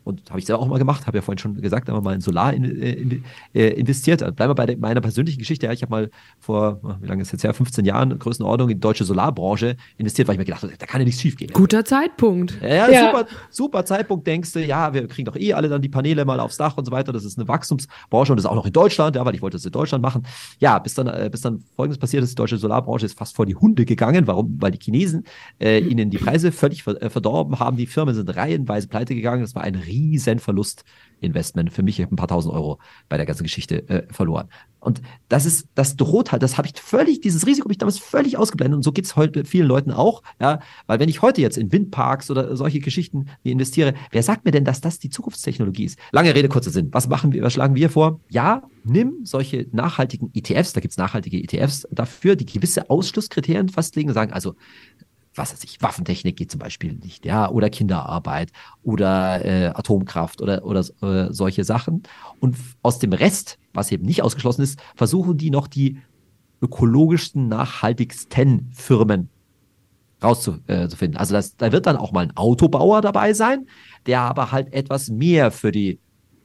und 0.04 0.30
habe 0.30 0.39
ich 0.39 0.45
selber 0.45 0.62
auch 0.62 0.68
mal 0.68 0.80
gemacht, 0.80 1.08
habe 1.08 1.18
ja 1.18 1.22
vorhin 1.22 1.38
schon 1.38 1.62
gesagt, 1.62 1.88
haben 1.88 1.95
wir 1.95 2.02
mal 2.02 2.16
in 2.16 2.22
Solar 2.22 2.54
in, 2.54 2.64
äh, 2.64 2.91
in, 2.93 3.24
äh, 3.54 3.68
investiert. 3.70 4.24
Also 4.24 4.34
bleiben 4.34 4.52
wir 4.52 4.56
bei 4.56 4.66
de, 4.66 4.76
meiner 4.76 5.02
persönlichen 5.02 5.39
Geschichte. 5.39 5.68
Ja, 5.68 5.72
ich 5.72 5.82
habe 5.82 5.91
mal 5.91 6.10
vor, 6.39 6.97
wie 7.02 7.08
lange 7.08 7.22
ist 7.22 7.32
jetzt 7.32 7.43
her, 7.43 7.54
15 7.54 7.86
Jahren, 7.86 8.18
Größenordnung 8.18 8.70
in 8.70 8.78
die 8.78 8.82
deutsche 8.82 9.04
Solarbranche 9.04 9.78
investiert, 9.97 10.28
weil 10.28 10.36
ich 10.36 10.39
mir 10.39 10.45
gedacht 10.45 10.64
habe, 10.64 10.74
da 10.78 10.86
kann 10.86 11.02
ja 11.02 11.06
nichts 11.06 11.22
schief 11.22 11.38
gehen. 11.38 11.52
Guter 11.54 11.86
Zeitpunkt. 11.86 12.58
Ja, 12.62 12.89
ja, 12.89 13.12
Super, 13.12 13.28
super 13.49 13.86
Zeitpunkt, 13.86 14.26
denkst 14.28 14.54
du, 14.54 14.66
ja, 14.66 14.93
wir 14.93 15.08
kriegen 15.08 15.26
doch 15.26 15.36
eh 15.36 15.54
alle 15.54 15.70
dann 15.70 15.82
die 15.82 15.89
Paneele 15.89 16.26
mal 16.26 16.39
aufs 16.39 16.58
Dach 16.58 16.78
und 16.78 16.86
so 16.86 16.91
weiter. 16.91 17.12
Das 17.14 17.26
ist 17.26 17.38
eine 17.38 17.47
Wachstumsbranche 17.47 18.34
und 18.34 18.38
das 18.38 18.45
ist 18.45 18.49
auch 18.49 18.56
noch 18.56 18.66
in 18.66 18.74
Deutschland, 18.74 19.16
ja, 19.16 19.26
weil 19.26 19.36
ich 19.36 19.41
wollte 19.41 19.58
das 19.58 19.66
in 19.66 19.72
Deutschland 19.72 20.02
machen. 20.02 20.26
Ja, 20.60 20.80
bis 20.80 20.95
dann, 20.95 21.08
äh, 21.08 21.30
bis 21.32 21.41
dann 21.41 21.64
folgendes 21.76 21.99
passiert 21.99 22.24
ist, 22.24 22.32
die 22.32 22.36
deutsche 22.36 22.58
Solarbranche 22.58 23.06
ist 23.06 23.18
fast 23.18 23.36
vor 23.36 23.45
die 23.45 23.56
Hunde 23.56 23.86
gegangen. 23.86 24.28
Warum? 24.28 24.58
Weil 24.60 24.72
die 24.72 24.80
Chinesen 24.80 25.26
äh, 25.60 25.80
ihnen 25.80 26.10
die 26.10 26.18
Preise 26.18 26.52
völlig 26.52 26.86
äh, 26.88 27.10
verdorben 27.10 27.60
haben. 27.60 27.78
Die 27.78 27.86
Firmen 27.86 28.16
sind 28.16 28.36
reihenweise 28.36 28.88
pleite 28.88 29.16
gegangen. 29.16 29.41
Das 29.41 29.56
war 29.56 29.64
ein 29.64 29.76
riesen 29.92 30.39
Verlust 30.39 30.86
Verlustinvestment 31.22 31.72
für 31.72 31.84
mich 31.84 32.02
ein 32.02 32.16
paar 32.16 32.28
tausend 32.28 32.54
Euro 32.54 32.80
bei 33.10 33.18
der 33.18 33.26
ganzen 33.26 33.44
Geschichte 33.44 33.88
äh, 33.89 34.12
verloren. 34.12 34.50
Und 34.80 35.02
das 35.30 35.46
ist, 35.46 35.68
das 35.76 35.96
droht 35.96 36.32
halt, 36.32 36.42
das 36.42 36.58
habe 36.58 36.68
ich 36.68 36.82
völlig, 36.82 37.22
dieses 37.22 37.46
Risiko 37.46 37.66
habe 37.66 37.74
ich 37.74 37.78
damals 37.78 38.00
völlig 38.00 38.38
ausgeblendet 38.38 38.78
und 38.78 38.84
so 38.84 38.92
geht 38.92 39.06
es 39.06 39.16
heute 39.16 39.46
vielen 39.46 39.68
Leuten 39.68 39.92
auch, 39.92 40.24
ja, 40.39 40.60
weil 40.88 41.00
wenn 41.00 41.08
ich 41.08 41.22
heute 41.22 41.39
jetzt 41.39 41.58
in 41.58 41.72
Windparks 41.72 42.32
oder 42.32 42.56
solche 42.58 42.80
Geschichten 42.80 43.28
investiere, 43.44 43.94
wer 44.10 44.24
sagt 44.24 44.44
mir 44.44 44.52
denn, 44.52 44.66
dass 44.66 44.82
das 44.82 44.98
die 44.98 45.12
Zukunftstechnologie 45.12 45.86
ist? 45.86 46.00
Lange 46.12 46.34
Rede, 46.34 46.50
kurzer 46.50 46.72
Sinn. 46.72 46.89
Was 46.92 47.08
machen 47.08 47.32
wir, 47.32 47.44
was 47.44 47.54
schlagen 47.54 47.76
wir 47.76 47.92
vor? 47.92 48.22
Ja, 48.30 48.64
nimm 48.84 49.20
solche 49.24 49.68
nachhaltigen 49.72 50.32
ETFs, 50.34 50.74
da 50.74 50.82
gibt 50.82 50.94
es 50.94 50.98
nachhaltige 50.98 51.38
ETFs 51.38 51.88
dafür, 51.92 52.36
die 52.36 52.48
gewisse 52.48 52.89
Ausschlusskriterien 52.89 53.70
festlegen 53.70 54.12
sagen, 54.14 54.34
also 54.34 54.56
was 55.34 55.54
weiß 55.54 55.64
ich, 55.64 55.82
Waffentechnik 55.82 56.36
geht 56.36 56.52
zum 56.52 56.60
Beispiel 56.60 56.94
nicht, 56.94 57.26
ja, 57.26 57.50
oder 57.50 57.70
Kinderarbeit 57.70 58.52
oder 58.84 59.46
äh, 59.46 59.68
Atomkraft 59.68 60.42
oder, 60.42 60.66
oder 60.66 60.86
äh, 61.02 61.32
solche 61.32 61.64
Sachen. 61.64 62.04
Und 62.40 62.58
aus 62.82 63.00
dem 63.00 63.14
Rest, 63.14 63.58
was 63.74 63.92
eben 63.92 64.06
nicht 64.06 64.24
ausgeschlossen 64.24 64.62
ist, 64.62 64.80
versuchen 64.96 65.38
die 65.38 65.50
noch 65.50 65.68
die 65.68 66.00
ökologischsten, 66.62 67.48
nachhaltigsten 67.48 68.70
Firmen 68.74 69.30
rauszufinden. 70.24 71.18
Also 71.18 71.34
das, 71.34 71.56
da 71.56 71.72
wird 71.72 71.86
dann 71.86 71.98
auch 71.98 72.12
mal 72.12 72.26
ein 72.26 72.38
Autobauer 72.38 73.02
dabei 73.02 73.34
sein, 73.34 73.68
der 74.06 74.22
aber 74.22 74.52
halt 74.52 74.72
etwas 74.74 75.10
mehr 75.10 75.52
für 75.52 75.72
die 75.72 76.00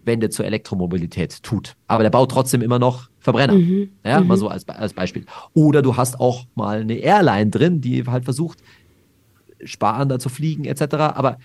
Wende 0.07 0.30
zur 0.30 0.47
Elektromobilität 0.47 1.43
tut. 1.43 1.74
Aber 1.89 2.03
der 2.03 2.11
baut 2.11 2.30
trotzdem 2.30 2.62
immer 2.62 2.78
noch 2.78 3.11
Verbrenner. 3.18 3.55
Mhm. 3.55 3.91
Ja, 4.05 4.20
mhm. 4.20 4.28
mal 4.28 4.39
so 4.39 4.49
als, 4.49 4.66
als 4.68 4.95
Beispiel. 4.95 5.26
Oder 5.53 5.82
du 5.82 5.97
hast 5.97 6.20
auch 6.20 6.45
mal 6.55 6.80
eine 6.80 6.95
Airline 6.95 7.51
drin, 7.51 7.80
die 7.80 8.05
halt 8.07 8.24
versucht, 8.24 8.62
sparender 9.66 10.18
zu 10.18 10.28
fliegen, 10.28 10.64
etc. 10.64 10.94
Aber 10.94 11.38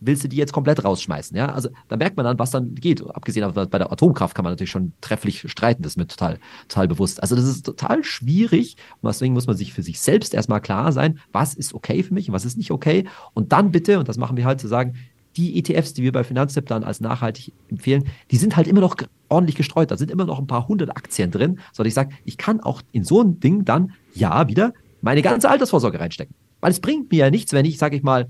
willst 0.00 0.24
du 0.24 0.28
die 0.28 0.36
jetzt 0.36 0.52
komplett 0.52 0.84
rausschmeißen? 0.84 1.36
Ja, 1.36 1.46
also 1.46 1.70
da 1.88 1.96
merkt 1.96 2.16
man 2.16 2.24
dann, 2.24 2.38
was 2.38 2.50
dann 2.50 2.74
geht. 2.74 3.02
Abgesehen 3.02 3.42
davon, 3.42 3.68
bei 3.70 3.78
der 3.78 3.90
Atomkraft 3.90 4.34
kann 4.34 4.44
man 4.44 4.52
natürlich 4.52 4.70
schon 4.70 4.92
trefflich 5.00 5.44
streiten, 5.50 5.82
das 5.82 5.92
ist 5.92 5.96
mir 5.96 6.06
total, 6.06 6.38
total 6.68 6.88
bewusst. 6.88 7.22
Also 7.22 7.36
das 7.36 7.44
ist 7.44 7.64
total 7.64 8.04
schwierig 8.04 8.76
und 9.00 9.08
deswegen 9.08 9.34
muss 9.34 9.46
man 9.46 9.56
sich 9.56 9.72
für 9.72 9.82
sich 9.82 10.00
selbst 10.00 10.34
erstmal 10.34 10.60
klar 10.60 10.92
sein, 10.92 11.18
was 11.32 11.54
ist 11.54 11.74
okay 11.74 12.02
für 12.02 12.14
mich 12.14 12.28
und 12.28 12.34
was 12.34 12.44
ist 12.44 12.58
nicht 12.58 12.70
okay. 12.70 13.06
Und 13.32 13.52
dann 13.52 13.70
bitte, 13.70 13.98
und 13.98 14.08
das 14.08 14.18
machen 14.18 14.36
wir 14.36 14.44
halt 14.44 14.60
zu 14.60 14.68
sagen, 14.68 14.94
die 15.36 15.58
ETFs, 15.58 15.94
die 15.94 16.02
wir 16.02 16.12
bei 16.12 16.22
Finanztipp 16.22 16.66
dann 16.66 16.84
als 16.84 17.00
nachhaltig 17.00 17.52
empfehlen, 17.68 18.04
die 18.30 18.36
sind 18.36 18.56
halt 18.56 18.68
immer 18.68 18.80
noch 18.80 18.96
ordentlich 19.28 19.56
gestreut. 19.56 19.90
Da 19.90 19.96
sind 19.96 20.10
immer 20.10 20.26
noch 20.26 20.38
ein 20.38 20.46
paar 20.46 20.68
hundert 20.68 20.90
Aktien 20.96 21.32
drin, 21.32 21.58
sodass 21.72 21.88
ich 21.88 21.94
sage, 21.94 22.14
ich 22.24 22.36
kann 22.36 22.60
auch 22.60 22.82
in 22.92 23.02
so 23.02 23.20
ein 23.20 23.40
Ding 23.40 23.64
dann 23.64 23.92
ja 24.14 24.46
wieder 24.46 24.72
meine 25.00 25.22
ganze 25.22 25.50
Altersvorsorge 25.50 25.98
reinstecken. 25.98 26.34
Weil 26.64 26.70
es 26.70 26.80
bringt 26.80 27.10
mir 27.12 27.18
ja 27.18 27.30
nichts, 27.30 27.52
wenn 27.52 27.66
ich, 27.66 27.76
sage 27.76 27.94
ich 27.94 28.02
mal, 28.02 28.26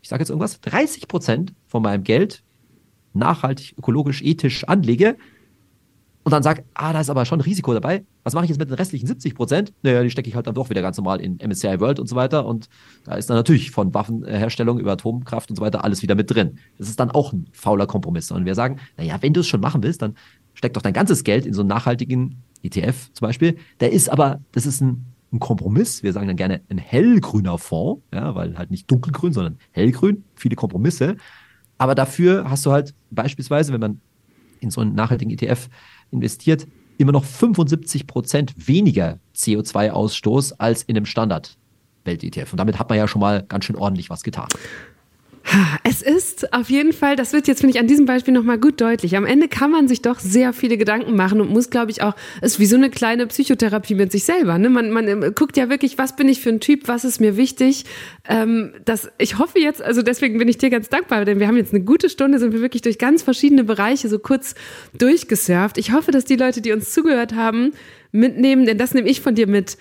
ich 0.00 0.08
sage 0.08 0.22
jetzt 0.22 0.30
irgendwas, 0.30 0.58
30 0.62 1.06
Prozent 1.06 1.52
von 1.66 1.82
meinem 1.82 2.02
Geld 2.02 2.42
nachhaltig, 3.12 3.74
ökologisch, 3.76 4.22
ethisch 4.22 4.64
anlege, 4.64 5.18
und 6.24 6.32
dann 6.32 6.42
sage, 6.42 6.64
ah, 6.72 6.94
da 6.94 7.00
ist 7.00 7.10
aber 7.10 7.26
schon 7.26 7.42
Risiko 7.42 7.74
dabei. 7.74 8.06
Was 8.22 8.32
mache 8.32 8.46
ich 8.46 8.48
jetzt 8.48 8.58
mit 8.58 8.70
den 8.70 8.74
restlichen 8.74 9.06
70 9.06 9.34
Prozent? 9.34 9.74
Naja, 9.82 10.02
die 10.02 10.08
stecke 10.08 10.30
ich 10.30 10.34
halt 10.34 10.46
dann 10.46 10.54
doch 10.54 10.70
wieder 10.70 10.80
ganz 10.80 10.96
normal 10.96 11.20
in 11.20 11.38
MSCI 11.46 11.78
World 11.78 12.00
und 12.00 12.06
so 12.06 12.16
weiter. 12.16 12.46
Und 12.46 12.70
da 13.04 13.16
ist 13.16 13.28
dann 13.28 13.36
natürlich 13.36 13.70
von 13.70 13.92
Waffenherstellung 13.92 14.78
über 14.78 14.92
Atomkraft 14.92 15.50
und 15.50 15.56
so 15.56 15.62
weiter 15.62 15.84
alles 15.84 16.00
wieder 16.00 16.14
mit 16.14 16.30
drin. 16.30 16.58
Das 16.78 16.88
ist 16.88 16.98
dann 16.98 17.10
auch 17.10 17.34
ein 17.34 17.48
fauler 17.52 17.86
Kompromiss. 17.86 18.30
Und 18.30 18.46
wir 18.46 18.54
sagen, 18.54 18.78
naja, 18.96 19.18
wenn 19.20 19.34
du 19.34 19.40
es 19.40 19.46
schon 19.46 19.60
machen 19.60 19.82
willst, 19.82 20.00
dann 20.00 20.16
steck 20.54 20.72
doch 20.72 20.82
dein 20.82 20.94
ganzes 20.94 21.22
Geld 21.22 21.44
in 21.44 21.52
so 21.52 21.60
einen 21.60 21.68
nachhaltigen 21.68 22.42
ETF 22.62 23.12
zum 23.12 23.26
Beispiel. 23.26 23.56
Der 23.80 23.92
ist 23.92 24.10
aber, 24.10 24.40
das 24.52 24.64
ist 24.64 24.80
ein, 24.80 25.06
ein 25.32 25.40
Kompromiss. 25.40 26.02
Wir 26.02 26.12
sagen 26.12 26.26
dann 26.26 26.36
gerne 26.36 26.60
ein 26.68 26.78
hellgrüner 26.78 27.58
Fonds, 27.58 28.02
ja, 28.12 28.34
weil 28.34 28.56
halt 28.56 28.70
nicht 28.70 28.90
dunkelgrün, 28.90 29.32
sondern 29.32 29.58
hellgrün. 29.72 30.24
Viele 30.34 30.56
Kompromisse. 30.56 31.16
Aber 31.76 31.94
dafür 31.94 32.48
hast 32.48 32.64
du 32.66 32.72
halt 32.72 32.94
beispielsweise, 33.10 33.72
wenn 33.72 33.80
man 33.80 34.00
in 34.60 34.70
so 34.70 34.80
einen 34.80 34.94
nachhaltigen 34.94 35.32
ETF 35.32 35.68
investiert, 36.10 36.66
immer 36.96 37.12
noch 37.12 37.24
75 37.24 38.06
Prozent 38.06 38.54
weniger 38.56 39.18
CO2-Ausstoß 39.36 40.54
als 40.58 40.82
in 40.82 40.96
einem 40.96 41.06
Standard-Welt-ETF. 41.06 42.52
Und 42.52 42.58
damit 42.58 42.78
hat 42.78 42.88
man 42.88 42.98
ja 42.98 43.06
schon 43.06 43.20
mal 43.20 43.44
ganz 43.46 43.64
schön 43.64 43.76
ordentlich 43.76 44.10
was 44.10 44.22
getan. 44.24 44.48
Es 45.84 46.02
ist 46.02 46.52
auf 46.52 46.70
jeden 46.70 46.92
Fall, 46.92 47.16
das 47.16 47.32
wird 47.32 47.48
jetzt, 47.48 47.60
finde 47.60 47.74
ich, 47.74 47.80
an 47.80 47.86
diesem 47.86 48.06
Beispiel 48.06 48.34
nochmal 48.34 48.58
gut 48.58 48.80
deutlich. 48.80 49.16
Am 49.16 49.24
Ende 49.24 49.48
kann 49.48 49.70
man 49.70 49.88
sich 49.88 50.02
doch 50.02 50.18
sehr 50.18 50.52
viele 50.52 50.76
Gedanken 50.76 51.16
machen 51.16 51.40
und 51.40 51.50
muss, 51.50 51.70
glaube 51.70 51.90
ich, 51.90 52.02
auch, 52.02 52.14
ist 52.42 52.60
wie 52.60 52.66
so 52.66 52.76
eine 52.76 52.90
kleine 52.90 53.26
Psychotherapie 53.26 53.94
mit 53.94 54.12
sich 54.12 54.24
selber. 54.24 54.58
Ne? 54.58 54.68
Man, 54.68 54.90
man 54.90 55.08
ähm, 55.08 55.34
guckt 55.34 55.56
ja 55.56 55.70
wirklich, 55.70 55.98
was 55.98 56.16
bin 56.16 56.28
ich 56.28 56.40
für 56.40 56.50
ein 56.50 56.60
Typ, 56.60 56.88
was 56.88 57.04
ist 57.04 57.20
mir 57.20 57.36
wichtig. 57.36 57.84
Ähm, 58.28 58.72
das, 58.84 59.10
ich 59.18 59.38
hoffe 59.38 59.58
jetzt, 59.58 59.82
also 59.82 60.02
deswegen 60.02 60.38
bin 60.38 60.48
ich 60.48 60.58
dir 60.58 60.70
ganz 60.70 60.88
dankbar, 60.88 61.24
denn 61.24 61.40
wir 61.40 61.48
haben 61.48 61.56
jetzt 61.56 61.72
eine 61.72 61.84
gute 61.84 62.10
Stunde, 62.10 62.38
sind 62.38 62.52
wir 62.52 62.60
wirklich 62.60 62.82
durch 62.82 62.98
ganz 62.98 63.22
verschiedene 63.22 63.64
Bereiche 63.64 64.08
so 64.08 64.18
kurz 64.18 64.54
durchgesurft. 64.98 65.78
Ich 65.78 65.92
hoffe, 65.92 66.10
dass 66.10 66.24
die 66.24 66.36
Leute, 66.36 66.60
die 66.60 66.72
uns 66.72 66.92
zugehört 66.92 67.34
haben, 67.34 67.72
mitnehmen, 68.12 68.66
denn 68.66 68.78
das 68.78 68.94
nehme 68.94 69.08
ich 69.08 69.20
von 69.20 69.34
dir 69.34 69.46
mit 69.46 69.76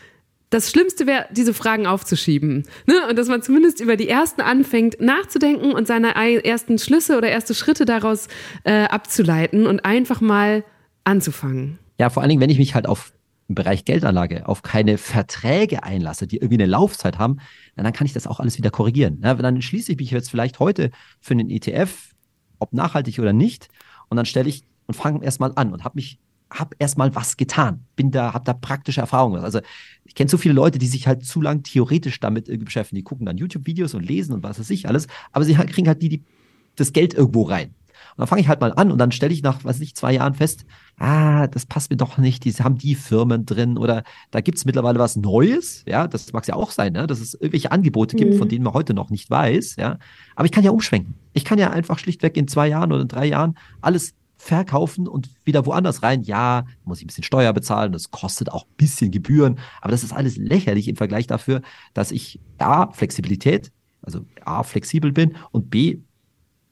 das 0.49 0.71
Schlimmste 0.71 1.07
wäre, 1.07 1.25
diese 1.31 1.53
Fragen 1.53 1.87
aufzuschieben. 1.87 2.63
Ne? 2.85 2.95
Und 3.09 3.17
dass 3.17 3.27
man 3.27 3.41
zumindest 3.41 3.81
über 3.81 3.97
die 3.97 4.07
ersten 4.07 4.41
anfängt 4.41 5.01
nachzudenken 5.01 5.73
und 5.73 5.87
seine 5.87 6.15
ersten 6.45 6.77
Schlüsse 6.79 7.17
oder 7.17 7.29
erste 7.29 7.53
Schritte 7.53 7.85
daraus 7.85 8.27
äh, 8.63 8.85
abzuleiten 8.85 9.67
und 9.67 9.83
einfach 9.83 10.21
mal 10.21 10.63
anzufangen. 11.03 11.79
Ja, 11.99 12.09
vor 12.09 12.21
allen 12.21 12.29
Dingen, 12.29 12.41
wenn 12.41 12.49
ich 12.49 12.59
mich 12.59 12.75
halt 12.75 12.87
auf 12.87 13.11
im 13.49 13.55
Bereich 13.55 13.85
Geldanlage 13.85 14.47
auf 14.47 14.61
keine 14.61 14.97
Verträge 14.97 15.83
einlasse, 15.83 16.27
die 16.27 16.37
irgendwie 16.37 16.61
eine 16.61 16.69
Laufzeit 16.69 17.17
haben, 17.17 17.37
dann 17.75 17.93
kann 17.93 18.05
ich 18.05 18.13
das 18.13 18.27
auch 18.27 18.41
alles 18.41 18.57
wieder 18.57 18.71
korrigieren. 18.71 19.21
Ja, 19.23 19.33
dann 19.35 19.61
schließe 19.61 19.93
ich 19.93 19.97
mich 19.97 20.11
jetzt 20.11 20.29
vielleicht 20.29 20.59
heute 20.59 20.91
für 21.21 21.31
einen 21.31 21.49
ETF, 21.49 22.09
ob 22.59 22.73
nachhaltig 22.73 23.19
oder 23.19 23.31
nicht, 23.31 23.69
und 24.09 24.17
dann 24.17 24.25
stelle 24.25 24.49
ich 24.49 24.63
und 24.85 24.95
fange 24.95 25.23
erstmal 25.23 25.53
an 25.55 25.71
und 25.71 25.83
habe 25.83 25.95
mich 25.95 26.19
habe 26.49 26.75
erstmal 26.79 27.13
was 27.15 27.37
getan, 27.37 27.85
bin 27.95 28.11
da, 28.11 28.33
habe 28.33 28.45
da 28.45 28.53
praktische 28.53 29.01
Erfahrungen. 29.01 29.43
Also 29.43 29.59
ich 30.05 30.15
kenne 30.15 30.29
so 30.29 30.37
viele 30.37 30.53
Leute, 30.53 30.79
die 30.79 30.87
sich 30.87 31.07
halt 31.07 31.25
zu 31.25 31.41
lang 31.41 31.63
theoretisch 31.63 32.19
damit 32.19 32.47
irgendwie 32.47 32.65
beschäftigen. 32.65 32.97
Die 32.97 33.03
gucken 33.03 33.25
dann 33.25 33.37
YouTube-Videos 33.37 33.93
und 33.93 34.05
lesen 34.05 34.33
und 34.33 34.43
was 34.43 34.59
weiß 34.59 34.69
ich 34.69 34.87
alles, 34.87 35.07
aber 35.31 35.45
sie 35.45 35.53
kriegen 35.55 35.87
halt 35.87 36.01
die, 36.01 36.09
die 36.09 36.23
das 36.75 36.93
Geld 36.93 37.13
irgendwo 37.13 37.43
rein. 37.43 37.73
Und 38.11 38.21
dann 38.21 38.27
fange 38.27 38.41
ich 38.41 38.47
halt 38.47 38.61
mal 38.61 38.73
an 38.73 38.91
und 38.91 38.97
dann 38.97 39.11
stelle 39.11 39.33
ich 39.33 39.43
nach, 39.43 39.57
was 39.57 39.75
weiß 39.75 39.81
ich, 39.81 39.95
zwei 39.95 40.13
Jahren 40.13 40.33
fest, 40.33 40.65
ah, 40.97 41.47
das 41.47 41.65
passt 41.65 41.91
mir 41.91 41.97
doch 41.97 42.17
nicht, 42.17 42.45
die 42.45 42.53
haben 42.53 42.77
die 42.77 42.95
Firmen 42.95 43.45
drin 43.45 43.77
oder 43.77 44.03
da 44.31 44.41
gibt 44.41 44.57
es 44.57 44.65
mittlerweile 44.65 44.99
was 44.99 45.15
Neues, 45.15 45.83
ja, 45.87 46.07
das 46.07 46.33
mag 46.33 46.43
es 46.43 46.47
ja 46.47 46.55
auch 46.55 46.71
sein, 46.71 46.93
ne? 46.93 47.07
dass 47.07 47.19
es 47.19 47.33
irgendwelche 47.33 47.71
Angebote 47.71 48.15
gibt, 48.15 48.33
mhm. 48.33 48.37
von 48.37 48.49
denen 48.49 48.63
man 48.63 48.73
heute 48.73 48.93
noch 48.93 49.09
nicht 49.09 49.29
weiß, 49.29 49.75
ja. 49.77 49.99
Aber 50.35 50.45
ich 50.45 50.51
kann 50.51 50.63
ja 50.63 50.71
umschwenken. 50.71 51.15
Ich 51.33 51.45
kann 51.45 51.59
ja 51.59 51.69
einfach 51.69 51.99
schlichtweg 51.99 52.37
in 52.37 52.47
zwei 52.47 52.67
Jahren 52.67 52.91
oder 52.91 53.01
in 53.01 53.07
drei 53.07 53.25
Jahren 53.27 53.57
alles 53.81 54.15
verkaufen 54.47 55.07
und 55.07 55.29
wieder 55.43 55.65
woanders 55.65 56.03
rein. 56.03 56.23
Ja, 56.23 56.65
muss 56.85 56.99
ich 56.99 57.03
ein 57.03 57.07
bisschen 57.07 57.25
Steuer 57.25 57.51
bezahlen, 57.51 57.91
das 57.91 58.11
kostet 58.11 58.49
auch 58.51 58.63
ein 58.63 58.75
bisschen 58.77 59.11
Gebühren, 59.11 59.59
aber 59.81 59.91
das 59.91 60.03
ist 60.03 60.13
alles 60.13 60.37
lächerlich 60.37 60.87
im 60.87 60.95
Vergleich 60.95 61.27
dafür, 61.27 61.61
dass 61.93 62.11
ich 62.11 62.39
A, 62.57 62.91
Flexibilität, 62.93 63.71
also 64.01 64.25
A, 64.45 64.63
flexibel 64.63 65.11
bin 65.11 65.35
und 65.51 65.69
B, 65.69 65.99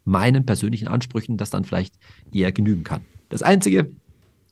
meinen 0.05 0.45
persönlichen 0.45 0.87
Ansprüchen 0.87 1.35
das 1.35 1.49
dann 1.49 1.65
vielleicht 1.65 1.95
eher 2.31 2.51
genügen 2.51 2.83
kann. 2.83 3.01
Das 3.27 3.43
Einzige, 3.43 3.91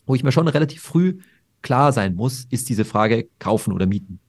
wo 0.06 0.16
ich 0.16 0.24
mir 0.24 0.32
schon 0.34 0.48
relativ 0.48 0.82
früh 0.82 1.20
klar 1.62 1.94
sein 1.94 2.16
muss, 2.16 2.46
ist 2.50 2.68
diese 2.68 2.84
Frage 2.84 3.30
kaufen 3.40 3.72
oder 3.72 3.86
mieten. 3.86 4.20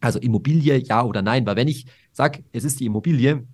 Also 0.00 0.18
Immobilie, 0.18 0.76
ja 0.76 1.02
oder 1.02 1.22
nein. 1.22 1.46
Weil 1.46 1.56
wenn 1.56 1.68
ich 1.68 1.86
sage, 2.12 2.44
es 2.52 2.64
ist 2.64 2.80
die 2.80 2.86
Immobilie, 2.86 3.46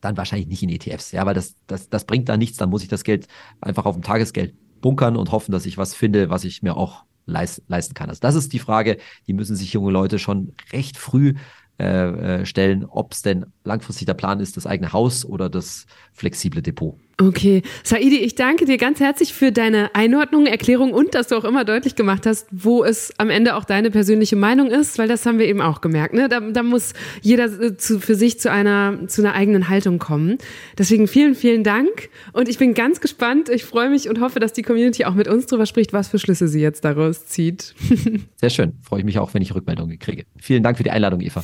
dann 0.00 0.16
wahrscheinlich 0.16 0.48
nicht 0.48 0.62
in 0.62 0.68
ETFs, 0.68 1.12
ja, 1.12 1.26
weil 1.26 1.34
das, 1.34 1.56
das, 1.66 1.88
das 1.88 2.04
bringt 2.04 2.28
da 2.28 2.36
nichts. 2.36 2.56
Dann 2.56 2.70
muss 2.70 2.82
ich 2.82 2.88
das 2.88 3.04
Geld 3.04 3.26
einfach 3.60 3.84
auf 3.86 3.96
dem 3.96 4.02
Tagesgeld 4.02 4.54
bunkern 4.80 5.16
und 5.16 5.32
hoffen, 5.32 5.52
dass 5.52 5.66
ich 5.66 5.78
was 5.78 5.94
finde, 5.94 6.30
was 6.30 6.44
ich 6.44 6.62
mir 6.62 6.76
auch 6.76 7.04
leist, 7.26 7.62
leisten 7.68 7.94
kann. 7.94 8.08
Also 8.08 8.20
das 8.20 8.34
ist 8.34 8.52
die 8.52 8.58
Frage, 8.58 8.98
die 9.26 9.32
müssen 9.32 9.56
sich 9.56 9.72
junge 9.72 9.90
Leute 9.90 10.18
schon 10.18 10.54
recht 10.72 10.96
früh 10.96 11.34
äh, 11.78 12.40
äh 12.40 12.46
stellen, 12.46 12.84
ob 12.84 13.12
es 13.12 13.22
denn 13.22 13.46
langfristig 13.64 14.06
der 14.06 14.14
Plan 14.14 14.40
ist, 14.40 14.56
das 14.56 14.66
eigene 14.66 14.92
Haus 14.92 15.24
oder 15.24 15.48
das 15.48 15.86
flexible 16.12 16.62
Depot. 16.62 16.98
Okay. 17.20 17.62
Saidi, 17.82 18.18
ich 18.18 18.36
danke 18.36 18.64
dir 18.64 18.76
ganz 18.76 19.00
herzlich 19.00 19.34
für 19.34 19.50
deine 19.50 19.92
Einordnung, 19.92 20.46
Erklärung 20.46 20.92
und 20.92 21.16
dass 21.16 21.26
du 21.26 21.36
auch 21.36 21.42
immer 21.42 21.64
deutlich 21.64 21.96
gemacht 21.96 22.26
hast, 22.26 22.46
wo 22.52 22.84
es 22.84 23.12
am 23.18 23.28
Ende 23.28 23.56
auch 23.56 23.64
deine 23.64 23.90
persönliche 23.90 24.36
Meinung 24.36 24.70
ist, 24.70 24.98
weil 24.98 25.08
das 25.08 25.26
haben 25.26 25.40
wir 25.40 25.46
eben 25.46 25.60
auch 25.60 25.80
gemerkt. 25.80 26.14
Ne? 26.14 26.28
Da, 26.28 26.38
da 26.38 26.62
muss 26.62 26.92
jeder 27.20 27.46
äh, 27.46 27.76
zu, 27.76 27.98
für 27.98 28.14
sich 28.14 28.38
zu 28.38 28.52
einer, 28.52 29.08
zu 29.08 29.20
einer 29.20 29.34
eigenen 29.34 29.68
Haltung 29.68 29.98
kommen. 29.98 30.38
Deswegen 30.78 31.08
vielen, 31.08 31.34
vielen 31.34 31.64
Dank. 31.64 32.08
Und 32.32 32.48
ich 32.48 32.56
bin 32.56 32.72
ganz 32.74 33.00
gespannt. 33.00 33.48
Ich 33.48 33.64
freue 33.64 33.90
mich 33.90 34.08
und 34.08 34.20
hoffe, 34.20 34.38
dass 34.38 34.52
die 34.52 34.62
Community 34.62 35.04
auch 35.04 35.14
mit 35.14 35.26
uns 35.26 35.46
drüber 35.46 35.66
spricht, 35.66 35.92
was 35.92 36.06
für 36.06 36.20
Schlüsse 36.20 36.46
sie 36.46 36.60
jetzt 36.60 36.84
daraus 36.84 37.26
zieht. 37.26 37.74
Sehr 38.36 38.50
schön. 38.50 38.74
Freue 38.82 39.00
ich 39.00 39.04
mich 39.04 39.18
auch, 39.18 39.34
wenn 39.34 39.42
ich 39.42 39.52
Rückmeldungen 39.56 39.98
kriege. 39.98 40.24
Vielen 40.36 40.62
Dank 40.62 40.76
für 40.76 40.84
die 40.84 40.92
Einladung, 40.92 41.20
Eva. 41.20 41.42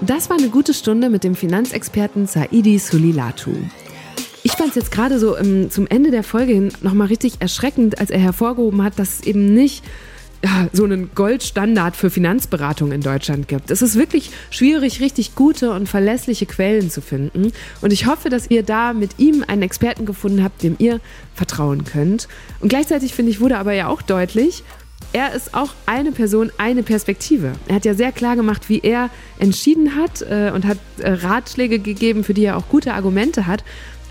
Das 0.00 0.30
war 0.30 0.38
eine 0.38 0.48
gute 0.48 0.72
Stunde 0.72 1.10
mit 1.10 1.24
dem 1.24 1.34
Finanzexperten 1.34 2.26
Saidi 2.26 2.78
Sulilatu. 2.78 3.52
Ich 4.44 4.52
fand 4.52 4.70
es 4.70 4.74
jetzt 4.74 4.90
gerade 4.90 5.18
so 5.18 5.36
im, 5.36 5.70
zum 5.70 5.86
Ende 5.86 6.10
der 6.10 6.24
Folge 6.24 6.52
hin 6.52 6.72
nochmal 6.80 7.06
richtig 7.06 7.34
erschreckend, 7.38 8.00
als 8.00 8.10
er 8.10 8.18
hervorgehoben 8.18 8.82
hat, 8.82 8.98
dass 8.98 9.20
es 9.20 9.26
eben 9.26 9.54
nicht 9.54 9.84
ja, 10.44 10.68
so 10.72 10.82
einen 10.82 11.10
Goldstandard 11.14 11.94
für 11.94 12.10
Finanzberatung 12.10 12.90
in 12.90 13.00
Deutschland 13.00 13.46
gibt. 13.46 13.70
Es 13.70 13.80
ist 13.80 13.94
wirklich 13.94 14.30
schwierig, 14.50 15.00
richtig 15.00 15.36
gute 15.36 15.70
und 15.70 15.88
verlässliche 15.88 16.46
Quellen 16.46 16.90
zu 16.90 17.00
finden. 17.00 17.52
Und 17.80 17.92
ich 17.92 18.06
hoffe, 18.06 18.28
dass 18.28 18.50
ihr 18.50 18.64
da 18.64 18.92
mit 18.92 19.18
ihm 19.18 19.44
einen 19.46 19.62
Experten 19.62 20.06
gefunden 20.06 20.42
habt, 20.42 20.64
dem 20.64 20.74
ihr 20.78 21.00
vertrauen 21.34 21.84
könnt. 21.84 22.26
Und 22.58 22.68
gleichzeitig 22.68 23.14
finde 23.14 23.30
ich, 23.30 23.40
wurde 23.40 23.58
aber 23.58 23.74
ja 23.74 23.86
auch 23.86 24.02
deutlich, 24.02 24.64
er 25.12 25.34
ist 25.34 25.54
auch 25.54 25.74
eine 25.84 26.10
Person, 26.10 26.50
eine 26.56 26.82
Perspektive. 26.82 27.52
Er 27.68 27.76
hat 27.76 27.84
ja 27.84 27.94
sehr 27.94 28.12
klar 28.12 28.34
gemacht, 28.34 28.68
wie 28.68 28.80
er 28.80 29.10
entschieden 29.38 29.94
hat 29.94 30.22
äh, 30.22 30.50
und 30.54 30.64
hat 30.64 30.78
äh, 30.98 31.10
Ratschläge 31.10 31.78
gegeben, 31.78 32.24
für 32.24 32.34
die 32.34 32.44
er 32.44 32.56
auch 32.56 32.68
gute 32.68 32.94
Argumente 32.94 33.46
hat. 33.46 33.62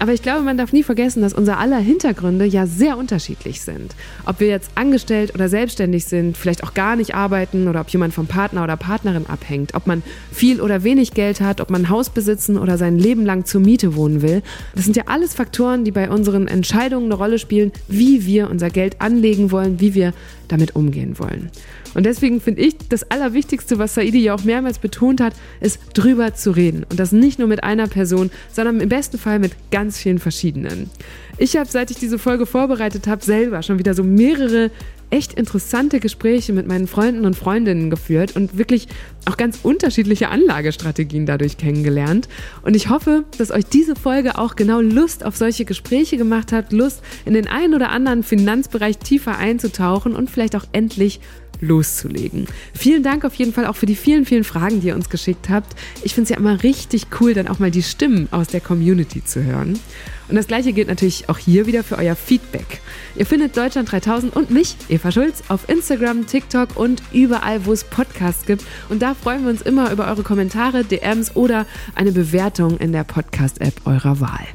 Aber 0.02 0.14
ich 0.14 0.24
glaube, 0.24 0.41
man 0.41 0.58
darf 0.58 0.74
nie 0.74 0.82
vergessen, 0.82 1.22
dass 1.22 1.32
unser 1.32 1.60
aller 1.60 1.78
Hintergründe 1.78 2.45
ja 2.45 2.66
sehr 2.66 2.97
unterschiedlich 2.97 3.62
sind. 3.62 3.93
Ob 4.26 4.39
wir 4.39 4.47
jetzt 4.47 4.72
angestellt 4.74 5.36
oder 5.36 5.47
selbstständig 5.47 6.06
sind, 6.06 6.36
vielleicht 6.36 6.64
auch 6.64 6.74
gar 6.74 6.95
nicht 6.95 7.14
arbeiten 7.14 7.68
oder 7.68 7.82
ob 7.82 7.89
jemand 7.89 8.12
vom 8.12 8.26
Partner 8.26 8.64
oder 8.64 8.78
Partnerin 8.78 9.28
abhängt, 9.28 9.76
ob 9.76 9.86
man 9.86 10.02
viel 10.32 10.60
oder 10.60 10.84
wenig 10.84 11.14
Geld 11.14 11.39
hat, 11.39 11.62
ob 11.62 11.70
man 11.70 11.84
ein 11.84 11.89
Haus 11.89 12.10
besitzen 12.10 12.58
oder 12.58 12.80
sein 12.80 12.97
Leben 12.97 13.28
lang 13.28 13.45
zur 13.45 13.62
Miete 13.62 13.95
wohnen 13.95 14.24
will. 14.24 14.41
Das 14.74 14.86
sind 14.86 14.95
ja 14.95 15.04
alles 15.06 15.36
Faktoren, 15.36 15.86
die 15.86 15.91
bei 15.91 16.10
unseren 16.10 16.47
Entscheidungen 16.47 17.06
eine 17.06 17.14
Rolle 17.14 17.38
spielen, 17.38 17.72
wie 17.88 18.26
wir 18.26 18.49
unser 18.49 18.72
Geld 18.72 19.02
anlegen 19.02 19.52
wollen, 19.52 19.80
wie 19.82 19.93
wir 19.93 20.16
damit 20.47 20.76
umgehen 20.76 21.20
wollen. 21.20 21.52
Und 21.94 22.06
deswegen 22.06 22.42
finde 22.42 22.62
ich, 22.62 22.78
das 22.89 23.10
Allerwichtigste, 23.10 23.78
was 23.78 23.96
Saidi 23.96 24.20
ja 24.20 24.34
auch 24.34 24.44
mehrmals 24.44 24.80
betont 24.80 25.22
hat, 25.22 25.34
ist 25.60 25.80
drüber 25.94 26.34
zu 26.34 26.52
reden. 26.52 26.86
Und 26.89 27.00
das 27.00 27.12
nicht 27.12 27.39
nur 27.39 27.48
mit 27.48 27.64
einer 27.64 27.88
Person, 27.88 28.32
sondern 28.52 28.80
im 28.80 28.89
besten 28.89 29.18
Fall 29.18 29.39
mit 29.39 29.54
ganz 29.72 29.98
vielen 29.98 30.20
verschiedenen. 30.20 30.89
Ich 31.38 31.58
habe, 31.58 31.70
seit 31.70 31.92
ich 31.92 31.98
diese 31.98 32.20
Folge 32.20 32.46
vorbereitet 32.46 33.08
habe, 33.08 33.24
selber 33.24 33.64
schon 33.64 33.80
wieder 33.80 33.94
so 33.94 34.04
mehrere 34.04 34.72
echt 35.12 35.34
interessante 35.34 36.00
Gespräche 36.00 36.54
mit 36.54 36.68
meinen 36.68 36.88
Freunden 36.88 37.26
und 37.26 37.36
Freundinnen 37.36 37.89
geführt 37.89 38.36
und 38.36 38.58
wirklich 38.58 38.88
auch 39.26 39.38
ganz 39.38 39.60
unterschiedliche 39.62 40.30
Anlagestrategien 40.30 41.26
dadurch 41.26 41.58
kennengelernt. 41.58 42.28
Und 42.64 42.76
ich 42.76 42.89
hoffe, 42.89 43.26
dass 43.38 43.52
euch 43.52 43.66
diese 43.66 43.96
Folge 43.96 44.38
auch 44.38 44.56
genau 44.56 44.80
Lust 44.80 45.26
auf 45.26 45.36
solche 45.36 45.66
Gespräche 45.66 46.18
gemacht 46.18 46.52
hat, 46.52 46.72
Lust 46.72 47.02
in 47.26 47.34
den 47.34 47.48
einen 47.48 47.76
oder 47.76 47.89
anderen 47.89 48.24
Finanzbereich 48.24 48.98
tiefer 48.98 49.38
einzutauchen 49.38 50.16
und 50.16 50.30
vielleicht 50.30 50.56
auch 50.56 50.66
endlich 50.72 51.20
loszulegen. 51.62 52.47
Vielen 52.74 53.03
Dank 53.03 53.24
auf 53.24 53.36
jeden 53.36 53.53
Fall 53.53 53.66
auch 53.66 53.76
für 53.76 53.86
die 53.86 53.95
vielen, 53.95 54.26
vielen 54.26 54.43
Fragen, 54.43 54.82
die 54.82 54.88
ihr 54.88 54.95
uns 54.95 55.09
geschickt 55.09 55.49
habt. 55.49 55.74
Ich 56.03 56.14
finde 56.14 56.26
es 56.26 56.30
ja 56.30 56.38
immer 56.38 56.64
richtig 56.64 57.07
cool, 57.20 57.34
dann 57.34 57.47
auch 57.47 57.59
mal 57.59 57.72
die 57.72 57.84
Stimmen 57.84 58.28
aus 58.32 58.47
der 58.47 58.62
Community 58.62 59.24
zu 59.24 59.43
hören. 59.43 59.80
Und 60.28 60.36
das 60.36 60.47
gleiche 60.47 60.72
gilt 60.72 60.88
natürlich 60.88 61.28
auch 61.30 61.38
hier 61.38 61.66
wieder 61.66 61.84
für 61.84 61.97
euer 61.97 62.16
Feedback. 62.16 62.80
Ihr 63.16 63.26
findet 63.26 63.57
Deutschland 63.57 63.91
3000 63.91 64.34
und 64.34 64.49
mich, 64.49 64.78
Eva 64.88 65.12
Schulz, 65.12 65.43
auf 65.49 65.68
Instagram, 65.68 66.26
TikTok 66.26 66.78
und 66.78 67.03
überall, 67.12 67.66
wo 67.66 67.74
es 67.74 67.84
Podcasts 67.84 68.45
gibt. 68.45 68.64
Und 68.88 69.01
da 69.01 69.14
freuen 69.14 69.43
wir 69.43 69.49
uns 69.49 69.62
immer 69.62 69.91
über 69.91 70.07
eure 70.07 70.24
Kommentare, 70.24 70.86
DMs 70.86 71.36
oder 71.36 71.66
eine 71.95 72.14
Bewertung 72.14 72.78
in 72.78 72.93
der 72.93 73.03
Podcast-App 73.03 73.82
eurer 73.86 74.22
Wahl. 74.22 74.47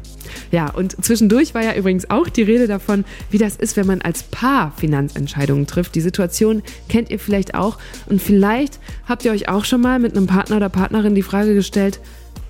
Ja, 0.51 0.71
und 0.71 1.05
zwischendurch 1.05 1.55
war 1.55 1.63
ja 1.63 1.75
übrigens 1.75 2.11
auch 2.11 2.29
die 2.29 2.43
Rede 2.43 2.67
davon, 2.67 3.05
wie 3.31 3.39
das 3.39 3.57
ist, 3.57 3.77
wenn 3.77 3.87
man 3.87 4.01
als 4.03 4.23
Paar 4.25 4.73
Finanzentscheidungen 4.77 5.67
trifft. 5.67 5.95
Die 5.95 6.01
Situation 6.01 6.63
kennt 6.89 7.11
ihr 7.11 7.19
vielleicht 7.19 7.55
auch. 7.55 7.79
Und 8.07 8.23
vielleicht 8.23 8.79
habt 9.07 9.25
ihr 9.25 9.33
euch 9.33 9.49
auch 9.49 9.65
schon 9.65 9.81
mal 9.81 9.99
mit 9.99 10.17
einem 10.17 10.27
Partner 10.27 10.57
oder 10.57 10.69
Partnerin 10.69 11.15
die 11.15 11.23
Frage 11.23 11.55
gestellt, 11.55 12.01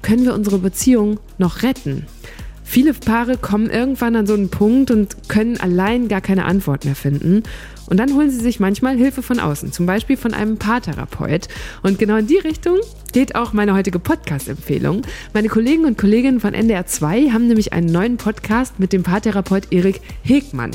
können 0.03 0.25
wir 0.25 0.35
unsere 0.35 0.59
Beziehung 0.59 1.19
noch 1.39 1.63
retten? 1.63 2.07
Viele 2.69 2.93
Paare 2.95 3.37
kommen 3.37 3.71
irgendwann 3.71 4.17
an 4.17 4.27
so 4.27 4.35
einen 4.35 4.51
Punkt 4.51 4.91
und 4.91 5.29
können 5.29 5.59
allein 5.59 6.09
gar 6.09 6.21
keine 6.21 6.45
Antwort 6.45 6.85
mehr 6.85 6.97
finden. 6.97 7.45
Und 7.89 7.99
dann 7.99 8.15
holen 8.15 8.31
sie 8.31 8.41
sich 8.41 8.61
manchmal 8.61 8.97
Hilfe 8.97 9.23
von 9.23 9.41
außen, 9.41 9.73
zum 9.73 9.87
Beispiel 9.87 10.17
von 10.17 10.35
einem 10.35 10.59
Paartherapeut. 10.59 11.49
Und 11.83 11.99
genau 11.99 12.17
in 12.17 12.27
die 12.27 12.39
Richtung 12.39 12.79
geht 13.13 13.35
auch 13.35 13.53
meine 13.53 13.75
heutige 13.75 13.99
Podcast-Empfehlung. 13.99 15.03
Meine 15.33 15.49
Kollegen 15.49 15.85
und 15.85 15.97
Kolleginnen 15.97 16.41
von 16.41 16.55
NDR 16.55 16.87
2 16.87 17.31
haben 17.31 17.47
nämlich 17.47 17.73
einen 17.73 17.91
neuen 17.91 18.17
Podcast 18.17 18.79
mit 18.79 18.93
dem 18.93 19.03
Paartherapeut 19.03 19.73
Erik 19.73 20.01
Hegmann. 20.23 20.73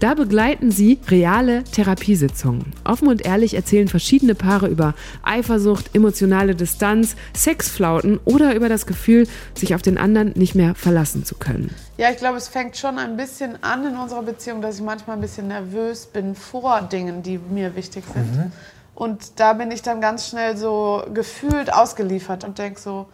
Da 0.00 0.14
begleiten 0.14 0.70
sie 0.70 1.00
reale 1.08 1.64
Therapiesitzungen. 1.64 2.72
Offen 2.84 3.08
und 3.08 3.26
ehrlich 3.26 3.54
erzählen 3.54 3.88
verschiedene 3.88 4.36
Paare 4.36 4.68
über 4.68 4.94
Eifersucht, 5.24 5.92
emotionale 5.92 6.54
Distanz, 6.54 7.16
Sexflauten 7.34 8.20
oder 8.24 8.54
über 8.54 8.68
das 8.68 8.86
Gefühl, 8.86 9.26
sich 9.54 9.74
auf 9.74 9.82
den 9.82 9.98
anderen 9.98 10.32
nicht 10.36 10.54
mehr 10.54 10.76
verlassen 10.76 11.24
zu 11.24 11.34
können. 11.34 11.74
Ja, 11.96 12.10
ich 12.10 12.18
glaube, 12.18 12.36
es 12.36 12.46
fängt 12.46 12.76
schon 12.76 12.96
ein 12.96 13.16
bisschen 13.16 13.60
an 13.64 13.84
in 13.84 13.96
unserer 13.96 14.22
Beziehung, 14.22 14.62
dass 14.62 14.76
ich 14.76 14.82
manchmal 14.82 15.16
ein 15.16 15.20
bisschen 15.20 15.48
nervös 15.48 16.06
bin 16.06 16.36
vor 16.36 16.82
Dingen, 16.82 17.24
die 17.24 17.38
mir 17.38 17.74
wichtig 17.74 18.04
sind. 18.14 18.36
Mhm. 18.36 18.52
Und 18.94 19.40
da 19.40 19.52
bin 19.52 19.72
ich 19.72 19.82
dann 19.82 20.00
ganz 20.00 20.28
schnell 20.28 20.56
so 20.56 21.02
gefühlt 21.12 21.72
ausgeliefert 21.72 22.44
und 22.44 22.58
denke 22.58 22.78
so, 22.78 23.06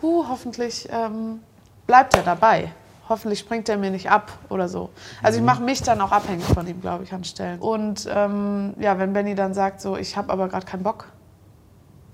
huh, 0.00 0.24
hoffentlich 0.28 0.88
ähm, 0.90 1.38
bleibt 1.86 2.16
er 2.16 2.24
dabei 2.24 2.72
hoffentlich 3.08 3.38
springt 3.38 3.68
er 3.68 3.76
mir 3.76 3.90
nicht 3.90 4.10
ab 4.10 4.32
oder 4.48 4.68
so. 4.68 4.90
Also 5.22 5.36
ich 5.36 5.42
mhm. 5.42 5.46
mache 5.46 5.62
mich 5.62 5.82
dann 5.82 6.00
auch 6.00 6.12
abhängig 6.12 6.44
von 6.44 6.66
ihm, 6.66 6.80
glaube 6.80 7.04
ich, 7.04 7.12
an 7.12 7.24
Stellen. 7.24 7.58
Und 7.60 8.08
ähm, 8.12 8.74
ja, 8.78 8.98
wenn 8.98 9.12
Benny 9.12 9.34
dann 9.34 9.54
sagt, 9.54 9.80
so, 9.80 9.96
ich 9.96 10.16
habe 10.16 10.32
aber 10.32 10.48
gerade 10.48 10.66
keinen 10.66 10.82
Bock, 10.82 11.08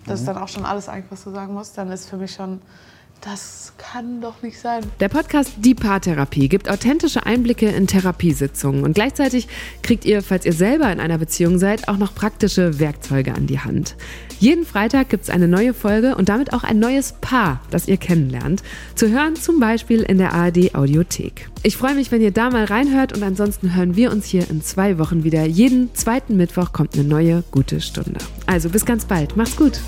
das 0.07 0.20
ist 0.20 0.22
mhm. 0.22 0.34
dann 0.34 0.43
auch 0.43 0.49
schon 0.49 0.64
alles 0.64 0.89
eigentlich, 0.89 1.11
was 1.11 1.24
du 1.24 1.30
sagen 1.30 1.55
musst, 1.55 1.76
dann 1.78 1.91
ist 1.91 2.09
für 2.09 2.16
mich 2.16 2.32
schon 2.32 2.61
das 3.21 3.73
kann 3.79 4.21
doch 4.21 4.43
nicht 4.43 4.59
sein. 4.59 4.85
Der 5.01 5.09
Podcast 5.09 5.53
Die 5.59 5.75
Paartherapie 5.75 6.49
gibt 6.49 6.69
authentische 6.69 7.27
Einblicke 7.27 7.69
in 7.69 7.87
Therapiesitzungen 7.87 8.85
und 8.85 8.95
gleichzeitig 8.95 9.49
kriegt 9.83 10.05
ihr, 10.05 10.23
falls 10.23 10.45
ihr 10.45 10.53
selber 10.53 10.91
in 10.91 11.01
einer 11.01 11.19
Beziehung 11.19 11.59
seid, 11.59 11.89
auch 11.89 11.97
noch 11.97 12.14
praktische 12.14 12.79
Werkzeuge 12.79 13.35
an 13.35 13.47
die 13.47 13.61
Hand. 13.61 13.97
Jeden 14.39 14.64
Freitag 14.64 15.09
gibt 15.09 15.25
es 15.25 15.31
eine 15.31 15.49
neue 15.49 15.75
Folge 15.75 16.16
und 16.16 16.29
damit 16.29 16.53
auch 16.53 16.64
ein 16.64 16.79
neues 16.79 17.14
Paar, 17.21 17.61
das 17.71 17.89
ihr 17.89 17.97
kennenlernt. 17.97 18.62
Zu 18.95 19.09
hören 19.11 19.37
zum 19.37 19.59
Beispiel 19.59 20.03
in 20.03 20.19
der 20.19 20.33
ARD 20.33 20.75
Audiothek. 20.75 21.49
Ich 21.62 21.77
freue 21.77 21.95
mich, 21.95 22.12
wenn 22.12 22.23
ihr 22.23 22.31
da 22.31 22.51
mal 22.51 22.64
reinhört 22.64 23.12
und 23.12 23.23
ansonsten 23.23 23.75
hören 23.75 23.97
wir 23.97 24.12
uns 24.12 24.27
hier 24.27 24.49
in 24.49 24.62
zwei 24.62 24.99
Wochen 24.99 25.25
wieder. 25.25 25.45
Jeden 25.45 25.95
zweiten 25.95 26.37
Mittwoch 26.37 26.73
kommt 26.73 26.95
eine 26.95 27.05
neue 27.05 27.43
gute 27.51 27.81
Stunde. 27.81 28.19
Also 28.47 28.69
bis 28.69 28.85
ganz 28.85 29.05
bald. 29.05 29.37
Macht's 29.37 29.57
gut. 29.57 29.81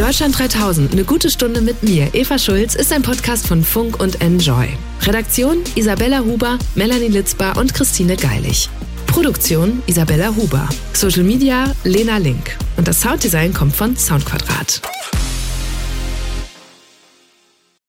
Deutschland 0.00 0.38
3000, 0.38 0.92
eine 0.92 1.04
gute 1.04 1.28
Stunde 1.28 1.60
mit 1.60 1.82
mir, 1.82 2.08
Eva 2.14 2.38
Schulz, 2.38 2.74
ist 2.74 2.90
ein 2.90 3.02
Podcast 3.02 3.46
von 3.46 3.62
Funk 3.62 4.00
und 4.00 4.22
Enjoy. 4.22 4.66
Redaktion 5.02 5.58
Isabella 5.74 6.20
Huber, 6.20 6.58
Melanie 6.74 7.08
Litzbar 7.08 7.58
und 7.58 7.74
Christine 7.74 8.16
Geilig. 8.16 8.70
Produktion 9.06 9.82
Isabella 9.86 10.34
Huber. 10.34 10.66
Social 10.94 11.22
Media 11.22 11.70
Lena 11.84 12.16
Link. 12.16 12.56
Und 12.78 12.88
das 12.88 13.02
Sounddesign 13.02 13.52
kommt 13.52 13.76
von 13.76 13.94
Soundquadrat. 13.94 14.80